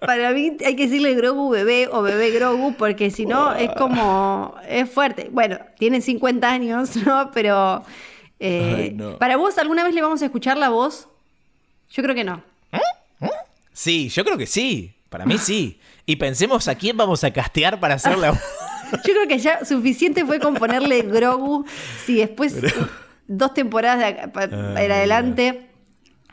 Para 0.00 0.30
mí 0.32 0.56
hay 0.64 0.76
que 0.76 0.84
decirle 0.84 1.14
Grogu 1.14 1.48
bebé 1.50 1.88
o 1.90 2.02
bebé 2.02 2.30
Grogu 2.30 2.74
porque 2.74 3.10
si 3.10 3.26
no 3.26 3.54
es 3.54 3.70
como 3.72 4.54
es 4.68 4.88
fuerte. 4.90 5.28
Bueno, 5.32 5.58
tiene 5.78 6.00
50 6.00 6.48
años, 6.50 6.96
¿no? 6.96 7.30
Pero 7.32 7.82
eh, 8.38 8.74
Ay, 8.76 8.90
no. 8.94 9.18
para 9.18 9.36
vos 9.36 9.56
alguna 9.58 9.84
vez 9.84 9.94
le 9.94 10.02
vamos 10.02 10.22
a 10.22 10.26
escuchar 10.26 10.56
la 10.58 10.68
voz? 10.68 11.08
Yo 11.90 12.02
creo 12.02 12.14
que 12.14 12.24
no. 12.24 12.42
Sí, 13.72 14.08
yo 14.08 14.24
creo 14.24 14.38
que 14.38 14.46
sí. 14.46 14.92
Para 15.08 15.24
mí 15.26 15.38
sí. 15.38 15.78
Y 16.04 16.16
pensemos 16.16 16.66
a 16.68 16.74
quién 16.74 16.96
vamos 16.96 17.24
a 17.24 17.32
castear 17.32 17.78
para 17.80 17.94
hacer 17.94 18.16
la 18.18 18.32
Yo 18.92 19.12
creo 19.14 19.26
que 19.28 19.38
ya 19.38 19.64
suficiente 19.64 20.24
fue 20.24 20.38
con 20.40 20.54
ponerle 20.54 21.02
Grogu. 21.02 21.64
Si 22.04 22.16
después, 22.16 22.54
dos 23.26 23.52
temporadas 23.54 23.98
de 24.22 24.28
para 24.28 24.74
Ay, 24.78 24.86
adelante, 24.86 25.66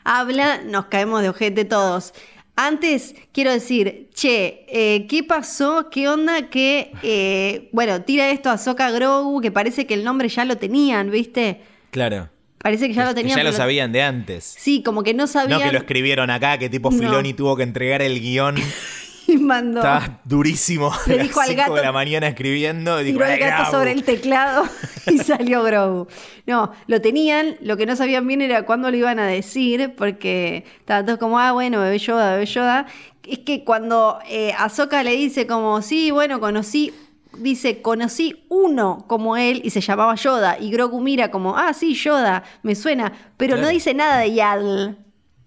habla, 0.04 0.60
nos 0.64 0.86
caemos 0.86 1.22
de 1.22 1.30
ojete 1.30 1.64
todos. 1.64 2.14
Antes, 2.56 3.16
quiero 3.32 3.50
decir, 3.50 4.08
che, 4.14 4.64
eh, 4.68 5.06
¿qué 5.08 5.24
pasó? 5.24 5.88
¿Qué 5.90 6.08
onda? 6.08 6.48
Que, 6.50 6.92
eh, 7.02 7.68
bueno, 7.72 8.02
tira 8.02 8.30
esto 8.30 8.48
a 8.48 8.58
Soka 8.58 8.90
Grogu, 8.92 9.40
que 9.40 9.50
parece 9.50 9.86
que 9.86 9.94
el 9.94 10.04
nombre 10.04 10.28
ya 10.28 10.44
lo 10.44 10.56
tenían, 10.56 11.10
¿viste? 11.10 11.62
Claro. 11.90 12.28
Parece 12.58 12.86
que 12.86 12.94
ya 12.94 13.02
lo 13.02 13.08
Que 13.10 13.16
tenían. 13.16 13.36
ya 13.38 13.44
lo 13.44 13.52
sabían 13.52 13.90
de 13.92 14.02
antes. 14.02 14.54
Sí, 14.56 14.82
como 14.82 15.02
que 15.02 15.12
no 15.14 15.26
sabían. 15.26 15.58
No 15.58 15.66
que 15.66 15.72
lo 15.72 15.78
escribieron 15.78 16.30
acá, 16.30 16.56
que 16.58 16.68
tipo 16.70 16.90
No. 16.90 16.96
Filoni 16.98 17.34
tuvo 17.34 17.56
que 17.56 17.62
entregar 17.64 18.00
el 18.02 18.20
guion. 18.20 18.54
y 19.34 19.38
mandó. 19.38 19.80
Estaba 19.80 20.20
durísimo. 20.24 20.92
a 20.92 20.98
Le 21.06 21.16
las 21.16 21.26
dijo 21.28 21.40
al 21.40 21.46
5 21.48 21.60
gato- 21.62 21.74
de 21.74 21.82
la 21.82 21.92
mañana 21.92 22.26
escribiendo. 22.28 23.00
y 23.00 23.04
dijo, 23.04 23.18
Tiró 23.18 23.26
el 23.26 23.32
"Ay, 23.32 23.38
gato 23.40 23.62
Grogu". 23.62 23.70
sobre 23.76 23.92
el 23.92 24.04
teclado 24.04 24.64
y 25.06 25.18
salió 25.18 25.62
Grogu. 25.62 26.06
No, 26.46 26.72
lo 26.86 27.00
tenían, 27.00 27.56
lo 27.60 27.76
que 27.76 27.86
no 27.86 27.96
sabían 27.96 28.26
bien 28.26 28.42
era 28.42 28.64
cuándo 28.64 28.90
lo 28.90 28.96
iban 28.96 29.18
a 29.18 29.26
decir, 29.26 29.94
porque 29.96 30.64
estaban 30.78 31.06
todos 31.06 31.18
como, 31.18 31.38
ah, 31.38 31.52
bueno, 31.52 31.80
bebé 31.80 31.98
Yoda, 31.98 32.32
bebé 32.34 32.46
Yoda. 32.46 32.86
Es 33.26 33.38
que 33.38 33.64
cuando 33.64 34.18
eh, 34.28 34.52
Ahsoka 34.58 35.02
le 35.02 35.12
dice 35.12 35.46
como, 35.46 35.80
sí, 35.82 36.10
bueno, 36.10 36.40
conocí, 36.40 36.92
dice, 37.38 37.80
conocí 37.80 38.44
uno 38.50 39.06
como 39.08 39.36
él 39.38 39.62
y 39.64 39.70
se 39.70 39.80
llamaba 39.80 40.14
Yoda. 40.14 40.58
Y 40.60 40.70
Grogu 40.70 41.00
mira 41.00 41.30
como, 41.30 41.56
ah, 41.56 41.72
sí, 41.72 41.94
Yoda, 41.94 42.42
me 42.62 42.74
suena, 42.74 43.12
pero 43.38 43.56
no 43.56 43.68
dice 43.68 43.94
nada 43.94 44.18
de 44.18 44.34
Yaddle. 44.34 44.96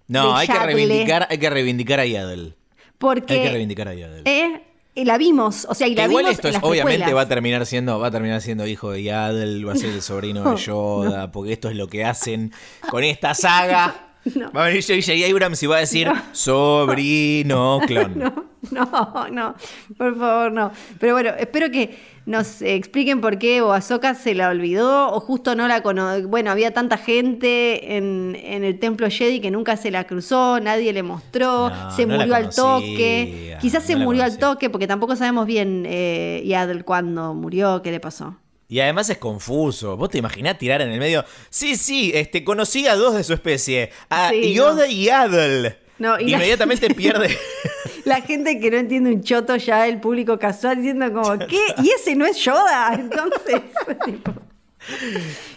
No, 0.08 0.32
de 0.34 0.40
hay 0.40 0.48
que, 0.48 0.58
reivindicar, 0.58 1.26
hay 1.30 1.38
que 1.38 1.50
reivindicar 1.50 2.00
a 2.00 2.06
Yaddle. 2.06 2.54
Porque 2.98 3.34
Hay 3.34 3.42
que 3.42 3.48
reivindicar 3.50 3.88
a 3.88 3.94
Yaddle. 3.94 4.22
eh, 4.24 4.62
y 4.94 5.04
la 5.04 5.16
vimos, 5.16 5.64
o 5.70 5.74
sea, 5.74 5.86
y 5.86 5.94
la 5.94 6.06
igual 6.06 6.24
vimos 6.24 6.34
esto 6.36 6.48
en 6.48 6.54
las 6.54 6.62
obviamente 6.64 7.12
va 7.14 7.20
a 7.20 7.28
terminar 7.28 7.64
siendo, 7.66 8.00
va 8.00 8.08
a 8.08 8.10
terminar 8.10 8.40
siendo 8.40 8.66
hijo 8.66 8.90
de 8.90 9.04
Yaddle, 9.04 9.64
va 9.64 9.74
a 9.74 9.76
ser 9.76 9.90
el 9.90 10.02
sobrino 10.02 10.42
de 10.50 10.56
Yoda, 10.64 11.30
porque 11.30 11.52
esto 11.52 11.68
es 11.70 11.76
lo 11.76 11.86
que 11.86 12.04
hacen 12.04 12.52
con 12.90 13.04
esta 13.04 13.34
saga. 13.34 14.04
No. 14.34 14.52
Va 14.52 14.64
a 14.64 14.66
venir 14.68 14.82
J.J. 14.84 15.12
Abrams 15.30 15.62
y 15.62 15.66
va 15.66 15.76
a 15.76 15.80
decir 15.80 16.10
sobrino 16.32 17.80
clon. 17.86 18.48
No, 18.72 18.84
no, 18.84 19.28
no, 19.30 19.54
por 19.96 20.18
favor, 20.18 20.50
no. 20.52 20.72
Pero 20.98 21.14
bueno, 21.14 21.30
espero 21.38 21.70
que 21.70 21.96
nos 22.28 22.60
expliquen 22.62 23.20
por 23.22 23.38
qué 23.38 23.62
o 23.62 23.72
Ahsoka 23.72 24.14
se 24.14 24.34
la 24.34 24.50
olvidó 24.50 25.10
o 25.12 25.18
justo 25.18 25.54
no 25.54 25.66
la 25.66 25.82
conoció. 25.82 26.28
Bueno, 26.28 26.50
había 26.50 26.72
tanta 26.74 26.98
gente 26.98 27.96
en, 27.96 28.36
en 28.44 28.64
el 28.64 28.78
templo 28.78 29.08
Jedi 29.10 29.40
que 29.40 29.50
nunca 29.50 29.76
se 29.78 29.90
la 29.90 30.06
cruzó, 30.06 30.60
nadie 30.60 30.92
le 30.92 31.02
mostró, 31.02 31.70
No, 31.70 31.90
se 31.90 32.04
no 32.04 32.16
murió 32.16 32.34
al 32.34 32.50
toque. 32.54 33.56
Quizás 33.60 33.82
se 33.84 33.94
no 33.96 34.04
murió 34.04 34.24
al 34.24 34.38
toque 34.38 34.68
porque 34.68 34.86
tampoco 34.86 35.16
sabemos 35.16 35.46
bien 35.46 35.84
eh, 35.88 36.42
Yaddle 36.44 36.82
cuándo 36.84 37.32
murió, 37.34 37.80
qué 37.82 37.90
le 37.90 37.98
pasó. 38.00 38.36
Y 38.68 38.80
además 38.80 39.08
es 39.08 39.16
confuso. 39.16 39.96
¿Vos 39.96 40.10
te 40.10 40.18
imaginás 40.18 40.58
tirar 40.58 40.82
en 40.82 40.90
el 40.90 40.98
medio? 41.00 41.24
Sí, 41.48 41.76
sí, 41.76 42.12
este, 42.14 42.44
conocí 42.44 42.86
a 42.86 42.94
dos 42.96 43.14
de 43.14 43.24
su 43.24 43.32
especie. 43.32 43.90
A 44.10 44.28
Sí, 44.28 44.52
Yoda 44.52 44.86
y 44.86 45.04
Yaddle. 45.04 45.78
No, 45.98 46.20
y 46.20 46.24
la- 46.28 46.36
Inmediatamente 46.36 46.90
pierde. 46.94 47.34
La 48.08 48.22
gente 48.22 48.58
que 48.58 48.70
no 48.70 48.78
entiende 48.78 49.12
un 49.12 49.22
choto 49.22 49.56
ya, 49.56 49.86
el 49.86 50.00
público 50.00 50.38
casual 50.38 50.76
diciendo 50.76 51.12
como, 51.12 51.38
¿qué? 51.46 51.60
¿Y 51.82 51.90
ese 51.90 52.16
no 52.16 52.24
es 52.24 52.38
Yoda? 52.38 52.94
Entonces, 52.98 53.60
tipo, 54.04 54.32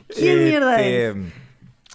¿quién 0.09 0.43
mierda 0.43 0.81
Este, 0.81 1.09
es? 1.09 1.15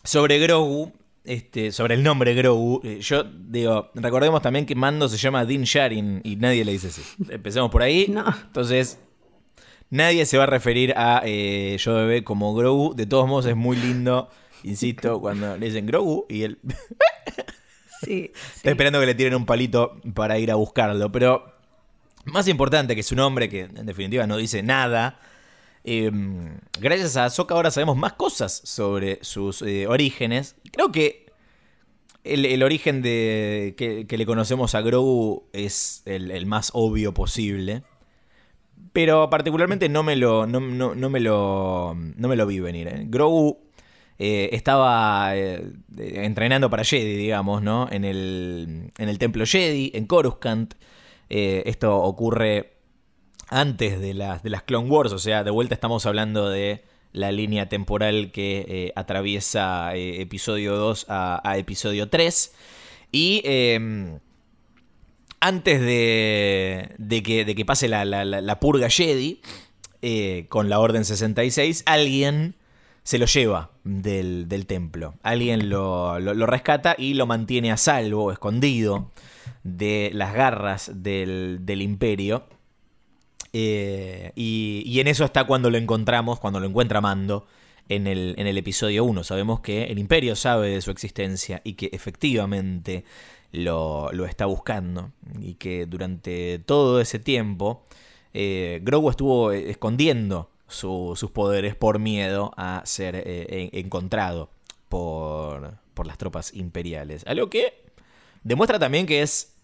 Sobre 0.02 0.38
Grogu, 0.38 0.92
este, 1.24 1.72
sobre 1.72 1.94
el 1.94 2.02
nombre 2.02 2.32
Grogu, 2.34 2.80
eh, 2.84 3.00
yo 3.00 3.24
digo, 3.24 3.90
recordemos 3.94 4.40
también 4.40 4.64
que 4.64 4.74
Mando 4.74 5.08
se 5.08 5.18
llama 5.18 5.44
Din 5.44 5.64
Djarin 5.64 6.22
y 6.24 6.36
nadie 6.36 6.64
le 6.64 6.72
dice 6.72 6.88
así. 6.88 7.02
Empecemos 7.28 7.70
por 7.70 7.82
ahí. 7.82 8.06
No. 8.08 8.24
Entonces, 8.46 8.98
nadie 9.90 10.24
se 10.24 10.38
va 10.38 10.44
a 10.44 10.46
referir 10.46 10.94
a 10.96 11.20
eh, 11.24 11.76
Yo 11.78 11.94
Bebé 11.94 12.24
como 12.24 12.54
Grogu. 12.54 12.94
De 12.94 13.04
todos 13.04 13.28
modos, 13.28 13.44
es 13.44 13.56
muy 13.56 13.76
lindo, 13.76 14.30
insisto, 14.62 15.20
cuando 15.20 15.58
le 15.58 15.66
dicen 15.66 15.86
Grogu 15.86 16.24
y 16.30 16.44
él 16.44 16.58
Sí, 18.06 18.32
sí. 18.54 18.68
esperando 18.68 19.00
que 19.00 19.06
le 19.06 19.14
tiren 19.14 19.34
un 19.34 19.44
palito 19.46 20.00
para 20.14 20.38
ir 20.38 20.50
a 20.50 20.54
buscarlo. 20.54 21.10
Pero 21.12 21.52
más 22.24 22.48
importante 22.48 22.96
que 22.96 23.02
su 23.02 23.14
nombre, 23.14 23.48
que 23.48 23.60
en 23.62 23.84
definitiva 23.86 24.26
no 24.26 24.36
dice 24.36 24.62
nada. 24.62 25.20
eh, 25.84 26.10
gracias 26.80 27.16
a 27.16 27.26
Ahsoka 27.26 27.54
ahora 27.54 27.70
sabemos 27.70 27.96
más 27.96 28.14
cosas 28.14 28.60
sobre 28.64 29.18
sus 29.22 29.62
eh, 29.62 29.86
orígenes. 29.86 30.56
Creo 30.72 30.90
que 30.90 31.26
el, 32.24 32.44
el 32.44 32.62
origen 32.62 33.02
de 33.02 33.74
que, 33.76 34.06
que 34.08 34.18
le 34.18 34.26
conocemos 34.26 34.74
a 34.74 34.80
Grogu 34.80 35.48
es 35.52 36.02
el, 36.06 36.30
el 36.32 36.46
más 36.46 36.70
obvio 36.74 37.12
posible. 37.14 37.82
Pero 38.92 39.28
particularmente 39.30 39.88
no 39.88 40.02
me 40.02 40.16
lo, 40.16 40.46
no, 40.46 40.58
no- 40.60 40.94
no 40.94 41.10
me 41.10 41.20
lo, 41.20 41.94
no 42.16 42.28
me 42.28 42.36
lo 42.36 42.46
vi 42.46 42.60
venir. 42.60 42.88
¿eh? 42.88 43.04
Grogu 43.06 43.65
eh, 44.18 44.50
estaba 44.52 45.36
eh, 45.36 45.72
entrenando 45.98 46.70
para 46.70 46.84
Jedi, 46.84 47.16
digamos, 47.16 47.62
¿no? 47.62 47.88
En 47.90 48.04
el, 48.04 48.92
en 48.96 49.08
el 49.08 49.18
templo 49.18 49.44
Jedi, 49.46 49.90
en 49.94 50.06
Coruscant. 50.06 50.74
Eh, 51.28 51.64
esto 51.66 51.96
ocurre 51.96 52.72
antes 53.48 54.00
de 54.00 54.14
las, 54.14 54.42
de 54.42 54.50
las 54.50 54.62
Clone 54.62 54.88
Wars, 54.88 55.12
o 55.12 55.18
sea, 55.18 55.44
de 55.44 55.50
vuelta 55.50 55.74
estamos 55.74 56.06
hablando 56.06 56.48
de 56.48 56.82
la 57.12 57.32
línea 57.32 57.68
temporal 57.68 58.30
que 58.32 58.92
atraviesa 58.96 59.94
episodio 59.94 60.76
2 60.76 61.06
a, 61.08 61.54
episodio 61.56 62.08
3. 62.08 62.54
Y 63.12 63.40
eh, 63.44 64.18
antes 65.40 65.80
de, 65.80 66.90
de 66.98 67.22
que, 67.22 67.44
de 67.44 67.54
que 67.54 67.64
pase 67.64 67.88
la, 67.88 68.04
la- 68.04 68.24
la- 68.24 68.60
purga 68.60 68.88
Jedi, 68.90 69.40
con 70.48 70.68
la 70.68 70.78
Orden 70.78 71.04
66, 71.04 71.82
alguien 71.86 72.54
se 73.06 73.18
lo 73.18 73.26
lleva 73.26 73.70
del, 73.84 74.48
del 74.48 74.66
templo. 74.66 75.14
Alguien 75.22 75.68
lo, 75.70 76.18
lo- 76.18 76.44
rescata 76.46 76.96
y 76.98 77.14
lo 77.14 77.24
mantiene 77.24 77.70
a 77.70 77.76
salvo, 77.76 78.32
escondido 78.32 79.12
de 79.62 80.10
las 80.12 80.34
garras 80.34 80.90
del, 80.92 81.58
del 81.60 81.82
imperio. 81.82 82.48
Eh, 83.52 84.32
y, 84.34 84.82
y 84.84 84.98
en 84.98 85.06
eso 85.06 85.24
está 85.24 85.44
cuando 85.44 85.70
lo 85.70 85.78
encontramos, 85.78 86.40
cuando 86.40 86.58
lo 86.58 86.66
encuentra 86.66 87.00
Mando 87.00 87.46
en 87.88 88.08
el, 88.08 88.34
en 88.38 88.48
el 88.48 88.58
episodio 88.58 89.04
1. 89.04 89.22
Sabemos 89.22 89.60
que 89.60 89.84
el 89.84 90.00
imperio 90.00 90.34
sabe 90.34 90.70
de 90.70 90.80
su 90.80 90.90
existencia 90.90 91.60
y 91.62 91.74
que 91.74 91.90
efectivamente 91.92 93.04
lo, 93.52 94.10
lo 94.12 94.26
está 94.26 94.46
buscando. 94.46 95.12
Y 95.40 95.54
que 95.54 95.86
durante 95.86 96.58
todo 96.58 97.00
ese 97.00 97.20
tiempo 97.20 97.84
eh, 98.34 98.80
Grogu 98.82 99.10
estuvo 99.10 99.52
escondiendo 99.52 100.50
su- 100.68 101.14
sus 101.16 101.30
poderes 101.30 101.74
por 101.74 101.98
miedo 101.98 102.52
a 102.56 102.82
ser 102.84 103.16
eh, 103.16 103.70
en- 103.72 103.78
encontrado 103.86 104.50
por, 104.88 105.74
por 105.94 106.06
las 106.06 106.18
tropas 106.18 106.52
imperiales. 106.54 107.24
Algo 107.26 107.48
que 107.50 107.84
demuestra 108.42 108.78
también 108.78 109.06
que 109.06 109.22
es 109.22 109.54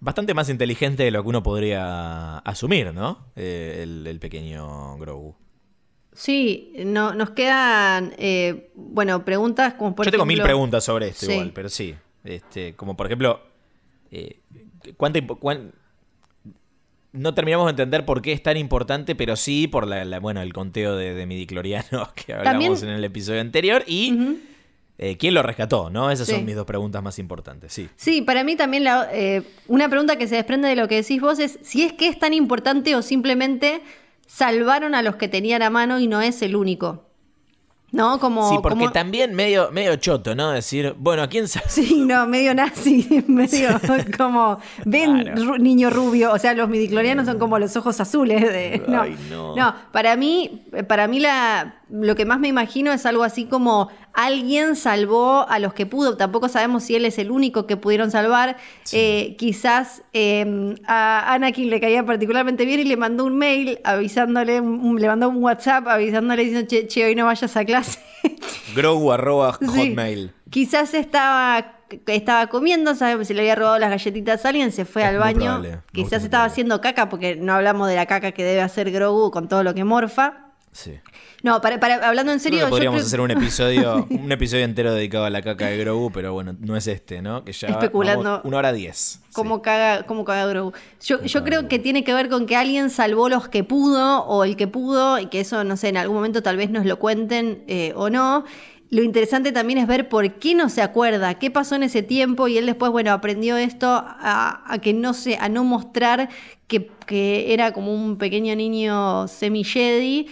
bastante 0.00 0.34
más 0.34 0.48
inteligente 0.48 1.02
de 1.04 1.10
lo 1.10 1.22
que 1.22 1.28
uno 1.28 1.42
podría 1.42 2.38
asumir, 2.38 2.92
¿no? 2.92 3.26
Eh, 3.36 3.80
el, 3.82 4.06
el 4.06 4.18
pequeño 4.20 4.96
Grogu. 4.98 5.34
Sí, 6.12 6.72
no, 6.84 7.14
nos 7.14 7.30
quedan, 7.30 8.14
eh, 8.16 8.70
bueno, 8.74 9.24
preguntas 9.24 9.74
como 9.74 9.94
por 9.94 10.06
Yo 10.06 10.10
tengo 10.12 10.24
mil 10.24 10.40
preguntas 10.42 10.82
sobre 10.84 11.08
esto 11.08 11.26
Sí. 11.26 11.32
igual, 11.32 11.52
pero 11.52 11.68
sí. 11.68 11.94
Este, 12.24 12.74
como 12.74 12.96
por 12.96 13.06
ejemplo, 13.06 13.40
eh, 14.10 14.40
¿cuánta 14.96 15.20
cuán- 15.26 15.72
no 17.16 17.34
terminamos 17.34 17.66
de 17.66 17.70
entender 17.70 18.04
por 18.04 18.22
qué 18.22 18.32
es 18.32 18.42
tan 18.42 18.56
importante, 18.56 19.14
pero 19.14 19.36
sí 19.36 19.66
por 19.66 19.86
la, 19.86 20.04
la- 20.04 20.20
bueno, 20.20 20.40
el 20.42 20.52
conteo 20.52 20.96
de, 20.96 21.14
de 21.14 21.26
midiclorianos 21.26 22.12
que 22.14 22.32
hablamos 22.34 22.44
También- 22.80 22.90
en 22.90 22.96
el 22.96 23.04
episodio 23.04 23.40
anterior 23.40 23.82
y 23.86 24.38
eh, 24.98 25.16
quién 25.18 25.34
lo 25.34 25.42
rescató, 25.42 25.90
¿no? 25.90 26.10
Esas 26.10 26.26
Sí. 26.28 26.34
son 26.34 26.44
mis 26.46 26.54
dos 26.56 26.64
preguntas 26.66 27.02
más 27.02 27.18
importantes, 27.18 27.72
sí. 27.72 27.88
Sí, 27.96 28.22
para 28.22 28.44
mí 28.44 28.56
también 28.56 28.84
la, 28.84 29.08
eh, 29.12 29.42
una 29.68 29.88
pregunta 29.88 30.16
que 30.16 30.26
se 30.28 30.36
desprende 30.36 30.68
de 30.68 30.76
lo 30.76 30.88
que 30.88 30.96
decís 30.96 31.20
vos 31.20 31.38
es 31.38 31.58
si 31.62 31.82
es 31.82 31.92
que 31.92 32.08
es 32.08 32.18
tan 32.18 32.32
importante 32.32 32.94
o 32.96 33.02
simplemente 33.02 33.82
salvaron 34.26 34.94
a 34.94 35.02
los 35.02 35.16
que 35.16 35.28
tenían 35.28 35.62
a 35.62 35.70
mano 35.70 35.98
y 36.00 36.06
no 36.06 36.20
es 36.22 36.40
el 36.42 36.56
único. 36.56 37.04
¿No? 37.96 38.20
Como, 38.20 38.48
sí, 38.50 38.56
porque 38.62 38.78
como- 38.80 38.92
también 38.92 39.34
medio, 39.34 39.70
medio 39.72 39.96
choto, 39.96 40.34
¿no? 40.34 40.50
Decir, 40.50 40.94
bueno, 40.98 41.22
¿a 41.22 41.28
quién 41.28 41.48
sabe? 41.48 41.66
Sí, 41.68 42.04
no, 42.06 42.26
medio 42.26 42.54
nazi, 42.54 43.24
medio 43.26 43.70
como, 44.16 44.58
ven, 44.84 45.22
Claro. 45.22 45.42
ru- 45.42 45.58
niño 45.58 45.90
rubio, 45.90 46.32
o 46.32 46.38
sea, 46.38 46.54
los 46.54 46.68
midiclorianos 46.68 47.26
son 47.26 47.38
como 47.38 47.58
los 47.58 47.76
ojos 47.76 47.98
azules. 48.00 48.40
De, 48.42 48.82
no, 48.86 49.02
Ay, 49.02 49.16
no. 49.30 49.74
para 49.92 50.14
mí, 50.16 50.66
para 50.88 51.08
mí 51.08 51.20
la, 51.20 51.76
lo 51.88 52.14
que 52.14 52.24
más 52.26 52.38
me 52.38 52.48
imagino 52.48 52.92
es 52.92 53.06
algo 53.06 53.24
así 53.24 53.46
como 53.46 53.88
alguien 54.16 54.76
salvó 54.76 55.46
a 55.48 55.58
los 55.58 55.74
que 55.74 55.84
pudo. 55.86 56.16
Tampoco 56.16 56.48
sabemos 56.48 56.82
si 56.84 56.96
él 56.96 57.04
es 57.04 57.18
el 57.18 57.30
único 57.30 57.66
que 57.66 57.76
pudieron 57.76 58.10
salvar. 58.10 58.56
Eh, 58.92 59.36
quizás 59.38 60.02
eh, 60.14 60.74
a 60.86 61.34
Anakin 61.34 61.68
le 61.70 61.80
caía 61.80 62.04
particularmente 62.04 62.64
bien 62.64 62.80
y 62.80 62.84
le 62.84 62.96
mandó 62.96 63.24
un 63.24 63.36
mail 63.36 63.78
avisándole, 63.84 64.60
un- 64.60 65.00
le 65.00 65.06
mandó 65.06 65.28
un 65.28 65.42
WhatsApp 65.44 65.86
avisándole 65.86 66.42
diciendo, 66.44 66.66
che, 66.68 66.86
che, 66.88 67.04
hoy 67.04 67.14
no 67.14 67.26
vayas 67.26 67.56
a 67.56 67.64
clase. 67.64 67.98
Grogu 68.74 69.12
arroba 69.12 69.58
Sí. 69.60 69.66
hotmail. 69.90 70.32
Quizás 70.48 70.94
estaba, 70.94 71.74
estaba 72.06 72.46
comiendo, 72.46 72.94
sabemos 72.94 73.26
si 73.28 73.34
le 73.34 73.40
había 73.40 73.54
robado 73.54 73.78
las 73.78 73.90
galletitas 73.90 74.44
a 74.44 74.48
alguien, 74.48 74.72
se 74.72 74.84
fue 74.84 75.02
Es 75.02 75.08
al 75.08 75.18
baño. 75.18 75.38
probable, 75.40 75.68
Quizás 75.92 76.08
probable. 76.08 76.24
estaba 76.24 76.44
haciendo 76.44 76.80
caca, 76.80 77.08
porque 77.08 77.36
no 77.36 77.52
hablamos 77.52 77.88
de 77.88 77.96
la 77.96 78.06
caca 78.06 78.32
que 78.32 78.44
debe 78.44 78.62
hacer 78.62 78.90
Grogu 78.90 79.30
con 79.30 79.48
todo 79.48 79.62
lo 79.62 79.74
que 79.74 79.84
morfa. 79.84 80.45
Sí. 80.76 80.92
No, 81.42 81.60
para, 81.62 81.80
para- 81.80 82.06
hablando 82.06 82.32
en 82.32 82.38
Creo 82.38 82.42
serio, 82.50 82.60
yo 82.64 82.68
podríamos 82.68 82.98
creo- 82.98 83.06
hacer 83.06 83.20
un 83.22 83.30
episodio, 83.30 84.06
un 84.10 84.30
episodio 84.30 84.64
entero 84.64 84.92
dedicado 84.92 85.24
a 85.24 85.30
la 85.30 85.40
caca 85.40 85.66
de 85.68 85.78
Grogu, 85.78 86.10
pero 86.12 86.34
bueno, 86.34 86.54
no 86.60 86.76
es 86.76 86.86
este, 86.86 87.22
¿no? 87.22 87.44
Que 87.44 87.52
ya 87.52 87.68
Especulando. 87.68 88.22
vamos 88.24 88.40
una 88.44 88.58
hora 88.58 88.72
diez. 88.74 89.20
cómo 89.32 89.56
Sí. 89.56 89.62
caga, 89.62 90.02
cómo 90.04 90.24
caga 90.26 90.44
Grogu. 90.46 90.72
Yo, 91.02 91.22
yo 91.22 91.44
creo 91.44 91.66
que 91.68 91.78
tiene 91.78 92.04
que 92.04 92.12
ver 92.12 92.28
con 92.28 92.44
que 92.46 92.56
alguien 92.56 92.90
salvó 92.90 93.30
los 93.30 93.48
que 93.48 93.64
pudo 93.64 94.24
o 94.26 94.44
el 94.44 94.56
que 94.56 94.66
pudo 94.66 95.18
y 95.18 95.26
que 95.26 95.40
eso, 95.40 95.64
no 95.64 95.78
sé, 95.78 95.88
en 95.88 95.96
algún 95.96 96.16
momento 96.16 96.42
tal 96.42 96.58
vez 96.58 96.68
nos 96.68 96.84
lo 96.84 96.98
cuenten 96.98 97.64
eh, 97.68 97.92
o 97.96 98.10
no. 98.10 98.44
Lo 98.88 99.02
interesante 99.02 99.50
también 99.50 99.80
es 99.80 99.88
ver 99.88 100.08
por 100.08 100.34
qué 100.34 100.54
no 100.54 100.68
se 100.68 100.80
acuerda, 100.80 101.34
qué 101.40 101.50
pasó 101.50 101.74
en 101.74 101.82
ese 101.82 102.04
tiempo 102.04 102.46
y 102.46 102.56
él 102.56 102.66
después, 102.66 102.92
bueno, 102.92 103.10
aprendió 103.12 103.56
esto 103.56 103.88
a, 103.88 104.62
a 104.72 104.78
que 104.78 104.92
no 104.94 105.12
se, 105.12 105.36
a 105.38 105.48
no 105.48 105.64
mostrar 105.64 106.28
que, 106.68 106.88
que 107.04 107.52
era 107.52 107.72
como 107.72 107.92
un 107.92 108.16
pequeño 108.16 108.54
niño 108.54 109.26
semi-Jedi 109.26 110.28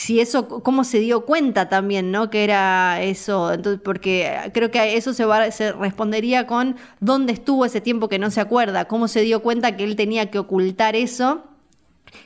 si 0.00 0.18
eso, 0.18 0.48
cómo 0.48 0.84
se 0.84 0.98
dio 0.98 1.26
cuenta 1.26 1.68
también, 1.68 2.10
¿no? 2.10 2.30
Que 2.30 2.42
era 2.42 3.02
eso, 3.02 3.52
entonces, 3.52 3.82
porque 3.84 4.50
creo 4.54 4.70
que 4.70 4.78
a 4.78 4.86
eso 4.86 5.12
se, 5.12 5.26
va, 5.26 5.50
se 5.50 5.72
respondería 5.72 6.46
con 6.46 6.76
dónde 7.00 7.34
estuvo 7.34 7.66
ese 7.66 7.82
tiempo 7.82 8.08
que 8.08 8.18
no 8.18 8.30
se 8.30 8.40
acuerda, 8.40 8.86
cómo 8.86 9.08
se 9.08 9.20
dio 9.20 9.42
cuenta 9.42 9.76
que 9.76 9.84
él 9.84 9.96
tenía 9.96 10.30
que 10.30 10.38
ocultar 10.38 10.96
eso, 10.96 11.44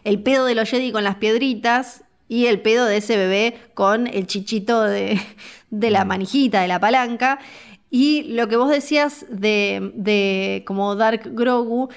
el 0.04 0.22
pedo 0.22 0.44
de 0.44 0.54
los 0.54 0.70
Jedi 0.70 0.92
con 0.92 1.02
las 1.02 1.16
piedritas 1.16 2.04
y 2.28 2.46
el 2.46 2.60
pedo 2.60 2.86
de 2.86 2.98
ese 2.98 3.16
bebé 3.16 3.58
con 3.74 4.06
el 4.06 4.28
chichito 4.28 4.82
de, 4.82 5.20
de 5.70 5.90
la 5.90 6.04
manijita, 6.04 6.62
de 6.62 6.68
la 6.68 6.78
palanca. 6.78 7.40
Y 7.90 8.22
lo 8.34 8.46
que 8.46 8.56
vos 8.56 8.70
decías 8.70 9.26
de, 9.30 9.90
de 9.96 10.62
como 10.64 10.94
Dark 10.94 11.22
Grogu 11.34 11.88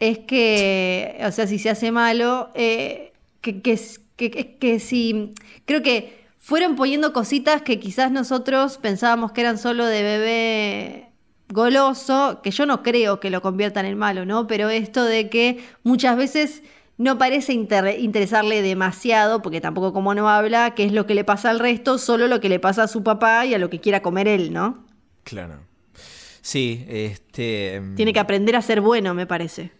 es 0.00 0.18
que, 0.20 1.18
o 1.26 1.30
sea, 1.30 1.46
si 1.46 1.58
se 1.58 1.68
hace 1.68 1.92
malo, 1.92 2.48
eh, 2.54 3.12
que, 3.42 3.60
que, 3.60 3.78
que, 4.16 4.30
que, 4.30 4.56
que 4.56 4.80
si, 4.80 5.32
creo 5.64 5.82
que 5.82 6.24
fueron 6.38 6.76
poniendo 6.76 7.12
cositas 7.12 7.62
que 7.62 7.78
quizás 7.80 8.10
nosotros 8.10 8.78
pensábamos 8.78 9.32
que 9.32 9.40
eran 9.40 9.58
solo 9.58 9.86
de 9.86 10.02
bebé 10.02 11.08
goloso, 11.48 12.40
que 12.42 12.50
yo 12.50 12.66
no 12.66 12.82
creo 12.82 13.20
que 13.20 13.30
lo 13.30 13.40
conviertan 13.42 13.86
en 13.86 13.96
malo, 13.96 14.24
¿no? 14.24 14.46
Pero 14.46 14.68
esto 14.68 15.04
de 15.04 15.28
que 15.28 15.64
muchas 15.84 16.16
veces 16.16 16.62
no 16.98 17.18
parece 17.18 17.52
inter- 17.52 18.00
interesarle 18.00 18.62
demasiado, 18.62 19.42
porque 19.42 19.60
tampoco 19.60 19.92
como 19.92 20.14
no 20.14 20.28
habla, 20.28 20.74
qué 20.74 20.84
es 20.84 20.92
lo 20.92 21.06
que 21.06 21.14
le 21.14 21.24
pasa 21.24 21.50
al 21.50 21.58
resto, 21.58 21.98
solo 21.98 22.26
lo 22.26 22.40
que 22.40 22.48
le 22.48 22.58
pasa 22.58 22.84
a 22.84 22.88
su 22.88 23.02
papá 23.02 23.44
y 23.46 23.54
a 23.54 23.58
lo 23.58 23.68
que 23.70 23.80
quiera 23.80 24.00
comer 24.02 24.28
él, 24.28 24.52
¿no? 24.52 24.84
Claro. 25.24 25.60
Sí, 26.40 26.84
este. 26.88 27.82
Tiene 27.96 28.12
que 28.12 28.20
aprender 28.20 28.56
a 28.56 28.62
ser 28.62 28.80
bueno, 28.80 29.14
me 29.14 29.26
parece. 29.26 29.72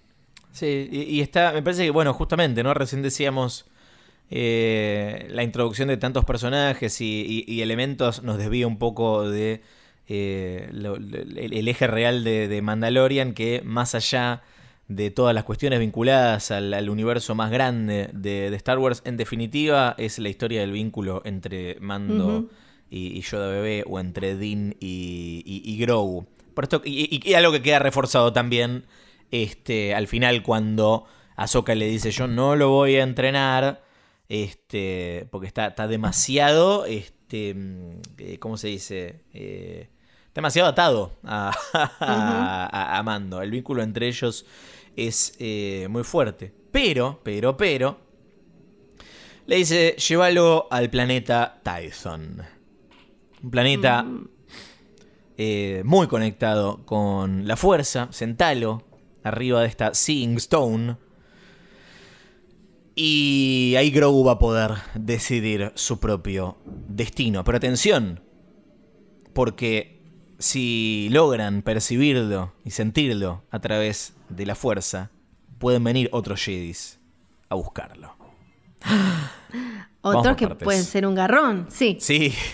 Sí, 0.53 0.89
y, 0.91 1.03
y 1.03 1.21
está, 1.21 1.53
me 1.53 1.63
parece 1.63 1.85
que, 1.85 1.91
bueno, 1.91 2.13
justamente, 2.13 2.63
¿no? 2.63 2.75
Recién 2.75 3.03
decíamos 3.03 3.67
eh, 4.31 5.27
la 5.31 5.43
introducción 5.43 5.89
de 5.89 5.97
tantos 5.97 6.25
personajes 6.25 7.01
y, 7.01 7.45
y- 7.47 7.53
y 7.53 7.63
elementos 7.63 8.23
nos 8.23 8.39
desvía 8.39 8.67
un 8.67 8.79
poco 8.79 9.29
de 9.29 9.61
eh, 10.09 10.69
lo- 10.73 10.97
lo- 10.97 11.19
el, 11.19 11.69
eje 11.69 11.87
real 11.87 12.25
de, 12.25 12.49
de 12.49 12.63
Mandalorian, 12.63 13.35
que 13.35 13.63
más 13.65 13.95
allá 13.95 14.43
de 14.89 15.11
todas 15.11 15.35
las 15.35 15.43
cuestiones 15.45 15.81
vinculadas 15.81 16.51
al, 16.53 16.73
al 16.73 16.89
universo 16.91 17.35
más 17.35 17.51
grande 17.51 18.09
de, 18.13 18.51
de 18.51 18.57
Star 18.57 18.79
Wars, 18.79 19.03
en 19.05 19.17
definitiva 19.17 19.95
es 19.99 20.19
la 20.21 20.29
historia 20.29 20.61
del 20.61 20.71
vínculo 20.71 21.23
entre 21.25 21.77
Mando 21.81 22.49
y, 22.89 23.19
y 23.19 23.21
Yoda 23.23 23.49
bebé 23.49 23.83
o 23.87 23.99
entre 23.99 24.37
Din 24.37 24.77
y, 24.79 25.77
Grogu. 25.81 26.27
Por 26.55 26.65
esto, 26.65 26.83
y 26.85 27.35
algo 27.35 27.51
que 27.53 27.63
queda 27.63 27.81
reforzado 27.81 28.33
también 28.33 28.85
este, 29.33 29.93
al 29.95 30.07
final 30.07 30.43
cuando 30.45 31.05
Ahsoka 31.35 31.75
le 31.75 31.87
dice 31.87 32.13
yo 32.13 32.29
no 32.29 32.55
lo 32.57 32.71
voy 32.71 32.95
a 32.97 33.03
entrenar 33.03 33.83
este, 34.29 35.29
porque 35.31 35.47
está, 35.47 35.69
está 35.69 35.87
demasiado, 35.89 36.85
este, 36.87 37.55
mm, 37.55 38.01
eh, 38.19 38.39
¿cómo 38.39 38.57
se 38.57 38.69
dice? 38.69 39.25
Eh, 39.33 39.89
demasiado 40.35 40.69
atado 40.69 41.13
a, 41.25 41.53
a- 42.01 42.99
a 42.99 43.03
Mando. 43.03 43.41
El 43.43 43.51
vínculo 43.51 43.83
entre 43.83 44.09
ellos 44.09 44.47
es 44.97 45.35
eh, 45.39 45.87
muy 45.91 46.05
fuerte. 46.05 46.53
Pero, 46.73 47.21
pero, 47.23 47.57
pero, 47.57 47.99
le 49.47 49.57
dice, 49.57 49.97
llévalo 49.97 50.67
al 50.71 50.91
planeta 50.91 51.61
Tython. 51.63 52.43
Un 53.43 53.51
planeta 53.51 54.05
eh, 55.39 55.83
muy 55.85 56.07
conectado 56.09 56.85
con 56.85 57.47
la 57.47 57.57
fuerza, 57.57 58.09
sentalo 58.11 58.83
arriba 59.23 59.61
de 59.61 59.69
esta 59.69 59.95
Seeing 59.95 60.37
Stone. 60.37 60.97
Y 62.99 63.75
ahí 63.77 63.91
Grogu 63.91 64.25
va 64.25 64.33
a 64.33 64.39
poder 64.39 64.73
decidir 64.95 65.71
su 65.75 66.01
propio 66.01 66.57
destino. 66.65 67.45
Pero 67.45 67.59
atención, 67.59 68.23
porque 69.35 70.01
si 70.39 71.09
logran 71.11 71.61
percibirlo 71.61 72.55
y 72.65 72.71
sentirlo 72.71 73.45
a 73.51 73.61
través 73.61 74.15
de 74.31 74.47
la 74.47 74.55
fuerza, 74.55 75.11
pueden 75.59 75.85
venir 75.85 76.09
otros 76.11 76.43
Jedis 76.43 76.99
a 77.51 77.55
buscarlo. 77.55 78.17
Otros 80.03 80.37
que 80.37 80.47
partes. 80.47 80.65
pueden 80.65 80.85
ser 80.85 81.05
un 81.05 81.17
garrón, 81.17 81.67
sí. 81.69 81.99
Sí. 82.01 82.33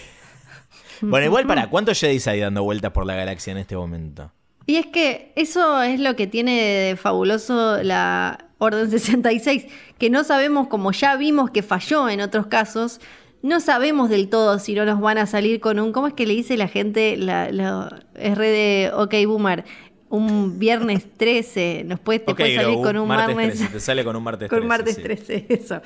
Bueno, 1.05 1.27
igual 1.27 1.48
para, 1.48 1.69
¿cuántos 1.69 1.98
Jedis 1.98 2.28
hay 2.28 2.39
dando 2.39 2.62
vueltas 2.62 2.93
por 2.93 3.05
la 3.05 3.16
galaxia 3.16 3.51
en 3.51 3.59
este 3.59 3.74
momento? 3.74 4.31
Y 4.66 4.77
es 4.77 4.86
que 4.86 5.32
eso 5.35 5.82
es 5.82 5.98
lo 5.98 6.14
que 6.14 6.28
tiene 6.28 6.62
de 6.62 6.97
fabuloso 6.97 7.82
la 7.82 8.52
Orden 8.62 8.90
66, 8.90 9.66
que 9.98 10.09
no 10.10 10.22
sabemos, 10.24 10.68
como 10.68 10.93
ya 10.93 11.16
vimos 11.16 11.51
que 11.51 11.62
falló 11.62 12.09
en 12.09 12.20
otros 12.20 12.47
casos, 12.47 13.01
no 13.43 13.59
sabemos 13.59 14.09
del 14.09 14.28
todo 14.28 14.60
si 14.60 14.74
no 14.74 14.84
nos 14.84 15.01
van 15.01 15.18
a 15.18 15.26
salir 15.26 15.59
con 15.60 15.80
un, 15.80 15.90
¿cómo 15.93 16.06
es 16.06 16.14
que 16.14 16.26
le 16.26 16.34
dice 16.34 16.56
la 16.56 16.68
gente? 16.68 17.16
La, 17.16 17.51
la- 17.51 18.05
es 18.14 18.39
de 18.39 18.93
OK 18.94 19.14
Boomer, 19.26 19.64
un 20.10 20.60
viernes 20.60 21.06
13, 21.16 21.82
nos 21.86 21.98
puede, 21.98 22.20
te 22.20 22.34
puede 22.36 22.55
salir 22.55 22.78
con 22.82 22.97
un 22.98 23.09
martes 23.09 23.34
martes, 23.34 23.59
13, 23.59 23.72
te 23.72 23.80
sale 23.80 24.05
con 24.05 24.14
un 24.14 24.22
martes 24.22 24.48
con 24.51 24.59
13, 24.60 24.68
martes 24.68 24.94
sí. 24.94 25.02
13, 25.02 25.47
eso. 25.48 25.82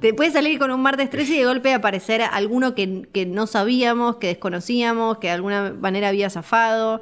Te 0.00 0.12
puede 0.14 0.32
salir 0.32 0.58
con 0.58 0.72
un 0.72 0.82
martes 0.82 1.08
13 1.10 1.32
y 1.34 1.38
de 1.38 1.44
golpe 1.46 1.72
aparecer 1.72 2.22
alguno 2.22 2.74
que, 2.74 3.08
que 3.12 3.24
no 3.24 3.46
sabíamos, 3.46 4.16
que 4.16 4.26
desconocíamos, 4.26 5.18
que 5.18 5.28
de 5.28 5.34
alguna 5.34 5.72
manera 5.80 6.08
había 6.08 6.28
zafado. 6.28 7.00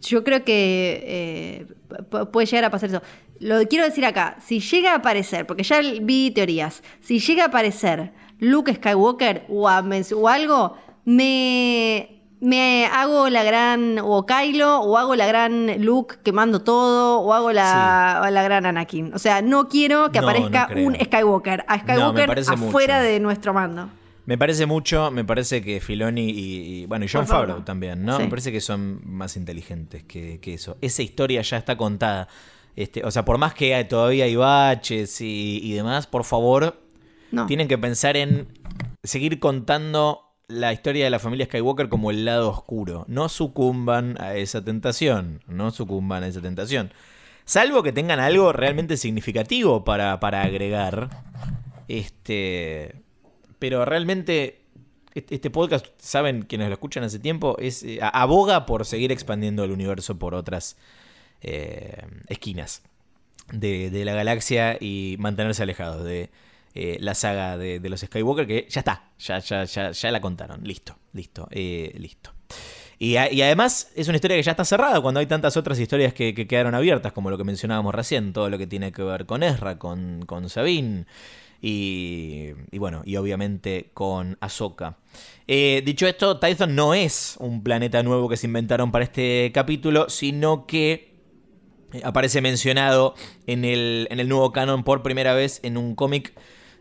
Yo 0.00 0.24
creo 0.24 0.44
que 0.44 1.02
eh, 1.06 1.66
pu- 2.10 2.30
puede 2.30 2.46
llegar 2.46 2.64
a 2.64 2.70
pasar 2.70 2.88
eso. 2.90 3.02
Lo 3.40 3.58
quiero 3.68 3.84
decir 3.84 4.04
acá, 4.04 4.36
si 4.44 4.60
llega 4.60 4.92
a 4.92 4.96
aparecer, 4.96 5.46
porque 5.46 5.62
ya 5.62 5.80
vi 6.02 6.30
teorías, 6.30 6.82
si 7.00 7.18
llega 7.20 7.44
a 7.44 7.46
aparecer 7.46 8.12
Luke 8.38 8.74
Skywalker 8.74 9.44
o, 9.48 9.68
a 9.68 9.80
men- 9.82 10.04
o 10.14 10.28
algo, 10.28 10.76
me, 11.04 12.22
me 12.40 12.86
hago 12.86 13.28
la 13.28 13.42
gran, 13.44 13.98
o 14.02 14.24
Kylo, 14.26 14.80
o 14.80 14.96
hago 14.98 15.16
la 15.16 15.26
gran 15.26 15.82
Luke 15.84 16.16
quemando 16.22 16.60
todo, 16.62 17.20
o 17.20 17.32
hago 17.34 17.52
la, 17.52 18.28
la 18.30 18.42
gran 18.42 18.66
Anakin. 18.66 19.12
O 19.14 19.18
sea, 19.18 19.42
no 19.42 19.68
quiero 19.68 20.10
que 20.12 20.20
No, 20.20 20.28
aparezca 20.28 20.68
no 20.74 20.86
un 20.86 20.94
Skywalker, 20.96 21.64
a 21.68 21.78
Skywalker 21.78 22.30
afuera 22.48 22.96
mucho. 22.98 23.06
de 23.08 23.20
nuestro 23.20 23.54
mando. 23.54 23.88
Me 24.26 24.38
parece 24.38 24.66
mucho, 24.66 25.10
me 25.10 25.24
parece 25.24 25.62
que 25.62 25.80
Filoni 25.80 26.30
y, 26.30 26.82
y- 26.82 26.86
bueno, 26.86 27.04
y 27.04 27.08
John. 27.08 27.26
Favreau 27.26 27.62
también, 27.62 28.04
¿no? 28.04 28.16
Sí. 28.16 28.24
Me 28.24 28.28
parece 28.28 28.52
que 28.52 28.60
son 28.60 29.00
más 29.04 29.36
inteligentes 29.36 30.04
que, 30.04 30.38
que 30.40 30.54
eso. 30.54 30.76
Esa 30.80 31.02
historia 31.02 31.42
ya 31.42 31.56
está 31.56 31.76
contada. 31.76 32.28
Este, 32.76 33.04
o 33.04 33.10
sea, 33.10 33.24
por 33.24 33.38
más 33.38 33.54
que 33.54 33.82
todavía 33.84 34.24
hay 34.26 34.36
baches 34.36 35.20
y, 35.20 35.60
y 35.62 35.72
demás, 35.72 36.06
por 36.06 36.24
favor, 36.24 36.80
No. 37.32 37.46
tienen 37.46 37.66
que 37.66 37.76
pensar 37.78 38.16
en 38.16 38.46
seguir 39.02 39.40
contando 39.40 40.22
la 40.46 40.72
historia 40.72 41.04
de 41.04 41.10
la 41.10 41.18
familia 41.18 41.46
Skywalker 41.46 41.88
como 41.88 42.10
el 42.10 42.24
lado 42.24 42.50
oscuro. 42.50 43.04
No 43.08 43.28
sucumban 43.28 44.16
a 44.20 44.34
esa 44.34 44.64
tentación. 44.64 45.42
No 45.48 45.70
sucumban 45.70 46.22
a 46.24 46.28
esa 46.28 46.40
tentación. 46.40 46.92
Salvo 47.44 47.82
que 47.82 47.92
tengan 47.92 48.20
algo 48.20 48.52
realmente 48.52 48.96
significativo 48.96 49.84
para, 49.84 50.20
para 50.20 50.42
agregar. 50.42 51.08
Este. 51.88 52.94
Pero 53.60 53.84
realmente. 53.84 54.56
Este 55.12 55.50
podcast, 55.50 55.86
saben 55.98 56.42
quienes 56.42 56.68
lo 56.68 56.74
escuchan 56.74 57.02
hace 57.02 57.18
tiempo, 57.18 57.56
es 57.58 57.82
eh, 57.82 57.98
aboga 58.00 58.64
por 58.64 58.86
seguir 58.86 59.10
expandiendo 59.10 59.64
el 59.64 59.72
universo 59.72 60.20
por 60.20 60.36
otras 60.36 60.76
eh, 61.42 62.06
esquinas 62.28 62.84
de, 63.52 63.90
la 64.04 64.14
galaxia 64.14 64.78
y 64.80 65.16
mantenerse 65.18 65.64
alejados 65.64 66.04
de 66.04 66.30
eh, 66.76 66.96
la 67.00 67.16
saga 67.16 67.58
de, 67.58 67.80
los 67.88 68.02
Skywalker, 68.02 68.46
que 68.46 68.66
ya 68.70 68.80
está, 68.82 69.10
ya, 69.18 69.40
ya, 69.40 69.64
ya, 69.64 69.90
ya 69.90 70.12
la 70.12 70.20
contaron, 70.20 70.62
listo, 70.62 70.96
listo, 71.12 71.48
listo. 71.50 72.32
Y 73.00 73.16
además 73.16 73.90
es 73.96 74.06
una 74.06 74.14
historia 74.14 74.36
que 74.36 74.44
ya 74.44 74.52
está 74.52 74.64
cerrada 74.64 75.00
cuando 75.00 75.18
hay 75.18 75.26
tantas 75.26 75.56
otras 75.56 75.80
historias 75.80 76.14
que, 76.14 76.34
que 76.34 76.46
quedaron 76.46 76.76
abiertas, 76.76 77.12
como 77.12 77.30
lo 77.30 77.36
que 77.36 77.44
mencionábamos 77.44 77.96
recién, 77.96 78.32
todo 78.32 78.48
lo 78.48 78.58
que 78.58 78.68
tiene 78.68 78.92
que 78.92 79.02
ver 79.02 79.26
con 79.26 79.42
Ezra, 79.42 79.76
con, 79.76 80.24
con 80.24 80.48
Sabine 80.48 81.06
y, 81.60 82.50
y 82.70 82.78
bueno, 82.78 83.02
y 83.04 83.16
obviamente 83.16 83.90
con 83.94 84.38
Ahsoka. 84.40 84.98
Eh, 85.46 85.82
dicho 85.84 86.06
esto, 86.06 86.38
Tython 86.38 86.74
no 86.74 86.94
es 86.94 87.36
un 87.40 87.62
planeta 87.62 88.02
nuevo 88.02 88.28
que 88.28 88.36
se 88.36 88.46
inventaron 88.46 88.92
para 88.92 89.04
este 89.04 89.50
capítulo, 89.52 90.08
sino 90.08 90.66
que 90.66 91.10
aparece 92.04 92.40
mencionado 92.40 93.14
en 93.46 93.64
el, 93.64 94.06
en 94.10 94.20
el 94.20 94.28
nuevo 94.28 94.52
canon 94.52 94.84
por 94.84 95.02
primera 95.02 95.34
vez 95.34 95.60
en 95.62 95.76
un 95.76 95.94
cómic 95.94 96.32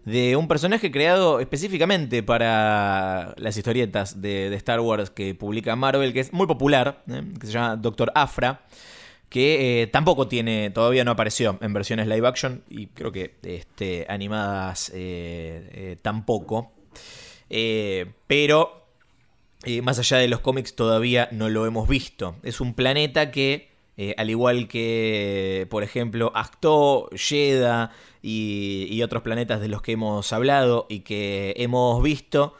de 0.06 0.36
un 0.36 0.48
personaje 0.48 0.92
creado 0.92 1.40
específicamente 1.40 2.24
para 2.24 3.34
las 3.38 3.58
historietas 3.58 4.22
de, 4.22 4.50
de 4.50 4.56
Star 4.56 4.80
Wars 4.80 5.10
que 5.10 5.36
publica 5.36 5.76
Marvel, 5.76 6.14
que 6.14 6.22
es 6.22 6.34
muy 6.34 6.48
popular, 6.48 7.04
¿eh? 7.10 7.24
que 7.40 7.48
se 7.48 7.54
llama 7.54 7.76
Doctor 7.76 8.12
Afra, 8.16 8.66
que 9.30 9.84
eh, 9.84 9.88
tampoco 9.88 10.28
tiene, 10.28 10.72
todavía 10.72 11.04
no 11.04 11.12
apareció 11.12 11.58
en 11.62 11.72
versiones 11.72 12.08
live 12.08 12.28
action 12.28 12.64
y 12.68 12.88
creo 12.88 13.12
que 13.12 13.36
este, 13.44 14.06
animadas 14.10 14.92
eh, 14.94 15.70
eh, 15.72 15.98
tampoco. 16.02 16.72
Pero 18.28 18.88
más 19.84 20.00
allá 20.00 20.18
de 20.18 20.28
los 20.28 20.40
cómics 20.40 20.76
todavía 20.76 21.30
no 21.32 21.50
lo 21.50 21.66
hemos 21.66 21.88
visto. 21.88 22.36
Es 22.44 22.62
un 22.62 22.74
planeta 22.74 23.32
que, 23.32 23.70
al 24.18 24.30
igual 24.30 24.68
que, 24.68 25.68
por 25.70 25.84
ejemplo, 25.84 26.32
Acto, 26.36 27.10
Jedha 27.14 27.92
y, 28.22 28.88
y 28.90 29.02
otros 29.02 29.24
planetas 29.24 29.62
de 29.62 29.68
los 29.68 29.82
que 29.82 29.94
hemos 29.94 30.32
hablado 30.32 30.86
y 30.90 31.00
que 31.00 31.56
hemos 31.58 32.02
visto, 32.04 32.54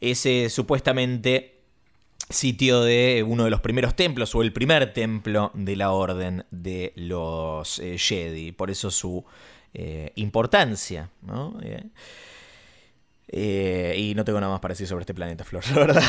es 0.00 0.26
supuestamente 0.50 1.59
sitio 2.30 2.82
de 2.82 3.24
uno 3.26 3.44
de 3.44 3.50
los 3.50 3.60
primeros 3.60 3.94
templos 3.94 4.34
o 4.34 4.42
el 4.42 4.52
primer 4.52 4.92
templo 4.92 5.50
de 5.54 5.76
la 5.76 5.90
orden 5.90 6.44
de 6.50 6.92
los 6.96 7.78
eh, 7.80 7.98
Jedi. 7.98 8.52
Por 8.52 8.70
eso 8.70 8.90
su 8.90 9.24
eh, 9.74 10.12
importancia, 10.14 11.10
¿no? 11.22 11.58
Eh, 13.32 13.94
y 13.96 14.14
no 14.16 14.24
tengo 14.24 14.40
nada 14.40 14.50
más 14.52 14.60
para 14.60 14.72
decir 14.72 14.88
sobre 14.88 15.02
este 15.02 15.14
planeta, 15.14 15.44
Flor, 15.44 15.62
la 15.72 15.78
verdad. 15.78 16.02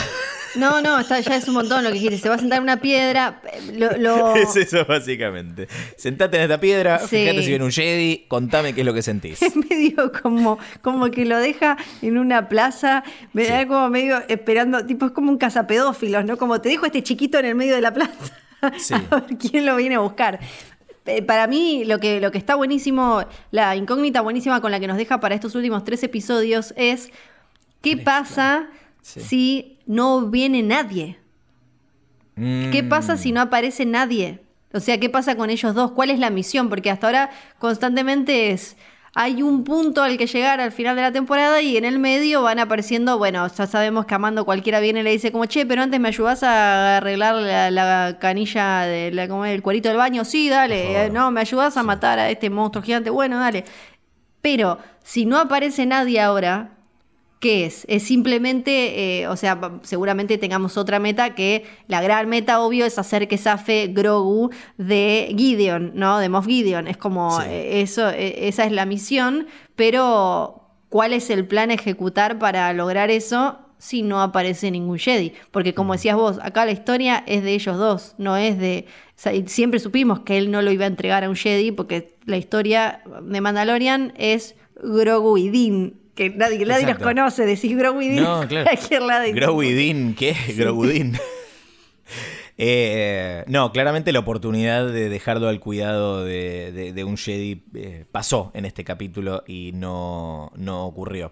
No, 0.55 0.81
no, 0.81 0.99
está, 0.99 1.19
ya 1.19 1.35
es 1.35 1.47
un 1.47 1.53
montón 1.53 1.83
lo 1.83 1.89
que 1.91 1.95
dijiste. 1.95 2.17
Se 2.17 2.27
va 2.29 2.35
a 2.35 2.39
sentar 2.39 2.57
en 2.57 2.63
una 2.63 2.77
piedra. 2.81 3.41
eh, 3.53 3.73
Lo, 3.77 3.95
lo- 3.97 4.35
Es 4.35 4.55
eso, 4.55 4.83
básicamente. 4.85 5.67
Sentate 5.97 6.37
en 6.37 6.43
esta 6.43 6.59
piedra, 6.59 6.99
Sí. 6.99 7.17
fíjate 7.17 7.43
si 7.43 7.49
viene 7.49 7.63
un 7.63 7.71
Jedi, 7.71 8.25
contame 8.27 8.73
qué 8.73 8.81
es 8.81 8.85
lo 8.87 8.93
que 8.93 9.01
sentís. 9.03 9.41
es 9.43 9.55
medio 9.55 10.11
como, 10.21 10.57
como 10.81 11.11
que 11.11 11.25
lo 11.25 11.37
deja 11.37 11.77
en 12.01 12.17
una 12.17 12.49
plaza, 12.49 13.03
me 13.33 13.45
da 13.47 13.67
como 13.67 13.89
medio 13.89 14.21
esperando, 14.27 14.85
tipo 14.85 15.05
es 15.05 15.11
como 15.11 15.31
un 15.31 15.37
cazapedófilos, 15.37 16.25
¿no? 16.25 16.37
Como 16.37 16.59
te 16.59 16.69
dejo 16.69 16.85
este 16.87 17.03
chiquito 17.03 17.37
en 17.37 17.45
el 17.45 17.55
medio 17.55 17.75
de 17.75 17.81
la 17.81 17.93
plaza, 17.93 18.11
Sí. 18.77 18.93
a 19.09 19.15
ver 19.21 19.37
quién 19.39 19.65
lo 19.65 19.75
viene 19.75 19.95
a 19.95 19.99
buscar. 19.99 20.39
Eh, 21.05 21.21
Para 21.23 21.47
mí, 21.47 21.83
lo 21.85 21.99
que, 21.99 22.19
lo 22.21 22.31
que 22.31 22.37
está 22.37 22.55
buenísimo, 22.55 23.23
la 23.51 23.75
incógnita 23.75 24.21
buenísima 24.21 24.61
con 24.61 24.71
la 24.71 24.79
que 24.79 24.87
nos 24.87 24.97
deja 24.97 25.19
para 25.19 25.35
estos 25.35 25.55
últimos 25.55 25.83
tres 25.83 26.03
episodios 26.03 26.73
es 26.77 27.09
qué 27.81 27.97
pasa 27.97 28.69
Sí. 29.01 29.19
si 29.21 29.77
no 29.87 30.27
viene 30.27 30.61
nadie. 30.61 31.17
¿Qué 32.35 32.81
Mm, 32.83 32.89
pasa 32.89 33.17
si 33.17 33.31
no 33.31 33.41
aparece 33.41 33.85
nadie? 33.85 34.39
O 34.73 34.79
sea, 34.79 34.99
¿qué 34.99 35.09
pasa 35.09 35.35
con 35.35 35.49
ellos 35.49 35.73
dos? 35.75 35.91
¿Cuál 35.91 36.11
es 36.11 36.19
la 36.19 36.29
misión? 36.29 36.69
Porque 36.69 36.89
hasta 36.91 37.07
ahora 37.07 37.29
constantemente 37.59 38.51
es... 38.51 38.77
Hay 39.13 39.41
un 39.41 39.65
punto 39.65 40.03
al 40.03 40.17
que 40.17 40.25
llegar 40.25 40.61
al 40.61 40.71
final 40.71 40.95
de 40.95 41.01
la 41.01 41.11
temporada 41.11 41.61
y 41.61 41.75
en 41.75 41.83
el 41.83 41.99
medio 41.99 42.43
van 42.43 42.59
apareciendo, 42.59 43.17
bueno, 43.17 43.45
ya 43.47 43.67
sabemos 43.67 44.05
que 44.05 44.15
Amando 44.15 44.45
cualquiera 44.45 44.79
viene 44.79 45.01
y 45.01 45.03
le 45.03 45.11
dice 45.11 45.33
como, 45.33 45.45
che, 45.47 45.65
pero 45.65 45.81
antes 45.81 45.99
me 45.99 46.07
ayudás 46.07 46.43
a 46.43 46.97
arreglar 46.97 47.35
la, 47.35 47.71
la 47.71 48.19
canilla 48.19 48.81
de 48.81 49.11
la, 49.11 49.27
como 49.27 49.45
el 49.45 49.61
cuerito 49.61 49.89
del 49.89 49.97
baño, 49.97 50.23
sí, 50.23 50.47
dale, 50.47 51.05
eh, 51.05 51.09
no, 51.09 51.29
me 51.29 51.41
ayudás 51.41 51.75
a 51.75 51.83
matar 51.83 52.19
a 52.19 52.29
este 52.29 52.49
monstruo 52.49 52.83
gigante, 52.83 53.09
bueno, 53.09 53.37
dale. 53.37 53.65
Pero 54.41 54.79
si 55.03 55.25
no 55.25 55.37
aparece 55.39 55.85
nadie 55.85 56.21
ahora, 56.21 56.80
¿Qué 57.41 57.65
es? 57.65 57.85
Es 57.89 58.03
simplemente, 58.03 59.21
eh, 59.21 59.27
o 59.27 59.35
sea, 59.35 59.59
seguramente 59.81 60.37
tengamos 60.37 60.77
otra 60.77 60.99
meta 60.99 61.33
que 61.33 61.65
la 61.87 61.99
gran 61.99 62.29
meta, 62.29 62.61
obvio, 62.61 62.85
es 62.85 62.99
hacer 62.99 63.27
que 63.27 63.39
zafe 63.39 63.87
Grogu 63.87 64.51
de 64.77 65.33
Gideon, 65.35 65.91
¿no? 65.95 66.19
De 66.19 66.29
Moff 66.29 66.45
Gideon. 66.45 66.87
Es 66.87 66.97
como, 66.97 67.41
Sí. 67.41 67.47
eh, 67.49 67.81
eso, 67.81 68.07
eh, 68.11 68.47
esa 68.47 68.65
es 68.65 68.71
la 68.71 68.85
misión, 68.85 69.47
pero 69.75 70.69
¿cuál 70.89 71.13
es 71.13 71.31
el 71.31 71.47
plan 71.47 71.71
a 71.71 71.73
ejecutar 71.73 72.37
para 72.37 72.71
lograr 72.73 73.09
eso 73.09 73.57
si 73.79 74.03
no 74.03 74.21
aparece 74.21 74.69
ningún 74.69 74.99
Jedi? 74.99 75.33
Porque 75.49 75.73
como 75.73 75.93
decías 75.93 76.15
vos, 76.15 76.37
acá 76.43 76.63
la 76.65 76.73
historia 76.73 77.23
es 77.25 77.41
de 77.43 77.55
ellos 77.55 77.75
dos, 77.75 78.13
no 78.19 78.37
es 78.37 78.59
de... 78.59 78.85
o 78.87 79.11
sea, 79.15 79.33
y 79.33 79.47
siempre 79.47 79.79
supimos 79.79 80.19
que 80.19 80.37
él 80.37 80.51
no 80.51 80.61
lo 80.61 80.71
iba 80.71 80.83
a 80.83 80.87
entregar 80.87 81.23
a 81.23 81.29
un 81.29 81.35
Jedi 81.35 81.71
porque 81.71 82.19
la 82.25 82.37
historia 82.37 83.01
de 83.23 83.41
Mandalorian 83.41 84.13
es 84.15 84.53
Grogu 84.83 85.39
y 85.39 85.49
Din, 85.49 86.00
que 86.29 86.37
nadie, 86.37 86.65
nadie 86.65 86.85
los 86.85 86.97
conoce, 86.97 87.45
decís 87.45 87.75
Grogu 87.77 88.01
y 88.01 88.09
Din 88.09 88.23
No, 88.23 88.47
claro. 88.47 88.69
Growidin, 89.33 90.13
¿qué? 90.15 90.35
Growidin. 90.57 91.17
Eh, 92.63 93.43
no, 93.47 93.71
claramente 93.71 94.11
la 94.11 94.19
oportunidad 94.19 94.85
de 94.87 95.09
dejarlo 95.09 95.47
al 95.47 95.59
cuidado 95.59 96.23
de, 96.23 96.71
de- 96.71 96.93
de 96.93 97.03
un 97.03 97.17
Jedi 97.17 97.63
eh, 97.73 98.05
pasó 98.11 98.51
en 98.53 98.65
este 98.65 98.83
capítulo 98.83 99.43
y 99.47 99.71
no, 99.73 100.51
no 100.57 100.85
ocurrió. 100.85 101.31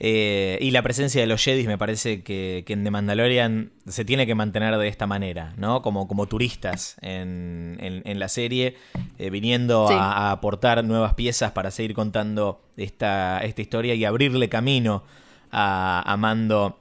Eh, 0.00 0.58
y 0.60 0.70
la 0.70 0.82
presencia 0.82 1.20
de 1.20 1.26
los 1.26 1.42
Jedi 1.42 1.66
me 1.66 1.76
parece 1.76 2.22
que, 2.22 2.62
que 2.66 2.72
en 2.72 2.84
The 2.84 2.90
Mandalorian 2.92 3.72
se 3.88 4.04
tiene 4.04 4.26
que 4.26 4.34
mantener 4.36 4.76
de 4.78 4.86
esta 4.86 5.08
manera, 5.08 5.54
¿no? 5.56 5.82
Como, 5.82 6.06
como 6.06 6.26
turistas 6.28 6.96
en, 7.00 7.76
en- 7.80 8.02
en 8.04 8.18
la 8.20 8.28
serie, 8.28 8.76
eh, 9.18 9.30
viniendo 9.30 9.88
Sí. 9.88 9.94
a, 9.94 10.28
a 10.28 10.30
aportar 10.30 10.84
nuevas 10.84 11.14
piezas 11.14 11.50
para 11.50 11.72
seguir 11.72 11.94
contando 11.94 12.62
esta, 12.76 13.40
esta 13.40 13.60
historia 13.60 13.94
y 13.94 14.04
abrirle 14.04 14.48
camino 14.48 15.02
a, 15.50 16.02
a 16.06 16.16
Mando 16.16 16.78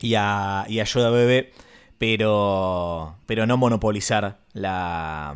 y 0.00 0.14
a, 0.14 0.64
y 0.66 0.80
a 0.80 0.84
Yoda 0.84 1.10
Bebé, 1.10 1.52
pero, 1.98 3.16
pero 3.26 3.46
no 3.46 3.58
monopolizar 3.58 4.38
la, 4.54 5.34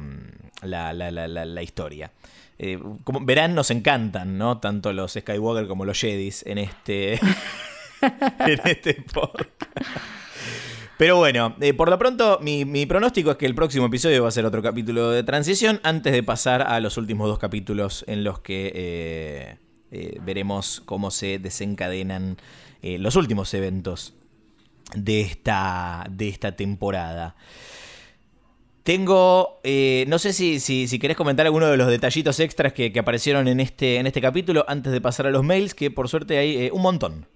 la, 0.62 0.92
la- 0.94 1.10
la- 1.10 1.28
la- 1.28 1.44
la 1.44 1.62
historia. 1.62 2.10
Eh, 2.58 2.78
como 3.02 3.24
verán, 3.24 3.54
nos 3.54 3.70
encantan, 3.70 4.38
¿no? 4.38 4.58
Tanto 4.58 4.92
los 4.92 5.12
Skywalker 5.12 5.66
como 5.66 5.84
los 5.84 5.98
Jedis 5.98 6.44
en 6.46 6.58
este, 6.58 7.14
en 8.00 8.60
este 8.64 8.94
podcast. 9.12 9.50
Pero 10.96 11.16
bueno, 11.16 11.56
eh, 11.60 11.74
por 11.74 11.88
lo 11.88 11.98
pronto 11.98 12.38
mi, 12.40 12.86
pronóstico 12.86 13.32
es 13.32 13.36
que 13.36 13.46
el 13.46 13.56
próximo 13.56 13.86
episodio 13.86 14.22
va 14.22 14.28
a 14.28 14.32
ser 14.32 14.46
otro 14.46 14.62
capítulo 14.62 15.10
de 15.10 15.24
transición 15.24 15.80
antes 15.82 16.12
de 16.12 16.22
pasar 16.22 16.62
a 16.62 16.78
los 16.78 16.96
últimos 16.96 17.28
dos 17.28 17.40
capítulos 17.40 18.04
en 18.06 18.22
los 18.22 18.38
que 18.38 19.58
eh, 19.90 20.18
veremos 20.22 20.82
cómo 20.84 21.10
se 21.10 21.38
desencadenan 21.38 22.36
los 22.82 23.16
últimos 23.16 23.54
eventos 23.54 24.14
de 24.94 25.22
esta, 25.22 26.04
de 26.10 26.28
esta 26.28 26.54
temporada. 26.54 27.34
Tengo, 28.84 29.60
eh, 29.64 30.04
no 30.08 30.18
sé 30.18 30.32
si, 30.34 30.60
si, 30.60 30.86
si 30.88 30.98
querés 30.98 31.16
comentar 31.16 31.46
alguno 31.46 31.66
de 31.68 31.76
los 31.78 31.88
detallitos 31.88 32.38
extras 32.38 32.72
que, 32.74 32.92
que 32.92 32.98
aparecieron 33.00 33.48
en 33.48 33.58
este, 33.60 33.96
en 33.96 34.06
este 34.06 34.20
capítulo 34.20 34.64
antes 34.68 34.92
de 34.92 35.00
pasar 35.00 35.26
a 35.26 35.30
los 35.30 35.42
mails, 35.42 35.74
que 35.74 35.90
por 35.90 36.08
suerte 36.08 36.36
hay 36.38 36.66
eh, 36.66 36.70
un 36.72 36.82
montón. 36.82 37.26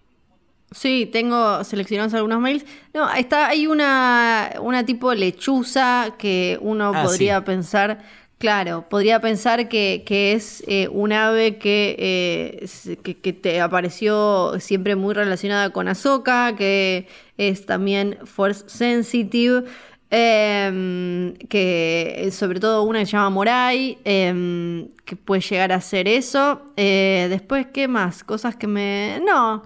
Sí, 0.70 1.08
tengo 1.10 1.64
seleccionados 1.64 2.12
algunos 2.12 2.40
mails. 2.40 2.66
No, 2.92 3.10
está, 3.14 3.48
hay 3.48 3.66
una, 3.66 4.52
una 4.60 4.84
tipo 4.84 5.14
lechuza 5.14 6.16
que 6.18 6.58
uno 6.60 6.92
Ah, 6.94 7.04
podría 7.04 7.38
sí. 7.38 7.44
pensar, 7.46 8.02
claro, 8.36 8.86
podría 8.90 9.18
pensar 9.20 9.70
que, 9.70 10.02
que 10.04 10.34
es 10.34 10.62
eh, 10.66 10.88
un 10.92 11.14
ave 11.14 11.56
que, 11.56 11.96
eh, 11.98 12.96
que, 13.02 13.16
que 13.16 13.32
te 13.32 13.62
apareció 13.62 14.60
siempre 14.60 14.94
muy 14.96 15.14
relacionada 15.14 15.70
con 15.70 15.88
Ahsoka, 15.88 16.54
que 16.56 17.08
es 17.38 17.64
también 17.64 18.18
Force 18.26 18.64
Sensitive. 18.68 19.64
Em, 20.10 21.34
que 21.48 22.14
eh, 22.26 22.30
sobre 22.30 22.60
todo 22.60 22.82
una 22.82 23.00
que 23.00 23.06
se 23.06 23.12
llama 23.12 23.30
Morai, 23.30 23.98
em, 24.04 24.88
que 25.04 25.16
puede 25.16 25.40
llegar 25.42 25.72
a 25.72 25.80
ser 25.80 26.08
eso. 26.08 26.62
Eh, 26.76 27.26
después, 27.30 27.66
¿qué 27.72 27.88
más? 27.88 28.24
Cosas 28.24 28.56
que 28.56 28.66
me... 28.66 29.20
No, 29.26 29.62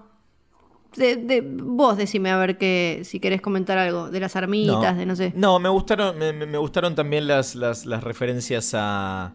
de, 0.96 1.16
de- 1.16 1.40
vos 1.42 1.96
decime 1.96 2.30
a 2.30 2.36
ver 2.36 2.58
que 2.58 3.00
si 3.04 3.18
querés 3.18 3.40
comentar 3.40 3.78
algo 3.78 4.10
de 4.10 4.20
las 4.20 4.36
armitas, 4.36 4.96
de 4.96 5.06
no 5.06 5.16
sé. 5.16 5.32
No, 5.34 5.58
me 5.58 5.68
gustaron, 5.70 6.18
me, 6.18 6.32
me- 6.32 6.46
me 6.46 6.58
gustaron 6.58 6.94
también 6.94 7.26
las, 7.26 7.54
las, 7.54 7.86
las 7.86 8.02
referencias 8.04 8.72
a. 8.74 9.32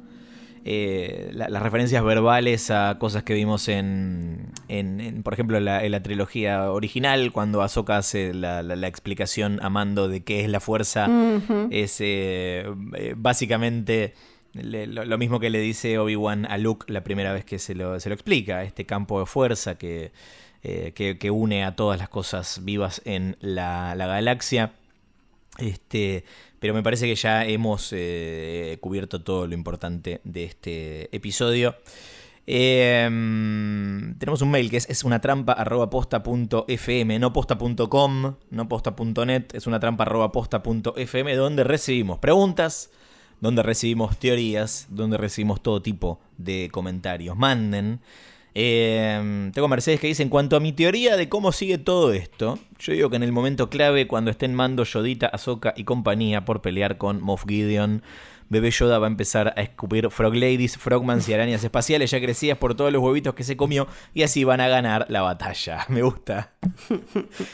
eh, 0.69 1.29
la- 1.31 1.47
las 1.47 1.63
referencias 1.63 2.03
verbales 2.03 2.71
a 2.71 2.97
cosas 2.99 3.23
que 3.23 3.33
vimos 3.33 3.69
en, 3.69 4.51
en- 4.67 4.99
en, 4.99 5.23
por 5.23 5.33
ejemplo, 5.33 5.59
la, 5.61 5.85
en 5.85 5.91
la 5.93 6.03
trilogía 6.03 6.69
original, 6.71 7.31
cuando 7.31 7.61
Ahsoka 7.61 7.95
hace 7.97 8.33
la, 8.33 8.61
explicación 8.87 9.59
a 9.63 9.69
Mando 9.69 10.09
de 10.09 10.23
qué 10.23 10.41
es 10.43 10.49
la 10.49 10.59
fuerza, 10.59 11.07
es 11.71 12.01
eh, 12.01 12.65
eh, 12.95 13.13
básicamente 13.15 14.13
Le- 14.53 14.87
lo, 14.87 15.05
lo 15.05 15.17
mismo 15.17 15.39
que 15.39 15.49
le 15.49 15.59
dice 15.59 15.99
Obi-Wan 15.99 16.45
a 16.45 16.57
Luke 16.57 16.91
la 16.91 17.01
primera 17.03 17.31
vez 17.31 17.45
que 17.45 17.59
se 17.59 17.73
lo, 17.75 17.99
se 17.99 18.09
lo 18.09 18.15
explica, 18.15 18.63
este 18.63 18.85
campo 18.85 19.19
de 19.19 19.25
fuerza 19.25 19.77
que, 19.77 20.11
eh, 20.63 20.91
que, 20.95 21.17
que 21.17 21.29
une 21.31 21.63
a 21.63 21.75
todas 21.75 21.97
las 21.99 22.09
cosas 22.09 22.61
vivas 22.63 23.01
en 23.05 23.37
la, 23.39 23.93
la 23.95 24.07
galaxia. 24.07 24.71
Este, 25.57 26.23
pero 26.59 26.73
me 26.73 26.83
parece 26.83 27.07
que 27.07 27.15
ya 27.15 27.45
hemos 27.45 27.89
eh, 27.91 28.77
cubierto 28.81 29.21
todo 29.21 29.47
lo 29.47 29.53
importante 29.53 30.21
de 30.23 30.43
este 30.43 31.15
episodio. 31.15 31.75
Eh, 32.49 33.03
tenemos 34.17 34.41
un 34.41 34.51
mail 34.51 34.69
que 34.69 34.77
es, 34.77 34.89
es 34.89 35.03
una 35.03 35.19
trampa 35.19 35.51
arroba 35.51 35.89
posta 35.89 36.23
punto 36.23 36.65
fm, 36.67 37.19
no 37.19 37.33
posta.com, 37.33 38.35
no 38.49 38.69
posta.net, 38.69 39.53
es 39.53 39.67
una 39.67 39.81
trampa 39.81 40.05
arroba 40.05 40.31
posta 40.31 40.63
punto 40.63 40.93
fm, 40.95 41.35
donde 41.35 41.65
recibimos 41.65 42.19
preguntas, 42.19 42.89
donde 43.41 43.63
recibimos 43.63 44.17
teorías, 44.17 44.87
donde 44.89 45.17
recibimos 45.17 45.61
todo 45.61 45.81
tipo 45.81 46.21
de 46.37 46.69
comentarios. 46.71 47.35
Manden. 47.35 47.99
Eh, 48.59 49.51
tengo 49.53 49.67
Mercedes 49.67 49.99
que 49.99 50.07
dice, 50.07 50.23
en 50.23 50.29
cuanto 50.29 50.55
a 50.55 50.59
mi 50.59 50.73
teoría 50.73 51.15
de 51.15 51.29
cómo 51.29 51.51
sigue 51.51 51.77
todo 51.77 52.11
esto, 52.11 52.57
yo 52.79 52.93
digo 52.93 53.11
que 53.11 53.15
en 53.17 53.21
el 53.21 53.31
momento 53.31 53.69
clave, 53.69 54.07
cuando 54.07 54.31
estén 54.31 54.55
mando 54.55 54.83
Yodita, 54.83 55.27
Ahsoka 55.27 55.75
y 55.77 55.83
compañía 55.83 56.43
por 56.43 56.63
pelear 56.63 56.97
con 56.97 57.21
Moff 57.21 57.45
Gideon, 57.47 58.01
Bebé 58.49 58.71
Yoda 58.71 58.97
va 58.97 59.05
a 59.05 59.11
empezar 59.11 59.53
a 59.55 59.61
escupir 59.61 60.09
Frog 60.09 60.33
Ladies, 60.33 60.75
Frogmans 60.75 61.29
y 61.29 61.35
arañas 61.35 61.63
espaciales 61.63 62.09
ya 62.09 62.19
crecidas 62.19 62.57
por 62.57 62.73
todos 62.73 62.91
los 62.91 63.03
huevitos 63.03 63.35
que 63.35 63.43
se 63.43 63.55
comió 63.55 63.87
y 64.15 64.23
así 64.23 64.43
van 64.43 64.59
a 64.59 64.67
ganar 64.67 65.05
la 65.07 65.21
batalla. 65.21 65.85
Me 65.89 66.01
gusta. 66.01 66.53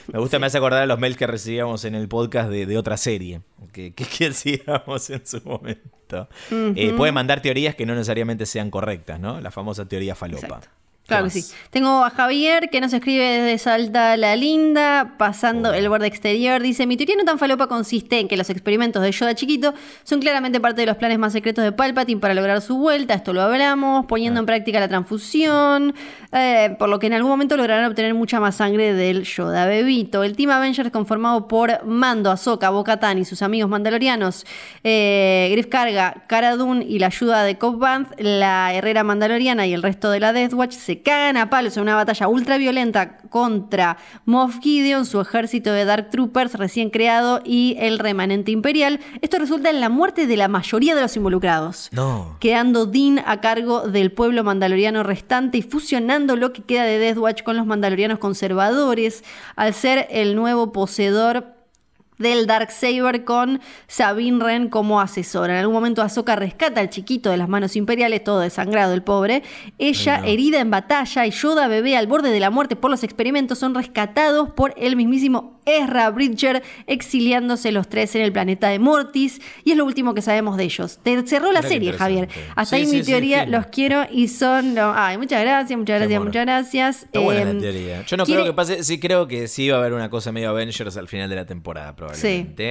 Me 0.08 0.20
gusta, 0.20 0.40
me 0.40 0.46
hace 0.46 0.58
acordar 0.58 0.84
a 0.84 0.86
los 0.86 1.00
mails 1.00 1.18
que 1.18 1.28
recibíamos 1.28 1.84
en 1.84 1.96
el 1.96 2.08
podcast 2.08 2.50
de, 2.50 2.66
de 2.66 2.78
otra 2.78 2.96
serie 2.96 3.42
que, 3.74 3.94
que, 3.94 4.06
que 4.06 4.26
hacíamos 4.28 5.10
en 5.10 5.28
su 5.28 5.42
momento. 5.44 6.30
Eh, 6.50 6.94
puede 6.96 7.12
mandar 7.12 7.42
teorías 7.42 7.76
que 7.76 7.86
no 7.86 7.94
necesariamente 7.94 8.46
sean 8.46 8.70
correctas, 8.70 9.20
¿no? 9.20 9.42
La 9.42 9.52
famosa 9.52 9.86
teoría 9.86 10.16
falopa. 10.16 10.48
Exacto. 10.48 10.83
¿Qué 11.04 11.10
Claro 11.10 11.26
que 11.26 11.32
sí. 11.32 11.54
Tengo 11.70 12.04
a 12.06 12.10
Javier 12.10 12.70
que 12.70 12.80
nos 12.80 12.94
escribe 12.94 13.24
desde 13.24 13.58
Salta 13.58 14.16
la 14.16 14.38
Linda, 14.38 15.16
pasando 15.18 15.74
el 15.74 15.90
borde 15.90 16.08
exterior. 16.08 16.62
Dice: 16.62 16.88
Mi 16.88 16.96
teoría 16.96 17.18
no 17.18 17.26
tan 17.26 17.38
falopa 17.38 17.68
consiste 17.68 18.20
en 18.20 18.30
que 18.30 18.38
los 18.38 18.50
experimentos 18.50 19.02
de 19.02 19.12
Yoda 19.12 19.36
chiquito 19.36 19.74
son 20.04 20.22
claramente 20.22 20.62
parte 20.62 20.80
de 20.80 20.88
los 20.88 20.96
planes 20.96 21.20
más 21.20 21.34
secretos 21.34 21.62
de 21.64 21.74
Palpatine 21.74 22.22
para 22.22 22.34
lograr 22.34 22.62
su 22.62 22.78
vuelta. 22.78 23.16
Esto 23.16 23.34
lo 23.34 23.42
hablamos, 23.42 24.06
poniendo 24.06 24.40
en 24.40 24.46
práctica 24.46 24.80
la 24.80 24.88
transfusión, 24.88 25.94
eh, 26.32 26.76
por 26.80 26.88
lo 26.88 27.00
que 27.00 27.08
en 27.08 27.14
algún 27.14 27.32
momento 27.32 27.58
lograrán 27.58 27.84
obtener 27.86 28.14
mucha 28.14 28.40
más 28.40 28.56
sangre 28.56 28.94
del 28.94 29.24
Yoda 29.24 29.66
bebito. 29.66 30.24
El 30.24 30.38
Team 30.38 30.52
Avengers, 30.52 30.90
conformado 30.90 31.50
por 31.50 31.84
Mando, 31.86 32.32
Ahsoka, 32.32 32.70
Bo-Katan 32.70 33.18
y 33.18 33.26
sus 33.26 33.42
amigos 33.42 33.70
mandalorianos, 33.70 34.46
eh, 34.86 35.50
Griff 35.52 35.68
Karga, 35.68 36.24
Cara 36.28 36.56
Dune 36.56 36.86
y 36.88 37.00
la 37.00 37.08
ayuda 37.08 37.44
de 37.44 37.58
Cobb 37.58 37.84
la 38.18 38.74
herrera 38.74 39.04
mandaloriana 39.04 39.68
y 39.68 39.74
el 39.74 39.84
resto 39.84 40.10
de 40.10 40.22
la 40.22 40.32
Death 40.32 40.54
Watch 40.54 40.74
se 40.74 40.93
cagan 41.02 41.38
a 41.38 41.50
palos 41.50 41.78
en 41.78 41.84
una 41.84 41.96
batalla 41.96 42.28
ultra 42.28 42.58
violenta 42.58 43.18
contra 43.30 43.98
Moff 44.26 44.60
Gideon, 44.60 45.06
su 45.06 45.20
ejército 45.20 45.72
de 45.72 45.86
Dark 45.86 46.10
Troopers 46.10 46.54
recién 46.56 46.90
creado 46.90 47.42
y 47.44 47.76
el 47.80 48.00
remanente 48.00 48.52
imperial. 48.52 49.00
Esto 49.22 49.40
resulta 49.40 49.70
en 49.70 49.80
la 49.80 49.90
muerte 49.90 50.28
de 50.28 50.38
la 50.38 50.48
mayoría 50.48 50.96
de 50.96 51.02
los 51.02 51.16
involucrados 51.16 51.90
No. 51.92 52.38
quedando 52.40 52.86
Dean 52.86 53.20
a 53.26 53.42
cargo 53.42 53.88
del 53.88 54.12
pueblo 54.12 54.44
mandaloriano 54.44 55.04
restante 55.04 55.58
y 55.58 55.62
fusionando 55.62 56.36
lo 56.36 56.54
que 56.54 56.64
queda 56.64 56.84
de 56.84 57.00
Death 57.00 57.18
Watch 57.18 57.44
con 57.44 57.58
los 57.58 57.66
mandalorianos 57.66 58.20
conservadores, 58.20 59.24
al 59.56 59.74
ser 59.74 60.08
el 60.12 60.36
nuevo 60.36 60.72
poseedor 60.72 61.53
del 62.24 62.48
Darksaber 62.48 63.24
con 63.24 63.62
Sabine 63.88 64.38
Wren 64.44 64.70
como 64.70 65.00
asesora. 65.00 65.54
En 65.54 65.60
algún 65.60 65.76
momento 65.76 66.02
Ahsoka 66.02 66.36
rescata 66.36 66.82
al 66.82 66.90
chiquito 66.90 67.30
de 67.30 67.38
las 67.38 67.48
manos 67.48 67.76
imperiales, 67.76 68.24
todo 68.24 68.40
desangrado 68.40 68.96
el 68.96 69.04
pobre. 69.04 69.44
Ella, 69.78 70.18
no. 70.20 70.26
herida 70.26 70.60
en 70.60 70.72
batalla, 70.72 71.28
y 71.28 71.30
Yoda 71.32 71.68
bebé 71.68 71.96
al 71.96 72.08
borde 72.08 72.32
de 72.32 72.40
la 72.40 72.50
muerte 72.50 72.76
por 72.76 72.90
los 72.90 73.04
experimentos 73.04 73.60
son 73.60 73.76
rescatados 73.76 74.50
por 74.50 74.74
el 74.78 74.96
mismísimo 74.96 75.60
Ezra 75.66 76.10
Bridger, 76.10 76.62
exiliándose 76.88 77.72
los 77.72 77.88
tres 77.88 78.16
en 78.16 78.22
el 78.22 78.32
planeta 78.34 78.70
de 78.70 78.80
Mortis. 78.80 79.40
Y 79.64 79.72
es 79.72 79.78
lo 79.78 79.86
último 79.86 80.14
que 80.14 80.22
sabemos 80.22 80.58
de 80.58 80.64
ellos. 80.66 81.00
Te 81.04 81.26
cerró 81.28 81.52
la 81.52 81.62
serie, 81.62 81.94
Javier. 81.94 82.28
Hasta 82.56 82.76
Sí, 82.78 82.82
ahí 82.82 82.86
sí, 82.90 82.98
mi 82.98 83.04
teoría, 83.04 83.46
los 83.46 83.68
quiero 83.68 84.04
y 84.12 84.28
son... 84.28 84.76
Ay, 84.78 85.18
muchas 85.18 85.42
gracias, 85.42 85.78
muchas 85.78 86.00
gracias, 86.00 86.22
muchas 86.22 86.46
gracias. 86.46 87.04
Está 87.04 87.20
buena 87.20 87.42
Em, 87.52 87.56
la 87.56 87.62
teoría. 87.62 88.02
Yo 88.06 88.18
no 88.18 88.26
quiere- 88.26 88.42
creo 88.42 88.52
que 88.54 88.56
pase. 88.56 88.84
Sí, 88.84 89.00
creo 89.00 89.28
que 89.28 89.48
sí 89.48 89.70
va 89.70 89.78
a 89.78 89.80
haber 89.80 89.94
una 89.94 90.10
cosa 90.10 90.32
medio 90.32 90.50
Avengers 90.50 90.98
al 90.98 91.08
final 91.08 91.30
de 91.30 91.36
la 91.36 91.46
temporada, 91.46 91.96
probablemente. 91.96 92.13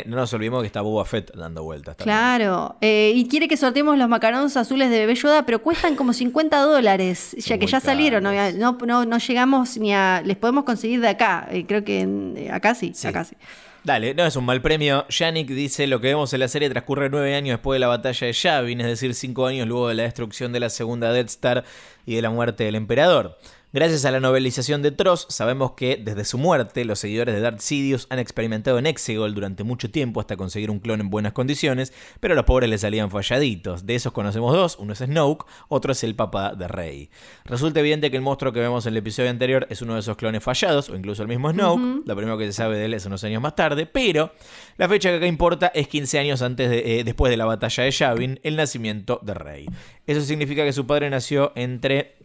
No 0.06 0.16
nos 0.16 0.32
olvidemos 0.34 0.60
que 0.62 0.66
está 0.66 0.80
Boba 0.80 1.04
Fett 1.04 1.34
dando 1.34 1.62
vueltas. 1.64 1.96
también. 1.96 2.16
Claro, 2.16 2.76
eh, 2.80 3.12
y 3.14 3.26
quiere 3.28 3.48
que 3.48 3.56
sorteemos 3.56 3.96
los 3.98 4.08
macarons 4.08 4.56
azules 4.56 4.90
de 4.90 4.98
Bebé 5.00 5.14
Yoda, 5.14 5.44
pero 5.46 5.60
cuestan 5.62 5.96
como 5.96 6.12
50 6.12 6.58
dólares, 6.60 7.36
ya 7.38 7.58
que 7.58 7.66
ya 7.66 7.80
salieron, 7.80 8.22
no, 8.22 8.78
no, 8.86 9.04
no- 9.04 9.18
llegamos 9.18 9.76
ni 9.78 9.92
a... 9.94 10.22
Les 10.24 10.36
podemos 10.36 10.64
conseguir 10.64 11.00
de 11.00 11.08
acá, 11.08 11.48
eh, 11.50 11.64
creo 11.66 11.84
que 11.84 12.00
en- 12.00 12.34
eh, 12.36 12.50
acá 12.50 12.74
sí, 12.74 12.92
Sí. 12.94 13.06
acá 13.06 13.24
sí. 13.24 13.36
Dale, 13.84 14.14
no 14.14 14.24
es 14.24 14.36
un 14.36 14.44
mal 14.44 14.62
premio. 14.62 15.04
Yannick 15.08 15.48
dice: 15.48 15.88
Lo 15.88 16.00
que 16.00 16.06
vemos 16.06 16.32
en 16.32 16.38
la 16.38 16.46
serie 16.46 16.70
transcurre 16.70 17.10
nueve 17.10 17.34
años 17.34 17.54
después 17.54 17.74
de 17.74 17.80
la 17.80 17.88
batalla 17.88 18.28
de 18.28 18.32
Yavin, 18.32 18.80
es 18.80 18.86
decir, 18.86 19.12
cinco 19.12 19.44
años 19.46 19.66
luego 19.66 19.88
de 19.88 19.96
la 19.96 20.04
destrucción 20.04 20.52
de 20.52 20.60
la 20.60 20.70
segunda 20.70 21.12
Death 21.12 21.26
Star 21.30 21.64
y 22.06 22.14
de 22.14 22.22
la 22.22 22.30
muerte 22.30 22.62
del 22.62 22.76
emperador. 22.76 23.36
Gracias 23.74 24.04
a 24.04 24.10
la 24.10 24.20
novelización 24.20 24.82
de 24.82 24.90
Tross, 24.90 25.24
sabemos 25.30 25.72
que 25.72 25.96
desde 25.96 26.26
su 26.26 26.36
muerte, 26.36 26.84
los 26.84 26.98
seguidores 26.98 27.34
de 27.34 27.40
Darth 27.40 27.60
Sidious 27.60 28.06
han 28.10 28.18
experimentado 28.18 28.78
en 28.78 28.84
Exegol 28.84 29.32
durante 29.32 29.64
mucho 29.64 29.90
tiempo 29.90 30.20
hasta 30.20 30.36
conseguir 30.36 30.70
un 30.70 30.78
clon 30.78 31.00
en 31.00 31.08
buenas 31.08 31.32
condiciones, 31.32 31.90
pero 32.20 32.34
a 32.34 32.36
los 32.36 32.44
pobres 32.44 32.68
les 32.68 32.82
salían 32.82 33.10
falladitos. 33.10 33.86
De 33.86 33.94
esos 33.94 34.12
conocemos 34.12 34.52
dos: 34.52 34.76
uno 34.78 34.92
es 34.92 34.98
Snoke, 34.98 35.46
otro 35.68 35.92
es 35.92 36.04
el 36.04 36.14
papá 36.14 36.54
de 36.54 36.68
Rey. 36.68 37.08
Resulta 37.46 37.80
evidente 37.80 38.10
que 38.10 38.18
el 38.18 38.22
monstruo 38.22 38.52
que 38.52 38.60
vemos 38.60 38.84
en 38.84 38.92
el 38.92 38.98
episodio 38.98 39.30
anterior 39.30 39.66
es 39.70 39.80
uno 39.80 39.94
de 39.94 40.00
esos 40.00 40.18
clones 40.18 40.44
fallados, 40.44 40.90
o 40.90 40.94
incluso 40.94 41.22
el 41.22 41.28
mismo 41.28 41.50
Snoke. 41.50 42.02
Lo 42.04 42.14
primero 42.14 42.36
que 42.36 42.44
se 42.44 42.52
sabe 42.52 42.76
de 42.76 42.84
él 42.84 42.92
es 42.92 43.06
unos 43.06 43.24
años 43.24 43.40
más 43.40 43.56
tarde, 43.56 43.86
pero 43.86 44.34
la 44.76 44.86
fecha 44.86 45.08
que 45.08 45.16
acá 45.16 45.26
importa 45.26 45.68
es 45.68 45.88
15 45.88 46.18
años 46.18 46.42
antes 46.42 46.68
de, 46.68 47.00
eh, 47.00 47.04
después 47.04 47.30
de 47.30 47.38
la 47.38 47.46
batalla 47.46 47.84
de 47.84 47.90
Yavin, 47.90 48.38
el 48.42 48.54
nacimiento 48.54 49.18
de 49.22 49.32
Rey. 49.32 49.66
Eso 50.06 50.20
significa 50.20 50.62
que 50.62 50.74
su 50.74 50.86
padre 50.86 51.08
nació 51.08 51.52
entre 51.54 52.16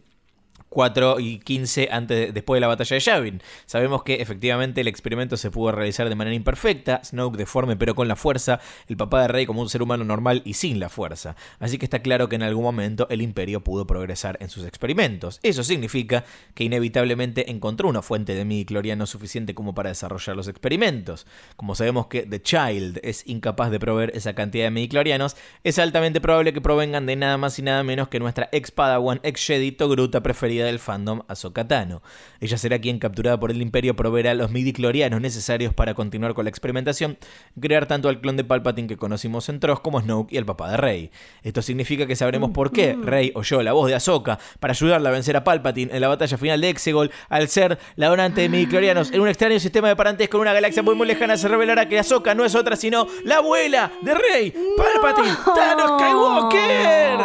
4 0.68 1.20
y 1.20 1.38
15 1.38 1.88
antes 1.90 2.18
de- 2.18 2.32
después 2.32 2.56
de 2.56 2.60
la 2.60 2.66
batalla 2.68 2.94
de 2.94 3.00
Yavin. 3.00 3.42
Sabemos 3.66 4.02
que 4.02 4.14
efectivamente 4.16 4.80
el 4.80 4.88
experimento 4.88 5.36
se 5.36 5.50
pudo 5.50 5.72
realizar 5.72 6.08
de 6.08 6.14
manera 6.14 6.34
imperfecta, 6.34 7.00
Snoke 7.04 7.36
deforme 7.36 7.76
pero 7.76 7.94
con 7.94 8.08
la 8.08 8.16
fuerza, 8.16 8.60
el 8.88 8.96
papá 8.96 9.22
de 9.22 9.28
Rey 9.28 9.46
como 9.46 9.62
un 9.62 9.68
ser 9.68 9.82
humano 9.82 10.04
normal 10.04 10.42
y 10.44 10.54
sin 10.54 10.80
la 10.80 10.88
fuerza. 10.88 11.36
Así 11.58 11.78
que 11.78 11.86
está 11.86 12.00
claro 12.00 12.28
que 12.28 12.36
en 12.36 12.42
algún 12.42 12.64
momento 12.64 13.06
el 13.10 13.22
imperio 13.22 13.62
pudo 13.62 13.86
progresar 13.86 14.36
en 14.40 14.48
sus 14.50 14.64
experimentos. 14.66 15.40
Eso 15.42 15.64
significa 15.64 16.24
que 16.54 16.64
inevitablemente 16.64 17.50
encontró 17.50 17.88
una 17.88 18.02
fuente 18.02 18.34
de 18.34 18.44
midichloriano 18.44 19.06
suficiente 19.06 19.54
como 19.54 19.74
para 19.74 19.88
desarrollar 19.90 20.36
los 20.36 20.48
experimentos. 20.48 21.26
Como 21.56 21.74
sabemos 21.74 22.06
que 22.08 22.22
The 22.22 22.42
Child 22.42 23.00
es 23.02 23.26
incapaz 23.26 23.70
de 23.70 23.78
proveer 23.80 24.12
esa 24.14 24.34
cantidad 24.34 24.64
de 24.64 24.70
midichlorianos, 24.70 25.36
es 25.64 25.78
altamente 25.78 26.20
probable 26.20 26.52
que 26.52 26.60
provengan 26.60 27.06
de 27.06 27.16
nada 27.16 27.36
más 27.36 27.58
y 27.58 27.62
nada 27.62 27.82
menos 27.82 28.08
que 28.08 28.20
nuestra 28.20 28.48
ex 28.52 28.70
Padawan, 28.70 29.20
ex 29.22 29.44
Jedi 29.46 29.72
Togruta 29.72 30.22
preferida 30.22 30.57
del 30.64 30.78
fandom 30.78 31.22
Ahsoka 31.28 31.66
Tano. 31.66 32.02
Ella 32.40 32.58
será 32.58 32.78
quien, 32.78 32.98
capturada 32.98 33.38
por 33.38 33.50
el 33.50 33.62
Imperio, 33.62 33.96
proveerá 33.96 34.34
los 34.34 34.50
midichlorianos 34.50 35.20
necesarios 35.20 35.74
para 35.74 35.94
continuar 35.94 36.34
con 36.34 36.44
la 36.44 36.50
experimentación 36.50 37.18
crear 37.60 37.86
tanto 37.86 38.08
al 38.08 38.20
clon 38.20 38.36
de 38.36 38.44
Palpatine 38.44 38.88
que 38.88 38.96
conocimos 38.96 39.48
en 39.48 39.60
Tross 39.60 39.80
como 39.80 40.00
Snoke 40.00 40.32
y 40.32 40.36
el 40.36 40.46
papá 40.46 40.70
de 40.70 40.76
Rey. 40.76 41.10
Esto 41.42 41.62
significa 41.62 42.06
que 42.06 42.16
sabremos 42.16 42.50
por 42.50 42.72
qué 42.72 42.96
Rey 43.00 43.32
oyó 43.34 43.62
la 43.62 43.72
voz 43.72 43.88
de 43.88 43.94
Ahsoka 43.94 44.38
para 44.60 44.72
ayudarla 44.72 45.08
a 45.08 45.12
vencer 45.12 45.36
a 45.36 45.44
Palpatine 45.44 45.94
en 45.94 46.00
la 46.00 46.08
batalla 46.08 46.38
final 46.38 46.60
de 46.60 46.70
Exegol 46.70 47.10
al 47.28 47.48
ser 47.48 47.78
la 47.96 48.08
donante 48.08 48.40
de 48.42 48.48
midichlorianos 48.48 49.12
en 49.12 49.20
un 49.20 49.28
extraño 49.28 49.58
sistema 49.60 49.88
de 49.88 49.96
parentesco 49.96 50.36
en 50.36 50.42
una 50.42 50.52
galaxia 50.52 50.82
muy 50.82 50.94
muy 50.94 51.06
lejana 51.06 51.36
se 51.36 51.48
revelará 51.48 51.88
que 51.88 51.98
Ahsoka 51.98 52.34
no 52.34 52.44
es 52.44 52.54
otra 52.54 52.76
sino 52.76 53.06
la 53.24 53.36
abuela 53.36 53.92
de 54.02 54.14
Rey 54.14 54.54
Palpatine 54.76 55.36
Thanos 55.54 56.00
Skywalker. 56.00 57.18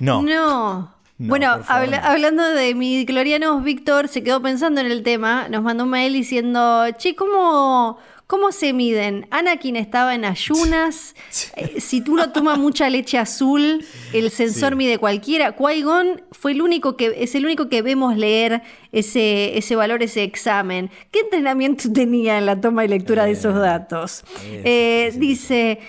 No. 0.00 0.22
No. 0.22 0.99
No. 1.20 1.26
No, 1.26 1.28
bueno, 1.28 1.58
habla- 1.68 1.98
hablando 1.98 2.42
de 2.48 2.74
midichlorianos, 2.74 3.62
Víctor 3.62 4.08
se 4.08 4.22
quedó 4.22 4.40
pensando 4.40 4.80
en 4.80 4.86
el 4.90 5.02
tema, 5.02 5.48
nos 5.50 5.62
mandó 5.62 5.84
un 5.84 5.90
mail 5.90 6.14
diciendo, 6.14 6.86
che, 6.96 7.14
¿cómo, 7.14 7.98
cómo 8.26 8.52
se 8.52 8.72
miden? 8.72 9.26
Anakin 9.30 9.76
estaba 9.76 10.14
en 10.14 10.24
ayunas, 10.24 11.14
eh, 11.56 11.78
si 11.78 12.00
tú 12.00 12.14
no 12.16 12.32
tomas 12.32 12.58
mucha 12.58 12.88
leche 12.88 13.18
azul, 13.18 13.84
el 14.14 14.30
sensor 14.30 14.70
Sí. 14.70 14.76
mide 14.76 14.96
cualquiera. 14.96 15.54
Qui-Gon 15.56 16.22
fue 16.32 16.52
el 16.52 16.62
único 16.62 16.96
que, 16.96 17.12
es 17.18 17.34
el 17.34 17.44
único 17.44 17.68
que 17.68 17.82
vemos 17.82 18.16
leer 18.16 18.62
ese, 18.92 19.58
ese 19.58 19.76
valor, 19.76 20.02
ese 20.02 20.22
examen. 20.22 20.90
¿Qué 21.10 21.20
entrenamiento 21.20 21.84
tenía 21.92 22.38
en 22.38 22.46
la 22.46 22.58
toma 22.58 22.86
y 22.86 22.88
lectura 22.88 23.26
de 23.26 23.32
esos 23.32 23.54
Eh, 23.54 23.58
datos? 23.58 24.24
eso, 24.24 24.60
Eh, 24.64 25.12
dice... 25.16 25.80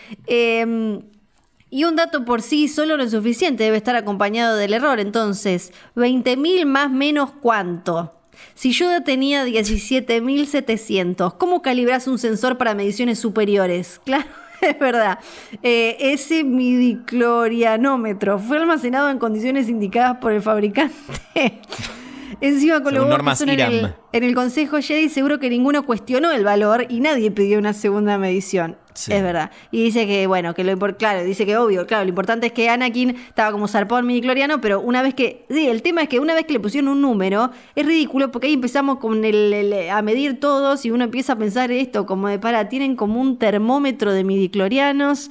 y 1.72 1.86
un 1.86 1.96
dato 1.96 2.24
por 2.26 2.44
sí 2.44 2.68
solo 2.68 2.98
no 2.98 3.04
es 3.04 3.12
suficiente, 3.12 3.64
debe 3.64 3.78
estar 3.78 3.96
acompañado 3.96 4.58
del 4.58 4.74
error. 4.74 5.00
Entonces, 5.00 5.74
20.000 5.96 6.66
más 6.66 6.92
menos 6.92 7.32
cuánto. 7.42 8.14
Si 8.54 8.72
Yoda 8.74 9.04
tenía 9.04 9.46
17.700, 9.46 11.38
¿cómo 11.38 11.62
calibras 11.62 12.08
un 12.08 12.20
sensor 12.20 12.58
para 12.58 12.76
mediciones 12.76 13.18
superiores? 13.20 14.00
Claro, 14.12 14.26
Es 14.62 14.78
verdad. 14.78 15.20
Eh, 15.64 15.98
ese 16.00 16.44
midiclorianómetro 16.44 18.38
fue 18.38 18.58
almacenado 18.58 19.10
en 19.10 19.18
condiciones 19.18 19.70
indicadas 19.70 20.18
por 20.18 20.34
el 20.34 20.42
fabricante. 20.42 20.94
Encima 22.42 22.82
con 22.82 22.94
que 22.94 23.00
normas 23.00 23.40
en 23.42 23.50
el, 23.50 23.94
en 24.14 24.24
el 24.24 24.34
Consejo 24.36 24.78
Jedi 24.82 25.10
seguro 25.10 25.40
que 25.40 25.50
ninguno 25.50 25.84
cuestionó 25.86 26.32
el 26.32 26.44
valor 26.44 26.88
y 26.90 27.00
nadie 27.00 27.30
pidió 27.32 27.60
una 27.60 27.74
segunda 27.74 28.18
medición. 28.18 28.78
Sí. 28.94 29.14
Es 29.14 29.24
verdad. 29.24 29.52
Y 29.72 29.84
dice 29.84 30.06
que, 30.06 30.28
bueno, 30.28 30.54
que 30.54 30.64
lo 30.66 30.74
impor- 30.74 30.98
claro, 30.98 31.24
dice 31.24 31.46
que 31.46 31.56
obvio, 31.56 31.88
claro, 31.88 32.04
lo 32.04 32.10
importante 32.10 32.48
es 32.48 32.52
que 32.52 32.70
Anakin 32.70 33.12
estaba 33.12 33.52
como 33.54 33.68
zarpado 33.70 34.02
midicloriano, 34.04 34.60
pero 34.60 34.82
una 34.82 35.02
vez 35.02 35.14
que, 35.14 35.46
sí, 35.50 35.68
el 35.68 35.82
tema 35.82 36.02
es 36.02 36.10
que 36.10 36.20
una 36.20 36.34
vez 36.34 36.46
que 36.46 36.54
le 36.54 36.60
pusieron 36.60 36.90
un 36.90 37.00
número, 37.02 37.52
es 37.76 37.86
ridículo 37.86 38.32
porque 38.32 38.48
ahí 38.48 38.54
empezamos 38.54 38.98
con 38.98 39.24
el, 39.24 39.54
el- 39.54 39.90
a 39.90 40.02
medir 40.02 40.40
todos 40.42 40.84
y 40.84 40.92
uno 40.92 41.06
empieza 41.06 41.34
a 41.34 41.38
pensar 41.38 41.72
esto, 41.72 42.06
como 42.06 42.28
de, 42.28 42.40
para, 42.40 42.68
tienen 42.68 42.96
como 42.98 43.22
un 43.22 43.38
termómetro 43.38 44.12
de 44.12 44.24
midiclorianos. 44.26 45.30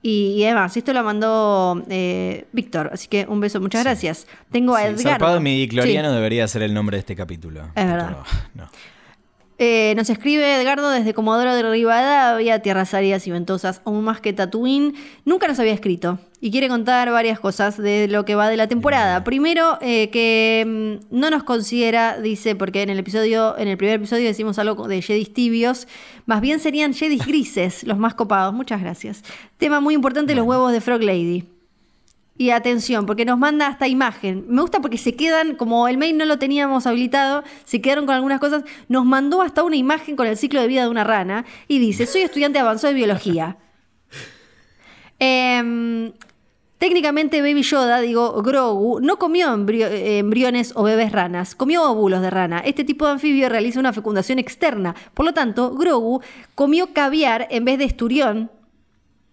Y, 0.00 0.44
además, 0.44 0.76
esto 0.76 0.92
lo 0.92 1.02
mandó 1.02 1.82
eh, 1.88 2.46
Víctor, 2.52 2.90
así 2.92 3.08
que 3.08 3.26
un 3.28 3.40
beso, 3.40 3.60
muchas 3.60 3.82
gracias. 3.82 4.26
Tengo 4.50 4.76
a 4.76 4.82
Sí, 4.82 4.86
Edgar. 4.86 5.14
Zarpado 5.14 5.40
midicloriano 5.40 6.12
debería 6.12 6.46
ser 6.46 6.62
el 6.62 6.72
nombre 6.72 6.96
de 6.96 7.00
este 7.00 7.16
capítulo. 7.16 7.64
Es 7.74 7.86
verdad. 7.86 8.18
No. 8.54 8.68
Eh, 9.58 9.94
nos 9.96 10.08
escribe 10.08 10.60
Edgardo 10.60 10.88
desde 10.90 11.14
Comodoro 11.14 11.52
de 11.52 11.68
Rivadavia, 11.68 12.62
tierras 12.62 12.94
áridas 12.94 13.26
y 13.26 13.32
ventosas, 13.32 13.80
aún 13.84 14.04
más 14.04 14.20
que 14.20 14.32
Tatooine. 14.32 14.94
Nunca 15.24 15.48
nos 15.48 15.58
había 15.58 15.72
escrito 15.72 16.20
y 16.40 16.50
quiere 16.52 16.68
contar 16.68 17.10
varias 17.10 17.40
cosas 17.40 17.76
de 17.76 18.06
lo 18.06 18.24
que 18.24 18.34
va 18.36 18.48
de 18.48 18.56
la 18.56 18.68
temporada. 18.68 19.24
Primero, 19.24 19.78
eh, 19.80 20.08
que 20.10 21.00
mm, 21.10 21.16
no 21.18 21.30
nos 21.30 21.42
considera, 21.42 22.20
dice, 22.20 22.54
porque 22.54 22.82
en 22.82 22.90
el 22.90 22.98
episodio, 22.98 23.58
en 23.58 23.68
el 23.68 23.76
primer 23.76 23.96
episodio 23.96 24.26
decimos 24.26 24.58
algo 24.58 24.86
de 24.86 25.02
Jedis 25.02 25.32
tibios, 25.32 25.88
más 26.26 26.40
bien 26.40 26.60
serían 26.60 26.94
Jedis 26.94 27.26
grises, 27.26 27.82
los 27.86 27.98
más 27.98 28.14
copados. 28.14 28.54
Muchas 28.54 28.80
gracias. 28.80 29.24
Tema 29.56 29.80
muy 29.80 29.94
importante, 29.94 30.34
los 30.34 30.46
huevos 30.46 30.72
de 30.72 30.80
Frog 30.80 31.02
Lady. 31.02 31.44
Y 32.40 32.50
atención, 32.50 33.04
porque 33.04 33.24
nos 33.24 33.36
manda 33.36 33.66
hasta 33.66 33.88
imagen. 33.88 34.44
Me 34.48 34.60
gusta 34.60 34.80
porque 34.80 34.96
se 34.96 35.16
quedan, 35.16 35.56
como 35.56 35.88
el 35.88 35.98
mail 35.98 36.16
no 36.16 36.24
lo 36.24 36.38
teníamos 36.38 36.86
habilitado, 36.86 37.42
se 37.64 37.80
quedaron 37.80 38.06
con 38.06 38.14
algunas 38.14 38.38
cosas. 38.38 38.62
Nos 38.88 39.04
mandó 39.04 39.42
hasta 39.42 39.64
una 39.64 39.74
imagen 39.74 40.14
con 40.14 40.28
el 40.28 40.36
ciclo 40.36 40.60
de 40.60 40.68
vida 40.68 40.82
de 40.82 40.88
una 40.88 41.02
rana 41.02 41.44
y 41.66 41.80
dice, 41.80 42.06
soy 42.06 42.20
estudiante 42.20 42.60
avanzado 42.60 42.92
de 42.92 42.98
biología. 42.98 43.56
Em, 45.20 46.12
técnicamente 46.78 47.42
Baby 47.42 47.62
Yoda, 47.62 48.00
digo 48.00 48.40
Grogu, 48.42 49.00
no 49.00 49.18
comió 49.18 49.54
eh, 49.54 50.18
embriones 50.18 50.72
o 50.74 50.84
bebés 50.84 51.12
ranas, 51.12 51.54
comió 51.54 51.90
óvulos 51.90 52.22
de 52.22 52.30
rana. 52.30 52.60
Este 52.60 52.84
tipo 52.84 53.06
de 53.06 53.12
anfibio 53.12 53.48
realiza 53.48 53.80
una 53.80 53.92
fecundación 53.92 54.38
externa. 54.38 54.94
Por 55.14 55.26
lo 55.26 55.34
tanto, 55.34 55.74
Grogu 55.74 56.22
comió 56.54 56.92
caviar 56.92 57.48
en 57.50 57.64
vez 57.64 57.78
de 57.78 57.84
esturión 57.84 58.50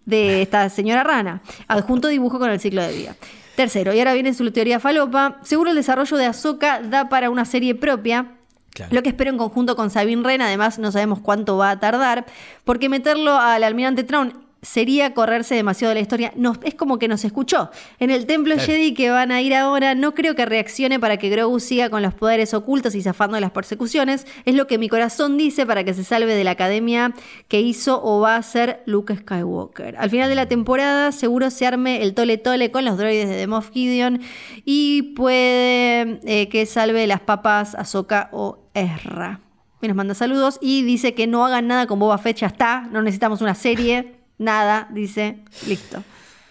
de 0.04 0.42
esta 0.42 0.68
señora 0.68 1.04
rana. 1.04 1.42
Adjunto 1.68 2.08
dibujo 2.08 2.38
con 2.38 2.50
el 2.50 2.60
ciclo 2.60 2.82
de 2.82 2.92
vida. 2.92 3.16
Tercero, 3.54 3.94
y 3.94 3.98
ahora 3.98 4.12
viene 4.12 4.34
su 4.34 4.50
teoría 4.50 4.80
falopa. 4.80 5.38
Seguro 5.42 5.70
el 5.70 5.76
desarrollo 5.76 6.16
de 6.16 6.26
Ahsoka 6.26 6.80
da 6.82 7.08
para 7.08 7.30
una 7.30 7.44
serie 7.44 7.74
propia. 7.74 8.32
Claro. 8.70 8.94
Lo 8.94 9.02
que 9.02 9.08
espero 9.08 9.30
en 9.30 9.38
conjunto 9.38 9.74
con 9.74 9.88
Sabine 9.88 10.20
Wren, 10.20 10.42
además 10.42 10.78
no 10.78 10.92
sabemos 10.92 11.20
cuánto 11.20 11.56
va 11.56 11.70
a 11.70 11.80
tardar, 11.80 12.26
porque 12.64 12.90
meterlo 12.90 13.32
al 13.38 13.64
almirante 13.64 14.04
Traun 14.04 14.45
sería 14.66 15.14
correrse 15.14 15.54
demasiado 15.54 15.90
de 15.90 15.94
la 15.94 16.00
historia. 16.00 16.32
Nos- 16.36 16.58
es 16.64 16.74
como 16.74 16.98
que 16.98 17.06
nos 17.08 17.24
escuchó. 17.24 17.70
En 18.00 18.10
el 18.10 18.26
templo 18.26 18.54
Claro. 18.54 18.66
Jedi 18.72 18.94
que 18.94 19.10
van 19.10 19.30
a 19.30 19.40
ir 19.40 19.54
ahora, 19.54 19.94
no 19.94 20.12
creo 20.14 20.34
que 20.34 20.44
reaccione 20.44 20.98
para 20.98 21.16
que 21.16 21.28
Grogu 21.28 21.60
siga 21.60 21.88
con 21.88 22.02
los 22.02 22.14
poderes 22.14 22.52
ocultos 22.52 22.94
y 22.94 23.02
zafando 23.02 23.36
de 23.36 23.40
las 23.40 23.52
persecuciones. 23.52 24.26
Es 24.44 24.54
lo 24.54 24.66
que 24.66 24.78
mi 24.78 24.88
corazón 24.88 25.36
dice 25.36 25.66
para 25.66 25.84
que 25.84 25.94
se 25.94 26.02
salve 26.04 26.34
de 26.34 26.42
la 26.44 26.50
academia 26.50 27.14
que 27.48 27.60
hizo 27.60 28.02
o 28.02 28.20
va 28.20 28.34
a 28.34 28.38
hacer 28.38 28.82
Luke 28.86 29.14
Skywalker. 29.16 29.96
Al 29.98 30.10
final 30.10 30.28
de 30.28 30.34
la 30.34 30.46
temporada, 30.46 31.12
seguro 31.12 31.50
se 31.50 31.64
arme 31.66 32.02
el 32.02 32.14
tole 32.14 32.36
tole 32.36 32.70
con 32.72 32.84
los 32.84 32.98
droides 32.98 33.28
de 33.28 33.36
The 33.36 33.46
Moff 33.46 33.70
Gideon 33.70 34.20
y 34.64 35.14
puede 35.14 36.20
eh, 36.24 36.48
que 36.48 36.66
salve 36.66 37.06
las 37.06 37.20
papas 37.20 37.74
Ahsoka 37.74 38.28
o 38.32 38.58
Ezra. 38.74 39.40
Y 39.80 39.88
nos 39.88 39.96
manda 39.96 40.14
saludos 40.14 40.58
y 40.60 40.82
dice 40.82 41.14
que 41.14 41.26
no 41.26 41.44
hagan 41.46 41.68
nada 41.68 41.86
con 41.86 41.98
Boba 41.98 42.18
Fett, 42.18 42.38
ya 42.38 42.46
está, 42.48 42.88
no 42.90 43.02
necesitamos 43.02 43.42
una 43.42 43.54
serie, 43.54 44.15
nada, 44.38 44.88
dice, 44.90 45.38
listo. 45.66 46.02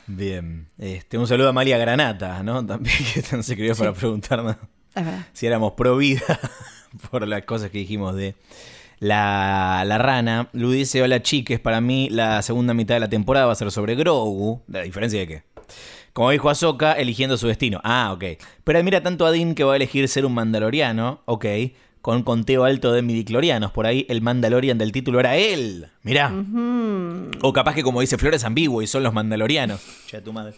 Bien. 0.07 0.67
Este, 0.77 1.17
un 1.17 1.27
saludo 1.27 1.49
a 1.49 1.53
Malia 1.53 1.77
Granata, 1.77 2.43
¿no? 2.43 2.65
También 2.67 2.95
que 3.13 3.21
se 3.21 3.37
escribió 3.37 3.75
para 3.75 3.93
preguntarnos 3.93 4.57
si 5.33 5.45
éramos 5.45 5.73
pro 5.73 5.97
vida 5.97 6.39
por 7.11 7.27
las 7.27 7.43
cosas 7.43 7.69
que 7.69 7.79
dijimos 7.79 8.15
de 8.15 8.35
la, 8.99 9.83
la 9.85 9.97
rana. 9.97 10.49
Lu 10.53 10.71
dice, 10.71 11.01
hola 11.01 11.21
chiques, 11.21 11.59
para 11.59 11.81
mí 11.81 12.09
la 12.09 12.41
segunda 12.41 12.73
mitad 12.73 12.95
de 12.95 13.01
la 13.01 13.09
temporada 13.09 13.47
va 13.47 13.53
a 13.53 13.55
ser 13.55 13.71
sobre 13.71 13.95
Grogu. 13.95 14.61
¿La 14.67 14.81
diferencia 14.81 15.19
de 15.19 15.27
qué? 15.27 15.43
Como 16.13 16.31
dijo 16.31 16.49
Ahsoka, 16.49 16.93
eligiendo 16.93 17.35
su 17.35 17.47
destino. 17.47 17.81
Ah, 17.83 18.13
ok. 18.13 18.23
Pero 18.63 18.79
admira 18.79 19.03
tanto 19.03 19.25
a 19.25 19.31
Dean 19.31 19.53
que 19.53 19.65
va 19.65 19.73
a 19.73 19.75
elegir 19.75 20.07
ser 20.07 20.25
un 20.25 20.33
mandaloriano, 20.33 21.21
ok, 21.25 21.45
con 22.05 22.21
conteo 22.21 22.65
alto 22.65 22.93
de 22.93 23.01
midiclorianos. 23.01 23.71
Por 23.71 23.87
ahí 23.87 24.05
el 24.09 24.21
mandalorian 24.21 24.77
del 24.77 24.91
título 24.91 25.19
era 25.19 25.37
él. 25.37 25.87
Mirá. 26.03 26.31
O 27.41 27.51
capaz 27.51 27.73
que 27.73 27.81
como 27.81 27.99
dice 27.99 28.19
Flores 28.19 28.43
ambiguo 28.43 28.83
y 28.83 28.85
son 28.85 29.01
los 29.01 29.11
mandalorianos. 29.11 29.81
Che, 30.05 30.21
tu 30.21 30.31
madre. 30.31 30.53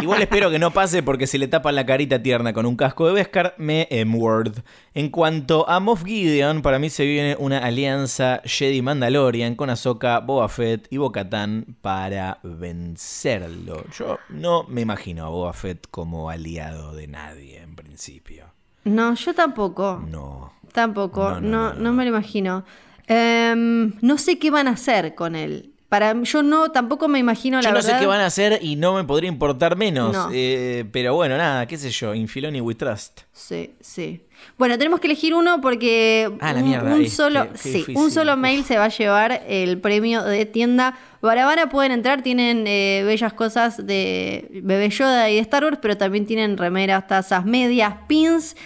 Igual 0.00 0.22
espero 0.22 0.52
que 0.52 0.60
no 0.60 0.70
pase 0.70 1.02
porque 1.02 1.26
si 1.26 1.36
le 1.36 1.48
tapan 1.48 1.74
la 1.74 1.84
carita 1.84 2.22
tierna 2.22 2.52
con 2.52 2.64
un 2.64 2.76
casco 2.76 3.08
de 3.08 3.12
Beskar, 3.12 3.56
me 3.58 3.88
M-word. 3.90 4.60
En 4.94 5.08
cuanto 5.08 5.68
a 5.68 5.80
Moff 5.80 6.04
Gideon, 6.04 6.62
para 6.62 6.78
mí 6.78 6.88
se 6.90 7.04
viene 7.04 7.34
una 7.40 7.58
alianza 7.58 8.40
Jedi 8.44 8.80
Mandalorian 8.80 9.56
con 9.56 9.70
Ahsoka, 9.70 10.20
Boba 10.20 10.48
Fett 10.48 10.86
y 10.90 10.98
Bo-Katan 10.98 11.74
para 11.82 12.38
vencerlo. 12.44 13.84
Yo 13.98 14.20
no 14.28 14.62
me 14.68 14.82
imagino 14.82 15.26
a 15.26 15.28
Boba 15.28 15.54
Fett 15.54 15.88
como 15.90 16.30
aliado 16.30 16.94
de 16.94 17.08
nadie 17.08 17.60
en 17.60 17.74
principio. 17.74 18.44
No, 18.84 19.14
yo 19.14 19.34
tampoco. 19.34 20.04
No. 20.08 20.53
Tampoco, 20.74 21.40
No, 21.40 21.72
no, 21.74 21.92
me 21.92 22.02
lo 22.02 22.10
imagino. 22.10 22.64
Em, 23.06 23.92
no 24.00 24.18
sé 24.18 24.40
qué 24.40 24.50
van 24.50 24.66
a 24.66 24.72
hacer 24.72 25.14
con 25.14 25.36
él. 25.36 25.70
Para 25.88 26.20
yo 26.24 26.42
no, 26.42 26.72
tampoco 26.72 27.06
me 27.06 27.20
imagino 27.20 27.58
la 27.58 27.62
Yo 27.62 27.68
no 27.68 27.74
verdad. 27.76 27.92
sé 27.92 28.00
qué 28.00 28.06
van 28.06 28.20
a 28.20 28.26
hacer 28.26 28.58
y 28.60 28.74
no 28.74 28.94
me 28.94 29.04
podría 29.04 29.28
importar 29.28 29.76
menos. 29.76 30.12
No. 30.12 30.28
Eh, 30.32 30.84
pero 30.90 31.14
bueno, 31.14 31.36
nada, 31.38 31.66
qué 31.68 31.76
sé 31.76 31.90
yo. 31.90 32.12
Infiloni 32.12 32.60
We 32.60 32.74
Trust. 32.74 33.20
Sí, 33.32 33.70
sí. 33.80 34.22
Bueno, 34.58 34.76
tenemos 34.78 34.98
que 34.98 35.06
elegir 35.06 35.32
uno 35.32 35.60
porque 35.60 36.28
Ah, 36.40 36.52
la 36.54 36.58
un, 36.58 36.68
mierda, 36.68 36.92
un 36.96 37.02
este, 37.02 37.14
solo, 37.14 37.46
qué 37.52 37.58
sí, 37.58 37.84
un 37.94 38.10
solo 38.10 38.36
mail 38.36 38.64
se 38.64 38.76
va 38.78 38.86
a 38.86 38.88
llevar 38.88 39.44
el 39.46 39.78
premio 39.78 40.24
de 40.24 40.44
tienda. 40.44 40.98
Barabara 41.22 41.68
pueden 41.68 41.92
entrar, 41.92 42.22
tienen 42.22 42.64
eh, 42.66 43.04
bellas 43.06 43.32
cosas 43.32 43.86
de 43.86 44.48
Bebé 44.64 44.88
Yoda 44.90 45.30
y 45.30 45.36
de 45.36 45.40
Star 45.42 45.62
Wars, 45.62 45.78
pero 45.80 45.96
también 45.96 46.26
tienen 46.26 46.56
remeras, 46.56 47.06
tazas, 47.06 47.44
medias, 47.44 47.94
pins, 48.08 48.56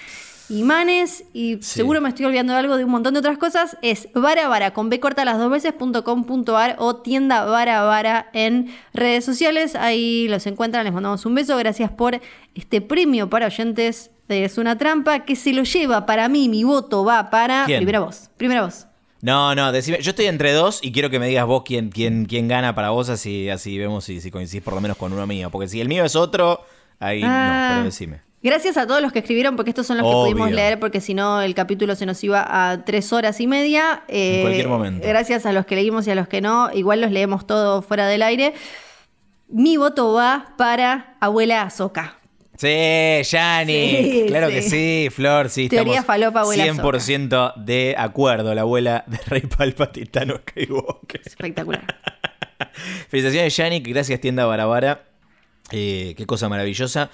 imanes 0.51 1.25
y 1.33 1.57
Sí. 1.57 1.79
seguro 1.79 2.01
me 2.01 2.09
estoy 2.09 2.27
olvidando 2.27 2.53
de 2.53 2.59
algo 2.61 2.77
de 2.77 2.85
un 2.85 2.91
montón 2.91 3.15
de 3.15 3.21
otras 3.21 3.39
cosas. 3.39 3.77
Es 3.83 4.09
barabara 4.15 4.73
con 4.73 4.89
B 4.89 5.01
corta 5.01 5.25
las 5.25 5.39
dos 5.39 5.51
veces 5.51 5.73
punto 5.73 6.05
com 6.05 6.25
punto 6.25 6.57
ar 6.57 6.77
o 6.79 6.97
tienda 6.97 7.45
barabara 7.45 8.31
en 8.33 8.75
redes 8.95 9.25
sociales. 9.25 9.75
Ahí 9.75 10.27
los 10.29 10.47
encuentran, 10.47 10.85
les 10.85 10.93
mandamos 10.93 11.25
un 11.27 11.35
beso. 11.35 11.57
Gracias 11.57 11.91
por 11.91 12.21
este 12.55 12.81
premio 12.81 13.29
para 13.31 13.47
oyentes 13.47 14.11
de 14.29 14.45
Es 14.45 14.59
una 14.59 14.77
trampa 14.77 15.21
que 15.25 15.37
se 15.37 15.53
lo 15.55 15.63
lleva 15.65 16.05
para 16.05 16.29
mí. 16.29 16.49
Mi 16.49 16.63
voto 16.65 17.05
va 17.05 17.31
para. 17.31 17.65
¿Quién? 17.65 17.79
Primera 17.79 18.01
voz. 18.01 18.29
Primera 18.37 18.63
voz. 18.63 18.87
No, 19.21 19.55
no, 19.55 19.73
decime. 19.73 20.01
Yo 20.01 20.11
estoy 20.11 20.27
entre 20.27 20.53
dos 20.53 20.79
y 20.83 20.93
quiero 20.93 21.11
que 21.11 21.19
me 21.19 21.27
digas 21.29 21.45
vos 21.47 21.63
quién, 21.65 21.89
quién, 21.91 22.25
quién 22.27 22.47
gana 22.47 22.75
para 22.75 22.91
vos, 22.91 23.09
así, 23.09 23.49
así 23.51 23.77
vemos 23.77 24.05
si, 24.05 24.21
si 24.21 24.31
coincidís 24.31 24.63
por 24.63 24.75
lo 24.75 24.81
menos 24.81 24.97
con 24.97 25.13
uno 25.13 25.27
mío. 25.27 25.51
Porque 25.51 25.67
si 25.67 25.81
el 25.81 25.89
mío 25.89 26.05
es 26.05 26.15
otro, 26.15 26.61
ahí 27.01 27.23
no, 27.23 27.29
Ah. 27.29 27.69
pero 27.73 27.85
decime. 27.87 28.21
Gracias 28.41 28.77
a 28.77 28.87
todos 28.87 29.03
los 29.03 29.13
que 29.13 29.19
escribieron, 29.19 29.57
porque 29.57 29.71
estos 29.71 29.87
son 29.87 29.99
los 29.99 30.07
que 30.07 30.13
pudimos 30.13 30.51
leer, 30.53 30.79
porque 30.79 31.01
si 31.01 31.13
no 31.13 31.43
el 31.43 31.55
capítulo 31.55 31.97
se 31.97 32.07
nos 32.07 32.23
iba 32.23 32.71
a 32.71 32.85
tres 32.85 33.13
horas 33.13 33.41
y 33.41 33.47
media. 33.49 34.05
Eh, 34.07 34.37
En 34.37 34.43
cualquier 34.43 34.69
momento. 34.69 35.09
Gracias 35.09 35.45
a 35.45 35.53
los 35.53 35.67
que 35.67 35.75
leímos 35.75 36.07
y 36.07 36.13
a 36.13 36.15
los 36.15 36.29
que 36.29 36.41
no, 36.41 36.71
igual 36.73 37.01
los 37.01 37.11
leemos 37.11 37.47
todos 37.47 37.85
fuera 37.85 38.07
del 38.07 38.23
aire. 38.23 38.55
Mi 39.49 39.77
voto 39.77 40.13
va 40.13 40.55
para 40.57 41.17
Abuela 41.21 41.63
Azoka. 41.63 42.19
Sí, 42.59 43.23
Yani. 43.31 43.73
Sí, 43.73 44.25
claro 44.29 44.49
sí. 44.49 44.55
que 44.55 44.63
sí, 44.63 45.09
Flor, 45.11 45.49
sí. 45.49 45.69
Teoría 45.69 46.03
falopa, 46.03 46.41
abuela 46.41 46.65
100% 46.67 47.55
de 47.57 47.95
acuerdo. 47.97 48.55
La 48.55 48.63
abuela 48.63 49.05
de 49.07 49.19
Rey 49.27 49.43
Palpatine 49.43 50.07
Thanos 50.07 50.41
Skywalker. 50.49 51.21
Espectacular. 51.25 51.85
Felicitaciones, 53.09 53.57
Yannick. 53.57 53.87
Gracias, 53.89 54.21
tienda 54.21 54.45
Barabara. 54.45 55.05
Eh, 55.71 56.15
qué 56.17 56.27
cosa 56.27 56.49
maravillosa. 56.49 57.11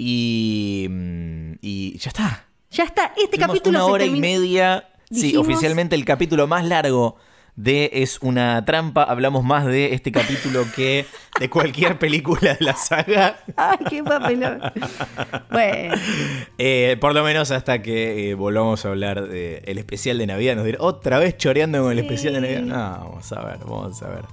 Y, 0.00 0.86
mm, 0.88 1.52
y 1.60 1.98
ya 1.98 2.10
está. 2.10 2.44
Ya 2.70 2.84
está, 2.84 3.12
este 3.16 3.30
Tuvimos 3.36 3.48
capítulo 3.48 3.78
una 3.78 3.86
se 3.86 3.90
hora 3.92 4.04
y 4.04 4.20
media. 4.20 4.88
Sí, 5.10 5.36
oficialmente 5.36 5.96
el 5.96 6.04
capítulo 6.04 6.46
más 6.46 6.64
largo 6.64 7.16
de 7.56 7.90
Es 7.94 8.18
una 8.22 8.64
trampa. 8.64 9.02
Hablamos 9.02 9.42
más 9.42 9.66
de 9.66 9.92
este 9.94 10.12
capítulo 10.12 10.64
que 10.76 11.04
de 11.40 11.50
cualquier 11.50 11.98
película 11.98 12.54
de 12.54 12.64
la 12.64 12.74
saga. 12.76 13.40
Ay, 13.56 13.78
qué 13.90 14.04
papelón. 14.04 14.60
Bueno, 15.50 15.94
Eh, 16.58 16.96
por 17.00 17.12
lo 17.14 17.24
menos 17.24 17.50
hasta 17.50 17.82
que 17.82 18.30
eh, 18.30 18.34
volvamos 18.34 18.84
a 18.84 18.90
hablar 18.90 19.26
del 19.26 19.78
especial 19.78 20.18
de 20.18 20.26
Navidad. 20.28 20.54
Nos 20.54 20.64
dirán, 20.66 20.80
otra 20.82 21.18
vez 21.18 21.36
choreando 21.36 21.82
con 21.82 21.90
el 21.90 21.98
Sí. 21.98 22.04
especial 22.04 22.34
de 22.34 22.40
Navidad. 22.42 22.60
No, 22.62 22.76
vamos 23.08 23.32
a 23.32 23.44
ver, 23.44 23.58
vamos 23.58 24.02
a 24.02 24.08
ver. 24.10 24.24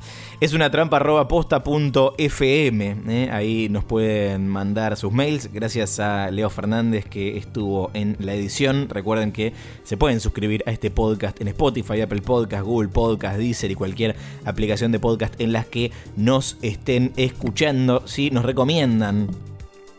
Es 0.42 0.54
una 0.54 0.70
trampa 0.70 0.98
arroba 0.98 1.28
posta 1.30 1.64
punto 1.64 2.14
fm. 2.18 2.98
eh, 3.08 3.30
Ahí 3.32 3.70
nos 3.70 3.86
pueden 3.86 4.50
mandar 4.50 4.98
sus 4.98 5.14
mails. 5.14 5.50
Gracias 5.54 6.00
a 6.00 6.30
Leo 6.30 6.50
Fernández 6.50 7.06
que 7.06 7.38
estuvo 7.38 7.90
en 7.94 8.18
la 8.20 8.34
edición. 8.34 8.90
Recuerden 8.90 9.32
que 9.32 9.54
se 9.84 9.96
pueden 9.96 10.20
suscribir 10.20 10.62
a 10.68 10.72
este 10.72 10.92
podcast 10.92 11.40
en 11.40 11.48
Spotify, 11.48 12.02
Apple 12.02 12.22
Podcast, 12.22 12.66
Google 12.66 12.90
Podcast, 12.90 13.38
Deezer 13.38 13.72
y 13.72 13.76
cualquier 13.76 14.16
aplicación 14.44 14.92
de 14.92 15.00
podcast 15.00 15.40
en 15.40 15.54
las 15.54 15.68
que 15.68 15.92
nos 16.18 16.58
estén 16.62 17.14
escuchando. 17.16 18.06
Si 18.06 18.30
nos 18.30 18.44
recomiendan 18.44 19.30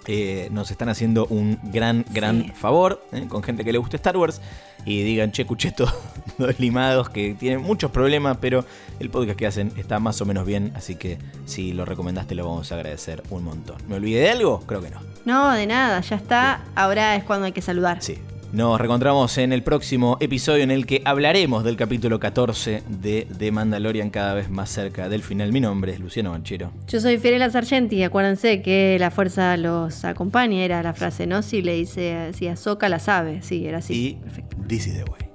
eh, 0.09 0.49
nos 0.51 0.70
están 0.70 0.89
haciendo 0.89 1.27
un 1.27 1.59
gran, 1.65 2.05
gran 2.11 2.43
Sí. 2.45 2.53
favor 2.55 3.05
eh, 3.12 3.27
con 3.28 3.43
gente 3.43 3.65
que 3.65 3.73
le 3.73 3.78
gusta 3.78 3.97
Star 3.97 4.16
Wars 4.16 4.41
y 4.85 5.03
digan, 5.03 5.33
che, 5.33 5.43
escuché 5.43 5.69
estos 5.69 5.93
dos 6.39 6.55
limados 6.61 7.09
que 7.11 7.35
tienen 7.35 7.61
muchos 7.62 7.91
problemas, 7.91 8.39
pero 8.41 8.65
el 9.01 9.11
podcast 9.11 9.37
que 9.39 9.47
hacen 9.47 9.73
está 9.77 9.99
más 9.99 10.20
o 10.20 10.27
menos 10.27 10.47
bien, 10.47 10.73
así 10.77 10.95
que 10.95 11.19
si 11.45 11.73
lo 11.73 11.85
recomendaste 11.85 12.35
lo 12.37 12.47
vamos 12.49 12.70
a 12.70 12.77
agradecer 12.77 13.23
un 13.31 13.45
montón. 13.45 13.77
¿Me 13.89 13.97
olvidé 13.97 14.20
de 14.20 14.31
algo? 14.31 14.61
Creo 14.66 14.81
que 14.83 14.91
no. 14.91 15.01
no, 15.24 15.53
de 15.53 15.66
nada, 15.66 16.01
ya 16.03 16.16
está. 16.16 16.62
Ahora 16.77 17.16
es 17.16 17.24
cuando 17.24 17.47
hay 17.47 17.53
que 17.53 17.62
saludar. 17.62 18.01
Sí. 18.01 18.19
Nos 18.52 18.78
reencontramos 18.78 19.36
en 19.39 19.52
el 19.52 19.62
próximo 19.62 20.16
episodio 20.20 20.62
en 20.62 20.70
el 20.70 20.86
que 20.86 21.02
hablaremos 21.05 21.62
del 21.64 21.77
capítulo 21.77 22.18
14 22.18 22.82
de 22.89 23.27
The 23.39 23.52
Mandalorian 23.52 24.09
cada 24.10 24.35
vez 24.35 24.48
más 24.48 24.70
cerca 24.70 25.09
del 25.09 25.23
final. 25.23 25.52
Mi 25.52 25.60
nombre 25.60 25.93
es 25.93 26.01
Luciano 26.01 26.31
Banchero. 26.31 26.73
Yo 26.89 27.01
soy 27.01 27.18
Fiorella 27.18 27.51
Sargenti, 27.51 28.02
acuérdense 28.02 28.62
que 28.62 28.97
la 28.98 29.10
fuerza 29.10 29.56
los 29.56 30.05
acompaña, 30.05 30.64
era 30.64 30.82
la 30.82 30.94
frase, 30.94 31.27
¿no? 31.27 31.43
Si 31.43 31.60
le 31.60 31.74
dice, 31.74 32.32
si 32.32 32.47
Azoka 32.48 32.89
la 32.89 32.98
sabe, 32.98 33.43
sí, 33.43 33.66
era 33.66 33.78
así. 33.78 33.94
y 33.94 34.14
Perfecto. 34.14 34.56
This 34.66 34.86
is 34.86 34.94
the 34.94 35.05
way. 35.10 35.26